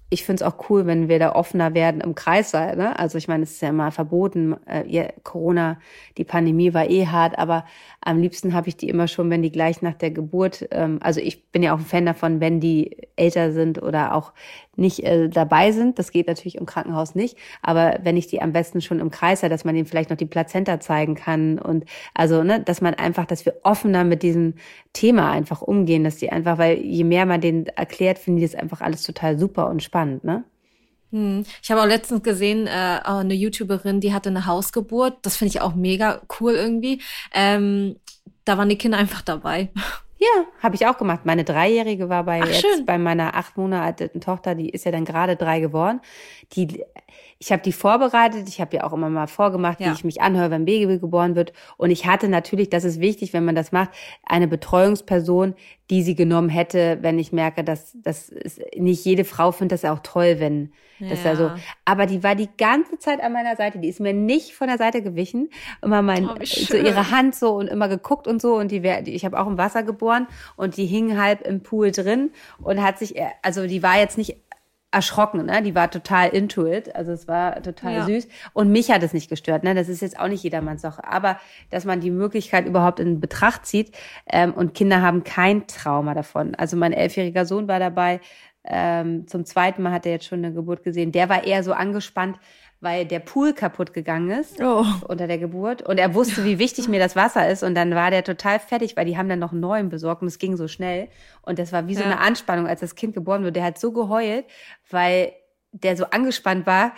ich 0.09 0.25
finde 0.25 0.45
es 0.45 0.49
auch 0.49 0.71
cool, 0.71 0.87
wenn 0.87 1.09
wir 1.09 1.19
da 1.19 1.33
offener 1.33 1.75
werden 1.75 2.01
im 2.01 2.15
Kreissaal. 2.15 2.77
Ne? 2.77 2.99
Also 2.99 3.19
ich 3.19 3.27
meine, 3.27 3.43
es 3.43 3.53
ist 3.53 3.63
ja 3.63 3.71
immer 3.71 3.91
verboten. 3.91 4.55
Äh, 4.67 5.13
Corona, 5.25 5.81
die 6.17 6.25
Pandemie 6.25 6.75
war 6.75 6.89
eh 6.89 7.07
hart, 7.07 7.39
aber 7.39 7.65
am 8.07 8.21
liebsten 8.21 8.55
habe 8.55 8.69
ich 8.69 8.77
die 8.77 8.89
immer 8.89 9.09
schon, 9.09 9.31
wenn 9.31 9.43
die 9.43 9.51
gleich 9.51 9.83
nach 9.83 9.95
der 9.95 10.13
Geburt, 10.13 10.69
ähm, 10.71 10.99
also 11.03 11.21
ich 11.21 11.51
bin 11.51 11.63
ja 11.63 11.75
auch 11.75 11.79
ein 11.79 11.85
Fan 11.85 12.07
davon, 12.07 12.41
wenn 12.41 12.61
die 12.61 12.97
älter 13.17 13.53
sind 13.53 13.83
oder 13.83 14.15
auch 14.15 14.33
nicht 14.77 15.03
äh, 15.03 15.29
dabei 15.29 15.73
sind. 15.73 15.99
Das 15.99 16.13
geht 16.13 16.29
natürlich 16.29 16.57
im 16.57 16.67
Krankenhaus 16.67 17.17
nicht, 17.17 17.37
aber 17.63 17.99
wenn 18.03 18.17
ich 18.17 18.29
die 18.29 18.41
am 18.41 18.53
besten 18.53 18.81
schon 18.81 19.01
im 19.01 19.11
Kreis 19.11 19.43
habe, 19.43 19.51
dass 19.51 19.65
man 19.65 19.75
ihnen 19.75 19.87
vielleicht 19.87 20.11
noch 20.11 20.17
die 20.17 20.27
Plazenta 20.27 20.79
zeigen 20.79 21.17
kann 21.17 21.59
und 21.59 21.85
also, 22.15 22.45
ne, 22.45 22.61
dass 22.61 22.81
man 22.81 22.95
einfach, 22.95 23.27
dass 23.27 23.45
wir 23.45 23.57
offener 23.65 24.05
mit 24.05 24.23
diesem 24.23 24.55
Thema 24.93 25.33
einfach 25.33 25.61
umgehen, 25.61 26.05
dass 26.05 26.17
die 26.17 26.31
einfach, 26.31 26.59
weil 26.59 26.79
je 26.79 27.05
mehr 27.05 27.27
man 27.27 27.41
denen 27.41 27.67
erklärt, 27.67 28.19
finde 28.19 28.45
ich 28.45 28.53
das 28.53 28.61
einfach 28.61 28.81
alles 28.83 29.03
total 29.03 29.39
super 29.39 29.69
und 29.69 29.83
spannend, 29.83 30.23
ne? 30.25 30.45
Hm. 31.13 31.45
Ich 31.63 31.71
habe 31.71 31.83
auch 31.83 31.87
letztens 31.87 32.23
gesehen, 32.23 32.67
äh, 32.67 33.01
eine 33.05 33.35
YouTuberin, 33.35 34.01
die 34.01 34.13
hatte 34.13 34.29
eine 34.29 34.47
Hausgeburt. 34.47 35.19
Das 35.23 35.37
finde 35.37 35.51
ich 35.51 35.61
auch 35.61 35.75
mega 35.75 36.23
cool 36.41 36.55
irgendwie. 36.55 37.03
Ähm, 37.33 37.97
da 38.45 38.59
waren 38.59 38.69
die 38.69 38.79
Kinder 38.79 38.99
einfach 38.99 39.23
dabei. 39.23 39.71
Ja, 40.19 40.47
habe 40.63 40.75
ich 40.77 40.87
auch 40.87 40.97
gemacht. 40.97 41.27
Meine 41.27 41.45
Dreijährige 41.45 42.09
war 42.09 42.25
bei 42.25 42.41
Ach, 42.43 42.47
jetzt 42.47 42.63
schön. 42.63 42.87
bei 42.87 42.97
meiner 42.97 43.35
acht 43.35 43.59
Monate 43.59 44.05
alten 44.05 44.23
Tochter, 44.23 44.55
die 44.55 44.71
ist 44.71 44.87
ja 44.87 44.91
dann 44.91 45.05
gerade 45.05 45.37
drei 45.37 45.61
geworden. 45.61 46.01
Die 46.55 46.83
ich 47.39 47.53
habe 47.53 47.63
die 47.63 47.73
vorbereitet, 47.73 48.49
ich 48.49 48.61
habe 48.61 48.77
ja 48.77 48.85
auch 48.85 48.93
immer 48.93 49.11
mal 49.11 49.27
vorgemacht, 49.27 49.81
ja. 49.81 49.89
wie 49.89 49.93
ich 49.93 50.05
mich 50.05 50.23
anhöre, 50.23 50.51
wenn 50.51 50.65
Baby 50.65 50.99
geboren 50.99 51.37
wird. 51.37 51.53
Und 51.77 51.91
ich 51.91 52.07
hatte 52.07 52.29
natürlich, 52.29 52.71
das 52.71 52.85
ist 52.85 52.99
wichtig, 52.99 53.33
wenn 53.33 53.45
man 53.45 53.55
das 53.55 53.73
macht, 53.73 53.91
eine 54.25 54.49
Betreuungsperson, 54.49 55.55
die 55.91 56.03
sie 56.03 56.15
genommen 56.15 56.49
hätte, 56.49 56.99
wenn 57.03 57.19
ich 57.19 57.33
merke, 57.33 57.63
dass 57.63 57.97
das 58.03 58.33
nicht 58.77 59.05
jede 59.05 59.25
Frau 59.25 59.53
findet 59.53 59.77
das 59.77 59.83
ja 59.83 59.93
auch 59.93 60.01
toll, 60.03 60.37
wenn 60.39 60.73
das 60.99 61.25
ja. 61.25 61.37
so. 61.37 61.51
Aber 61.85 62.07
die 62.07 62.23
war 62.23 62.35
die 62.35 62.49
ganze 62.57 62.99
Zeit 62.99 63.21
an 63.21 63.33
meiner 63.33 63.57
Seite. 63.57 63.79
Die 63.79 63.89
ist 63.89 64.01
mir 64.01 64.15
nicht 64.15 64.55
von 64.55 64.69
der 64.69 64.79
Seite 64.79 65.03
gewichen. 65.03 65.51
Immer 65.83 66.01
mein, 66.01 66.29
oh, 66.29 66.35
so 66.43 66.77
ihre 66.77 67.11
Hand 67.11 67.35
so 67.35 67.55
und 67.57 67.69
immer 67.69 67.89
geguckt 67.89 68.27
und 68.27 68.41
so. 68.41 68.57
Und 68.57 68.71
die, 68.71 68.83
wär, 68.83 69.07
ich 69.07 69.25
habe 69.25 69.39
auch 69.39 69.47
im 69.47 69.59
Wasser 69.59 69.83
geboren 69.83 70.27
und 70.57 70.77
die 70.79 70.87
hing 70.87 71.19
halb 71.19 71.47
im 71.47 71.63
Pool 71.63 71.91
drin 71.91 72.31
und 72.63 72.83
hat 72.83 72.99
sich, 72.99 73.17
also 73.43 73.67
die 73.67 73.83
war 73.83 73.99
jetzt 73.99 74.17
nicht 74.17 74.39
erschrocken, 74.91 75.47
ne? 75.47 75.63
Die 75.63 75.75
war 75.75 75.91
total 75.91 76.29
into 76.31 76.67
it. 76.67 76.95
Also 76.95 77.13
es 77.13 77.29
war 77.29 77.63
total 77.63 77.93
ja. 77.93 78.05
süß. 78.05 78.29
Und 78.53 78.71
mich 78.71 78.91
hat 78.91 79.03
es 79.03 79.13
nicht 79.13 79.29
gestört, 79.29 79.65
ne? 79.65 79.75
Das 79.75 79.89
ist 79.89 80.01
jetzt 80.01 80.19
auch 80.19 80.29
nicht 80.29 80.43
jedermanns 80.43 80.83
Sache. 80.83 81.05
Aber 81.05 81.39
dass 81.71 81.85
man 81.85 82.01
die 82.01 82.11
Möglichkeit 82.11 82.67
überhaupt 82.67 83.01
in 83.01 83.21
Betracht 83.21 83.67
zieht 83.67 83.97
ähm, 84.31 84.55
und 84.55 84.75
Kinder 84.75 85.03
haben 85.03 85.25
kein 85.25 85.67
Trauma 85.67 86.15
davon. 86.15 86.55
Also 86.55 86.77
mein 86.77 86.93
elfjähriger 86.93 87.47
Sohn 87.47 87.69
war 87.69 87.79
dabei. 87.79 88.21
Ähm, 88.69 89.29
zum 89.29 89.45
zweiten 89.45 89.83
Mal 89.83 89.93
hat 89.93 90.07
er 90.07 90.13
jetzt 90.13 90.27
schon 90.27 90.45
eine 90.45 90.53
Geburt 90.53 90.83
gesehen. 90.83 91.13
Der 91.13 91.29
war 91.29 91.45
eher 91.45 91.63
so 91.63 91.73
angespannt, 91.73 92.39
weil 92.81 93.07
der 93.07 93.21
Pool 93.21 93.55
kaputt 93.55 93.95
gegangen 93.95 94.31
ist 94.31 94.61
oh. 94.61 94.85
unter 95.09 95.27
der 95.27 95.39
Geburt. 95.39 95.83
Und 95.83 95.99
er 95.99 96.15
wusste, 96.15 96.45
wie 96.45 96.59
wichtig 96.59 96.89
mir 96.89 97.01
das 97.01 97.17
Wasser 97.17 97.49
ist. 97.49 97.63
Und 97.63 97.75
dann 97.75 97.95
war 97.95 98.11
der 98.11 98.23
total 98.23 98.61
fertig, 98.61 98.97
weil 98.97 99.07
die 99.07 99.17
haben 99.17 99.29
dann 99.29 99.39
noch 99.39 99.53
einen 99.53 99.61
neuen 99.61 99.89
besorgt 99.89 100.23
und 100.23 100.29
es 100.29 100.39
ging 100.39 100.57
so 100.57 100.69
schnell. 100.69 101.09
Und 101.43 101.59
das 101.59 101.73
war 101.73 101.89
wie 101.89 101.95
so 101.95 102.01
ja. 102.01 102.07
eine 102.07 102.21
Anspannung, 102.21 102.67
als 102.67 102.81
das 102.81 102.95
Kind 102.95 103.15
geboren 103.15 103.43
wurde. 103.43 103.53
Der 103.53 103.65
hat 103.65 103.79
so 103.79 103.93
geheult, 103.93 104.45
weil 104.91 105.33
der 105.73 105.97
so 105.97 106.05
angespannt 106.07 106.67
war, 106.67 106.93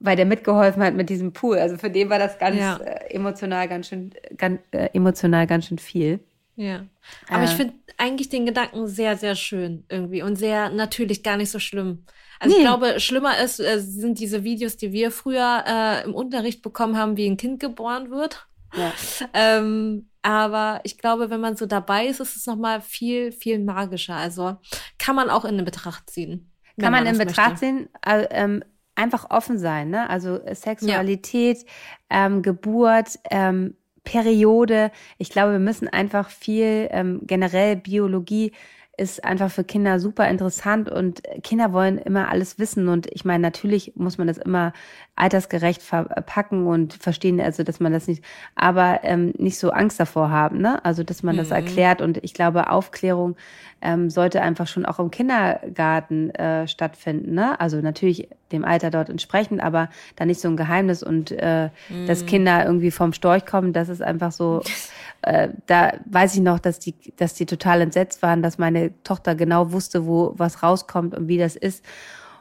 weil 0.00 0.16
der 0.16 0.26
mitgeholfen 0.26 0.82
hat 0.82 0.94
mit 0.94 1.10
diesem 1.10 1.32
Pool. 1.32 1.58
Also 1.58 1.76
für 1.76 1.90
den 1.90 2.08
war 2.08 2.18
das 2.18 2.38
ganz 2.38 2.58
ja. 2.58 2.76
äh, 2.76 3.14
emotional 3.14 3.68
ganz 3.68 3.88
schön, 3.88 4.12
ganz, 4.36 4.60
äh, 4.70 4.88
emotional 4.92 5.46
ganz 5.46 5.66
schön 5.66 5.78
viel. 5.78 6.20
Ja. 6.56 6.86
Aber 7.28 7.42
äh, 7.42 7.44
ich 7.44 7.52
finde 7.52 7.74
eigentlich 7.96 8.28
den 8.28 8.46
Gedanken 8.46 8.86
sehr, 8.86 9.16
sehr 9.16 9.34
schön 9.34 9.84
irgendwie 9.88 10.22
und 10.22 10.36
sehr 10.36 10.70
natürlich 10.70 11.22
gar 11.22 11.36
nicht 11.36 11.50
so 11.50 11.58
schlimm. 11.58 12.04
Also 12.40 12.54
nee. 12.54 12.62
ich 12.62 12.66
glaube, 12.66 13.00
schlimmer 13.00 13.38
ist, 13.38 13.60
äh, 13.60 13.80
sind 13.80 14.18
diese 14.18 14.44
Videos, 14.44 14.76
die 14.76 14.92
wir 14.92 15.10
früher 15.10 15.64
äh, 15.66 16.04
im 16.04 16.14
Unterricht 16.14 16.62
bekommen 16.62 16.96
haben, 16.96 17.16
wie 17.16 17.26
ein 17.26 17.36
Kind 17.36 17.60
geboren 17.60 18.10
wird. 18.10 18.46
Ja. 18.74 18.92
Ähm, 19.34 20.08
aber 20.22 20.80
ich 20.82 20.98
glaube, 20.98 21.30
wenn 21.30 21.40
man 21.40 21.56
so 21.56 21.66
dabei 21.66 22.06
ist, 22.06 22.20
ist 22.20 22.36
es 22.36 22.46
nochmal 22.46 22.80
viel, 22.80 23.32
viel 23.32 23.58
magischer. 23.58 24.16
Also 24.16 24.56
kann 24.98 25.16
man 25.16 25.30
auch 25.30 25.44
in 25.44 25.64
Betracht 25.64 26.10
ziehen. 26.10 26.52
Kann 26.78 26.92
man, 26.92 27.04
man 27.04 27.14
in 27.14 27.18
Betracht 27.18 27.62
möchte. 27.62 27.66
ziehen, 27.66 27.88
äh, 28.06 28.26
ähm, 28.30 28.62
einfach 28.94 29.30
offen 29.30 29.58
sein, 29.58 29.90
ne? 29.90 30.08
Also 30.10 30.40
Sexualität, 30.52 31.64
ja. 32.10 32.26
ähm, 32.26 32.42
Geburt, 32.42 33.18
ähm, 33.30 33.76
Periode. 34.04 34.90
Ich 35.18 35.30
glaube, 35.30 35.52
wir 35.52 35.58
müssen 35.58 35.88
einfach 35.88 36.30
viel 36.30 36.88
ähm, 36.90 37.20
generell 37.24 37.76
Biologie 37.76 38.52
ist 38.98 39.24
einfach 39.24 39.50
für 39.50 39.64
Kinder 39.64 40.00
super 40.00 40.28
interessant 40.28 40.90
und 40.90 41.22
Kinder 41.42 41.72
wollen 41.72 41.98
immer 41.98 42.28
alles 42.30 42.58
wissen 42.58 42.88
und 42.88 43.06
ich 43.12 43.24
meine, 43.24 43.40
natürlich 43.42 43.92
muss 43.94 44.18
man 44.18 44.26
das 44.26 44.38
immer 44.38 44.72
altersgerecht 45.14 45.82
verpacken 45.82 46.66
und 46.66 46.94
verstehen, 46.94 47.40
also 47.40 47.62
dass 47.62 47.80
man 47.80 47.92
das 47.92 48.08
nicht, 48.08 48.24
aber 48.56 49.00
ähm, 49.04 49.32
nicht 49.38 49.58
so 49.58 49.70
Angst 49.70 50.00
davor 50.00 50.30
haben, 50.30 50.58
ne? 50.58 50.84
Also 50.84 51.04
dass 51.04 51.22
man 51.22 51.36
das 51.36 51.48
mhm. 51.48 51.54
erklärt 51.54 52.02
und 52.02 52.18
ich 52.24 52.34
glaube, 52.34 52.70
Aufklärung 52.70 53.36
ähm, 53.80 54.10
sollte 54.10 54.42
einfach 54.42 54.66
schon 54.66 54.84
auch 54.84 54.98
im 54.98 55.10
Kindergarten 55.10 56.30
äh, 56.30 56.66
stattfinden, 56.66 57.34
ne? 57.34 57.58
Also 57.60 57.80
natürlich 57.80 58.28
dem 58.52 58.64
Alter 58.64 58.90
dort 58.90 59.08
entsprechend, 59.10 59.62
aber 59.62 59.88
da 60.16 60.24
nicht 60.24 60.40
so 60.40 60.48
ein 60.48 60.56
Geheimnis 60.56 61.02
und 61.02 61.30
äh, 61.32 61.70
mhm. 61.88 62.06
dass 62.06 62.26
Kinder 62.26 62.64
irgendwie 62.64 62.90
vom 62.90 63.12
Storch 63.12 63.46
kommen, 63.46 63.72
das 63.72 63.88
ist 63.88 64.02
einfach 64.02 64.32
so 64.32 64.62
äh, 65.22 65.48
da 65.66 65.92
weiß 66.06 66.34
ich 66.34 66.40
noch, 66.40 66.58
dass 66.58 66.78
die, 66.78 66.94
dass 67.16 67.34
die 67.34 67.46
total 67.46 67.80
entsetzt 67.80 68.22
waren, 68.22 68.42
dass 68.42 68.58
meine 68.58 68.92
Tochter 69.02 69.34
genau 69.34 69.72
wusste, 69.72 70.06
wo 70.06 70.34
was 70.36 70.62
rauskommt 70.62 71.14
und 71.14 71.28
wie 71.28 71.38
das 71.38 71.56
ist. 71.56 71.84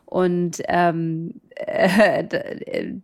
Und 0.09 0.61
ähm, 0.69 1.33
äh, 1.57 2.23
da, 2.23 2.39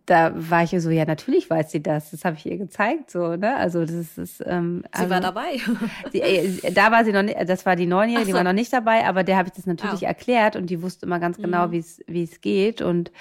da 0.06 0.32
war 0.34 0.62
ich 0.62 0.70
so, 0.70 0.88
ja, 0.88 1.04
natürlich 1.04 1.50
weiß 1.50 1.70
sie 1.70 1.82
das. 1.82 2.12
Das 2.12 2.24
habe 2.24 2.36
ich 2.38 2.46
ihr 2.46 2.56
gezeigt, 2.56 3.10
so, 3.10 3.36
ne? 3.36 3.56
Also 3.56 3.84
das 3.84 4.16
ist. 4.16 4.42
Ähm, 4.46 4.84
sie 4.86 5.00
also, 5.00 5.10
war 5.10 5.20
dabei. 5.20 5.60
Die, 6.14 6.22
äh, 6.22 6.72
da 6.72 6.90
war 6.90 7.04
sie 7.04 7.12
noch 7.12 7.22
nicht, 7.22 7.36
das 7.46 7.66
war 7.66 7.76
die 7.76 7.84
Neunjährige, 7.84 8.24
so. 8.24 8.32
die 8.32 8.36
war 8.38 8.44
noch 8.44 8.54
nicht 8.54 8.72
dabei, 8.72 9.04
aber 9.06 9.22
der 9.22 9.36
habe 9.36 9.48
ich 9.48 9.52
das 9.52 9.66
natürlich 9.66 10.04
oh. 10.04 10.06
erklärt 10.06 10.56
und 10.56 10.70
die 10.70 10.80
wusste 10.80 11.04
immer 11.04 11.20
ganz 11.20 11.36
genau, 11.36 11.66
mhm. 11.66 11.72
wie 11.72 11.78
es 11.78 12.00
wie 12.06 12.22
es 12.22 12.40
geht. 12.40 12.80
Und 12.80 13.12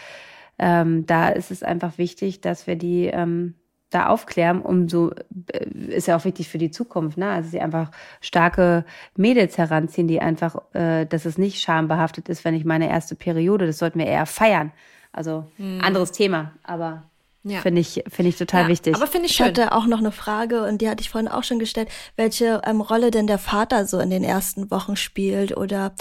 ähm, 0.60 1.06
da 1.06 1.28
ist 1.28 1.52
es 1.52 1.62
einfach 1.62 1.98
wichtig, 1.98 2.40
dass 2.40 2.66
wir 2.66 2.78
die 2.78 3.08
ähm, 3.08 3.56
da 3.94 4.08
aufklären, 4.08 4.62
umso 4.62 5.12
äh, 5.52 5.66
ist 5.89 6.08
ja 6.08 6.18
auch 6.18 6.26
wichtig 6.26 6.50
für 6.50 6.58
die 6.58 6.72
Zukunft, 6.72 7.18
ne? 7.18 7.30
Also 7.30 7.50
sie 7.50 7.60
einfach 7.60 7.91
starke 8.22 8.86
Mädels 9.16 9.58
heranziehen, 9.58 10.08
die 10.08 10.22
einfach, 10.22 10.56
äh, 10.74 11.06
dass 11.06 11.26
es 11.26 11.38
nicht 11.38 11.62
schambehaftet 11.62 12.30
ist, 12.30 12.46
wenn 12.46 12.56
ich 12.56 12.66
meine 12.66 12.89
erste 12.89 13.16
Periode, 13.16 13.68
das 13.68 13.78
sollten 13.78 14.00
wir 14.00 14.08
eher 14.08 14.26
feiern. 14.26 14.72
Also 15.12 15.52
hm. 15.58 15.82
anderes 15.82 16.12
Thema, 16.12 16.54
aber 16.64 17.04
ja. 17.46 17.60
Finde 17.60 17.82
ich, 17.82 18.02
finde 18.08 18.30
ich 18.30 18.38
total 18.38 18.64
ja, 18.64 18.68
wichtig. 18.70 18.96
Aber 18.96 19.06
finde 19.06 19.28
ich 19.28 19.36
schön. 19.36 19.48
Ich 19.48 19.60
hatte 19.60 19.74
auch 19.74 19.86
noch 19.86 19.98
eine 19.98 20.14
Frage 20.14 20.64
und 20.64 20.82
die 20.82 20.89
hatte 20.89 21.02
ich 21.02 21.10
vorhin 21.10 21.28
auch 21.28 21.44
schon 21.44 21.60
gestellt, 21.60 21.89
welche 22.16 22.62
ähm, 22.66 22.80
Rolle 22.80 23.12
denn 23.12 23.28
der 23.28 23.38
Vater 23.38 23.86
so 23.86 24.00
in 24.00 24.10
den 24.10 24.24
ersten 24.24 24.72
Wochen 24.72 24.96
spielt 24.96 25.58
oder 25.58 25.94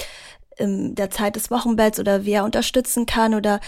in 0.57 0.95
der 0.95 1.11
Zeit 1.11 1.35
des 1.35 1.51
Wochenbetts 1.51 1.99
oder 1.99 2.25
wie 2.25 2.33
er 2.33 2.45
unterstützen 2.45 3.07
kann 3.07 3.35
oder 3.35 3.59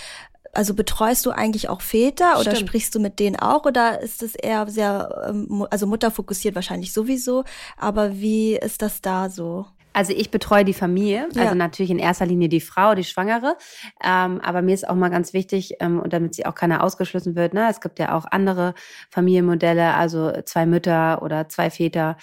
also 0.55 0.75
betreust 0.75 1.27
du 1.27 1.31
eigentlich 1.31 1.69
auch 1.69 1.81
Väter 1.81 2.41
oder 2.41 2.55
Stimmt. 2.55 2.69
sprichst 2.69 2.95
du 2.95 3.01
mit 3.01 3.19
denen 3.19 3.37
auch 3.37 3.65
oder 3.65 4.01
ist 4.01 4.23
es 4.23 4.35
eher 4.35 4.67
sehr, 4.69 5.27
ähm, 5.29 5.67
also 5.71 5.87
Mutter 5.87 6.11
fokussiert 6.11 6.55
wahrscheinlich 6.55 6.93
sowieso, 6.93 7.45
aber 7.77 8.21
wie 8.21 8.57
ist 8.57 8.83
das 8.83 9.01
da 9.01 9.29
so? 9.29 9.67
Also 9.95 10.13
ich 10.13 10.33
betreue 10.33 10.65
die 10.65 10.75
Familie, 10.75 11.29
ja. 11.33 11.43
also 11.43 11.55
natürlich 11.55 11.91
in 11.91 12.01
erster 12.01 12.27
Linie 12.27 12.49
die 12.49 12.61
Frau, 12.61 12.97
die 12.97 13.05
Schwangere. 13.05 13.57
Ähm, 14.05 14.41
aber 14.41 14.61
mir 14.61 14.75
ist 14.75 14.89
auch 14.89 14.97
mal 14.97 15.09
ganz 15.09 15.33
wichtig, 15.33 15.77
ähm, 15.79 16.01
und 16.01 16.13
damit 16.13 16.35
sie 16.35 16.47
auch 16.47 16.57
keiner 16.57 16.83
ausgeschlossen 16.83 17.37
wird, 17.37 17.55
ne, 17.55 17.69
es 17.71 17.81
gibt 17.81 18.01
ja 18.01 18.17
auch 18.17 18.27
andere 18.29 18.75
Familienmodelle, 19.11 19.95
also 19.95 20.33
zwei 20.45 20.67
Mütter 20.67 21.23
oder 21.23 21.49
zwei 21.49 21.71
Väter. 21.71 22.17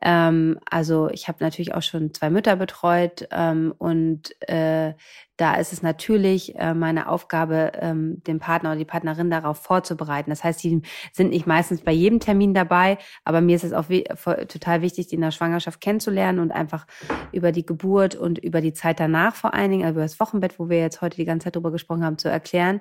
Ähm, 0.00 0.58
also 0.70 1.10
ich 1.10 1.28
habe 1.28 1.44
natürlich 1.44 1.74
auch 1.74 1.82
schon 1.82 2.14
zwei 2.14 2.30
Mütter 2.30 2.56
betreut 2.56 3.28
ähm, 3.30 3.74
und 3.76 4.34
äh, 4.48 4.94
da 5.38 5.54
ist 5.54 5.72
es 5.72 5.82
natürlich 5.82 6.56
äh, 6.56 6.74
meine 6.74 7.08
Aufgabe, 7.08 7.72
ähm, 7.80 8.22
den 8.24 8.40
Partner 8.40 8.70
oder 8.70 8.78
die 8.78 8.84
Partnerin 8.84 9.30
darauf 9.30 9.58
vorzubereiten. 9.58 10.30
Das 10.30 10.42
heißt, 10.42 10.62
die 10.62 10.82
sind 11.12 11.30
nicht 11.30 11.46
meistens 11.46 11.80
bei 11.80 11.92
jedem 11.92 12.18
Termin 12.18 12.54
dabei, 12.54 12.98
aber 13.24 13.40
mir 13.40 13.54
ist 13.54 13.64
es 13.64 13.72
auch 13.72 13.86
total 13.86 14.82
wichtig, 14.82 15.06
die 15.06 15.14
in 15.14 15.20
der 15.20 15.30
Schwangerschaft 15.30 15.80
kennenzulernen 15.80 16.40
und 16.40 16.50
einfach 16.50 16.86
über 17.30 17.52
die 17.52 17.64
Geburt 17.64 18.16
und 18.16 18.38
über 18.38 18.60
die 18.60 18.74
Zeit 18.74 18.98
danach 18.98 19.36
vor 19.36 19.54
allen 19.54 19.70
Dingen, 19.70 19.88
über 19.88 20.02
das 20.02 20.18
Wochenbett, 20.18 20.58
wo 20.58 20.68
wir 20.68 20.80
jetzt 20.80 21.00
heute 21.02 21.16
die 21.16 21.24
ganze 21.24 21.44
Zeit 21.44 21.56
drüber 21.56 21.70
gesprochen 21.70 22.04
haben, 22.04 22.18
zu 22.18 22.28
erklären. 22.28 22.80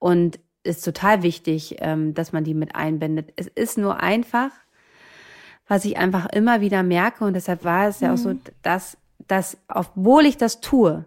Und 0.00 0.40
ist 0.64 0.84
total 0.84 1.22
wichtig, 1.22 1.76
ähm, 1.78 2.14
dass 2.14 2.32
man 2.32 2.44
die 2.44 2.54
mit 2.54 2.74
einbindet. 2.74 3.32
Es 3.36 3.46
ist 3.46 3.78
nur 3.78 4.00
einfach, 4.00 4.50
was 5.68 5.84
ich 5.84 5.98
einfach 5.98 6.26
immer 6.26 6.60
wieder 6.60 6.82
merke 6.82 7.24
und 7.24 7.34
deshalb 7.34 7.64
war 7.64 7.88
es 7.88 8.00
ja 8.00 8.12
auch 8.12 8.18
so, 8.18 8.30
mhm. 8.30 8.40
dass, 8.62 8.96
dass 9.26 9.56
obwohl 9.68 10.26
ich 10.26 10.36
das 10.36 10.60
tue, 10.60 11.04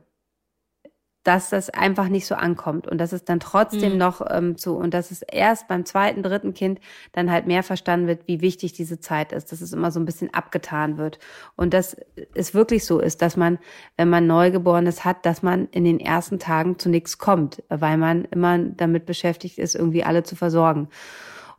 dass 1.25 1.49
das 1.49 1.71
einfach 1.71 2.07
nicht 2.07 2.27
so 2.27 2.35
ankommt 2.35 2.87
und 2.87 2.99
dass 2.99 3.11
es 3.11 3.25
dann 3.25 3.39
trotzdem 3.39 3.93
mhm. 3.93 3.97
noch 3.97 4.21
ähm, 4.29 4.57
so 4.57 4.75
und 4.75 4.93
dass 4.93 5.09
es 5.09 5.23
erst 5.23 5.67
beim 5.67 5.83
zweiten, 5.83 6.21
dritten 6.21 6.53
Kind 6.53 6.79
dann 7.13 7.31
halt 7.31 7.47
mehr 7.47 7.63
verstanden 7.63 8.07
wird, 8.07 8.27
wie 8.27 8.41
wichtig 8.41 8.73
diese 8.73 8.99
Zeit 8.99 9.31
ist, 9.31 9.51
dass 9.51 9.59
es 9.59 9.73
immer 9.73 9.89
so 9.91 9.99
ein 9.99 10.05
bisschen 10.05 10.31
abgetan 10.33 10.99
wird 10.99 11.17
und 11.55 11.73
dass 11.73 11.97
es 12.35 12.53
wirklich 12.53 12.85
so 12.85 12.99
ist, 12.99 13.23
dass 13.23 13.37
man, 13.37 13.57
wenn 13.97 14.07
man 14.07 14.27
Neugeborenes 14.27 15.03
hat, 15.03 15.25
dass 15.25 15.41
man 15.41 15.67
in 15.71 15.83
den 15.83 15.99
ersten 15.99 16.37
Tagen 16.37 16.77
zu 16.77 16.89
nichts 16.89 17.17
kommt, 17.17 17.63
weil 17.69 17.97
man 17.97 18.25
immer 18.25 18.59
damit 18.59 19.07
beschäftigt 19.07 19.57
ist, 19.57 19.73
irgendwie 19.73 20.03
alle 20.03 20.21
zu 20.21 20.35
versorgen. 20.35 20.89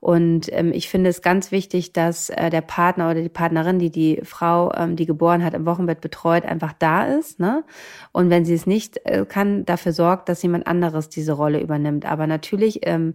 Und 0.01 0.53
ähm, 0.53 0.73
ich 0.73 0.89
finde 0.89 1.11
es 1.11 1.23
ganz 1.23 1.51
wichtig, 1.51 1.93
dass 1.93 2.31
äh, 2.31 2.51
der 2.51 2.61
Partner 2.61 3.11
oder 3.11 3.23
die 3.23 3.29
Partnerin, 3.29 3.79
die 3.79 3.91
die 3.91 4.21
Frau, 4.23 4.73
ähm, 4.75 4.97
die 4.97 5.07
geboren 5.07 5.43
hat, 5.45 5.55
im 5.55 5.67
Wochenbett 5.67 6.01
betreut, 6.01 6.45
einfach 6.45 6.73
da 6.79 7.05
ist. 7.05 7.41
Ne? 7.41 7.65
Und 8.13 8.31
wenn 8.31 8.45
sie 8.45 8.55
es 8.55 8.67
nicht 8.67 9.01
äh, 9.05 9.25
kann, 9.27 9.65
dafür 9.65 9.93
sorgt, 9.93 10.29
dass 10.29 10.43
jemand 10.43 10.67
anderes 10.67 11.09
diese 11.09 11.33
Rolle 11.33 11.61
übernimmt. 11.61 12.07
Aber 12.07 12.27
natürlich 12.27 12.81
ähm, 12.87 13.15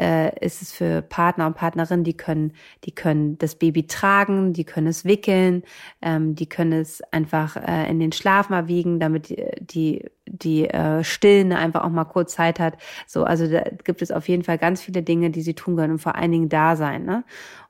äh, 0.00 0.32
ist 0.44 0.62
es 0.62 0.72
für 0.72 1.02
Partner 1.02 1.46
und 1.46 1.54
Partnerinnen, 1.54 2.04
die 2.04 2.16
können, 2.16 2.52
die 2.84 2.92
können 2.92 3.36
das 3.38 3.56
Baby 3.56 3.86
tragen, 3.86 4.52
die 4.52 4.64
können 4.64 4.86
es 4.86 5.04
wickeln, 5.04 5.62
ähm, 6.00 6.34
die 6.34 6.48
können 6.48 6.72
es 6.72 7.02
einfach 7.12 7.56
äh, 7.56 7.90
in 7.90 8.00
den 8.00 8.12
Schlaf 8.12 8.48
mal 8.48 8.66
wiegen, 8.66 8.98
damit 8.98 9.28
die, 9.28 9.44
die 9.60 10.04
die 10.32 10.68
äh, 10.68 11.02
Stillende 11.02 11.56
einfach 11.56 11.82
auch 11.82 11.90
mal 11.90 12.04
kurz 12.04 12.34
Zeit 12.34 12.60
hat. 12.60 12.76
So, 13.06 13.24
also 13.24 13.48
da 13.48 13.64
gibt 13.84 14.00
es 14.00 14.12
auf 14.12 14.28
jeden 14.28 14.44
Fall 14.44 14.58
ganz 14.58 14.80
viele 14.80 15.02
Dinge, 15.02 15.30
die 15.30 15.42
sie 15.42 15.54
tun 15.54 15.76
können 15.76 15.94
und 15.94 15.98
vor 15.98 16.14
allen 16.14 16.30
Dingen 16.30 16.48
da 16.48 16.76
sein. 16.76 17.04
Ne? 17.04 17.24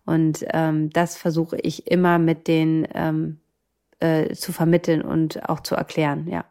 Und 0.04 0.44
ähm, 0.52 0.90
das 0.90 1.16
versuche 1.16 1.56
ich 1.56 1.90
immer 1.90 2.18
mit 2.18 2.48
den 2.48 2.86
ähm, 2.94 3.40
äh, 3.98 4.34
zu 4.34 4.52
vermitteln 4.52 5.02
und 5.02 5.48
auch 5.48 5.60
zu 5.60 5.74
erklären, 5.74 6.28
ja. 6.28 6.44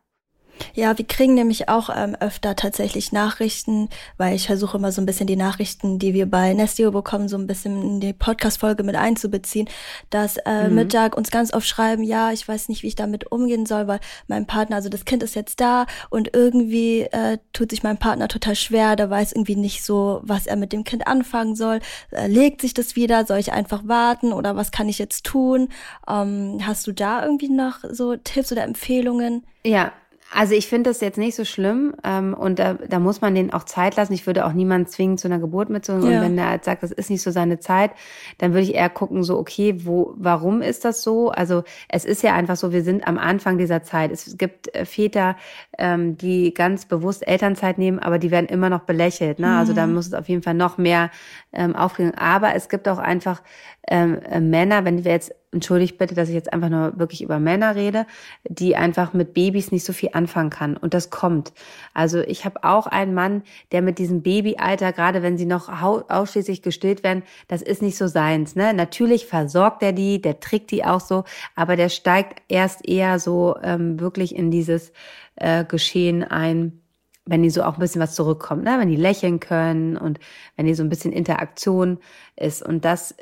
Ja, 0.74 0.98
wir 0.98 1.06
kriegen 1.06 1.34
nämlich 1.34 1.70
auch 1.70 1.90
ähm, 1.96 2.16
öfter 2.20 2.56
tatsächlich 2.56 3.12
Nachrichten, 3.12 3.90
weil 4.18 4.36
ich 4.36 4.48
versuche 4.48 4.78
immer 4.78 4.92
so 4.92 5.02
ein 5.02 5.06
bisschen 5.06 5.28
die 5.28 5.36
Nachrichten, 5.36 6.00
die 6.00 6.14
wir 6.14 6.30
bei 6.30 6.54
Nestio 6.54 6.92
bekommen, 6.92 7.28
so 7.28 7.38
ein 7.38 7.48
bisschen 7.48 7.82
in 7.82 8.00
die 8.00 8.14
Podcast-Folge 8.14 8.84
mit 8.84 8.96
einzubeziehen, 8.96 9.70
dass 10.10 10.38
äh, 10.38 10.68
mhm. 10.68 10.76
Mittag 10.76 11.18
uns 11.18 11.32
ganz 11.32 11.54
oft 11.54 11.68
schreiben, 11.68 12.04
ja, 12.04 12.32
ich 12.32 12.48
weiß 12.48 12.70
nicht, 12.70 12.84
wie 12.84 12.88
ich 12.88 12.96
damit 12.96 13.32
umgehen 13.32 13.66
soll, 13.66 13.88
weil 13.88 14.00
mein 14.28 14.46
Partner, 14.46 14.78
also 14.78 14.90
das 14.90 15.06
Kind 15.06 15.24
ist 15.24 15.36
jetzt 15.36 15.60
da 15.60 15.86
und 16.10 16.34
irgendwie 16.34 17.02
äh, 17.02 17.38
tut 17.54 17.72
sich 17.72 17.84
mein 17.84 17.98
Partner 17.98 18.28
total 18.28 18.56
schwer, 18.56 18.96
der 18.96 19.10
weiß 19.10 19.34
irgendwie 19.34 19.56
nicht 19.56 19.84
so, 19.84 20.22
was 20.24 20.48
er 20.48 20.56
mit 20.56 20.74
dem 20.74 20.84
Kind 20.84 21.08
anfangen 21.08 21.56
soll. 21.56 21.80
Äh, 22.12 22.28
legt 22.28 22.62
sich 22.62 22.74
das 22.74 22.96
wieder? 22.96 23.26
Soll 23.26 23.40
ich 23.40 23.52
einfach 23.52 23.82
warten 23.86 24.34
oder 24.34 24.56
was 24.56 24.72
kann 24.72 24.90
ich 24.90 25.00
jetzt 25.00 25.26
tun? 25.26 25.70
Ähm, 26.08 26.60
hast 26.66 26.88
du 26.88 26.92
da 26.92 27.24
irgendwie 27.24 27.50
noch 27.50 27.80
so 27.90 28.16
Tipps 28.16 28.52
oder 28.52 28.64
Empfehlungen? 28.64 29.44
Ja, 29.66 29.92
also 30.32 30.54
ich 30.54 30.68
finde 30.68 30.92
das 30.92 31.02
jetzt 31.02 31.18
nicht 31.18 31.36
so 31.36 31.44
schlimm 31.44 31.96
ähm, 32.04 32.36
und 32.36 32.60
da, 32.60 32.76
da 32.76 33.00
muss 33.00 33.22
man 33.22 33.34
den 33.34 33.52
auch 33.52 33.64
Zeit 33.64 33.96
lassen. 33.96 34.14
Ich 34.14 34.28
würde 34.28 34.46
auch 34.46 34.54
niemanden 34.54 34.88
zwingen 34.88 35.18
zu 35.18 35.28
einer 35.28 35.40
Geburt 35.40 35.70
mitzunehmen. 35.70 36.12
Ja. 36.12 36.20
Und 36.20 36.26
wenn 36.26 36.38
er 36.38 36.50
halt 36.50 36.64
sagt, 36.64 36.84
das 36.84 36.92
ist 36.92 37.10
nicht 37.10 37.24
so 37.24 37.32
seine 37.32 37.60
Zeit, 37.60 37.92
dann 38.38 38.54
würde 38.54 38.64
ich 38.64 38.76
eher 38.76 38.90
gucken, 38.90 39.24
so 39.24 39.40
okay, 39.40 39.86
wo, 39.86 40.14
warum 40.18 40.62
ist 40.62 40.86
das 40.86 41.02
so? 41.02 41.32
Also 41.32 41.64
es 41.88 42.06
ist 42.06 42.22
ja 42.22 42.34
einfach 42.36 42.58
so, 42.58 42.72
wir 42.72 42.84
sind 42.84 43.08
am 43.08 43.18
Anfang 43.18 43.58
dieser 43.58 43.82
Zeit. 43.82 44.12
Es 44.12 44.38
gibt 44.38 44.74
äh, 44.76 44.86
Väter, 44.86 45.36
ähm, 45.80 46.16
die 46.18 46.54
ganz 46.54 46.86
bewusst 46.86 47.28
Elternzeit 47.28 47.80
nehmen, 47.80 47.98
aber 47.98 48.20
die 48.20 48.30
werden 48.30 48.48
immer 48.48 48.70
noch 48.70 48.82
belächelt. 48.82 49.40
Ne? 49.40 49.48
Mhm. 49.48 49.54
Also 49.54 49.74
da 49.74 49.88
mhm. 49.88 49.96
muss 49.96 50.08
es 50.08 50.14
auf 50.14 50.30
jeden 50.30 50.44
Fall 50.44 50.54
noch 50.54 50.78
mehr 50.78 51.10
ähm, 51.54 51.76
aufgehen. 51.76 52.14
Aber 52.16 52.54
es 52.54 52.70
gibt 52.70 52.88
auch 52.88 53.00
einfach 53.00 53.42
ähm, 53.90 54.20
äh, 54.22 54.40
Männer, 54.40 54.86
wenn 54.86 55.04
wir 55.04 55.12
jetzt 55.12 55.34
entschuldigt 55.52 55.98
bitte, 55.98 56.14
dass 56.14 56.30
ich 56.30 56.36
jetzt 56.36 56.54
einfach 56.54 56.70
nur 56.70 57.00
wirklich 57.00 57.24
über 57.24 57.40
Männer 57.40 57.76
rede, 57.76 58.06
die 58.48 58.76
einfach 58.76 59.14
mit 59.14 59.34
Babys 59.34 59.72
nicht 59.72 59.84
so 59.84 59.94
viel 59.94 60.10
anfangen 60.14 60.52
kann. 60.52 60.78
Und 60.78 60.94
das 60.94 61.10
kommt. 61.10 61.54
Also 61.96 62.20
ich 62.20 62.46
habe 62.46 62.64
auch 62.64 62.86
einen 62.86 63.16
Mann, 63.16 63.42
der 63.72 63.82
mit 63.82 63.98
diesem 63.98 64.22
Babyalter, 64.22 64.94
gerade 64.94 65.24
wenn 65.24 65.40
sie 65.40 65.48
noch 65.48 65.70
ausschließlich 65.70 66.62
gestillt 66.62 67.04
werden, 67.04 67.24
das 67.48 67.64
ist 67.64 67.82
nicht 67.82 67.98
so 67.98 68.08
seins. 68.08 68.56
Ne? 68.56 68.76
Natürlich 68.76 69.26
versorgt 69.26 69.82
er 69.82 69.92
die, 69.92 70.22
der 70.22 70.40
trägt 70.40 70.70
die 70.70 70.86
auch 70.86 71.02
so, 71.02 71.24
aber 71.56 71.76
der 71.76 71.90
steigt 71.90 72.44
erst 72.48 72.88
eher 72.88 73.18
so 73.18 73.58
ähm, 73.64 74.00
wirklich 74.00 74.36
in 74.36 74.52
dieses 74.52 74.92
äh, 75.36 75.66
Geschehen 75.66 76.24
ein, 76.24 76.80
wenn 77.26 77.42
die 77.42 77.50
so 77.50 77.64
auch 77.64 77.74
ein 77.74 77.80
bisschen 77.80 78.02
was 78.02 78.14
zurückkommt, 78.14 78.64
ne? 78.64 78.78
wenn 78.80 78.90
die 78.90 78.96
lächeln 78.96 79.40
können 79.40 79.98
und 79.98 80.20
wenn 80.58 80.68
die 80.68 80.76
so 80.76 80.84
ein 80.84 80.90
bisschen 80.90 81.12
Interaktion 81.12 81.98
ist. 82.36 82.62
Und 82.62 82.86
das 82.86 83.16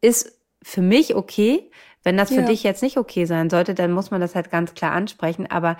ist 0.00 0.38
für 0.62 0.82
mich 0.82 1.14
okay. 1.14 1.70
Wenn 2.02 2.16
das 2.16 2.30
für 2.30 2.40
ja. 2.40 2.46
dich 2.46 2.62
jetzt 2.62 2.82
nicht 2.82 2.96
okay 2.96 3.26
sein 3.26 3.50
sollte, 3.50 3.74
dann 3.74 3.92
muss 3.92 4.10
man 4.10 4.20
das 4.20 4.34
halt 4.34 4.50
ganz 4.50 4.74
klar 4.74 4.92
ansprechen. 4.92 5.46
Aber 5.50 5.76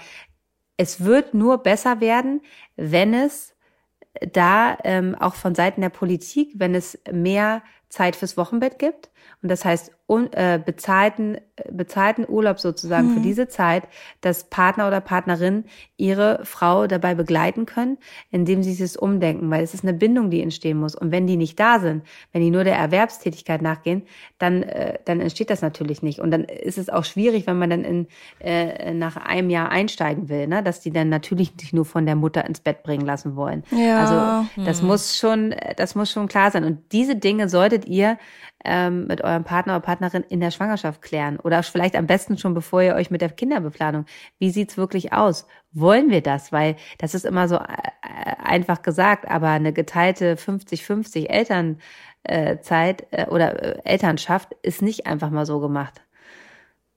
es 0.76 1.04
wird 1.04 1.34
nur 1.34 1.58
besser 1.58 2.00
werden, 2.00 2.42
wenn 2.76 3.14
es 3.14 3.54
da 4.32 4.76
ähm, 4.84 5.14
auch 5.14 5.34
von 5.34 5.54
Seiten 5.54 5.80
der 5.80 5.88
Politik, 5.88 6.52
wenn 6.56 6.74
es 6.74 6.98
mehr 7.10 7.62
Zeit 7.88 8.16
fürs 8.16 8.36
Wochenbett 8.36 8.78
gibt, 8.78 9.10
und 9.42 9.48
das 9.48 9.64
heißt 9.64 9.92
un, 10.10 10.32
äh, 10.32 10.60
bezahlten, 10.62 11.38
bezahlten 11.70 12.26
Urlaub 12.28 12.58
sozusagen 12.58 13.10
mhm. 13.10 13.14
für 13.14 13.20
diese 13.20 13.46
Zeit, 13.46 13.84
dass 14.20 14.50
Partner 14.50 14.88
oder 14.88 15.00
Partnerin 15.00 15.64
ihre 15.96 16.40
Frau 16.42 16.88
dabei 16.88 17.14
begleiten 17.14 17.64
können, 17.64 17.96
indem 18.30 18.64
sie 18.64 18.72
sich 18.72 19.00
umdenken, 19.00 19.48
weil 19.50 19.62
es 19.62 19.72
ist 19.72 19.84
eine 19.84 19.94
Bindung, 19.94 20.30
die 20.30 20.42
entstehen 20.42 20.78
muss. 20.78 20.96
Und 20.96 21.12
wenn 21.12 21.28
die 21.28 21.36
nicht 21.36 21.60
da 21.60 21.78
sind, 21.78 22.02
wenn 22.32 22.42
die 22.42 22.50
nur 22.50 22.64
der 22.64 22.74
Erwerbstätigkeit 22.76 23.62
nachgehen, 23.62 24.02
dann, 24.38 24.64
äh, 24.64 24.98
dann 25.04 25.20
entsteht 25.20 25.48
das 25.48 25.62
natürlich 25.62 26.02
nicht. 26.02 26.18
Und 26.18 26.32
dann 26.32 26.42
ist 26.42 26.78
es 26.78 26.88
auch 26.88 27.04
schwierig, 27.04 27.46
wenn 27.46 27.58
man 27.58 27.70
dann 27.70 27.84
in, 27.84 28.06
äh, 28.40 28.92
nach 28.92 29.16
einem 29.16 29.48
Jahr 29.48 29.70
einsteigen 29.70 30.28
will, 30.28 30.48
ne? 30.48 30.64
dass 30.64 30.80
die 30.80 30.90
dann 30.90 31.08
natürlich 31.08 31.54
nicht 31.56 31.72
nur 31.72 31.84
von 31.84 32.04
der 32.04 32.16
Mutter 32.16 32.44
ins 32.44 32.58
Bett 32.58 32.82
bringen 32.82 33.06
lassen 33.06 33.36
wollen. 33.36 33.62
Ja. 33.70 34.44
Also 34.46 34.64
das 34.64 34.82
mhm. 34.82 34.88
muss 34.88 35.16
schon, 35.16 35.54
das 35.76 35.94
muss 35.94 36.10
schon 36.10 36.26
klar 36.26 36.50
sein. 36.50 36.64
Und 36.64 36.80
diese 36.90 37.14
Dinge 37.14 37.48
solltet 37.48 37.84
ihr 37.84 38.18
ähm, 38.64 39.06
mit 39.06 39.22
eurem 39.22 39.44
Partner 39.44 39.74
oder 39.74 39.80
Partnerin 39.80 39.99
in 40.28 40.40
der 40.40 40.50
Schwangerschaft 40.50 41.02
klären 41.02 41.38
oder 41.38 41.62
vielleicht 41.62 41.96
am 41.96 42.06
besten 42.06 42.38
schon 42.38 42.54
bevor 42.54 42.82
ihr 42.82 42.94
euch 42.94 43.10
mit 43.10 43.20
der 43.20 43.30
Kinderbeplanung. 43.30 44.06
Wie 44.38 44.50
sieht's 44.50 44.76
wirklich 44.76 45.12
aus? 45.12 45.46
Wollen 45.72 46.10
wir 46.10 46.22
das? 46.22 46.52
Weil 46.52 46.76
das 46.98 47.14
ist 47.14 47.24
immer 47.24 47.48
so 47.48 47.56
äh, 47.56 47.62
einfach 48.42 48.82
gesagt, 48.82 49.28
aber 49.28 49.48
eine 49.48 49.72
geteilte 49.72 50.34
50-50 50.36 51.26
Elternzeit 51.28 53.06
äh, 53.10 53.26
oder 53.26 53.62
äh, 53.62 53.80
Elternschaft 53.84 54.54
ist 54.62 54.82
nicht 54.82 55.06
einfach 55.06 55.30
mal 55.30 55.46
so 55.46 55.60
gemacht. 55.60 56.00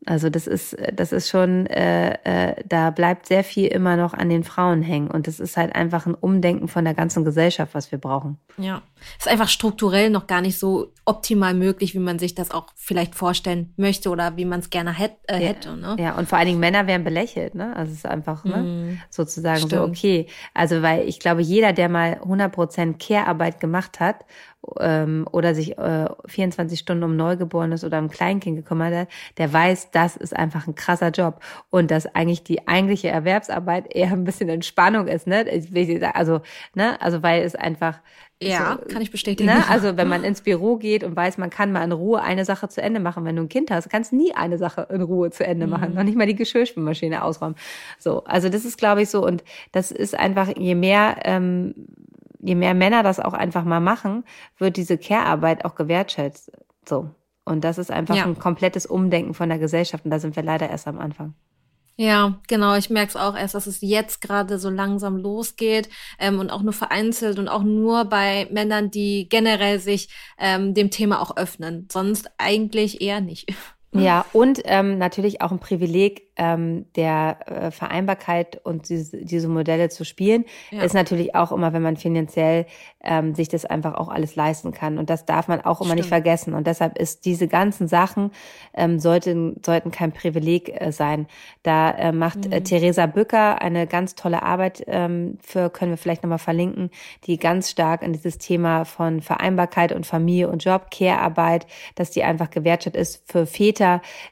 Also 0.06 0.30
das 0.30 0.47
ist, 0.47 0.76
das 0.93 1.12
ist 1.12 1.30
schon, 1.30 1.66
äh, 1.68 2.14
äh, 2.24 2.56
da 2.66 2.89
bleibt 2.89 3.28
sehr 3.28 3.43
viel 3.43 3.68
immer 3.68 3.95
noch 3.95 4.14
an 4.14 4.30
den 4.30 4.43
Frauen 4.43 4.82
hängen. 4.82 5.10
Und 5.10 5.28
das 5.28 5.39
ist 5.39 5.56
halt 5.56 5.76
einfach 5.76 6.06
ein 6.06 6.14
Umdenken 6.14 6.68
von 6.68 6.84
der 6.84 6.93
ganzen 6.93 7.24
Gesellschaft, 7.24 7.74
was 7.74 7.91
wir 7.91 7.99
brauchen. 7.99 8.38
Ja. 8.58 8.82
Ist 9.18 9.28
einfach 9.28 9.47
strukturell 9.47 10.10
noch 10.10 10.28
gar 10.28 10.41
nicht 10.41 10.60
so 10.60 10.91
optimal 11.06 11.54
möglich, 11.54 11.93
wie 11.93 11.99
man 11.99 12.20
sich 12.20 12.36
das 12.36 12.51
auch 12.51 12.68
vielleicht 12.76 13.16
vorstellen 13.16 13.74
möchte 13.78 14.10
oder 14.10 14.36
wie 14.38 14.45
man 14.45 14.60
es 14.60 14.70
gerne 14.70 14.91
hätt, 14.91 15.16
äh, 15.28 15.38
hätte. 15.38 15.70
Ja, 15.70 15.76
ne? 15.76 15.95
ja, 15.99 16.18
und 16.18 16.28
vor 16.28 16.38
allen 16.38 16.47
Dingen 16.47 16.60
Männer 16.60 16.88
werden 16.88 17.04
belächelt, 17.04 17.56
ne? 17.56 17.76
Also 17.76 17.91
es 17.91 17.99
ist 17.99 18.06
einfach 18.06 18.43
ne? 18.43 18.58
Mm, 18.58 19.01
sozusagen 19.10 19.60
stimmt. 19.60 19.72
so 19.74 19.82
okay. 19.84 20.28
Also 20.54 20.82
weil 20.82 21.08
ich 21.08 21.20
glaube, 21.20 21.41
jeder, 21.41 21.74
der 21.74 21.89
mal 21.89 22.20
100% 22.24 22.97
Care-Arbeit 22.97 23.60
gemacht 23.60 23.99
hat 23.99 24.26
ähm, 24.80 25.28
oder 25.32 25.55
sich 25.55 25.78
äh, 25.78 26.07
24 26.26 26.80
Stunden 26.80 27.03
um 27.03 27.16
Neugeborenes 27.16 27.84
oder 27.84 27.99
um 27.99 28.09
Kleinkind 28.09 28.57
gekümmert 28.57 28.93
hat, 28.93 29.07
der 29.38 29.51
weiß, 29.51 29.91
das 29.91 30.16
ist 30.16 30.36
einfach 30.36 30.68
ein 30.68 30.76
krasser 30.76 31.09
Job 31.09 31.41
und 31.70 31.91
dass 31.91 32.05
eigentlich 32.16 32.43
die 32.43 32.68
eigentliche 32.68 33.09
Erwerbsarbeit 33.09 33.93
eher 33.93 34.11
ein 34.11 34.24
bisschen 34.24 34.49
Entspannung 34.49 35.07
ist, 35.07 35.28
ne? 35.28 35.45
Also, 36.14 36.41
ne? 36.76 37.01
Also 37.01 37.24
weil 37.24 37.43
es 37.43 37.55
einfach 37.55 37.99
ja, 38.41 38.80
so, 38.82 38.93
kann 38.93 39.01
ich 39.01 39.11
bestätigen. 39.11 39.49
Ne? 39.49 39.64
Also 39.70 39.97
wenn 39.97 40.07
man 40.07 40.24
ins 40.24 40.41
Büro 40.41 40.78
geht 40.78 41.03
und 41.03 41.16
weiß, 41.16 41.38
man 41.38 41.49
kann 41.49 41.72
mal 41.72 41.84
in 41.84 41.91
Ruhe 41.91 42.22
eine 42.22 42.45
Sache 42.45 42.68
zu 42.70 42.82
Ende 42.82 42.99
machen. 42.99 43.26
Wenn 43.26 43.36
du 43.36 43.43
ein 43.43 43.49
Kind 43.49 43.72
hast, 43.72 43.89
kannst 43.89 44.11
du 44.11 44.18
nie 44.18 44.34
eine 44.34 44.57
Sache 44.57 44.88
in 44.89 45.01
Ruhe 45.01 45.32
zu 45.32 45.45
Ende 45.45 45.68
machen. 45.68 45.91
Mhm. 45.91 45.95
Noch 45.95 46.03
nicht 46.03 46.18
mal 46.18 46.28
die 46.28 46.36
Geschirrspülmaschine 46.36 47.24
ausräumen. 47.24 47.55
So, 47.99 48.24
also 48.26 48.49
das 48.49 48.66
ist, 48.66 48.78
glaube 48.78 49.03
ich, 49.03 49.09
so. 49.09 49.26
Und 49.26 49.43
das 49.72 49.91
ist 49.91 50.18
einfach, 50.18 50.49
je 50.57 50.76
mehr 50.76 51.18
ähm, 51.24 51.74
je 52.44 52.56
mehr 52.56 52.74
Männer 52.74 53.04
das 53.04 53.20
auch 53.20 53.34
einfach 53.34 53.64
mal 53.64 53.80
machen, 53.80 54.24
wird 54.58 54.78
diese 54.78 54.98
Care-Arbeit 54.98 55.66
auch 55.66 55.76
gewertschätzt. 55.76 56.52
So. 56.88 57.10
Und 57.46 57.64
das 57.64 57.78
ist 57.78 57.91
einfach 57.91 58.16
ja. 58.16 58.26
ein 58.26 58.38
komplettes 58.38 58.86
Umdenken 58.86 59.34
von 59.34 59.50
der 59.50 59.60
Gesellschaft. 59.60 60.06
Und 60.06 60.12
da 60.12 60.20
sind 60.20 60.36
wir 60.36 60.44
leider 60.44 60.70
erst 60.70 60.88
am 60.88 61.00
Anfang. 61.00 61.34
Ja, 61.96 62.39
genau. 62.48 62.76
Ich 62.76 62.89
merke 62.89 63.10
es 63.10 63.16
auch 63.16 63.36
erst, 63.36 63.54
dass 63.54 63.68
es 63.68 63.82
jetzt 63.82 64.22
gerade 64.22 64.58
so 64.58 64.70
langsam 64.70 65.18
losgeht 65.18 65.89
ähm, 66.20 66.39
und 66.39 66.50
auch 66.50 66.64
nur 66.64 66.74
vereinzelt 66.74 67.38
und 67.38 67.48
auch 67.48 67.64
nur 67.64 68.06
bei 68.06 68.48
Männern, 68.52 68.89
die 68.89 69.28
generell 69.30 69.80
sich 69.80 70.10
ähm, 70.39 70.74
dem 70.74 70.89
Thema 70.89 71.22
auch 71.22 71.38
öffnen. 71.38 71.88
Sonst 71.91 72.32
eigentlich 72.38 73.02
eher 73.02 73.22
nicht. 73.22 73.54
Ja, 73.94 74.26
und 74.34 74.62
ähm, 74.66 74.98
natürlich 74.98 75.41
auch 75.41 75.52
ein 75.52 75.60
Privileg, 75.60 76.24
ähm, 76.36 76.86
der 76.96 77.38
äh, 77.46 77.72
Vereinbarkeit 77.72 78.60
und 78.64 78.89
diese, 78.89 79.18
diese 79.18 79.48
Modelle 79.48 79.89
zu 79.89 80.04
spielen, 80.04 80.46
ja. 80.72 80.82
ist 80.82 80.94
natürlich 80.94 81.36
auch 81.36 81.52
immer, 81.52 81.74
wenn 81.74 81.84
man 81.84 81.96
finanziell 81.98 82.66
ähm, 83.04 83.36
sich 83.36 83.50
das 83.50 83.66
einfach 83.66 83.96
auch 83.96 84.10
alles 84.10 84.36
leisten 84.36 84.72
kann. 84.72 84.98
Und 84.98 85.10
das 85.10 85.26
darf 85.26 85.48
man 85.48 85.62
auch 85.62 85.80
immer 85.82 85.89
Stimmt. 85.89 85.98
nicht 85.98 86.08
vergessen. 86.08 86.54
Und 86.54 86.66
deshalb 86.66 86.98
ist 86.98 87.26
diese 87.26 87.48
ganzen 87.48 87.88
Sachen 87.88 88.32
ähm, 88.74 89.00
sollten, 89.00 89.62
sollten 89.64 89.91
kein 89.91 90.12
Privileg 90.12 90.70
äh, 90.82 90.91
sein. 90.91 91.28
Da 91.62 91.91
äh, 91.91 92.12
macht 92.12 92.46
äh, 92.46 92.48
mhm. 92.48 92.54
äh, 92.54 92.62
Theresa 92.62 93.06
Bücker 93.06 93.62
eine 93.62 93.86
ganz 93.86 94.16
tolle 94.16 94.41
Arbeit 94.41 94.84
ähm, 94.88 95.38
für, 95.41 95.70
können 95.70 95.91
wir 95.91 95.98
vielleicht 95.98 96.24
nochmal 96.24 96.39
verlinken, 96.39 96.89
die 97.26 97.38
ganz 97.38 97.70
stark 97.70 98.02
in 98.02 98.14
dieses 98.14 98.38
Thema 98.38 98.86
von 98.86 99.22
Vereinbarkeit 99.22 99.91
und 99.91 100.08
Familie 100.08 100.50
und 100.50 100.64
Job, 100.64 100.89
Care-Arbeit, 100.89 101.68
dass 101.96 102.10
die 102.10 102.24
einfach 102.24 102.50
gewertschätzt 102.50 102.96
ist 102.96 103.24
für 103.32 103.46
Väter, 103.46 103.82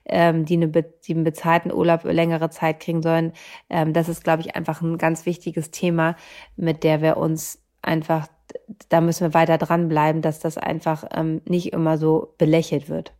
ähm, 0.05 0.45
die, 0.45 0.55
eine, 0.55 0.67
die 0.69 1.13
einen 1.13 1.23
bezahlten 1.23 1.71
Urlaub 1.71 1.91
Urlaub 1.91 2.03
längere 2.05 2.49
Zeit 2.49 2.79
kriegen 2.79 3.01
sollen. 3.01 3.33
Ähm, 3.69 3.93
das 3.93 4.09
ist, 4.09 4.23
glaube 4.23 4.41
ich, 4.41 4.55
einfach 4.55 4.81
ein 4.81 4.97
ganz 4.97 5.25
wichtiges 5.25 5.71
Thema, 5.71 6.15
mit 6.55 6.83
der 6.83 7.01
wir 7.01 7.17
uns 7.17 7.61
einfach, 7.81 8.27
da 8.89 9.01
müssen 9.01 9.27
wir 9.27 9.33
weiter 9.33 9.57
dranbleiben, 9.57 10.21
dass 10.21 10.39
das 10.39 10.57
einfach 10.57 11.05
ähm, 11.13 11.41
nicht 11.45 11.73
immer 11.73 11.97
so 11.97 12.33
belächelt 12.37 12.89
wird. 12.89 13.13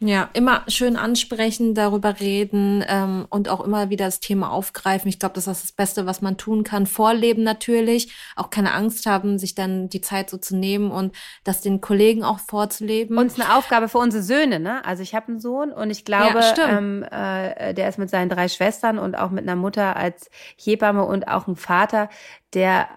Ja, 0.00 0.28
immer 0.34 0.64
schön 0.66 0.96
ansprechen, 0.96 1.74
darüber 1.74 2.20
reden 2.20 2.84
ähm, 2.88 3.26
und 3.30 3.48
auch 3.48 3.60
immer 3.60 3.90
wieder 3.90 4.06
das 4.06 4.20
Thema 4.20 4.50
aufgreifen. 4.50 5.08
Ich 5.08 5.18
glaube, 5.18 5.36
das 5.36 5.46
ist 5.46 5.62
das 5.62 5.72
Beste, 5.72 6.04
was 6.04 6.20
man 6.20 6.36
tun 6.36 6.64
kann. 6.64 6.86
Vorleben 6.86 7.42
natürlich, 7.42 8.12
auch 8.36 8.50
keine 8.50 8.74
Angst 8.74 9.06
haben, 9.06 9.38
sich 9.38 9.54
dann 9.54 9.88
die 9.88 10.00
Zeit 10.00 10.28
so 10.28 10.36
zu 10.36 10.56
nehmen 10.56 10.90
und 10.90 11.14
das 11.44 11.60
den 11.60 11.80
Kollegen 11.80 12.24
auch 12.24 12.40
vorzuleben. 12.40 13.16
Und 13.16 13.40
eine 13.40 13.56
Aufgabe 13.56 13.88
für 13.88 13.98
unsere 13.98 14.22
Söhne, 14.22 14.58
ne? 14.58 14.84
Also 14.84 15.02
ich 15.02 15.14
habe 15.14 15.28
einen 15.28 15.40
Sohn 15.40 15.72
und 15.72 15.90
ich 15.90 16.04
glaube, 16.04 16.40
ja, 16.40 16.54
ähm, 16.68 17.04
äh, 17.04 17.72
der 17.72 17.88
ist 17.88 17.98
mit 17.98 18.10
seinen 18.10 18.28
drei 18.28 18.48
Schwestern 18.48 18.98
und 18.98 19.14
auch 19.14 19.30
mit 19.30 19.44
einer 19.44 19.56
Mutter 19.56 19.96
als 19.96 20.28
Hebamme 20.56 21.04
und 21.04 21.28
auch 21.28 21.46
ein 21.46 21.56
Vater, 21.56 22.10
der 22.52 22.88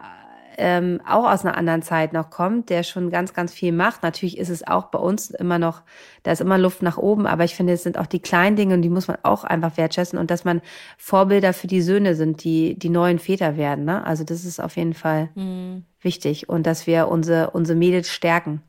ähm, 0.58 1.00
auch 1.08 1.32
aus 1.32 1.46
einer 1.46 1.56
anderen 1.56 1.84
Zeit 1.84 2.14
noch 2.14 2.30
kommt, 2.32 2.70
der 2.70 2.84
schon 2.84 3.12
ganz, 3.12 3.34
ganz 3.34 3.54
viel 3.54 3.72
macht. 3.72 4.02
Natürlich 4.02 4.38
ist 4.38 4.50
es 4.50 4.68
auch 4.68 4.86
bei 4.86 4.98
uns 4.98 5.30
immer 5.30 5.60
noch, 5.60 5.84
da 6.24 6.32
ist 6.32 6.42
immer 6.42 6.58
Luft 6.58 6.82
nach 6.82 6.98
oben, 6.98 7.28
aber 7.28 7.44
ich 7.44 7.56
finde, 7.56 7.74
es 7.74 7.84
sind 7.84 7.98
auch 7.98 8.08
die 8.08 8.20
kleinen 8.20 8.56
Dinge 8.56 8.74
und 8.74 8.82
die 8.82 8.90
muss 8.90 9.08
man 9.08 9.18
auch 9.22 9.44
einfach 9.44 9.78
wertschätzen 9.78 10.18
und 10.18 10.32
dass 10.32 10.46
man 10.46 10.62
Vorbilder 10.98 11.54
für 11.54 11.68
die 11.68 11.82
Söhne 11.82 12.16
sind, 12.16 12.44
die 12.44 12.78
die 12.78 12.90
neuen 12.90 13.20
Väter 13.20 13.56
werden. 13.56 13.86
Ne? 13.86 14.04
Also 14.06 14.24
das 14.24 14.46
ist 14.46 14.60
auf 14.60 14.76
jeden 14.76 14.96
Fall 14.96 15.30
mhm. 15.36 15.86
wichtig 16.02 16.50
und 16.50 16.66
dass 16.66 16.88
wir 16.88 17.08
unsere, 17.08 17.52
unsere 17.52 17.78
Mädels 17.78 18.10
stärken, 18.10 18.64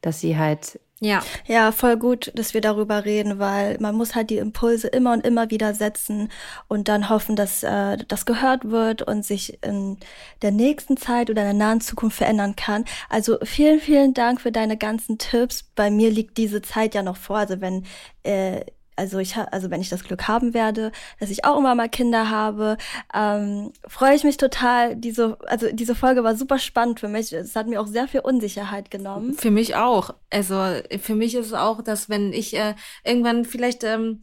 dass 0.00 0.20
sie 0.20 0.38
halt 0.38 0.78
ja. 1.04 1.22
Ja, 1.46 1.70
voll 1.70 1.98
gut, 1.98 2.32
dass 2.34 2.54
wir 2.54 2.62
darüber 2.62 3.04
reden, 3.04 3.38
weil 3.38 3.76
man 3.78 3.94
muss 3.94 4.14
halt 4.14 4.30
die 4.30 4.38
Impulse 4.38 4.88
immer 4.88 5.12
und 5.12 5.26
immer 5.26 5.50
wieder 5.50 5.74
setzen 5.74 6.30
und 6.66 6.88
dann 6.88 7.10
hoffen, 7.10 7.36
dass 7.36 7.62
äh, 7.62 7.98
das 8.08 8.24
gehört 8.24 8.70
wird 8.70 9.02
und 9.02 9.22
sich 9.22 9.62
in 9.62 9.98
der 10.40 10.50
nächsten 10.50 10.96
Zeit 10.96 11.28
oder 11.28 11.42
in 11.42 11.58
der 11.58 11.66
nahen 11.66 11.82
Zukunft 11.82 12.16
verändern 12.16 12.56
kann. 12.56 12.86
Also 13.10 13.36
vielen, 13.42 13.80
vielen 13.80 14.14
Dank 14.14 14.40
für 14.40 14.50
deine 14.50 14.78
ganzen 14.78 15.18
Tipps. 15.18 15.62
Bei 15.74 15.90
mir 15.90 16.10
liegt 16.10 16.38
diese 16.38 16.62
Zeit 16.62 16.94
ja 16.94 17.02
noch 17.02 17.18
vor. 17.18 17.36
Also 17.36 17.60
wenn 17.60 17.84
äh, 18.22 18.62
also 18.96 19.18
ich 19.18 19.36
also 19.36 19.70
wenn 19.70 19.80
ich 19.80 19.88
das 19.88 20.04
Glück 20.04 20.28
haben 20.28 20.54
werde, 20.54 20.92
dass 21.20 21.30
ich 21.30 21.44
auch 21.44 21.58
immer 21.58 21.74
mal 21.74 21.88
Kinder 21.88 22.30
habe, 22.30 22.76
ähm, 23.14 23.72
freue 23.86 24.14
ich 24.14 24.24
mich 24.24 24.36
total. 24.36 24.96
Diese 24.96 25.38
also 25.46 25.68
diese 25.72 25.94
Folge 25.94 26.24
war 26.24 26.36
super 26.36 26.58
spannend 26.58 27.00
für 27.00 27.08
mich. 27.08 27.32
Es 27.32 27.56
hat 27.56 27.66
mir 27.66 27.80
auch 27.80 27.86
sehr 27.86 28.08
viel 28.08 28.20
Unsicherheit 28.20 28.90
genommen. 28.90 29.34
Für 29.34 29.50
mich 29.50 29.76
auch. 29.76 30.14
Also 30.30 30.62
für 31.00 31.14
mich 31.14 31.34
ist 31.34 31.46
es 31.46 31.52
auch, 31.52 31.82
dass 31.82 32.08
wenn 32.08 32.32
ich 32.32 32.56
äh, 32.56 32.74
irgendwann 33.04 33.44
vielleicht 33.44 33.84
ähm, 33.84 34.22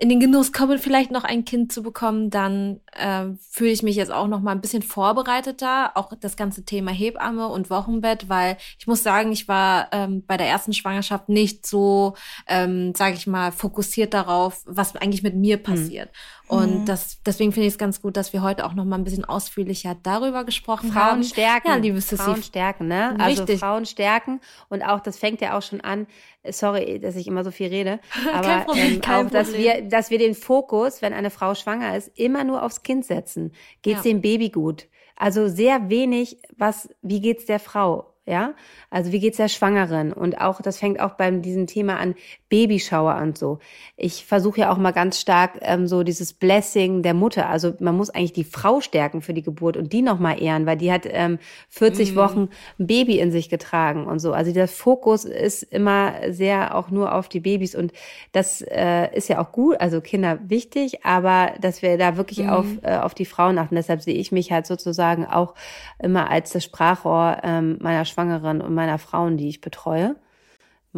in 0.00 0.08
den 0.08 0.20
Genuss 0.20 0.52
komme, 0.52 0.78
vielleicht 0.78 1.10
noch 1.10 1.24
ein 1.24 1.44
Kind 1.44 1.72
zu 1.72 1.82
bekommen, 1.82 2.30
dann 2.30 2.80
äh, 2.92 3.26
fühle 3.50 3.70
ich 3.70 3.82
mich 3.82 3.96
jetzt 3.96 4.12
auch 4.12 4.28
noch 4.28 4.40
mal 4.40 4.52
ein 4.52 4.60
bisschen 4.60 4.82
vorbereiteter, 4.82 5.96
auch 5.96 6.12
das 6.20 6.36
ganze 6.36 6.64
Thema 6.64 6.92
Hebamme 6.92 7.48
und 7.48 7.68
Wochenbett, 7.68 8.28
weil 8.28 8.58
ich 8.78 8.86
muss 8.86 9.02
sagen, 9.02 9.32
ich 9.32 9.48
war 9.48 9.88
ähm, 9.90 10.24
bei 10.24 10.36
der 10.36 10.46
ersten 10.46 10.72
Schwangerschaft 10.72 11.28
nicht 11.28 11.66
so, 11.66 12.14
ähm, 12.46 12.94
sage 12.94 13.16
ich 13.16 13.26
mal, 13.26 13.50
fokussiert 13.50 14.14
darauf, 14.14 14.62
was 14.66 14.94
eigentlich 14.94 15.24
mit 15.24 15.34
mir 15.34 15.56
hm. 15.56 15.62
passiert. 15.64 16.10
Mhm. 16.10 16.37
Und 16.48 16.80
mhm. 16.80 16.84
das, 16.86 17.22
deswegen 17.24 17.52
finde 17.52 17.66
ich 17.66 17.74
es 17.74 17.78
ganz 17.78 18.00
gut, 18.00 18.16
dass 18.16 18.32
wir 18.32 18.42
heute 18.42 18.64
auch 18.64 18.72
noch 18.72 18.86
mal 18.86 18.96
ein 18.96 19.04
bisschen 19.04 19.24
ausführlicher 19.24 19.94
darüber 20.02 20.44
gesprochen 20.44 20.92
Frauen 20.92 21.04
haben. 21.04 21.24
Stärken. 21.24 21.68
Ja, 21.68 21.76
liebe 21.76 22.00
Sissi. 22.00 22.16
Frauen 22.16 22.42
stärken, 22.42 22.88
ne? 22.88 23.14
Also 23.18 23.42
Richtig. 23.42 23.60
Frauen 23.60 23.84
stärken. 23.84 24.40
Und 24.70 24.82
auch, 24.82 25.00
das 25.00 25.18
fängt 25.18 25.42
ja 25.42 25.56
auch 25.56 25.62
schon 25.62 25.82
an, 25.82 26.06
sorry, 26.48 27.00
dass 27.00 27.16
ich 27.16 27.26
immer 27.26 27.44
so 27.44 27.50
viel 27.50 27.68
rede, 27.68 28.00
aber 28.32 28.60
Problem, 28.60 29.00
ähm, 29.04 29.26
auch, 29.26 29.30
dass 29.30 29.52
wir, 29.52 29.82
dass 29.82 30.10
wir 30.10 30.18
den 30.18 30.34
Fokus, 30.34 31.02
wenn 31.02 31.12
eine 31.12 31.30
Frau 31.30 31.54
schwanger 31.54 31.96
ist, 31.96 32.10
immer 32.14 32.44
nur 32.44 32.62
aufs 32.62 32.82
Kind 32.82 33.04
setzen. 33.04 33.52
Geht's 33.82 34.04
ja. 34.04 34.12
dem 34.12 34.22
Baby 34.22 34.48
gut? 34.48 34.88
Also 35.16 35.48
sehr 35.48 35.90
wenig, 35.90 36.40
was, 36.56 36.88
wie 37.02 37.20
geht's 37.20 37.44
der 37.44 37.58
Frau? 37.58 38.07
Ja, 38.28 38.52
also 38.90 39.10
wie 39.10 39.20
geht's 39.20 39.38
der 39.38 39.48
Schwangeren? 39.48 40.12
Und 40.12 40.38
auch, 40.38 40.60
das 40.60 40.78
fängt 40.78 41.00
auch 41.00 41.14
beim 41.14 41.40
diesem 41.40 41.66
Thema 41.66 41.96
an, 41.96 42.14
Babyschauer 42.50 43.16
und 43.22 43.38
so. 43.38 43.58
Ich 43.96 44.26
versuche 44.26 44.60
ja 44.60 44.72
auch 44.72 44.76
mal 44.76 44.92
ganz 44.92 45.18
stark 45.18 45.58
ähm, 45.62 45.86
so 45.86 46.02
dieses 46.02 46.34
Blessing 46.34 47.02
der 47.02 47.14
Mutter. 47.14 47.48
Also 47.48 47.74
man 47.80 47.96
muss 47.96 48.10
eigentlich 48.10 48.34
die 48.34 48.44
Frau 48.44 48.80
stärken 48.80 49.22
für 49.22 49.32
die 49.32 49.42
Geburt 49.42 49.78
und 49.78 49.94
die 49.94 50.02
nochmal 50.02 50.42
ehren, 50.42 50.66
weil 50.66 50.76
die 50.76 50.92
hat 50.92 51.06
ähm, 51.06 51.38
40 51.70 52.12
mhm. 52.12 52.16
Wochen 52.16 52.48
ein 52.78 52.86
Baby 52.86 53.18
in 53.18 53.32
sich 53.32 53.48
getragen 53.48 54.06
und 54.06 54.18
so. 54.18 54.34
Also 54.34 54.52
der 54.52 54.68
Fokus 54.68 55.24
ist 55.24 55.62
immer 55.62 56.14
sehr 56.30 56.74
auch 56.74 56.90
nur 56.90 57.14
auf 57.14 57.30
die 57.30 57.40
Babys 57.40 57.74
und 57.74 57.92
das 58.32 58.60
äh, 58.60 59.14
ist 59.16 59.28
ja 59.28 59.40
auch 59.40 59.52
gut, 59.52 59.80
also 59.80 60.02
Kinder 60.02 60.38
wichtig, 60.48 61.04
aber 61.04 61.52
dass 61.62 61.80
wir 61.80 61.96
da 61.96 62.18
wirklich 62.18 62.40
mhm. 62.40 62.50
auf, 62.50 62.66
äh, 62.82 62.96
auf 62.96 63.14
die 63.14 63.24
Frauen 63.26 63.56
achten. 63.56 63.74
Deshalb 63.74 64.02
sehe 64.02 64.14
ich 64.14 64.32
mich 64.32 64.52
halt 64.52 64.66
sozusagen 64.66 65.24
auch 65.24 65.54
immer 65.98 66.30
als 66.30 66.52
das 66.52 66.64
Sprachrohr 66.64 67.38
ähm, 67.42 67.78
meiner 67.80 68.04
Schwangeren 68.04 68.17
und 68.60 68.74
meiner 68.74 68.98
Frauen, 68.98 69.36
die 69.36 69.48
ich 69.48 69.60
betreue 69.60 70.16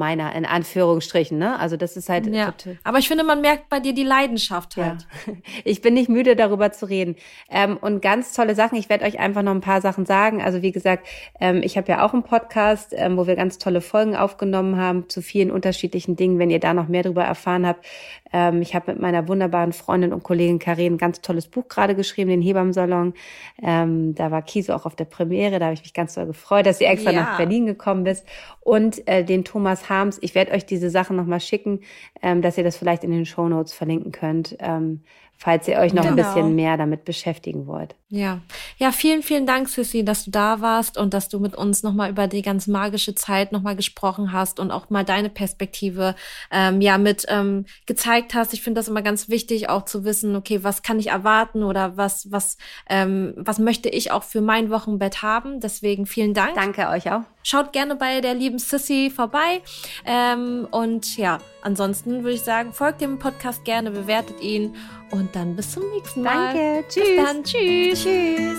meiner 0.01 0.35
in 0.35 0.47
Anführungsstrichen, 0.47 1.39
ne? 1.39 1.61
Also 1.61 1.77
das 1.77 1.97
ist 1.97 2.09
halt. 2.09 2.27
Ja. 2.27 2.55
Aber 2.83 2.99
ich 2.99 3.07
finde, 3.07 3.23
man 3.23 3.41
merkt 3.41 3.69
bei 3.69 3.79
dir 3.79 3.93
die 3.93 4.03
Leidenschaft 4.03 4.77
halt. 4.77 5.07
Ja. 5.27 5.35
Ich 5.65 5.83
bin 5.83 5.95
nicht 5.95 6.09
müde, 6.09 6.37
darüber 6.37 6.73
zu 6.73 6.87
reden. 6.87 7.17
Ähm, 7.51 7.77
und 7.77 8.01
ganz 8.01 8.33
tolle 8.33 8.55
Sachen. 8.55 8.79
Ich 8.79 8.89
werde 8.89 9.05
euch 9.05 9.19
einfach 9.19 9.43
noch 9.43 9.53
ein 9.53 9.61
paar 9.61 9.81
Sachen 9.81 10.07
sagen. 10.07 10.43
Also 10.43 10.63
wie 10.63 10.73
gesagt, 10.73 11.07
ähm, 11.39 11.61
ich 11.63 11.77
habe 11.77 11.89
ja 11.89 12.05
auch 12.05 12.13
einen 12.15 12.23
Podcast, 12.23 12.95
ähm, 12.97 13.17
wo 13.17 13.27
wir 13.27 13.37
ganz 13.37 13.59
tolle 13.59 13.81
Folgen 13.81 14.17
aufgenommen 14.17 14.77
haben 14.77 15.09
zu 15.09 15.23
vielen 15.23 15.51
unterschiedlichen 15.51 16.17
Dingen. 16.17 16.39
Wenn 16.39 16.51
ihr 16.51 16.61
da 16.61 16.73
noch 16.73 16.89
mehr 16.89 17.03
darüber 17.03 17.25
erfahren 17.25 17.67
habt, 17.67 17.85
ähm, 18.33 18.63
ich 18.63 18.75
habe 18.75 18.93
mit 18.93 19.01
meiner 19.01 19.29
wunderbaren 19.29 19.73
Freundin 19.73 20.13
und 20.13 20.23
Kollegin 20.23 20.59
Karin 20.59 20.95
ein 20.95 20.99
ganz 20.99 21.21
tolles 21.21 21.49
Buch 21.49 21.69
gerade 21.69 21.95
geschrieben, 21.95 22.31
den 22.31 22.43
Hebammsalon. 22.43 23.15
Ähm, 23.63 24.15
da 24.15 24.31
war 24.31 24.43
Kiso 24.43 24.73
auch 24.73 24.87
auf 24.87 24.97
der 24.97 25.05
Premiere, 25.05 25.59
da 25.59 25.67
habe 25.67 25.75
ich 25.75 25.83
mich 25.83 25.95
ganz 25.95 26.15
doll 26.15 26.27
gefreut, 26.27 26.67
dass 26.67 26.79
sie 26.79 26.85
extra 26.85 27.11
ja. 27.11 27.23
nach 27.23 27.37
Berlin 27.37 27.67
gekommen 27.67 28.05
bist. 28.05 28.27
Und 28.61 29.07
äh, 29.09 29.25
den 29.25 29.45
Thomas 29.45 29.90
Harms, 29.91 30.19
ich 30.23 30.35
werde 30.35 30.53
euch 30.53 30.65
diese 30.65 30.89
Sachen 30.89 31.17
nochmal 31.17 31.41
schicken, 31.41 31.81
ähm, 32.23 32.41
dass 32.41 32.57
ihr 32.57 32.65
das 32.65 32.79
vielleicht 32.79 33.05
in 33.05 33.11
den 33.11 33.27
Show 33.27 33.49
Notes 33.49 33.75
verlinken 33.75 34.13
könnt. 34.13 34.57
Ähm, 34.61 35.03
falls 35.37 35.69
ihr 35.69 35.79
euch 35.79 35.93
noch 35.93 36.05
genau. 36.05 36.15
ein 36.15 36.17
bisschen 36.17 36.55
mehr 36.55 36.79
damit 36.79 37.05
beschäftigen 37.05 37.67
wollt. 37.67 37.97
Ja, 38.13 38.41
ja, 38.77 38.91
vielen, 38.91 39.23
vielen 39.23 39.47
Dank, 39.47 39.69
Sissy, 39.69 40.05
dass 40.05 40.25
du 40.25 40.33
da 40.33 40.61
warst 40.61 40.99
und 40.99 41.15
dass 41.15 41.29
du 41.29 41.39
mit 41.39 41.55
uns 41.55 41.85
nochmal 41.85 42.11
über 42.11 42.27
die 42.27 42.43
ganz 42.43 42.67
magische 42.67 43.15
Zeit 43.15 43.53
nochmal 43.53 43.77
gesprochen 43.77 44.33
hast 44.33 44.59
und 44.59 44.73
auch 44.73 44.91
mal 44.91 45.05
deine 45.05 45.31
Perspektive 45.31 46.17
ähm, 46.51 46.81
ja 46.81 46.99
mit 46.99 47.27
ähm, 47.29 47.67
gezeigt 47.87 48.35
hast. 48.35 48.53
Ich 48.53 48.63
finde 48.63 48.81
das 48.81 48.89
immer 48.89 49.03
ganz 49.03 49.29
wichtig, 49.29 49.69
auch 49.69 49.85
zu 49.85 50.05
wissen, 50.05 50.35
okay, 50.35 50.65
was 50.65 50.83
kann 50.83 50.99
ich 50.99 51.07
erwarten 51.07 51.63
oder 51.63 51.97
was, 51.97 52.33
was, 52.33 52.57
ähm, 52.89 53.33
was 53.37 53.61
möchte 53.61 53.89
ich 53.89 54.11
auch 54.11 54.25
für 54.25 54.41
mein 54.41 54.71
Wochenbett 54.71 55.23
haben. 55.23 55.61
Deswegen 55.61 56.05
vielen 56.05 56.35
Dank. 56.35 56.57
Danke 56.57 56.89
euch 56.89 57.13
auch. 57.13 57.23
Schaut 57.45 57.73
gerne 57.73 57.95
bei 57.95 58.21
der 58.21 58.35
lieben 58.35 58.59
Sissy 58.59 59.13
vorbei. 59.15 59.63
Ähm, 60.05 60.67
und 60.73 61.17
ja, 61.17 61.39
ansonsten 61.63 62.25
würde 62.25 62.35
ich 62.35 62.43
sagen, 62.43 62.73
folgt 62.73 63.01
dem 63.01 63.21
Podcast 63.21 63.65
gerne, 63.65 63.93
bewertet 63.93 64.41
ihn 64.43 64.75
und 65.11 65.35
dann 65.35 65.57
bis 65.57 65.73
zum 65.73 65.89
nächsten 65.91 66.23
Mal. 66.23 66.55
Danke. 66.55 66.85
Tschüss. 66.89 67.05
Bis 67.05 67.25
dann. 67.25 67.45
Tschüss. 67.45 68.00
Tschüss. 68.03 68.59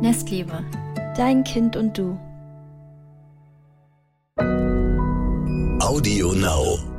Nestliebe, 0.00 0.64
dein 1.14 1.44
Kind 1.44 1.76
und 1.76 1.98
du. 1.98 2.18
Audio 5.80 6.32
Now. 6.32 6.97